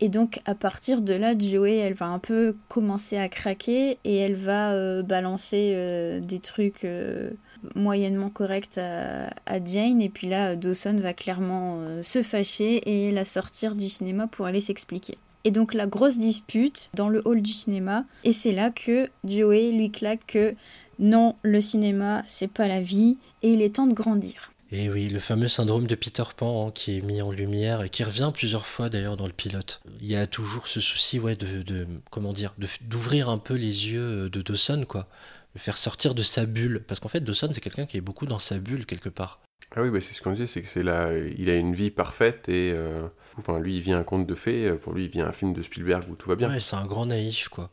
Et 0.01 0.09
donc 0.09 0.41
à 0.45 0.55
partir 0.55 1.01
de 1.01 1.13
là, 1.13 1.37
Joey, 1.37 1.75
elle 1.75 1.93
va 1.93 2.07
un 2.07 2.17
peu 2.17 2.55
commencer 2.67 3.17
à 3.17 3.29
craquer 3.29 3.99
et 4.03 4.15
elle 4.17 4.35
va 4.35 4.73
euh, 4.73 5.03
balancer 5.03 5.73
euh, 5.75 6.19
des 6.19 6.39
trucs 6.39 6.83
euh, 6.83 7.29
moyennement 7.75 8.31
corrects 8.31 8.79
à, 8.79 9.27
à 9.45 9.63
Jane. 9.63 10.01
Et 10.01 10.09
puis 10.09 10.27
là, 10.27 10.55
Dawson 10.55 10.97
va 10.99 11.13
clairement 11.13 12.01
se 12.01 12.23
fâcher 12.23 12.81
et 12.89 13.11
la 13.11 13.25
sortir 13.25 13.75
du 13.75 13.89
cinéma 13.89 14.25
pour 14.25 14.47
aller 14.47 14.61
s'expliquer. 14.61 15.19
Et 15.43 15.51
donc 15.51 15.75
la 15.75 15.85
grosse 15.85 16.17
dispute 16.17 16.89
dans 16.95 17.09
le 17.09 17.21
hall 17.25 17.43
du 17.43 17.53
cinéma. 17.53 18.05
Et 18.23 18.33
c'est 18.33 18.51
là 18.51 18.71
que 18.71 19.07
Joey 19.23 19.71
lui 19.71 19.91
claque 19.91 20.25
que 20.25 20.55
non, 20.97 21.35
le 21.43 21.61
cinéma, 21.61 22.23
c'est 22.27 22.51
pas 22.51 22.67
la 22.67 22.81
vie 22.81 23.17
et 23.43 23.53
il 23.53 23.61
est 23.61 23.75
temps 23.75 23.87
de 23.87 23.93
grandir. 23.93 24.51
Et 24.73 24.89
oui, 24.89 25.09
le 25.09 25.19
fameux 25.19 25.49
syndrome 25.49 25.85
de 25.85 25.95
Peter 25.95 26.23
Pan 26.35 26.67
hein, 26.67 26.71
qui 26.73 26.97
est 26.97 27.01
mis 27.01 27.21
en 27.21 27.31
lumière 27.31 27.81
et 27.81 27.89
qui 27.89 28.03
revient 28.05 28.31
plusieurs 28.33 28.65
fois 28.65 28.89
d'ailleurs 28.89 29.17
dans 29.17 29.27
le 29.27 29.33
pilote. 29.33 29.81
Il 29.99 30.07
y 30.07 30.15
a 30.15 30.27
toujours 30.27 30.67
ce 30.67 30.79
souci, 30.79 31.19
ouais, 31.19 31.35
de, 31.35 31.61
de 31.61 31.85
comment 32.09 32.31
dire, 32.31 32.53
de- 32.57 32.67
d'ouvrir 32.81 33.29
un 33.29 33.37
peu 33.37 33.53
les 33.55 33.89
yeux 33.91 34.29
de 34.29 34.41
Dawson, 34.41 34.85
quoi, 34.87 35.07
de 35.55 35.59
faire 35.59 35.77
sortir 35.77 36.15
de 36.15 36.23
sa 36.23 36.45
bulle, 36.45 36.83
parce 36.87 37.01
qu'en 37.01 37.09
fait 37.09 37.19
Dawson 37.19 37.49
c'est 37.53 37.59
quelqu'un 37.61 37.85
qui 37.85 37.97
est 37.97 38.01
beaucoup 38.01 38.25
dans 38.25 38.39
sa 38.39 38.59
bulle 38.59 38.85
quelque 38.85 39.09
part. 39.09 39.41
Ah 39.75 39.81
oui, 39.81 39.89
bah, 39.89 39.99
c'est 40.01 40.13
ce 40.13 40.21
qu'on 40.21 40.31
disait, 40.31 40.47
c'est 40.47 40.61
que 40.61 40.67
c'est 40.67 40.83
là, 40.83 41.11
il 41.37 41.49
a 41.49 41.55
une 41.55 41.73
vie 41.73 41.91
parfaite 41.91 42.49
et 42.49 42.73
euh, 42.75 43.07
enfin 43.37 43.57
lui 43.59 43.77
il 43.77 43.81
vit 43.81 43.93
un 43.93 44.03
conte 44.03 44.27
de 44.27 44.35
fées, 44.35 44.67
euh, 44.67 44.75
pour 44.75 44.93
lui 44.93 45.05
il 45.05 45.09
vit 45.11 45.21
un 45.21 45.31
film 45.31 45.53
de 45.53 45.61
Spielberg 45.61 46.03
où 46.09 46.15
tout 46.15 46.27
va 46.29 46.35
bien. 46.35 46.49
Ouais, 46.49 46.59
c'est 46.59 46.75
un 46.75 46.85
grand 46.85 47.05
naïf, 47.05 47.47
quoi. 47.47 47.69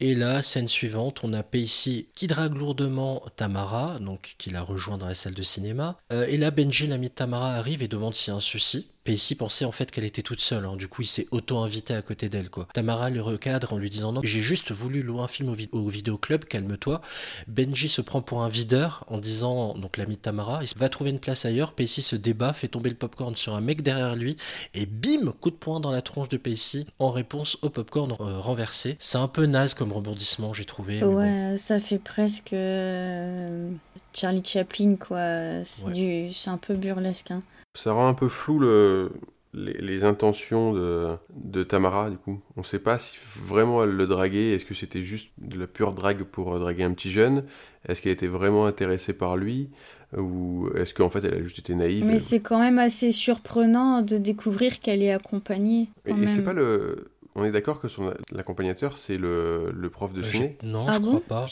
Et 0.00 0.14
là, 0.14 0.42
scène 0.42 0.68
suivante, 0.68 1.20
on 1.24 1.32
a 1.32 1.42
Pacey 1.42 2.06
qui 2.14 2.28
drague 2.28 2.54
lourdement 2.54 3.22
Tamara, 3.36 3.98
donc 3.98 4.36
qui 4.38 4.50
la 4.50 4.62
rejoint 4.62 4.96
dans 4.96 5.08
la 5.08 5.14
salle 5.14 5.34
de 5.34 5.42
cinéma. 5.42 5.98
Euh, 6.12 6.26
et 6.28 6.36
là, 6.36 6.52
Benji, 6.52 6.86
l'ami 6.86 7.08
de 7.08 7.14
Tamara, 7.14 7.54
arrive 7.54 7.82
et 7.82 7.88
demande 7.88 8.14
s'il 8.14 8.30
y 8.30 8.34
a 8.34 8.36
un 8.36 8.40
souci. 8.40 8.88
Pacey 9.04 9.36
pensait 9.36 9.64
en 9.64 9.72
fait 9.72 9.90
qu'elle 9.90 10.04
était 10.04 10.20
toute 10.20 10.40
seule, 10.40 10.66
hein. 10.66 10.76
du 10.76 10.86
coup 10.86 11.00
il 11.00 11.06
s'est 11.06 11.28
auto-invité 11.30 11.94
à 11.94 12.02
côté 12.02 12.28
d'elle. 12.28 12.50
Tamara 12.74 13.08
le 13.08 13.22
recadre 13.22 13.72
en 13.72 13.78
lui 13.78 13.88
disant 13.88 14.12
non, 14.12 14.20
j'ai 14.22 14.42
juste 14.42 14.70
voulu 14.70 15.02
louer 15.02 15.22
un 15.22 15.28
film 15.28 15.48
au, 15.48 15.54
vi- 15.54 15.70
au 15.72 15.88
vidéoclub, 15.88 16.44
calme-toi. 16.44 17.00
Benji 17.46 17.88
se 17.88 18.02
prend 18.02 18.20
pour 18.20 18.42
un 18.42 18.50
videur 18.50 19.04
en 19.08 19.16
disant, 19.16 19.72
donc 19.78 19.96
l'ami 19.96 20.16
de 20.16 20.20
Tamara, 20.20 20.60
il 20.62 20.68
va 20.78 20.90
trouver 20.90 21.08
une 21.08 21.20
place 21.20 21.46
ailleurs. 21.46 21.72
Pacey 21.72 22.02
se 22.02 22.16
débat, 22.16 22.52
fait 22.52 22.68
tomber 22.68 22.90
le 22.90 22.96
popcorn 22.96 23.34
sur 23.34 23.54
un 23.54 23.62
mec 23.62 23.80
derrière 23.80 24.14
lui 24.14 24.36
et 24.74 24.84
bim, 24.84 25.32
coup 25.40 25.50
de 25.50 25.56
poing 25.56 25.80
dans 25.80 25.90
la 25.90 26.02
tronche 26.02 26.28
de 26.28 26.36
Pacey 26.36 26.84
en 26.98 27.10
réponse 27.10 27.56
au 27.62 27.70
popcorn 27.70 28.12
euh, 28.20 28.38
renversé. 28.38 28.98
C'est 29.00 29.16
un 29.16 29.28
peu 29.28 29.46
naze 29.46 29.72
comme 29.72 29.87
rebondissement, 29.92 30.52
j'ai 30.52 30.64
trouvé. 30.64 30.94
mais 30.94 31.00
bon. 31.06 31.16
Ouais, 31.16 31.56
ça 31.56 31.80
fait 31.80 31.98
presque 31.98 32.52
euh, 32.52 33.70
Charlie 34.12 34.42
Chaplin, 34.44 34.96
quoi. 34.96 35.64
C'est 35.64 35.84
Ouais. 35.86 35.92
du... 35.92 36.32
c'est 36.32 36.50
un 36.50 36.58
peu 36.58 36.74
burlesque. 36.74 37.30
Hein. 37.30 37.42
Ça 37.74 37.92
rend 37.92 38.08
un 38.08 38.14
peu 38.14 38.28
flou 38.28 38.58
le, 38.58 39.12
les, 39.54 39.74
les 39.74 40.04
intentions 40.04 40.72
de, 40.72 41.08
de 41.34 41.62
Tamara, 41.62 42.10
du 42.10 42.16
coup. 42.16 42.40
On 42.56 42.62
sait 42.62 42.78
pas 42.78 42.98
si 42.98 43.18
vraiment 43.40 43.84
elle 43.84 43.90
le 43.90 44.06
draguait, 44.06 44.50
est-ce 44.52 44.64
que 44.64 44.74
c'était 44.74 45.02
juste 45.02 45.30
de 45.38 45.58
la 45.60 45.66
pure 45.66 45.92
drague 45.92 46.22
pour 46.24 46.54
euh, 46.54 46.58
draguer 46.58 46.82
un 46.84 46.92
petit 46.92 47.10
jeune? 47.10 47.44
Est-ce 47.88 48.02
qu'elle 48.02 48.12
était 48.12 48.26
vraiment 48.26 48.66
intéressée 48.66 49.12
par 49.12 49.36
lui? 49.36 49.70
Ou 50.16 50.70
est-ce 50.74 50.94
qu'en 50.94 51.10
fait 51.10 51.22
elle 51.22 51.34
a 51.34 51.42
juste 51.42 51.58
été 51.58 51.74
naïve? 51.74 52.04
Mais 52.06 52.18
c'est 52.18 52.40
quand 52.40 52.58
même 52.58 52.78
assez 52.78 53.12
surprenant 53.12 54.00
de 54.00 54.16
découvrir 54.16 54.80
qu'elle 54.80 55.02
est 55.02 55.12
accompagnée. 55.12 55.88
Et, 56.06 56.10
quand 56.12 56.22
et 56.22 56.26
c'est 56.26 56.42
pas 56.42 56.54
le... 56.54 57.10
On 57.40 57.44
est 57.44 57.50
d'accord 57.52 57.80
que 57.80 57.88
son 57.88 58.12
l'accompagnateur 58.32 58.96
c'est 58.96 59.16
le, 59.16 59.70
le 59.72 59.90
prof 59.90 60.12
de 60.12 60.20
Euh, 60.20 60.24
ciné 60.24 60.56
j'ai- 60.62 60.68
Non, 60.68 60.86
Ah 60.88 60.92
je 60.92 60.98
bon? 60.98 61.06
crois 61.06 61.20
pas. 61.20 61.46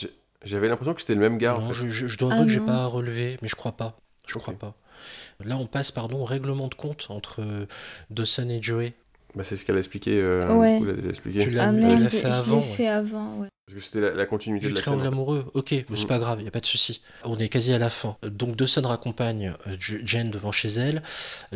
J'avais 0.44 0.68
l'impression 0.68 0.94
que 0.94 1.00
c'était 1.00 1.14
le 1.14 1.20
même 1.20 1.38
gars 1.38 1.56
en 1.56 1.60
Non, 1.60 1.66
fait. 1.68 1.72
je, 1.74 1.88
je- 1.88 2.06
je 2.06 2.18
dois 2.18 2.30
Ah 2.32 2.34
avouer 2.36 2.46
que 2.46 2.52
j'ai 2.52 2.60
pas 2.60 2.86
relevé, 2.86 3.36
mais 3.42 3.48
je 3.48 3.56
crois 3.56 3.72
pas. 3.72 3.96
Je 4.26 4.38
crois 4.38 4.54
pas. 4.54 4.74
Là, 5.44 5.56
on 5.56 5.66
passe, 5.66 5.90
pardon, 5.92 6.20
au 6.20 6.24
règlement 6.24 6.68
de 6.68 6.74
compte 6.74 7.06
entre 7.10 7.40
euh, 7.42 7.66
Dawson 8.10 8.48
et 8.48 8.60
Joey. 8.62 8.94
Bah, 9.34 9.44
c'est 9.44 9.56
ce 9.56 9.64
qu'elle 9.64 9.76
a 9.76 9.78
expliqué. 9.78 10.20
euh, 10.20 10.52
Ouais. 10.54 10.78
du 10.78 10.84
coup, 10.84 10.90
elle 10.90 10.94
a 10.94 10.96
déjà 10.96 11.08
expliqué. 11.10 11.38
Tu 11.40 11.50
l'as 11.50 11.68
Ah 11.68 11.72
je 11.96 12.08
fait 12.08 12.22
l'ai 12.22 12.32
avant. 12.34 12.56
ouais. 12.58 12.62
fait 12.62 12.86
avant, 12.88 13.36
ouais. 13.38 13.48
Parce 13.66 13.78
que 13.78 13.84
c'était 13.84 14.00
la, 14.00 14.10
la 14.14 14.26
continuité 14.26 14.66
Du 14.68 14.72
de 14.72 14.78
la 14.78 14.84
scène. 14.84 14.92
triangle 14.94 15.08
amoureux, 15.12 15.50
ok, 15.54 15.70
c'est 15.70 15.90
Mm. 15.90 16.06
pas 16.06 16.18
grave, 16.20 16.38
il 16.40 16.46
a 16.46 16.52
pas 16.52 16.60
de 16.60 16.66
souci. 16.66 17.02
On 17.24 17.36
est 17.36 17.48
quasi 17.48 17.72
à 17.72 17.78
la 17.80 17.90
fin. 17.90 18.16
Donc 18.22 18.54
Dawson 18.54 18.82
raccompagne 18.82 19.54
euh, 19.66 19.74
Jen 19.80 20.30
devant 20.30 20.52
chez 20.52 20.68
elle. 20.68 21.02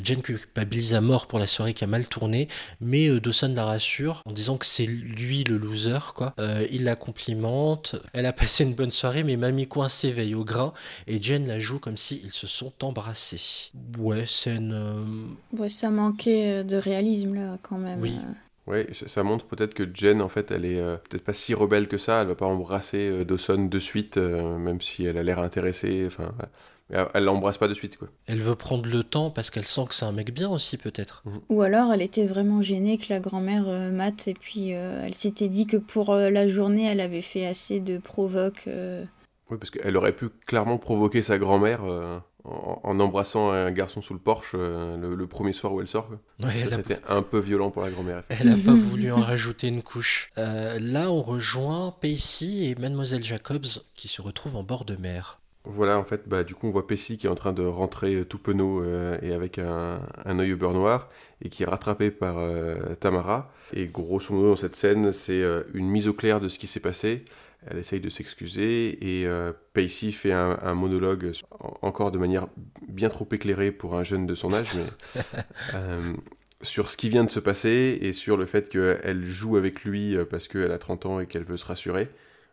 Jen 0.02 0.20
culpabilise 0.20 0.96
à 0.96 1.00
mort 1.00 1.28
pour 1.28 1.38
la 1.38 1.46
soirée 1.46 1.72
qui 1.72 1.84
a 1.84 1.86
mal 1.86 2.08
tourné, 2.08 2.48
mais 2.80 3.06
euh, 3.06 3.20
Dawson 3.20 3.52
la 3.54 3.64
rassure 3.64 4.22
en 4.26 4.32
disant 4.32 4.56
que 4.58 4.66
c'est 4.66 4.86
lui 4.86 5.44
le 5.44 5.56
loser, 5.56 5.98
quoi. 6.16 6.34
Euh, 6.40 6.66
il 6.72 6.82
la 6.82 6.96
complimente. 6.96 7.94
Elle 8.12 8.26
a 8.26 8.32
passé 8.32 8.64
une 8.64 8.74
bonne 8.74 8.90
soirée, 8.90 9.22
mais 9.22 9.36
Mamie 9.36 9.68
Coin 9.68 9.88
s'éveille 9.88 10.34
au 10.34 10.42
grain 10.44 10.72
et 11.06 11.22
Jen 11.22 11.46
la 11.46 11.60
joue 11.60 11.78
comme 11.78 11.96
si 11.96 12.20
ils 12.24 12.32
se 12.32 12.48
sont 12.48 12.72
embrassés. 12.82 13.70
Ouais, 13.98 14.26
scène. 14.26 14.72
euh, 14.74 15.04
Ouais, 15.56 15.68
ça 15.68 15.90
manquait 15.90 16.64
de 16.64 16.76
réalisme, 16.76 17.34
là, 17.36 17.56
quand 17.62 17.78
même. 17.78 18.00
Oui. 18.00 18.16
Ouais, 18.70 18.86
ça, 18.92 19.22
montre 19.22 19.46
peut-être 19.46 19.74
que 19.74 19.82
Jen, 19.92 20.22
en 20.22 20.28
fait, 20.28 20.50
elle 20.50 20.64
est 20.64 20.78
euh, 20.78 20.96
peut-être 20.96 21.24
pas 21.24 21.32
si 21.32 21.54
rebelle 21.54 21.88
que 21.88 21.98
ça. 21.98 22.22
Elle 22.22 22.28
va 22.28 22.34
pas 22.36 22.46
embrasser 22.46 23.10
euh, 23.10 23.24
Dawson 23.24 23.66
de 23.66 23.78
suite, 23.78 24.16
euh, 24.16 24.56
même 24.58 24.80
si 24.80 25.04
elle 25.04 25.18
a 25.18 25.22
l'air 25.22 25.40
intéressée. 25.40 26.04
Enfin, 26.06 26.32
elle- 26.90 27.24
l'embrasse 27.24 27.58
pas 27.58 27.68
de 27.68 27.74
suite, 27.74 27.96
quoi. 27.98 28.08
Elle 28.26 28.40
veut 28.40 28.54
prendre 28.56 28.88
le 28.88 29.02
temps 29.02 29.30
parce 29.30 29.50
qu'elle 29.50 29.64
sent 29.64 29.82
que 29.88 29.94
c'est 29.94 30.04
un 30.04 30.12
mec 30.12 30.32
bien 30.32 30.48
aussi, 30.48 30.76
peut-être. 30.76 31.22
Ou 31.48 31.62
alors, 31.62 31.92
elle 31.92 32.02
était 32.02 32.26
vraiment 32.26 32.62
gênée 32.62 32.96
que 32.98 33.06
la 33.12 33.20
grand-mère 33.20 33.64
euh, 33.68 33.90
mate, 33.90 34.28
et 34.28 34.34
puis 34.34 34.74
euh, 34.74 35.02
elle 35.04 35.14
s'était 35.14 35.48
dit 35.48 35.66
que 35.66 35.76
pour 35.76 36.10
euh, 36.10 36.30
la 36.30 36.46
journée, 36.48 36.86
elle 36.86 37.00
avait 37.00 37.22
fait 37.22 37.46
assez 37.46 37.80
de 37.80 37.98
provoque. 37.98 38.64
euh. 38.68 39.04
Oui, 39.50 39.58
parce 39.58 39.70
qu'elle 39.70 39.96
aurait 39.96 40.14
pu 40.14 40.28
clairement 40.46 40.78
provoquer 40.78 41.22
sa 41.22 41.38
grand-mère 41.38 41.84
euh, 41.84 42.18
en, 42.44 42.80
en 42.82 43.00
embrassant 43.00 43.50
un 43.50 43.70
garçon 43.70 44.02
sous 44.02 44.14
le 44.14 44.20
porche 44.20 44.52
euh, 44.54 44.96
le, 44.96 45.14
le 45.14 45.26
premier 45.26 45.52
soir 45.52 45.72
où 45.72 45.80
elle 45.80 45.86
sort. 45.86 46.08
Ouais, 46.42 46.48
elle 46.62 46.74
a 46.74 46.76
C'était 46.76 47.00
un 47.08 47.22
peu 47.22 47.38
violent 47.38 47.70
pour 47.70 47.82
la 47.82 47.90
grand-mère. 47.90 48.22
Elle 48.28 48.48
n'a 48.48 48.56
pas 48.56 48.72
voulu 48.74 49.12
en 49.12 49.20
rajouter 49.20 49.68
une 49.68 49.82
couche. 49.82 50.30
Euh, 50.38 50.78
là, 50.80 51.10
on 51.10 51.22
rejoint 51.22 51.94
Pacey 52.00 52.64
et 52.70 52.74
Mademoiselle 52.74 53.22
Jacobs 53.22 53.66
qui 53.94 54.08
se 54.08 54.22
retrouvent 54.22 54.56
en 54.56 54.62
bord 54.62 54.84
de 54.84 54.96
mer. 54.96 55.40
Voilà, 55.64 55.98
en 55.98 56.04
fait, 56.04 56.22
bah, 56.26 56.42
du 56.42 56.54
coup, 56.54 56.68
on 56.68 56.70
voit 56.70 56.86
Pessy 56.86 57.18
qui 57.18 57.26
est 57.26 57.30
en 57.30 57.34
train 57.34 57.52
de 57.52 57.62
rentrer 57.62 58.14
euh, 58.14 58.24
tout 58.24 58.38
penaud 58.38 58.82
euh, 58.82 59.18
et 59.20 59.34
avec 59.34 59.58
un, 59.58 60.00
un 60.24 60.38
œil 60.38 60.54
au 60.54 60.56
beurre 60.56 60.72
noir 60.72 61.08
et 61.42 61.50
qui 61.50 61.64
est 61.64 61.66
rattrapé 61.66 62.10
par 62.10 62.38
euh, 62.38 62.94
Tamara. 62.98 63.52
Et 63.74 63.86
grosso 63.86 64.32
modo, 64.34 64.48
dans 64.48 64.56
cette 64.56 64.74
scène, 64.74 65.12
c'est 65.12 65.42
euh, 65.42 65.62
une 65.74 65.86
mise 65.88 66.08
au 66.08 66.14
clair 66.14 66.40
de 66.40 66.48
ce 66.48 66.58
qui 66.58 66.66
s'est 66.66 66.80
passé. 66.80 67.24
Elle 67.66 67.78
essaye 67.78 68.00
de 68.00 68.08
s'excuser 68.08 69.20
et 69.20 69.26
euh, 69.26 69.52
Pacey 69.74 70.12
fait 70.12 70.32
un, 70.32 70.58
un 70.62 70.74
monologue, 70.74 71.32
encore 71.82 72.10
de 72.10 72.18
manière 72.18 72.46
bien 72.88 73.10
trop 73.10 73.28
éclairée 73.32 73.70
pour 73.70 73.96
un 73.96 74.02
jeune 74.02 74.26
de 74.26 74.34
son 74.34 74.52
âge, 74.54 74.70
mais 74.76 74.84
euh, 75.74 76.12
sur 76.62 76.88
ce 76.88 76.96
qui 76.96 77.08
vient 77.08 77.24
de 77.24 77.30
se 77.30 77.40
passer 77.40 77.98
et 78.00 78.12
sur 78.12 78.36
le 78.36 78.46
fait 78.46 78.68
qu'elle 78.68 79.24
joue 79.24 79.56
avec 79.56 79.84
lui 79.84 80.16
euh, 80.16 80.24
parce 80.24 80.48
qu'elle 80.48 80.72
a 80.72 80.78
30 80.78 81.06
ans 81.06 81.20
et 81.20 81.26
qu'elle 81.26 81.44
veut 81.44 81.56
se 81.58 81.66
rassurer. 81.66 82.08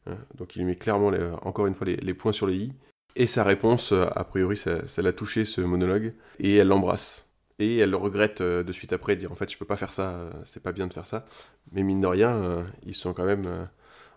Hein. 0.08 0.18
Donc 0.38 0.56
il 0.56 0.66
met 0.66 0.76
clairement, 0.76 1.10
les- 1.10 1.24
encore 1.42 1.68
une 1.68 1.76
fois, 1.76 1.88
les, 1.88 1.96
les 1.98 2.14
points 2.14 2.32
sur 2.34 2.48
les 2.48 2.56
i. 2.58 2.74
Et 3.16 3.28
sa 3.28 3.44
réponse, 3.44 3.94
euh, 3.94 4.06
a 4.16 4.24
priori, 4.26 4.58
ça 4.58 4.88
ça 4.88 5.02
l'a 5.02 5.14
touché 5.14 5.46
ce 5.46 5.62
monologue, 5.62 6.14
et 6.40 6.56
elle 6.58 6.68
l'embrasse. 6.68 7.26
Et 7.60 7.78
elle 7.78 7.90
le 7.90 7.98
regrette 7.98 8.42
euh, 8.42 8.64
de 8.64 8.72
suite 8.72 8.94
après, 8.94 9.16
dire 9.16 9.32
en 9.32 9.36
fait 9.36 9.52
je 9.52 9.58
peux 9.58 9.66
pas 9.66 9.78
faire 9.78 9.92
ça, 9.92 10.12
euh, 10.12 10.30
c'est 10.44 10.62
pas 10.62 10.72
bien 10.72 10.86
de 10.88 10.94
faire 10.94 11.06
ça. 11.08 11.26
Mais 11.72 11.82
mine 11.84 12.02
de 12.02 12.08
rien, 12.08 12.36
euh, 12.36 12.64
ils 12.86 12.94
sont 12.94 13.14
quand 13.14 13.26
même 13.26 13.48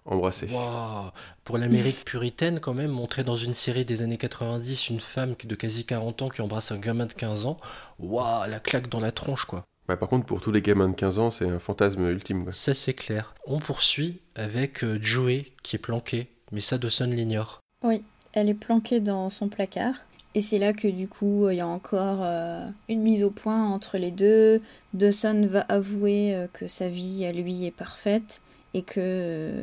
euh, 0.07 1.11
Pour 1.45 1.59
l'Amérique 1.59 2.05
puritaine, 2.05 2.61
quand 2.61 2.75
même, 2.75 2.91
montrer 2.91 3.25
dans 3.25 3.37
une 3.37 3.55
série 3.55 3.85
des 3.85 4.03
années 4.03 4.17
90 4.17 4.89
une 4.91 5.01
femme 5.01 5.35
de 5.45 5.55
quasi 5.55 5.85
40 5.85 6.23
ans 6.23 6.29
qui 6.29 6.43
embrasse 6.43 6.73
un 6.73 6.79
gamin 6.79 7.07
de 7.07 7.13
15 7.13 7.47
ans, 7.47 7.59
waouh, 7.99 8.49
la 8.49 8.61
claque 8.61 8.89
dans 8.89 9.01
la 9.01 9.13
tronche, 9.13 9.45
quoi. 9.45 9.65
Bah, 9.89 9.97
par 9.97 10.09
contre, 10.09 10.27
pour 10.27 10.41
tous 10.41 10.53
les 10.53 10.63
gamins 10.63 10.89
de 10.89 10.95
15 10.95 11.19
ans, 11.19 11.31
c'est 11.31 11.49
un 11.49 11.59
fantasme 11.59 12.07
ultime. 12.07 12.45
quoi. 12.45 12.53
Ça, 12.53 12.75
c'est 12.75 12.95
clair. 12.95 13.35
On 13.47 13.59
poursuit 13.59 14.21
avec 14.37 14.85
euh, 14.85 14.99
Joey 15.03 15.47
qui 15.63 15.77
est 15.77 15.81
planqué, 15.81 16.29
mais 16.53 16.61
ça, 16.61 16.79
Dawson 16.79 17.07
l'ignore. 17.07 17.61
Oui, 17.83 18.03
elle 18.33 18.49
est 18.49 18.55
planquée 18.55 19.01
dans 19.01 19.31
son 19.31 19.49
placard. 19.49 19.95
Et 20.37 20.43
c'est 20.43 20.59
là 20.59 20.73
que 20.73 20.87
du 20.87 21.09
coup, 21.09 21.51
il 21.51 21.57
y 21.57 21.61
a 21.61 21.67
encore 21.67 22.21
euh, 22.23 22.69
une 22.89 23.03
mise 23.03 23.25
au 23.25 23.31
point 23.31 23.67
entre 23.67 23.99
les 23.99 24.13
deux. 24.13 24.63
Dawson 24.95 25.49
va 25.51 25.63
avouer 25.63 26.35
euh, 26.35 26.47
que 26.53 26.69
sa 26.69 26.89
vie 26.89 27.25
à 27.25 27.33
lui 27.33 27.67
est 27.67 27.73
parfaite 27.73 28.41
et 28.75 28.83
que 28.83 28.95
euh, 28.99 29.63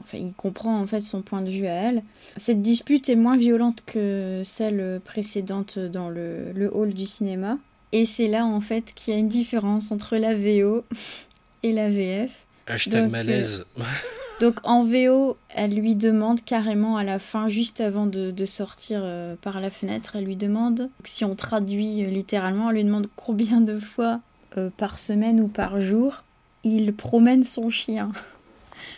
enfin, 0.00 0.18
il 0.18 0.34
comprend 0.34 0.80
en 0.80 0.86
fait 0.86 1.00
son 1.00 1.22
point 1.22 1.40
de 1.40 1.50
vue 1.50 1.66
à 1.66 1.74
elle. 1.74 2.02
Cette 2.36 2.62
dispute 2.62 3.08
est 3.08 3.16
moins 3.16 3.36
violente 3.36 3.82
que 3.86 4.42
celle 4.44 5.00
précédente 5.04 5.78
dans 5.78 6.08
le, 6.08 6.52
le 6.52 6.74
hall 6.74 6.92
du 6.92 7.06
cinéma. 7.06 7.58
Et 7.92 8.06
c'est 8.06 8.28
là 8.28 8.44
en 8.44 8.60
fait 8.60 8.84
qu'il 8.94 9.14
y 9.14 9.16
a 9.16 9.20
une 9.20 9.28
différence 9.28 9.92
entre 9.92 10.16
la 10.16 10.34
VO 10.34 10.84
et 11.62 11.72
la 11.72 11.90
VF. 11.90 12.30
Hashtag 12.66 13.04
Donc, 13.04 13.12
malaise. 13.12 13.64
Donc 14.40 14.56
en 14.64 14.82
VO, 14.84 15.36
elle 15.50 15.72
lui 15.72 15.94
demande 15.94 16.42
carrément 16.44 16.96
à 16.96 17.04
la 17.04 17.20
fin, 17.20 17.46
juste 17.46 17.80
avant 17.80 18.06
de, 18.06 18.32
de 18.32 18.44
sortir 18.44 19.00
euh, 19.04 19.36
par 19.40 19.60
la 19.60 19.70
fenêtre, 19.70 20.16
elle 20.16 20.24
lui 20.24 20.34
demande, 20.34 20.90
si 21.04 21.24
on 21.24 21.36
traduit 21.36 22.04
euh, 22.04 22.08
littéralement, 22.08 22.68
elle 22.70 22.76
lui 22.76 22.84
demande 22.84 23.08
combien 23.14 23.60
de 23.60 23.78
fois 23.78 24.20
euh, 24.58 24.68
par 24.76 24.98
semaine 24.98 25.40
ou 25.40 25.46
par 25.46 25.80
jour 25.80 26.24
il 26.64 26.92
promène 26.92 27.44
son 27.44 27.70
chien. 27.70 28.10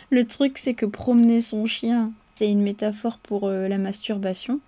Le 0.09 0.25
truc 0.25 0.57
c'est 0.57 0.73
que 0.73 0.85
promener 0.85 1.41
son 1.41 1.65
chien, 1.65 2.11
c'est 2.35 2.49
une 2.49 2.61
métaphore 2.61 3.19
pour 3.19 3.47
euh, 3.47 3.67
la 3.67 3.77
masturbation. 3.77 4.59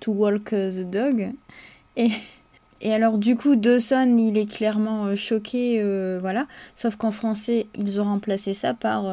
To 0.00 0.12
walk 0.12 0.52
euh, 0.52 0.70
the 0.70 0.90
dog. 0.90 1.32
Et, 1.96 2.10
et 2.80 2.92
alors 2.92 3.18
du 3.18 3.36
coup, 3.36 3.56
Dawson, 3.56 4.16
il 4.18 4.36
est 4.36 4.50
clairement 4.50 5.06
euh, 5.06 5.16
choqué, 5.16 5.80
euh, 5.80 6.18
voilà. 6.20 6.46
Sauf 6.74 6.96
qu'en 6.96 7.10
français, 7.10 7.66
ils 7.74 8.00
ont 8.00 8.04
remplacé 8.04 8.54
ça 8.54 8.74
par... 8.74 9.06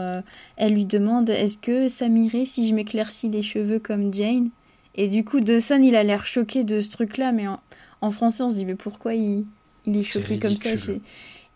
elle 0.58 0.74
lui 0.74 0.86
demande 0.86 1.30
est-ce 1.30 1.58
que 1.58 1.88
ça 1.88 2.10
m'irait 2.10 2.46
si 2.46 2.68
je 2.68 2.74
m'éclaircis 2.74 3.30
les 3.30 3.42
cheveux 3.42 3.80
comme 3.80 4.14
Jane? 4.14 4.50
Et 4.96 5.08
du 5.08 5.24
coup, 5.24 5.40
Dawson, 5.40 5.82
il 5.82 5.96
a 5.96 6.04
l'air 6.04 6.26
choqué 6.26 6.64
de 6.64 6.80
ce 6.80 6.90
truc-là, 6.90 7.32
mais 7.32 7.48
en, 7.48 7.60
en 8.02 8.12
français, 8.12 8.44
on 8.44 8.52
se 8.52 8.56
dit 8.58 8.66
mais 8.66 8.76
pourquoi 8.76 9.16
il, 9.16 9.46
il 9.86 9.98
est 9.98 10.04
choqué 10.04 10.38
comme 10.38 10.58
ça? 10.58 10.70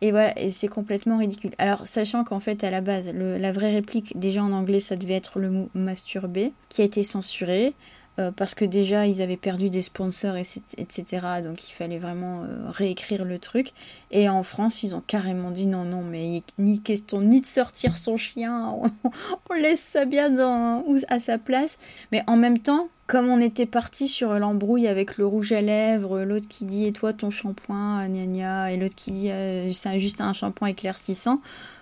Et 0.01 0.11
voilà, 0.11 0.33
c'est 0.51 0.67
complètement 0.67 1.17
ridicule. 1.17 1.51
Alors, 1.57 1.87
sachant 1.87 2.23
qu'en 2.23 2.39
fait, 2.39 2.63
à 2.63 2.69
la 2.69 2.81
base, 2.81 3.09
la 3.09 3.51
vraie 3.51 3.71
réplique, 3.71 4.17
déjà 4.17 4.43
en 4.43 4.51
anglais, 4.51 4.79
ça 4.79 4.95
devait 4.95 5.15
être 5.15 5.39
le 5.39 5.49
mot 5.49 5.69
masturber, 5.73 6.53
qui 6.69 6.81
a 6.81 6.85
été 6.85 7.03
censuré. 7.03 7.73
euh, 8.19 8.31
parce 8.31 8.55
que 8.55 8.65
déjà 8.65 9.05
ils 9.05 9.21
avaient 9.21 9.37
perdu 9.37 9.69
des 9.69 9.83
sponsors, 9.83 10.35
etc. 10.37 11.05
Donc 11.43 11.69
il 11.69 11.73
fallait 11.73 11.99
vraiment 11.99 12.43
euh, 12.43 12.69
réécrire 12.69 13.25
le 13.25 13.37
truc. 13.39 13.73
Et 14.11 14.27
en 14.27 14.43
France, 14.43 14.81
ils 14.83 14.95
ont 14.95 15.03
carrément 15.05 15.51
dit 15.51 15.67
non, 15.67 15.83
non, 15.83 16.01
mais 16.03 16.41
ni 16.57 16.81
question 16.81 17.21
ni 17.21 17.41
de 17.41 17.45
sortir 17.45 17.95
son 17.95 18.17
chien, 18.17 18.75
on, 19.49 19.53
laisse 19.53 19.81
ça 19.81 20.05
bien 20.05 20.29
dans, 20.31 20.83
à 21.09 21.19
sa 21.19 21.37
place. 21.37 21.77
Mais 22.11 22.23
en 22.27 22.37
même 22.37 22.59
temps, 22.59 22.89
comme 23.08 23.30
on 23.30 23.39
était 23.39 23.66
parti 23.66 24.08
sur 24.08 24.38
l'embrouille 24.38 24.88
avec 24.88 25.18
le 25.18 25.26
rouge 25.26 25.51
à 25.53 25.62
lèvres, 25.62 26.22
l'autre 26.24 26.47
qui 26.47 26.66
dit 26.66 26.86
et 26.86 26.93
toi 26.93 27.14
ton 27.14 27.30
shampoing, 27.32 28.08
gna 28.08 28.26
gna, 28.26 28.72
et 28.72 28.78
l'autre 28.78 28.95
qui 28.95 29.12
dit 29.12 29.32
euh, 29.32 29.72
c'est 29.72 29.99
juste 29.99 30.22
un 30.22 30.34
shampoing 30.34 30.68
éclaircissant, 30.70 31.41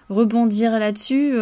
rebondir 0.09 0.77
là-dessus, 0.79 1.35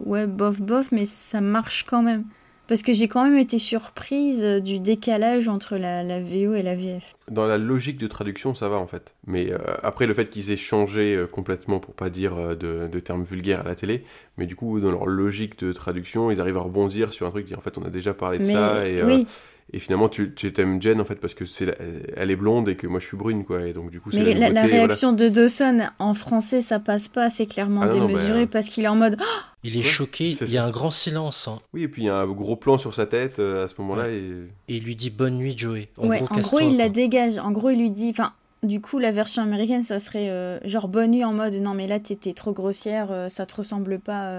ouais, 0.00 0.26
bof, 0.26 0.60
bof, 0.60 0.90
mais 0.92 1.04
ça 1.04 1.40
marche 1.40 1.84
quand 1.84 2.02
même. 2.02 2.24
Parce 2.68 2.82
que 2.82 2.92
j'ai 2.92 3.08
quand 3.08 3.24
même 3.24 3.38
été 3.38 3.58
surprise 3.58 4.44
du 4.62 4.78
décalage 4.78 5.48
entre 5.48 5.76
la, 5.76 6.20
VO 6.20 6.54
et 6.54 6.62
la 6.62 6.76
VF. 6.76 7.16
Dans 7.30 7.46
la 7.46 7.56
logique 7.56 7.96
de 7.96 8.06
traduction, 8.06 8.54
ça 8.54 8.68
va 8.68 8.76
en 8.76 8.86
fait. 8.86 9.14
Mais 9.26 9.50
euh, 9.50 9.56
après, 9.82 10.06
le 10.06 10.12
fait 10.12 10.28
qu'ils 10.28 10.50
aient 10.50 10.56
changé 10.56 11.16
euh, 11.16 11.26
complètement, 11.26 11.80
pour 11.80 11.94
pas 11.94 12.10
dire 12.10 12.36
euh, 12.36 12.54
de, 12.54 13.00
termes 13.00 13.24
vulgaires 13.24 13.60
à 13.60 13.64
la 13.64 13.74
télé, 13.74 14.04
mais 14.36 14.44
du 14.44 14.54
coup, 14.54 14.80
dans 14.80 14.90
leur 14.90 15.06
logique 15.06 15.58
de 15.58 15.72
traduction, 15.72 16.30
ils 16.30 16.42
arrivent 16.42 16.58
à 16.58 16.62
rebondir 16.62 17.10
sur 17.14 17.26
un 17.26 17.30
truc 17.30 17.46
qui 17.46 17.54
en 17.54 17.60
fait, 17.62 17.78
on 17.78 17.84
a 17.84 17.90
déjà 17.90 18.12
parlé 18.12 18.38
de 18.38 18.44
ça. 18.44 18.86
Et, 18.86 19.02
oui. 19.02 19.26
Et 19.72 19.78
finalement, 19.78 20.08
tu, 20.08 20.32
tu 20.34 20.50
t'aimes 20.52 20.80
Jen 20.80 21.00
en 21.00 21.04
fait 21.04 21.16
parce 21.16 21.34
que 21.34 21.44
c'est 21.44 21.76
elle 22.16 22.30
est 22.30 22.36
blonde 22.36 22.70
et 22.70 22.76
que 22.76 22.86
moi 22.86 23.00
je 23.00 23.06
suis 23.06 23.18
brune 23.18 23.44
quoi. 23.44 23.66
Et 23.66 23.74
donc 23.74 23.90
du 23.90 24.00
coup, 24.00 24.10
c'est 24.10 24.34
la, 24.34 24.48
la, 24.48 24.62
réaction 24.62 25.12
de 25.12 25.28
Dawson 25.28 25.88
en 25.98 26.14
français, 26.14 26.62
ça 26.62 26.78
passe 26.78 27.08
pas, 27.08 27.28
c'est 27.28 27.46
clairement 27.46 27.82
ah 27.82 27.88
démesuré 27.88 28.46
bah, 28.46 28.50
parce 28.52 28.68
qu'il 28.68 28.84
est 28.84 28.88
en 28.88 28.96
mode. 28.96 29.16
Oh 29.20 29.24
il 29.64 29.76
est 29.76 29.82
choqué, 29.82 30.30
il 30.30 30.50
y 30.50 30.56
a 30.56 30.64
un 30.64 30.70
grand 30.70 30.90
silence. 30.90 31.48
Hein. 31.48 31.58
Oui, 31.74 31.82
et 31.82 31.88
puis 31.88 32.02
il 32.02 32.06
y 32.06 32.10
a 32.10 32.16
un 32.16 32.26
gros 32.26 32.56
plan 32.56 32.78
sur 32.78 32.94
sa 32.94 33.04
tête 33.04 33.40
euh, 33.40 33.66
à 33.66 33.68
ce 33.68 33.74
moment-là. 33.78 34.08
Et... 34.08 34.22
et... 34.68 34.76
il 34.76 34.84
lui 34.84 34.96
dit 34.96 35.10
bonne 35.10 35.36
nuit, 35.36 35.56
Joey. 35.56 35.88
En 35.98 36.06
gros, 36.06 36.26
en 36.30 36.40
gros 36.40 36.60
il 36.60 36.78
la 36.78 36.88
dégage. 36.88 37.36
En 37.36 37.50
gros, 37.50 37.68
il 37.70 37.78
lui 37.78 37.90
dit. 37.90 38.08
Enfin, 38.08 38.32
du 38.62 38.80
coup, 38.80 38.98
la 38.98 39.12
version 39.12 39.42
américaine, 39.42 39.82
ça 39.82 39.98
serait 39.98 40.30
euh, 40.30 40.58
genre 40.64 40.88
bonne 40.88 41.10
nuit 41.10 41.24
en 41.24 41.34
mode 41.34 41.54
non, 41.54 41.74
mais 41.74 41.86
là, 41.86 42.00
t'étais 42.00 42.32
trop 42.32 42.52
grossière, 42.52 43.08
euh, 43.10 43.28
ça 43.28 43.44
te 43.44 43.54
ressemble 43.56 43.98
pas 43.98 44.32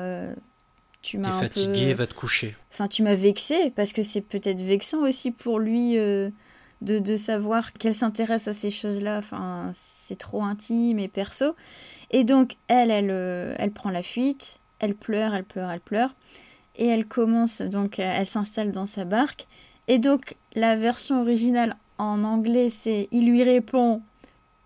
tu 1.02 1.18
m'as 1.18 1.40
fatigué, 1.40 1.94
va 1.94 2.08
te 2.08 2.14
coucher. 2.14 2.56
Enfin, 2.72 2.88
tu 2.88 3.04
m'as 3.04 3.16
vexé 3.16 3.72
parce 3.76 3.94
que 3.94 4.04
c'est 4.04 4.22
peut-être 4.22 4.62
vexant 4.62 5.00
aussi 5.00 5.32
pour 5.32 5.60
lui 5.60 5.98
euh, 5.98 6.30
de, 6.82 7.00
de, 7.00 7.16
savoir 7.16 7.74
qu'elle 7.74 7.94
s'intéresse 7.94 8.48
à 8.48 8.54
ces 8.54 8.72
choses-là. 8.72 9.20
Enfin, 9.20 9.72
c'est 9.76 10.18
trop 10.18 10.44
intime 10.44 11.00
et 11.00 11.08
perso. 11.08 11.56
Et 12.12 12.24
donc, 12.24 12.58
elle, 12.68 12.92
elle, 12.92 13.12
euh, 13.12 13.56
elle 13.58 13.72
prend 13.72 13.90
la 13.90 14.04
fuite. 14.04 14.60
Elle 14.80 14.96
pleure, 14.96 15.34
elle 15.34 15.44
pleure, 15.44 15.72
elle 15.72 15.82
pleure. 15.82 16.16
Et 16.76 16.88
elle 16.88 17.06
commence, 17.06 17.62
donc, 17.62 18.00
elle 18.00 18.26
s'installe 18.26 18.72
dans 18.72 18.86
sa 18.86 19.04
barque. 19.04 19.48
Et 19.88 20.00
donc, 20.00 20.36
la 20.54 20.76
version 20.76 21.22
originale 21.22 21.76
en 21.98 22.24
anglais, 22.24 22.70
c'est 22.70 23.10
il 23.12 23.30
lui 23.30 23.44
répond 23.44 24.02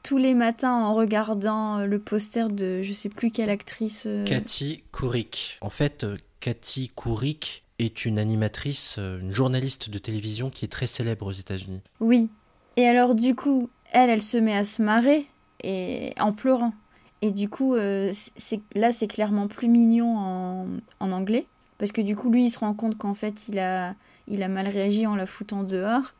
tous 0.03 0.17
les 0.17 0.33
matins 0.33 0.73
en 0.73 0.93
regardant 0.93 1.79
euh, 1.79 1.85
le 1.85 1.97
poster 1.97 2.49
de 2.49 2.83
je 2.83 2.93
sais 2.93 3.09
plus 3.09 3.31
quelle 3.31 3.49
actrice. 3.49 4.03
Euh, 4.05 4.25
Cathy 4.25 4.83
Couric. 4.91 5.57
En 5.61 5.69
fait, 5.69 6.03
euh, 6.03 6.17
Cathy 6.41 6.89
Couric 6.89 7.63
est 7.79 8.05
une 8.05 8.19
animatrice, 8.19 8.97
une 8.99 9.31
journaliste 9.31 9.89
de 9.89 9.97
télévision 9.97 10.49
qui 10.49 10.65
est 10.65 10.69
très 10.69 10.87
célèbre 10.87 11.25
aux 11.25 11.31
États-Unis. 11.31 11.81
Oui. 11.99 12.29
Et 12.77 12.85
alors 12.85 13.15
du 13.15 13.33
coup, 13.33 13.69
elle, 13.91 14.09
elle 14.09 14.21
se 14.21 14.37
met 14.37 14.55
à 14.55 14.63
se 14.63 14.81
marrer 14.81 15.25
et 15.63 16.13
en 16.19 16.33
pleurant. 16.33 16.73
Et 17.21 17.31
du 17.31 17.49
coup, 17.49 17.75
c'est 17.75 18.59
là, 18.75 18.93
c'est 18.93 19.07
clairement 19.07 19.47
plus 19.47 19.69
mignon 19.69 20.17
en, 20.17 20.67
en, 20.99 21.11
anglais. 21.11 21.47
Parce 21.77 21.91
que 21.91 22.01
du 22.01 22.15
coup, 22.15 22.29
lui, 22.29 22.45
il 22.45 22.49
se 22.51 22.59
rend 22.59 22.73
compte 22.73 22.97
qu'en 22.97 23.15
fait, 23.15 23.47
il 23.47 23.57
a, 23.59 23.95
il 24.27 24.43
a 24.43 24.49
mal 24.49 24.67
réagi 24.67 25.07
en 25.07 25.15
la 25.15 25.25
foutant 25.25 25.63
dehors. 25.63 26.13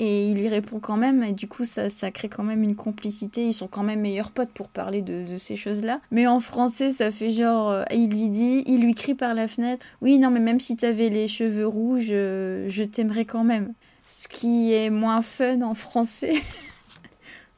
Et 0.00 0.30
il 0.30 0.38
lui 0.38 0.48
répond 0.48 0.78
quand 0.78 0.96
même, 0.96 1.24
et 1.24 1.32
du 1.32 1.48
coup, 1.48 1.64
ça, 1.64 1.90
ça 1.90 2.12
crée 2.12 2.28
quand 2.28 2.44
même 2.44 2.62
une 2.62 2.76
complicité. 2.76 3.44
Ils 3.44 3.52
sont 3.52 3.66
quand 3.66 3.82
même 3.82 4.00
meilleurs 4.00 4.30
potes 4.30 4.52
pour 4.52 4.68
parler 4.68 5.02
de, 5.02 5.36
ces 5.36 5.56
choses-là. 5.56 6.00
Mais 6.12 6.28
en 6.28 6.38
français, 6.38 6.92
ça 6.92 7.10
fait 7.10 7.32
genre. 7.32 7.70
Euh, 7.70 7.84
il 7.92 8.08
lui 8.08 8.28
dit, 8.28 8.62
il 8.66 8.80
lui 8.80 8.94
crie 8.94 9.16
par 9.16 9.34
la 9.34 9.48
fenêtre 9.48 9.84
Oui, 10.00 10.18
non, 10.18 10.30
mais 10.30 10.38
même 10.38 10.60
si 10.60 10.76
t'avais 10.76 11.08
les 11.08 11.26
cheveux 11.26 11.66
rouges, 11.66 12.10
euh, 12.10 12.66
je 12.68 12.84
t'aimerais 12.84 13.24
quand 13.24 13.42
même. 13.42 13.74
Ce 14.06 14.28
qui 14.28 14.72
est 14.72 14.88
moins 14.88 15.20
fun 15.20 15.62
en 15.62 15.74
français. 15.74 16.34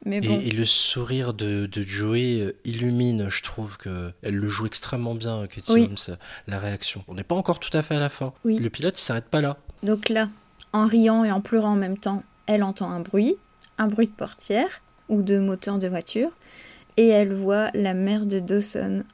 Mais 0.07 0.22
bon. 0.22 0.41
et, 0.41 0.51
le 0.51 0.64
sourire 0.64 1.34
de, 1.34 1.66
de 1.66 1.82
Joey 1.82 2.41
euh, 2.41 2.57
illumine, 2.64 3.28
je 3.28 3.43
trouve 3.43 3.76
que 3.76 4.12
elle 4.22 4.34
le 4.34 4.49
joue 4.49 4.64
extrêmement 4.64 5.14
bien, 5.14 5.47
Katie 5.47 5.72
Holmes, 5.72 6.16
la 6.47 6.59
réaction. 6.59 7.05
On 7.07 7.12
n'est 7.12 7.22
pas 7.22 7.34
encore 7.34 7.61
tout 7.61 7.76
à 7.76 7.82
fait 7.82 7.97
à 7.97 8.01
la 8.01 8.09
fin. 8.09 8.32
Oui. 8.47 8.57
Le 8.57 8.70
pilote, 8.70 8.99
il 8.99 9.03
s'arrête 9.03 9.26
pas 9.26 9.43
là. 9.43 9.59
Donc 9.82 10.09
là, 10.09 10.30
en 10.72 10.86
riant 10.86 11.22
et 11.22 11.30
en 11.30 11.43
pleurant 11.43 11.72
en 11.72 11.76
même 11.76 11.99
temps, 11.99 12.22
elle 12.51 12.65
entend 12.65 12.91
un 12.91 12.99
bruit, 12.99 13.37
un 13.79 13.87
bruit 13.87 14.09
de 14.09 14.13
portière 14.13 14.83
ou 15.09 15.23
de 15.23 15.39
moteur 15.39 15.79
de 15.79 15.87
voiture, 15.87 16.31
et 16.97 17.07
elle 17.07 17.33
voit 17.33 17.71
la 17.75 17.95
mère 17.95 18.27
de 18.27 18.41
Dawson 18.41 19.05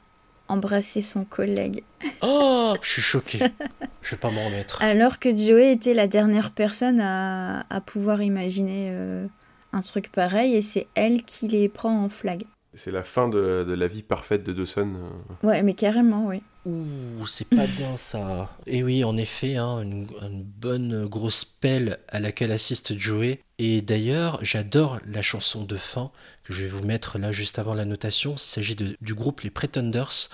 embrasser 0.47 1.01
son 1.01 1.23
collègue. 1.23 1.83
Oh, 2.21 2.75
je 2.81 2.89
suis 2.89 3.01
choquée. 3.01 3.39
je 4.01 4.11
vais 4.11 4.17
pas 4.17 4.31
m'en 4.31 4.45
remettre. 4.45 4.81
Alors 4.81 5.19
que 5.19 5.29
Joey 5.29 5.71
était 5.71 5.93
la 5.93 6.07
dernière 6.07 6.49
personne 6.49 6.99
à, 6.99 7.63
pouvoir 7.85 8.23
imaginer 8.23 8.89
euh, 8.91 9.27
un 9.71 9.81
truc 9.81 10.11
pareil, 10.11 10.55
et 10.55 10.63
c'est 10.63 10.87
elle 10.95 11.21
qui 11.23 11.47
les 11.47 11.69
prend 11.69 12.05
en 12.05 12.09
flag. 12.09 12.43
C'est 12.77 12.91
la 12.91 13.01
fin 13.01 13.27
de, 13.27 13.65
la 13.67 13.87
vie 13.87 14.03
parfaite 14.03 14.43
de 14.43 14.53
Dawson. 14.53 14.93
Euh. 14.95 15.47
Ouais, 15.47 15.63
mais 15.63 15.73
carrément, 15.73 16.27
oui. 16.27 16.43
Ouh, 16.65 17.25
c'est 17.25 17.47
pas 17.49 17.65
bien 17.65 17.97
ça. 17.97 18.49
Et 18.67 18.83
oui, 18.83 19.03
en 19.03 19.17
effet, 19.17 19.55
hein, 19.55 19.81
une, 19.81 20.05
bonne 20.43 21.07
grosse 21.07 21.43
pelle 21.43 21.97
à 22.07 22.19
laquelle 22.19 22.51
assiste 22.51 22.95
Joey. 22.95 23.39
Et 23.57 23.81
d'ailleurs, 23.81 24.39
j'adore 24.43 24.99
la 25.07 25.23
chanson 25.23 25.63
de 25.63 25.75
fin 25.75 26.11
que 26.43 26.53
je 26.53 26.63
vais 26.63 26.69
vous 26.69 26.83
mettre 26.85 27.17
là 27.17 27.31
juste 27.31 27.57
avant 27.57 27.73
la 27.73 27.85
notation. 27.85 28.33
Il 28.33 28.39
s'agit 28.39 28.75
du 28.75 29.13
groupe 29.15 29.41
Les 29.41 29.49
Pretenders, 29.49 30.29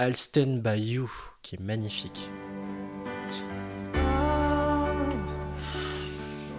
I'll 0.00 0.16
Stand 0.16 0.60
By 0.62 0.80
You, 0.80 1.10
qui 1.42 1.56
est 1.56 1.60
magnifique. 1.60 2.30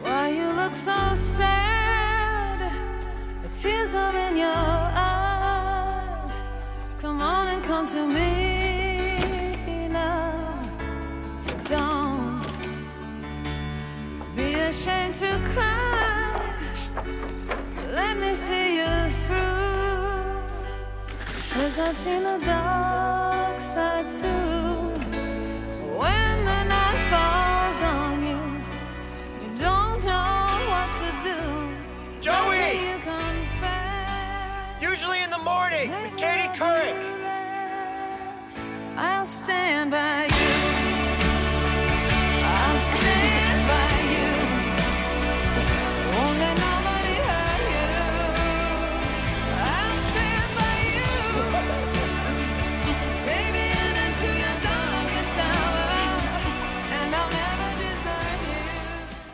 why 0.03 0.29
you 0.29 0.51
look 0.53 0.73
so 0.73 1.13
sad? 1.13 2.71
The 3.43 3.49
tears 3.49 3.95
are 3.95 4.15
in 4.15 4.35
your 4.35 4.47
eyes. 4.47 5.18
Come 7.01 7.21
on 7.21 7.47
and 7.47 7.63
come 7.63 7.85
to 7.87 8.05
me. 8.05 9.87
now. 9.87 10.61
don't 11.63 12.45
be 14.35 14.55
ashamed 14.55 15.13
to 15.13 15.39
cry. 15.53 16.41
Let 17.87 18.17
me 18.17 18.33
see 18.33 18.79
you 18.79 19.09
through. 19.23 20.43
Cause 21.53 21.79
I've 21.79 21.95
seen 21.95 22.23
the 22.23 22.37
dark 22.39 23.61
side 23.61 24.09
too. 24.09 24.27
When 26.01 26.45
the 26.49 26.63
night 26.65 26.99
falls 27.09 27.81
on 27.81 28.21
you, 28.27 28.41
you 29.41 29.55
don't 29.55 30.03
know 30.03 30.65
what 30.67 30.89
to 31.01 31.09
do. 31.23 31.39
Joey! 32.19 32.89
Usually 34.99 35.23
in 35.23 35.29
the 35.29 35.37
morning 35.37 35.91
with 36.01 36.17
Katie 36.17 36.49
Couric. 36.49 36.93
I'll 38.97 39.23
stand 39.23 39.91
by 39.91 40.25
you. 40.25 40.49
I'll 42.43 42.79
stand 42.79 43.68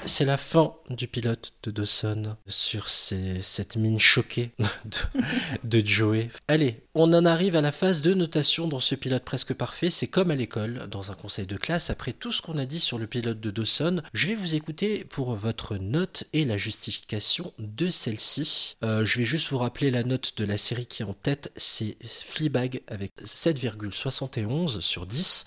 c'est 0.05 0.25
la 0.25 0.37
fin 0.37 0.75
du 0.89 1.07
pilote 1.07 1.53
de 1.63 1.71
Dawson 1.71 2.35
sur 2.47 2.87
cette 2.87 3.75
mine 3.75 3.99
choquée 3.99 4.51
de, 5.63 5.85
Joey. 5.85 6.29
Allez, 6.47 6.83
on 6.95 7.13
en 7.13 7.25
arrive 7.25 7.57
à 7.57 7.61
la 7.61 7.73
phase 7.73 8.01
de 8.01 8.13
notation 8.13 8.69
dans 8.69 8.79
ce 8.79 8.95
pilote 8.95 9.23
presque 9.23 9.53
parfait. 9.53 9.89
C'est 9.89 10.07
comme 10.07 10.31
à 10.31 10.35
l'école, 10.35 10.87
dans 10.89 11.11
un 11.11 11.13
conseil 11.13 11.45
de 11.45 11.57
classe. 11.57 11.89
Après 11.89 12.13
tout 12.13 12.31
ce 12.31 12.41
qu'on 12.41 12.57
a 12.57 12.65
dit 12.65 12.79
sur 12.79 12.97
le 12.97 13.05
pilote 13.05 13.41
de 13.41 13.51
Dawson, 13.51 14.01
je 14.13 14.27
vais 14.27 14.35
vous 14.35 14.55
écouter 14.55 15.03
pour 15.03 15.35
votre 15.35 15.75
note 15.75 16.23
et 16.31 16.45
la 16.45 16.57
justification 16.57 17.53
de 17.59 17.89
celle-ci. 17.89 18.77
Euh, 18.83 19.03
je 19.03 19.19
vais 19.19 19.25
juste 19.25 19.49
vous 19.49 19.57
rappeler 19.57 19.91
la 19.91 20.03
note 20.03 20.35
de 20.37 20.45
la 20.45 20.57
série 20.57 20.85
qui 20.85 21.01
est 21.01 21.05
en 21.05 21.13
tête. 21.13 21.51
C'est 21.57 21.97
Fleabag 22.01 22.81
avec 22.87 23.11
7,71 23.21 24.79
sur 24.79 25.05
10. 25.05 25.43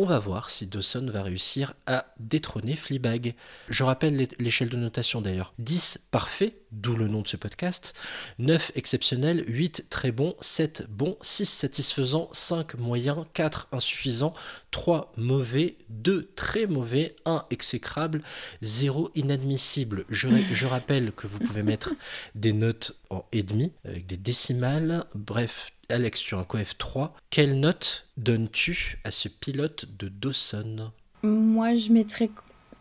On 0.00 0.04
va 0.04 0.18
voir 0.18 0.50
si 0.50 0.66
Dawson 0.66 1.08
va 1.12 1.22
réussir 1.22 1.74
à 1.86 2.06
détrôner 2.20 2.76
Fleabag. 2.76 3.34
Je 3.68 3.84
rappelle 3.84 4.28
l'échelle 4.38 4.68
de 4.68 4.76
notation 4.76 5.20
d'ailleurs. 5.20 5.54
10 5.58 6.06
parfait, 6.10 6.54
d'où 6.72 6.96
le 6.96 7.08
nom 7.08 7.22
de 7.22 7.28
ce 7.28 7.36
podcast. 7.36 7.94
9 8.38 8.72
exceptionnel, 8.74 9.44
8 9.46 9.86
très 9.90 10.12
bon, 10.12 10.34
7 10.40 10.86
bon, 10.88 11.16
6 11.20 11.46
satisfaisant, 11.46 12.28
5 12.32 12.78
moyen, 12.78 13.24
4 13.32 13.68
insuffisant, 13.72 14.32
3 14.70 15.12
mauvais, 15.16 15.76
2 15.88 16.30
très 16.36 16.66
mauvais, 16.66 17.16
1 17.24 17.44
exécrable, 17.50 18.22
0 18.62 19.10
inadmissible. 19.14 20.04
Je, 20.08 20.28
je 20.52 20.66
rappelle 20.66 21.12
que 21.12 21.26
vous 21.26 21.38
pouvez 21.38 21.62
mettre 21.62 21.94
des 22.34 22.52
notes 22.52 22.96
en 23.10 23.24
et 23.32 23.42
demi 23.42 23.72
avec 23.84 24.06
des 24.06 24.16
décimales. 24.16 25.04
Bref, 25.14 25.70
Alex, 25.88 26.20
tu 26.20 26.34
as 26.34 26.38
un 26.38 26.44
coef 26.44 26.76
3. 26.76 27.14
Quelle 27.30 27.58
note 27.58 28.06
donnes-tu 28.16 28.98
à 29.04 29.10
ce 29.10 29.28
pilote 29.28 29.86
de 29.98 30.08
Dawson? 30.08 30.92
Moi, 31.22 31.76
je 31.76 31.90
mettrais. 31.90 32.30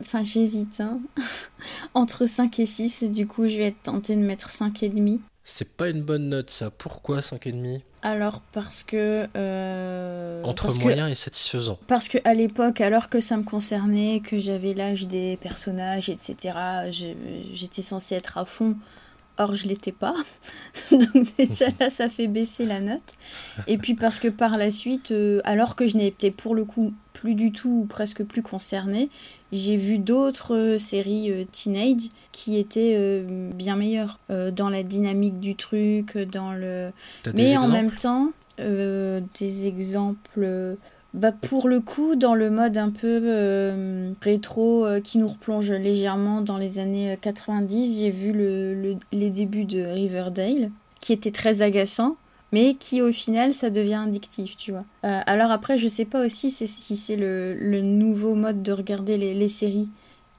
Enfin, 0.02 0.24
j'hésite. 0.24 0.80
hein. 0.80 1.00
Entre 1.94 2.26
5 2.28 2.60
et 2.60 2.66
6, 2.66 3.04
du 3.06 3.28
coup, 3.28 3.48
je 3.48 3.58
vais 3.58 3.68
être 3.68 3.82
tentée 3.84 4.16
de 4.16 4.22
mettre 4.22 4.50
5,5. 4.50 5.20
C'est 5.44 5.70
pas 5.70 5.90
une 5.90 6.02
bonne 6.02 6.28
note 6.30 6.50
ça. 6.50 6.70
Pourquoi 6.70 7.20
5,5 7.22 7.82
Alors, 8.02 8.42
parce 8.52 8.84
que. 8.84 9.28
euh, 9.36 10.44
Entre 10.44 10.64
parce 10.66 10.78
que- 10.78 10.84
moyen 10.84 11.08
et 11.08 11.16
satisfaisant. 11.16 11.80
Parce 11.88 12.10
que 12.10 12.18
à 12.26 12.34
l'époque, 12.34 12.82
alors 12.82 13.10
que 13.10 13.22
ça 13.22 13.38
me 13.38 13.44
concernait, 13.44 14.20
que 14.20 14.38
j'avais 14.40 14.74
l'âge 14.74 15.08
des 15.08 15.38
personnages, 15.38 16.10
etc., 16.10 16.58
j'étais 17.54 17.82
censée 17.82 18.16
être 18.16 18.38
à 18.38 18.46
fond. 18.46 18.76
Or, 19.40 19.54
je 19.54 19.68
l'étais 19.68 19.92
pas. 19.92 20.16
Donc 20.92 21.28
déjà 21.38 21.68
là, 21.80 21.90
ça 21.90 22.10
fait 22.10 22.28
baisser 22.28 22.66
la 22.66 22.80
note. 22.80 23.14
Et 23.68 23.78
puis 23.78 23.94
parce 23.94 24.20
que 24.20 24.28
par 24.28 24.58
la 24.58 24.72
suite, 24.72 25.12
euh, 25.12 25.42
alors 25.44 25.76
que 25.76 25.88
je 25.88 25.98
n'étais 25.98 26.32
pour 26.32 26.56
le 26.56 26.66
coup 26.66 26.94
plus 27.14 27.36
du 27.36 27.52
tout 27.52 27.82
ou 27.84 27.86
presque 27.86 28.24
plus 28.24 28.42
concernée, 28.42 29.10
j'ai 29.52 29.78
vu 29.78 30.00
d'autres 30.00 30.56
euh, 30.56 30.78
séries 30.78 31.32
euh, 31.32 31.46
teenage 31.52 32.10
qui 32.32 32.58
étaient 32.58 33.24
bien 33.28 33.76
meilleures 33.76 34.20
dans 34.30 34.70
la 34.70 34.84
dynamique 34.84 35.40
du 35.40 35.56
truc, 35.56 36.18
dans 36.18 36.54
le. 36.54 36.92
Mais 37.34 37.58
en 37.58 37.68
même 37.68 37.92
temps, 37.92 38.32
des 38.60 39.66
exemples. 39.66 40.78
Euh, 41.18 41.20
bah, 41.20 41.32
pour 41.32 41.68
le 41.68 41.80
coup, 41.80 42.16
dans 42.16 42.36
le 42.36 42.50
mode 42.50 42.78
un 42.78 42.90
peu 42.90 43.22
euh, 43.24 44.12
rétro 44.22 44.86
euh, 44.86 45.00
qui 45.02 45.18
nous 45.18 45.28
replonge 45.28 45.72
légèrement 45.72 46.42
dans 46.42 46.58
les 46.58 46.80
années 46.80 47.14
euh, 47.14 47.16
90, 47.20 48.00
j'ai 48.00 48.12
vu 48.12 48.32
le- 48.32 48.74
le- 48.74 48.96
les 49.12 49.30
débuts 49.30 49.66
de 49.66 49.82
Riverdale, 49.82 50.72
qui 51.02 51.14
était 51.14 51.32
très 51.32 51.62
agaçant, 51.62 52.16
mais 52.52 52.76
qui 52.76 53.02
au 53.02 53.12
final 53.12 53.54
ça 53.54 53.70
devient 53.70 54.02
addictif, 54.08 54.56
tu 54.58 54.72
vois. 54.72 54.86
Euh, 55.06 55.20
alors 55.26 55.52
après, 55.52 55.78
je 55.78 55.88
sais 55.88 56.06
pas 56.06 56.26
aussi 56.26 56.50
si 56.52 56.96
c'est 56.98 57.16
le, 57.16 57.54
le 57.56 57.82
nouveau 57.82 58.36
mode 58.36 58.64
de 58.64 58.72
regarder 58.72 59.18
les, 59.18 59.34
les 59.34 59.50
séries 59.50 59.90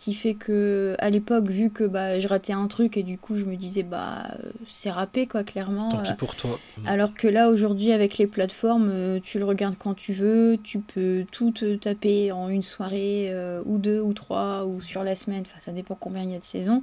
qui 0.09 0.15
fait 0.15 0.33
que 0.33 0.97
à 1.01 1.11
l'époque 1.11 1.51
vu 1.51 1.69
que 1.69 1.85
bah 1.85 2.19
je 2.19 2.27
ratais 2.29 2.55
un 2.55 2.67
truc 2.67 2.97
et 2.97 3.03
du 3.03 3.19
coup 3.19 3.37
je 3.37 3.45
me 3.45 3.57
disais 3.57 3.83
bah 3.83 4.23
euh, 4.43 4.49
c'est 4.67 4.91
râpé 4.91 5.27
quoi 5.27 5.43
clairement 5.43 5.91
Tant 5.91 5.99
pis 5.99 6.13
euh, 6.13 6.15
pour 6.15 6.35
toi. 6.35 6.59
alors 6.87 7.13
que 7.13 7.29
là, 7.29 7.51
aujourd'hui, 7.51 7.93
avec 7.93 8.17
les 8.17 8.27
plateformes, 8.27 8.89
euh, 8.91 9.21
tu 9.23 9.39
le 9.39 9.45
regardes 9.45 9.77
quand 9.79 9.93
tu 9.93 10.15
veux, 10.15 10.57
tu 10.65 10.79
peux 10.79 11.27
tout 11.31 11.51
te 11.51 11.77
taper 11.77 12.33
en 12.33 12.49
une 12.49 12.63
soirée, 12.63 13.29
euh, 13.29 13.61
ou 13.67 13.77
deux, 13.77 14.01
ou 14.01 14.15
trois, 14.15 14.65
ou 14.65 14.81
sur 14.81 15.05
la 15.05 15.15
semaine, 15.15 15.43
enfin, 15.43 15.61
ça 15.61 15.73
dépend 15.73 15.95
combien 15.95 16.23
il 16.23 16.31
y 16.31 16.35
a 16.35 16.39
de 16.39 16.45
saisons. 16.45 16.83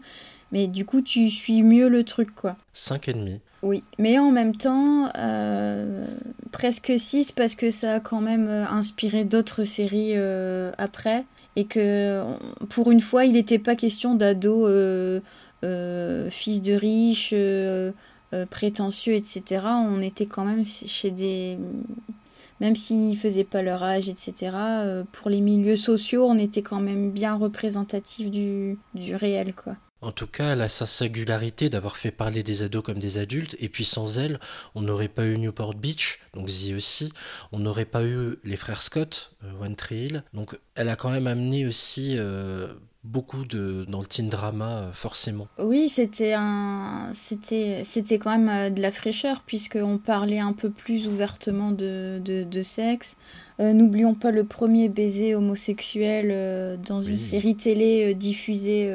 Mais 0.52 0.68
du 0.68 0.86
coup, 0.86 1.02
tu 1.02 1.32
suis 1.32 1.64
mieux 1.64 1.88
le 1.90 2.04
truc, 2.04 2.34
quoi. 2.36 2.56
5,5. 2.76 3.40
Oui, 3.64 3.84
mais 3.98 4.20
en 4.20 4.30
même 4.32 4.56
temps, 4.56 5.10
euh, 5.18 6.06
presque 6.52 6.94
6 6.96 7.32
parce 7.32 7.56
que 7.56 7.72
ça 7.72 7.96
a 7.96 8.00
quand 8.00 8.22
même 8.22 8.48
inspiré 8.48 9.24
d'autres 9.24 9.64
séries 9.64 10.14
euh, 10.16 10.72
après. 10.78 11.26
Et 11.56 11.66
que 11.66 12.24
pour 12.70 12.92
une 12.92 13.02
fois, 13.02 13.26
il 13.26 13.34
n'était 13.34 13.60
pas 13.60 13.76
question 13.76 14.16
d'ados 14.16 14.68
euh, 14.70 15.22
euh, 15.64 16.30
fils 16.30 16.62
de 16.62 16.74
riches, 16.74 17.32
euh, 17.34 17.92
euh, 18.34 18.46
prétentieux, 18.46 19.14
etc. 19.14 19.66
On 19.66 20.02
était 20.02 20.26
quand 20.26 20.46
même 20.46 20.66
chez 20.66 21.12
des... 21.12 21.58
Même 22.62 22.76
s'ils 22.76 23.18
faisaient 23.18 23.44
pas 23.44 23.62
leur 23.62 23.84
âge, 23.84 24.10
etc. 24.10 24.34
euh, 24.56 25.04
pour 25.12 25.30
les 25.30 25.42
milieux 25.42 25.76
sociaux, 25.76 26.26
on 26.26 26.38
était 26.38 26.62
quand 26.62 26.80
même 26.82 27.12
bien 27.12 27.36
représentatif 27.36 28.32
du, 28.32 28.78
du 28.94 29.16
réel, 29.16 29.54
quoi. 29.54 29.76
En 30.06 30.12
tout 30.12 30.28
cas, 30.28 30.54
elle 30.54 30.62
a 30.62 30.70
sa 30.70 30.86
singularité 30.86 31.68
d'avoir 31.68 31.98
fait 31.98 32.12
parler 32.12 32.44
des 32.44 32.62
ados 32.62 32.84
comme 32.84 33.00
des 33.00 33.18
adultes, 33.18 33.56
et 33.60 33.70
puis 33.70 33.86
sans 33.86 34.20
elle, 34.20 34.40
on 34.76 34.82
n'aurait 34.82 35.08
pas 35.08 35.26
eu 35.26 35.36
Newport 35.36 35.74
Beach, 35.74 36.20
donc 36.36 36.46
The 36.46 36.76
aussi, 36.76 37.12
on 37.52 37.58
n'aurait 37.58 37.86
pas 37.86 38.04
eu 38.04 38.38
les 38.44 38.56
frères 38.56 38.84
Scott, 38.84 39.32
euh, 39.44 39.66
One 39.66 39.76
Tree 39.76 40.06
Hill, 40.06 40.24
donc 40.36 40.60
elle 40.76 40.90
a 40.90 40.96
quand 40.96 41.10
même 41.10 41.26
amené 41.26 41.66
aussi 41.66 42.18
euh, 42.20 42.76
beaucoup 43.06 43.46
de, 43.46 43.86
dans 43.88 44.00
le 44.02 44.06
teen 44.06 44.30
drama, 44.30 44.66
euh, 44.66 44.92
forcément. 44.92 45.48
Oui, 45.60 45.88
c'était 45.90 46.34
un, 46.34 47.12
c'était, 47.14 47.84
c'était 47.86 48.20
quand 48.20 48.38
même 48.38 48.50
euh, 48.50 48.70
de 48.70 48.82
la 48.82 48.92
fraîcheur 48.92 49.44
puisqu'on 49.46 49.98
parlait 49.98 50.40
un 50.40 50.54
peu 50.54 50.70
plus 50.70 51.08
ouvertement 51.08 51.72
de, 51.72 52.22
de, 52.24 52.44
de 52.44 52.62
sexe. 52.62 53.16
Euh, 53.60 53.72
N'oublions 53.72 54.16
pas 54.16 54.32
le 54.32 54.44
premier 54.44 54.90
baiser 54.90 55.34
homosexuel 55.34 56.28
euh, 56.32 56.76
dans 56.78 57.02
une 57.02 57.18
série 57.18 57.56
télé 57.56 58.12
euh, 58.12 58.14
diffusée 58.14 58.92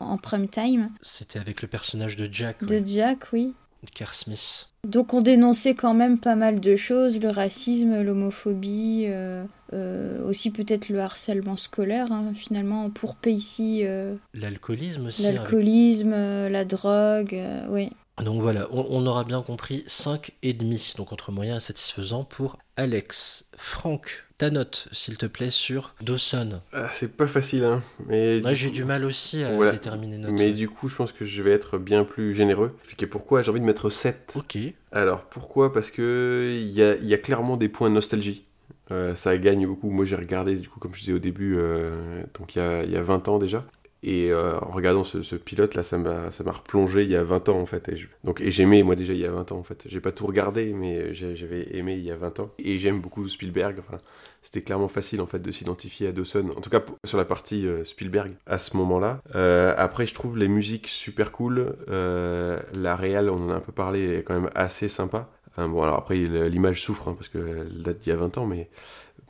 en 0.00 0.18
prime 0.18 0.48
time 0.48 0.90
C'était 1.00 1.38
avec 1.38 1.62
le 1.62 1.68
personnage 1.68 2.16
de 2.16 2.28
Jack, 2.30 2.62
de 2.64 2.76
oui, 2.76 2.82
Jack, 2.86 3.32
oui. 3.32 3.54
Kerr 3.94 4.12
Smith. 4.12 4.68
Donc 4.88 5.14
on 5.14 5.20
dénonçait 5.20 5.76
quand 5.76 5.94
même 5.94 6.18
pas 6.18 6.34
mal 6.34 6.58
de 6.58 6.74
choses, 6.74 7.20
le 7.20 7.28
racisme, 7.28 8.02
l'homophobie, 8.02 9.04
euh, 9.06 9.44
euh, 9.72 10.28
aussi 10.28 10.50
peut-être 10.50 10.88
le 10.88 10.98
harcèlement 10.98 11.56
scolaire 11.56 12.10
hein, 12.10 12.32
finalement 12.34 12.90
pour 12.90 13.14
Pacey, 13.14 13.82
euh, 13.84 14.16
L'alcoolisme 14.34 15.06
aussi. 15.06 15.24
avec- 15.24 15.38
l'alcoolisme, 15.38 16.10
la 16.10 16.64
drogue, 16.64 17.38
oui. 17.70 17.90
Donc 18.24 18.40
voilà, 18.40 18.66
on, 18.72 18.84
on 18.90 19.06
aura 19.06 19.22
bien 19.22 19.40
compris 19.40 19.84
5,5, 19.86 20.96
donc 20.96 21.12
entre 21.12 21.30
moyen 21.30 21.58
et 21.58 21.60
satisfaisant 21.60 22.24
pour 22.24 22.58
Alex. 22.76 23.46
Franck, 23.56 24.24
ta 24.42 24.50
note, 24.50 24.88
s'il 24.90 25.18
te 25.18 25.26
plaît, 25.26 25.50
sur 25.50 25.94
Dawson. 26.00 26.62
Ah, 26.72 26.88
c'est 26.92 27.12
pas 27.16 27.28
facile, 27.28 27.62
hein. 27.62 27.80
Mais 28.08 28.40
Moi, 28.40 28.54
j'ai 28.54 28.70
coup- 28.70 28.74
du 28.74 28.82
mal 28.84 29.04
aussi 29.04 29.44
à 29.44 29.54
Voilà. 29.54 29.70
déterminer 29.70 30.18
note. 30.18 30.32
Mais 30.32 30.50
du 30.50 30.68
coup, 30.68 30.88
je 30.88 30.96
pense 30.96 31.12
que 31.12 31.24
je 31.24 31.42
vais 31.44 31.52
être 31.52 31.78
bien 31.78 32.02
plus 32.02 32.34
généreux. 32.34 32.72
Expliquer 32.80 33.06
pourquoi 33.06 33.42
j'ai 33.42 33.52
envie 33.52 33.60
de 33.60 33.64
mettre 33.64 33.88
7. 33.88 34.32
Ok. 34.34 34.58
Alors, 34.90 35.26
pourquoi? 35.26 35.72
Parce 35.72 35.92
que 35.92 36.50
il 36.52 36.72
y 36.72 36.82
a, 36.82 36.96
il 36.96 37.06
y 37.06 37.14
a 37.14 37.18
clairement 37.18 37.56
des 37.56 37.68
points 37.68 37.88
de 37.88 37.94
nostalgie. 37.94 38.44
Euh, 38.90 39.14
ça 39.14 39.38
gagne 39.38 39.64
beaucoup. 39.64 39.90
Moi, 39.90 40.04
j'ai 40.06 40.16
regardé, 40.16 40.56
du 40.56 40.68
coup, 40.68 40.80
comme 40.80 40.92
je 40.92 40.98
disais 41.02 41.12
au 41.12 41.20
début, 41.20 41.54
euh, 41.56 42.24
donc 42.36 42.56
il 42.56 42.58
y, 42.88 42.90
y 42.90 42.96
a 42.96 43.02
20 43.02 43.28
ans 43.28 43.38
déjà. 43.38 43.64
Et 44.04 44.32
euh, 44.32 44.58
en 44.58 44.72
regardant 44.72 45.04
ce, 45.04 45.36
pilote 45.36 45.76
là, 45.76 45.84
ça 45.84 45.96
m'a 45.96 46.28
replongé 46.52 47.04
il 47.04 47.10
y 47.10 47.16
a 47.16 47.22
20 47.22 47.48
ans 47.50 47.60
en 47.60 47.66
fait. 47.66 47.88
Et 47.88 48.50
j'aimais 48.50 48.82
moi 48.82 48.96
déjà 48.96 49.12
il 49.12 49.20
y 49.20 49.24
a 49.24 49.30
20 49.30 49.52
ans 49.52 49.58
en 49.58 49.62
fait. 49.62 49.84
J'ai 49.86 50.00
pas 50.00 50.10
tout 50.10 50.26
regardé, 50.26 50.72
mais 50.72 51.14
j'avais 51.14 51.76
aimé 51.76 51.94
il 51.94 52.04
y 52.04 52.10
a 52.10 52.16
20 52.16 52.40
ans. 52.40 52.50
Et 52.58 52.78
j'aime 52.78 53.00
beaucoup 53.00 53.28
Spielberg. 53.28 53.76
Enfin, 53.78 53.98
c'était 54.42 54.62
clairement 54.62 54.88
facile 54.88 55.20
en 55.20 55.26
fait 55.26 55.38
de 55.38 55.52
s'identifier 55.52 56.08
à 56.08 56.12
Dawson. 56.12 56.50
En 56.56 56.60
tout 56.60 56.70
cas 56.70 56.82
sur 57.04 57.16
la 57.16 57.24
partie 57.24 57.64
euh, 57.64 57.84
Spielberg 57.84 58.32
à 58.46 58.58
ce 58.58 58.76
moment-là. 58.76 59.22
Euh, 59.36 59.72
après, 59.76 60.06
je 60.06 60.14
trouve 60.14 60.36
les 60.36 60.48
musiques 60.48 60.88
super 60.88 61.30
cool. 61.30 61.76
La 61.88 62.96
réal, 62.96 63.30
on 63.30 63.46
en 63.46 63.50
a 63.50 63.54
un 63.54 63.60
peu 63.60 63.72
parlé, 63.72 64.18
est 64.18 64.22
quand 64.24 64.34
même 64.34 64.50
assez 64.54 64.88
sympa. 64.88 65.28
Bon 65.58 65.82
alors 65.82 65.96
après 65.96 66.16
l'image 66.16 66.82
souffre 66.82 67.08
hein, 67.08 67.14
parce 67.14 67.28
qu'elle 67.28 67.82
date 67.82 67.98
d'il 67.98 68.08
y 68.08 68.12
a 68.14 68.16
20 68.16 68.38
ans, 68.38 68.46
mais 68.46 68.70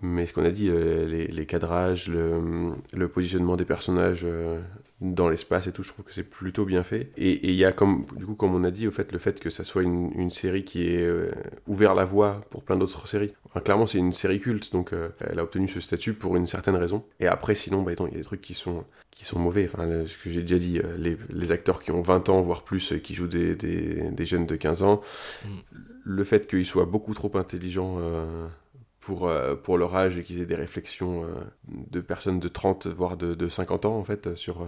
mais 0.03 0.27
ce 0.27 0.33
qu'on 0.33 0.45
a 0.45 0.51
dit, 0.51 0.69
euh, 0.69 1.07
les, 1.07 1.27
les 1.29 1.47
cadrages, 1.47 2.09
le, 2.09 2.73
le 2.93 3.09
positionnement 3.09 3.57
des 3.57 3.65
personnages 3.65 4.23
euh, 4.25 4.61
dans 5.01 5.29
l'espace 5.29 5.67
et 5.69 5.73
tout, 5.73 5.83
je 5.85 5.93
trouve 5.93 6.05
que 6.05 6.13
c'est 6.13 6.29
plutôt 6.29 6.65
bien 6.65 6.83
fait. 6.83 7.11
Et 7.17 7.49
il 7.49 7.55
y 7.55 7.65
a 7.65 7.73
comme, 7.73 8.05
du 8.17 8.27
coup, 8.27 8.35
comme 8.35 8.55
on 8.55 8.65
a 8.65 8.71
dit, 8.71 8.89
au 8.89 8.91
fait, 8.91 9.13
le 9.13 9.19
fait 9.19 9.39
que 9.41 9.49
ça 9.51 9.63
soit 9.65 9.83
une, 9.83 10.11
une 10.19 10.31
série 10.31 10.65
qui 10.65 10.89
ait 10.89 11.03
euh, 11.03 11.31
ouvert 11.69 11.95
la 11.95 12.05
voie 12.05 12.41
pour 12.51 12.65
plein 12.65 12.77
d'autres 12.77 13.07
séries. 13.07 13.33
Enfin, 13.45 13.61
clairement, 13.61 13.87
c'est 13.87 13.99
une 13.99 14.13
série 14.13 14.41
culte, 14.41 14.73
donc 14.73 14.93
euh, 14.93 15.09
elle 15.21 15.39
a 15.39 15.45
obtenu 15.45 15.69
ce 15.69 15.79
statut 15.81 16.15
pour 16.15 16.37
une 16.37 16.47
certaine 16.47 16.77
raison. 16.77 17.05
Et 17.21 17.27
après, 17.29 17.55
sinon, 17.55 17.83
bah, 17.83 17.93
il 17.93 18.03
y 18.03 18.05
a 18.05 18.09
des 18.19 18.23
trucs 18.25 18.41
qui 18.43 18.55
sont, 18.55 18.85
qui 19.13 19.25
sont 19.25 19.39
mauvais. 19.39 19.69
Enfin, 19.73 19.87
le- 19.87 20.07
ce 20.07 20.19
que 20.19 20.31
j'ai 20.31 20.41
déjà 20.43 20.59
dit, 20.59 20.81
les, 20.99 21.17
les 21.31 21.53
acteurs 21.53 21.81
qui 21.81 21.91
ont 21.93 22.03
20 22.03 22.29
ans, 22.29 22.41
voire 22.43 22.63
plus, 22.65 22.95
qui 23.03 23.15
jouent 23.15 23.29
des, 23.29 23.55
des, 23.55 24.11
des 24.11 24.25
jeunes 24.25 24.47
de 24.47 24.57
15 24.57 24.83
ans. 24.83 25.01
Le 26.05 26.25
fait 26.25 26.47
qu'ils 26.49 26.67
soient 26.67 26.87
beaucoup 26.87 27.15
trop 27.15 27.31
intelligents 27.37 27.97
euh, 28.01 28.47
pour, 29.03 29.27
euh, 29.27 29.57
pour 29.57 29.79
leur 29.79 29.97
âge 29.97 30.17
et 30.17 30.23
qu'ils 30.23 30.41
aient 30.41 30.47
des 30.47 30.55
réflexions 30.55 31.25
euh, 31.25 31.35
de 31.91 32.01
personnes 32.01 32.39
de 32.39 32.47
30, 32.47 32.87
voire 32.87 33.17
de, 33.17 33.35
de 33.35 33.49
50 33.49 33.85
ans, 33.85 33.97
en 33.97 34.05
fait, 34.05 34.35
sur, 34.37 34.63
euh, 34.63 34.67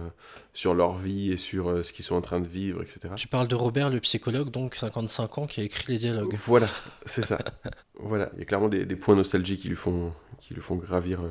sur 0.53 0.73
leur 0.73 0.97
vie 0.97 1.31
et 1.31 1.37
sur 1.37 1.83
ce 1.83 1.93
qu'ils 1.93 2.03
sont 2.03 2.15
en 2.15 2.21
train 2.21 2.41
de 2.41 2.47
vivre, 2.47 2.83
etc. 2.83 3.13
Tu 3.15 3.29
parles 3.29 3.47
de 3.47 3.55
Robert, 3.55 3.89
le 3.89 4.01
psychologue, 4.01 4.51
donc 4.51 4.75
55 4.75 5.37
ans, 5.37 5.47
qui 5.47 5.61
a 5.61 5.63
écrit 5.63 5.93
les 5.93 5.97
dialogues. 5.97 6.35
Voilà, 6.45 6.67
c'est 7.05 7.23
ça. 7.23 7.39
voilà, 7.99 8.29
il 8.33 8.39
y 8.39 8.41
a 8.41 8.45
clairement 8.45 8.67
des, 8.67 8.85
des 8.85 8.95
points 8.97 9.15
nostalgiques 9.15 9.61
qui 9.61 9.69
lui 9.69 9.77
font, 9.77 10.11
qui 10.41 10.53
lui 10.53 10.61
font 10.61 10.75
gravir 10.75 11.21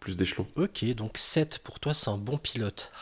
plus 0.00 0.16
d'échelons. 0.16 0.46
Ok, 0.56 0.84
donc 0.94 1.18
7 1.18 1.60
pour 1.60 1.78
toi, 1.78 1.94
c'est 1.94 2.10
un 2.10 2.18
bon 2.18 2.38
pilote. 2.38 2.92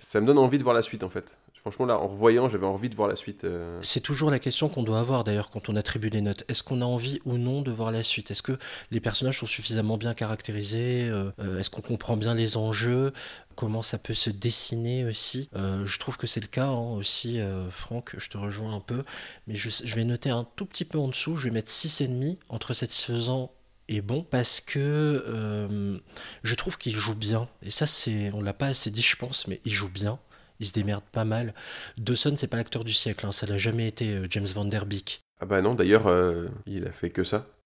Ça 0.00 0.20
me 0.20 0.26
donne 0.26 0.38
envie 0.38 0.58
de 0.58 0.62
voir 0.62 0.74
la 0.74 0.82
suite, 0.82 1.02
en 1.02 1.10
fait. 1.10 1.36
Franchement, 1.62 1.86
là, 1.86 1.96
en 1.96 2.08
revoyant, 2.08 2.48
j'avais 2.48 2.66
envie 2.66 2.88
de 2.88 2.96
voir 2.96 3.06
la 3.06 3.14
suite. 3.14 3.44
euh. 3.44 3.78
C'est 3.82 4.00
toujours 4.00 4.32
la 4.32 4.40
question 4.40 4.68
qu'on 4.68 4.82
doit 4.82 4.98
avoir 4.98 5.22
d'ailleurs 5.22 5.48
quand 5.48 5.68
on 5.68 5.76
attribue 5.76 6.10
des 6.10 6.20
notes. 6.20 6.42
Est-ce 6.48 6.64
qu'on 6.64 6.82
a 6.82 6.84
envie 6.84 7.20
ou 7.24 7.38
non 7.38 7.62
de 7.62 7.70
voir 7.70 7.92
la 7.92 8.02
suite? 8.02 8.32
Est-ce 8.32 8.42
que 8.42 8.58
les 8.90 8.98
personnages 8.98 9.38
sont 9.38 9.46
suffisamment 9.46 9.96
bien 9.96 10.12
caractérisés 10.12 11.04
Euh, 11.04 11.30
euh, 11.38 11.60
Est-ce 11.60 11.70
qu'on 11.70 11.80
comprend 11.80 12.16
bien 12.16 12.34
les 12.34 12.56
enjeux? 12.56 13.12
Comment 13.54 13.82
ça 13.82 13.98
peut 13.98 14.12
se 14.14 14.28
dessiner 14.28 15.04
aussi? 15.04 15.50
Je 15.54 15.98
trouve 15.98 16.16
que 16.16 16.26
c'est 16.26 16.40
le 16.40 16.46
cas 16.48 16.66
hein, 16.66 16.94
aussi, 16.96 17.38
Franck, 17.70 18.14
je 18.16 18.30
te 18.30 18.38
rejoins 18.38 18.74
un 18.74 18.80
peu. 18.80 19.04
Mais 19.46 19.54
je, 19.54 19.94
vais 19.94 20.04
noter 20.04 20.30
un 20.30 20.44
tout 20.56 20.64
petit 20.64 20.86
peu 20.86 20.98
en 20.98 21.06
dessous, 21.06 21.36
je 21.36 21.44
vais 21.44 21.54
mettre 21.54 21.70
6,5 21.70 22.38
entre 22.48 22.72
satisfaisant 22.72 23.52
et 23.88 24.00
bon 24.00 24.22
parce 24.24 24.62
que 24.62 26.00
je 26.42 26.54
trouve 26.54 26.78
qu'il 26.78 26.96
joue 26.96 27.14
bien. 27.14 27.46
Et 27.62 27.70
ça, 27.70 27.86
c'est, 27.86 28.32
on 28.32 28.40
l'a 28.40 28.54
pas 28.54 28.68
assez 28.68 28.90
dit, 28.90 29.02
je 29.02 29.16
pense, 29.16 29.46
mais 29.46 29.60
il 29.66 29.72
joue 29.72 29.90
bien. 29.90 30.18
Il 30.60 30.66
se 30.66 30.72
démerde 30.72 31.04
pas 31.12 31.24
mal. 31.24 31.54
Dawson, 31.98 32.34
c'est 32.36 32.46
pas 32.46 32.56
l'acteur 32.56 32.84
du 32.84 32.92
siècle, 32.92 33.26
hein, 33.26 33.32
ça 33.32 33.46
n'a 33.46 33.58
jamais 33.58 33.88
été 33.88 34.10
euh, 34.14 34.26
James 34.30 34.46
Van 34.54 34.64
Der 34.64 34.86
Beek. 34.86 35.22
Ah 35.40 35.46
bah 35.46 35.60
non, 35.60 35.74
d'ailleurs, 35.74 36.06
euh, 36.06 36.46
il 36.66 36.86
a 36.86 36.92
fait 36.92 37.10
que 37.10 37.24
ça. 37.24 37.46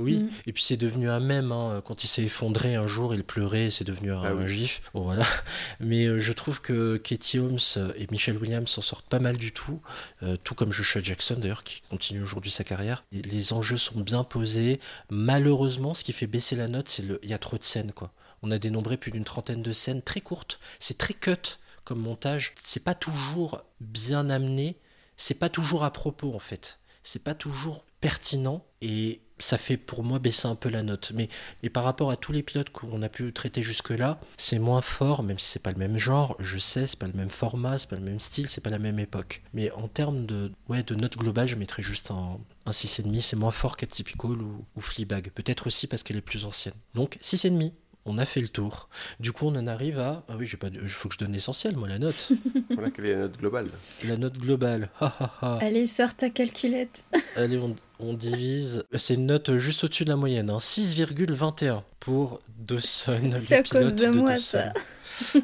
Oui, 0.00 0.24
Mm. 0.24 0.28
et 0.46 0.52
puis 0.52 0.64
c'est 0.64 0.76
devenu 0.76 1.08
un 1.08 1.20
mème. 1.20 1.52
hein. 1.52 1.80
Quand 1.84 2.02
il 2.02 2.08
s'est 2.08 2.24
effondré 2.24 2.74
un 2.74 2.88
jour, 2.88 3.14
il 3.14 3.22
pleurait, 3.22 3.70
c'est 3.70 3.84
devenu 3.84 4.10
un, 4.12 4.20
Ah 4.24 4.34
oui. 4.34 4.42
un 4.42 4.46
gif. 4.48 4.82
Bon, 4.94 5.02
voilà. 5.02 5.24
Mais 5.80 6.06
euh, 6.06 6.18
je 6.20 6.32
trouve 6.32 6.60
que 6.60 6.96
Katie 6.96 7.38
Holmes 7.38 7.58
et 7.94 8.06
Michelle 8.10 8.36
Williams 8.38 8.68
s'en 8.68 8.82
sortent 8.82 9.08
pas 9.08 9.20
mal 9.20 9.36
du 9.36 9.52
tout. 9.52 9.80
Euh, 10.24 10.36
tout 10.42 10.56
comme 10.56 10.72
Joshua 10.72 11.02
Jackson, 11.04 11.36
d'ailleurs, 11.38 11.62
qui 11.62 11.82
continue 11.88 12.20
aujourd'hui 12.22 12.50
sa 12.50 12.64
carrière. 12.64 13.04
Et 13.12 13.22
les 13.22 13.52
enjeux 13.52 13.76
sont 13.76 14.00
bien 14.00 14.24
posés. 14.24 14.80
Malheureusement, 15.10 15.94
ce 15.94 16.02
qui 16.02 16.12
fait 16.12 16.26
baisser 16.26 16.56
la 16.56 16.66
note, 16.66 16.88
c'est 16.88 17.02
le. 17.04 17.20
Il 17.22 17.28
y 17.28 17.34
a 17.34 17.38
trop 17.38 17.58
de 17.58 17.62
scènes, 17.64 17.92
quoi. 17.92 18.10
On 18.42 18.50
a 18.50 18.58
dénombré 18.58 18.96
plus 18.96 19.10
d'une 19.12 19.24
trentaine 19.24 19.62
de 19.62 19.72
scènes 19.72 20.02
très 20.02 20.20
courtes. 20.22 20.58
C'est 20.78 20.96
très 20.98 21.12
cut 21.14 21.58
comme 21.90 22.02
montage. 22.02 22.54
C'est 22.62 22.84
pas 22.84 22.94
toujours 22.94 23.64
bien 23.80 24.30
amené. 24.30 24.76
C'est 25.16 25.40
pas 25.40 25.48
toujours 25.48 25.82
à 25.82 25.92
propos, 25.92 26.32
en 26.32 26.38
fait. 26.38 26.78
C'est 27.02 27.24
pas 27.24 27.34
toujours 27.34 27.84
pertinent. 28.00 28.64
Et 28.80 29.18
ça 29.38 29.58
fait 29.58 29.76
pour 29.76 30.04
moi 30.04 30.20
baisser 30.20 30.46
un 30.46 30.54
peu 30.54 30.68
la 30.68 30.84
note. 30.84 31.10
Mais, 31.16 31.28
mais 31.64 31.68
par 31.68 31.82
rapport 31.82 32.12
à 32.12 32.16
tous 32.16 32.30
les 32.30 32.44
pilotes 32.44 32.70
qu'on 32.70 33.02
a 33.02 33.08
pu 33.08 33.32
traiter 33.32 33.64
jusque-là, 33.64 34.20
c'est 34.36 34.60
moins 34.60 34.82
fort, 34.82 35.24
même 35.24 35.40
si 35.40 35.46
c'est 35.46 35.62
pas 35.62 35.72
le 35.72 35.78
même 35.78 35.98
genre, 35.98 36.36
je 36.38 36.58
sais, 36.58 36.86
c'est 36.86 36.98
pas 36.98 37.08
le 37.08 37.12
même 37.14 37.28
format, 37.28 37.76
c'est 37.76 37.90
pas 37.90 37.96
le 37.96 38.02
même 38.02 38.20
style, 38.20 38.48
c'est 38.48 38.60
pas 38.60 38.70
la 38.70 38.78
même 38.78 39.00
époque. 39.00 39.42
Mais 39.52 39.72
en 39.72 39.88
termes 39.88 40.26
de, 40.26 40.52
ouais, 40.68 40.84
de 40.84 40.94
note 40.94 41.16
globale, 41.16 41.48
je 41.48 41.56
mettrais 41.56 41.82
juste 41.82 42.12
un, 42.12 42.38
un 42.66 42.70
6,5, 42.70 43.20
c'est 43.20 43.34
moins 43.34 43.50
fort 43.50 43.76
qu'Atypical 43.76 44.30
ou, 44.30 44.64
ou 44.76 44.80
Fleabag. 44.80 45.30
Peut-être 45.30 45.66
aussi 45.66 45.88
parce 45.88 46.04
qu'elle 46.04 46.18
est 46.18 46.20
plus 46.20 46.44
ancienne. 46.44 46.74
Donc 46.94 47.18
6,5. 47.20 47.72
On 48.06 48.16
a 48.18 48.24
fait 48.24 48.40
le 48.40 48.48
tour. 48.48 48.88
Du 49.20 49.30
coup, 49.30 49.46
on 49.46 49.54
en 49.56 49.66
arrive 49.66 49.98
à. 49.98 50.24
Ah 50.28 50.34
oui, 50.38 50.46
j'ai 50.46 50.56
pas. 50.56 50.68
Il 50.72 50.88
faut 50.88 51.08
que 51.08 51.14
je 51.14 51.18
donne 51.18 51.32
l'essentiel, 51.32 51.76
moi, 51.76 51.86
la 51.88 51.98
note. 51.98 52.32
Voilà 52.70 52.90
quelle 52.90 53.06
est 53.06 53.12
la 53.12 53.18
note 53.22 53.36
globale. 53.38 53.68
la 54.04 54.16
note 54.16 54.38
globale. 54.38 54.88
Ha, 55.00 55.14
ha, 55.20 55.34
ha. 55.42 55.58
Allez, 55.60 55.86
sors 55.86 56.14
ta 56.14 56.30
calculette. 56.30 57.04
Allez, 57.36 57.58
on, 57.58 57.76
on 57.98 58.14
divise. 58.14 58.84
C'est 58.96 59.14
une 59.14 59.26
note 59.26 59.56
juste 59.58 59.84
au-dessus 59.84 60.04
de 60.04 60.10
la 60.10 60.16
moyenne. 60.16 60.48
hein. 60.50 60.56
6,21 60.58 61.82
pour 62.00 62.40
Dawson, 62.58 63.18
C'est 63.46 63.50
le 63.50 63.56
à 63.56 63.62
cause 63.62 63.70
pilote 63.70 63.94
de 63.96 64.06
moi, 64.18 64.30
Dawson. 64.30 64.72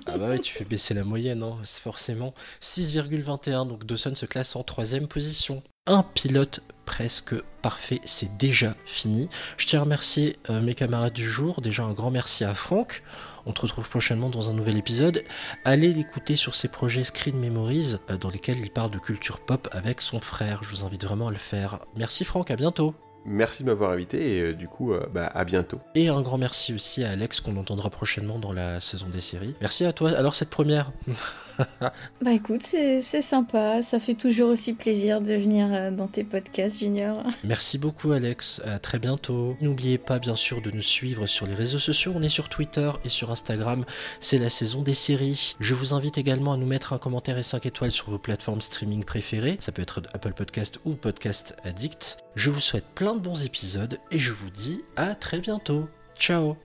ah 0.07 0.17
bah 0.19 0.29
ouais, 0.29 0.39
tu 0.39 0.55
fais 0.55 0.65
baisser 0.65 0.95
la 0.95 1.05
moyenne, 1.05 1.43
hein, 1.43 1.57
c'est 1.65 1.83
forcément. 1.83 2.33
6,21, 2.63 3.69
donc 3.69 3.85
Dawson 3.85 4.15
se 4.15 4.25
classe 4.27 4.57
en 4.57 4.63
troisième 4.63 5.09
position. 5.09 5.63
Un 5.89 6.03
pilote 6.03 6.63
presque 6.85 7.37
parfait, 7.63 8.01
c'est 8.05 8.37
déjà 8.37 8.75
fini. 8.87 9.29
Je 9.57 9.67
tiens 9.67 9.81
à 9.81 9.83
remercier 9.85 10.37
euh, 10.51 10.61
mes 10.61 10.75
camarades 10.75 11.13
du 11.13 11.29
jour. 11.29 11.61
Déjà 11.61 11.85
un 11.85 11.93
grand 11.93 12.11
merci 12.11 12.43
à 12.43 12.55
Franck. 12.55 13.05
On 13.45 13.53
te 13.53 13.61
retrouve 13.61 13.89
prochainement 13.89 14.29
dans 14.29 14.51
un 14.51 14.53
nouvel 14.53 14.77
épisode. 14.79 15.23
Allez 15.65 15.93
l'écouter 15.93 16.35
sur 16.35 16.57
ses 16.57 16.67
projets 16.67 17.05
Screen 17.05 17.39
Memories, 17.39 17.99
euh, 18.11 18.17
dans 18.17 18.31
lesquels 18.31 18.59
il 18.59 18.73
parle 18.73 18.91
de 18.91 18.99
culture 18.99 19.39
pop 19.39 19.69
avec 19.71 20.01
son 20.01 20.19
frère. 20.19 20.65
Je 20.65 20.71
vous 20.71 20.85
invite 20.85 21.05
vraiment 21.05 21.29
à 21.29 21.31
le 21.31 21.37
faire. 21.37 21.79
Merci 21.97 22.25
Franck, 22.25 22.51
à 22.51 22.57
bientôt. 22.57 22.93
Merci 23.25 23.63
de 23.63 23.69
m'avoir 23.69 23.93
invité 23.93 24.39
et 24.39 24.43
euh, 24.43 24.55
du 24.55 24.67
coup, 24.67 24.93
bah, 25.15 25.31
à 25.33 25.45
bientôt. 25.45 25.79
Et 25.95 26.09
un 26.09 26.21
grand 26.21 26.39
merci 26.39 26.75
aussi 26.75 27.05
à 27.05 27.11
Alex 27.11 27.41
qu'on 27.41 27.57
entendra 27.57 27.91
prochainement 27.91 28.41
dans 28.41 28.53
la 28.53 28.81
saison 28.81 29.09
des 29.09 29.21
séries. 29.21 29.55
Merci 29.61 29.85
à 29.85 29.93
toi. 29.93 30.11
Alors 30.17 30.35
cette 30.35 30.51
première 30.51 30.91
Bah 32.23 32.33
écoute, 32.33 32.63
c'est 32.63 33.01
sympa, 33.01 33.83
ça 33.83 34.01
fait 34.01 34.15
toujours 34.15 34.51
aussi 34.51 34.73
plaisir 34.73 35.21
de 35.21 35.35
venir 35.35 35.69
euh, 35.71 35.91
dans 35.91 36.09
tes 36.09 36.25
podcasts, 36.25 36.79
Junior. 36.79 37.21
Merci 37.45 37.79
beaucoup 37.79 38.13
Alex, 38.13 38.63
à 38.65 38.79
très 38.79 38.99
bientôt. 38.99 39.57
N'oubliez 39.61 39.99
pas 39.99 40.19
bien 40.19 40.37
sûr 40.37 40.63
de 40.63 40.71
nous 40.71 40.83
suivre 40.83 41.27
sur 41.27 41.47
les 41.47 41.55
réseaux 41.55 41.79
sociaux, 41.79 42.13
on 42.15 42.23
est 42.23 42.29
sur 42.29 42.49
Twitter 42.49 42.91
et 43.05 43.09
sur 43.09 43.31
Instagram, 43.31 43.85
c'est 44.21 44.39
la 44.39 44.51
saison 44.51 44.83
des 44.83 44.95
séries. 44.95 45.57
Je 45.61 45.75
vous 45.75 45.95
invite 45.95 46.19
également 46.19 46.53
à 46.53 46.57
nous 46.57 46.67
mettre 46.67 46.93
un 46.93 46.99
commentaire 46.99 47.39
et 47.39 47.43
5 47.43 47.67
étoiles 47.67 47.93
sur 47.93 48.11
vos 48.11 48.19
plateformes 48.19 48.61
streaming 48.61 49.05
préférées, 49.05 49.59
ça 49.61 49.73
peut 49.73 49.83
être 49.83 50.03
Apple 50.15 50.33
Podcast 50.33 50.81
ou 50.85 50.95
Podcast 50.95 51.57
Addict. 51.65 52.19
Je 52.35 52.51
vous 52.51 52.61
souhaite 52.61 52.87
plein 52.95 53.15
de 53.15 53.21
bons 53.21 53.45
épisodes 53.45 53.99
et 54.11 54.19
je 54.19 54.33
vous 54.33 54.51
dis 54.51 54.83
à 54.97 55.15
très 55.15 55.39
bientôt. 55.39 55.89
Ciao 56.19 56.57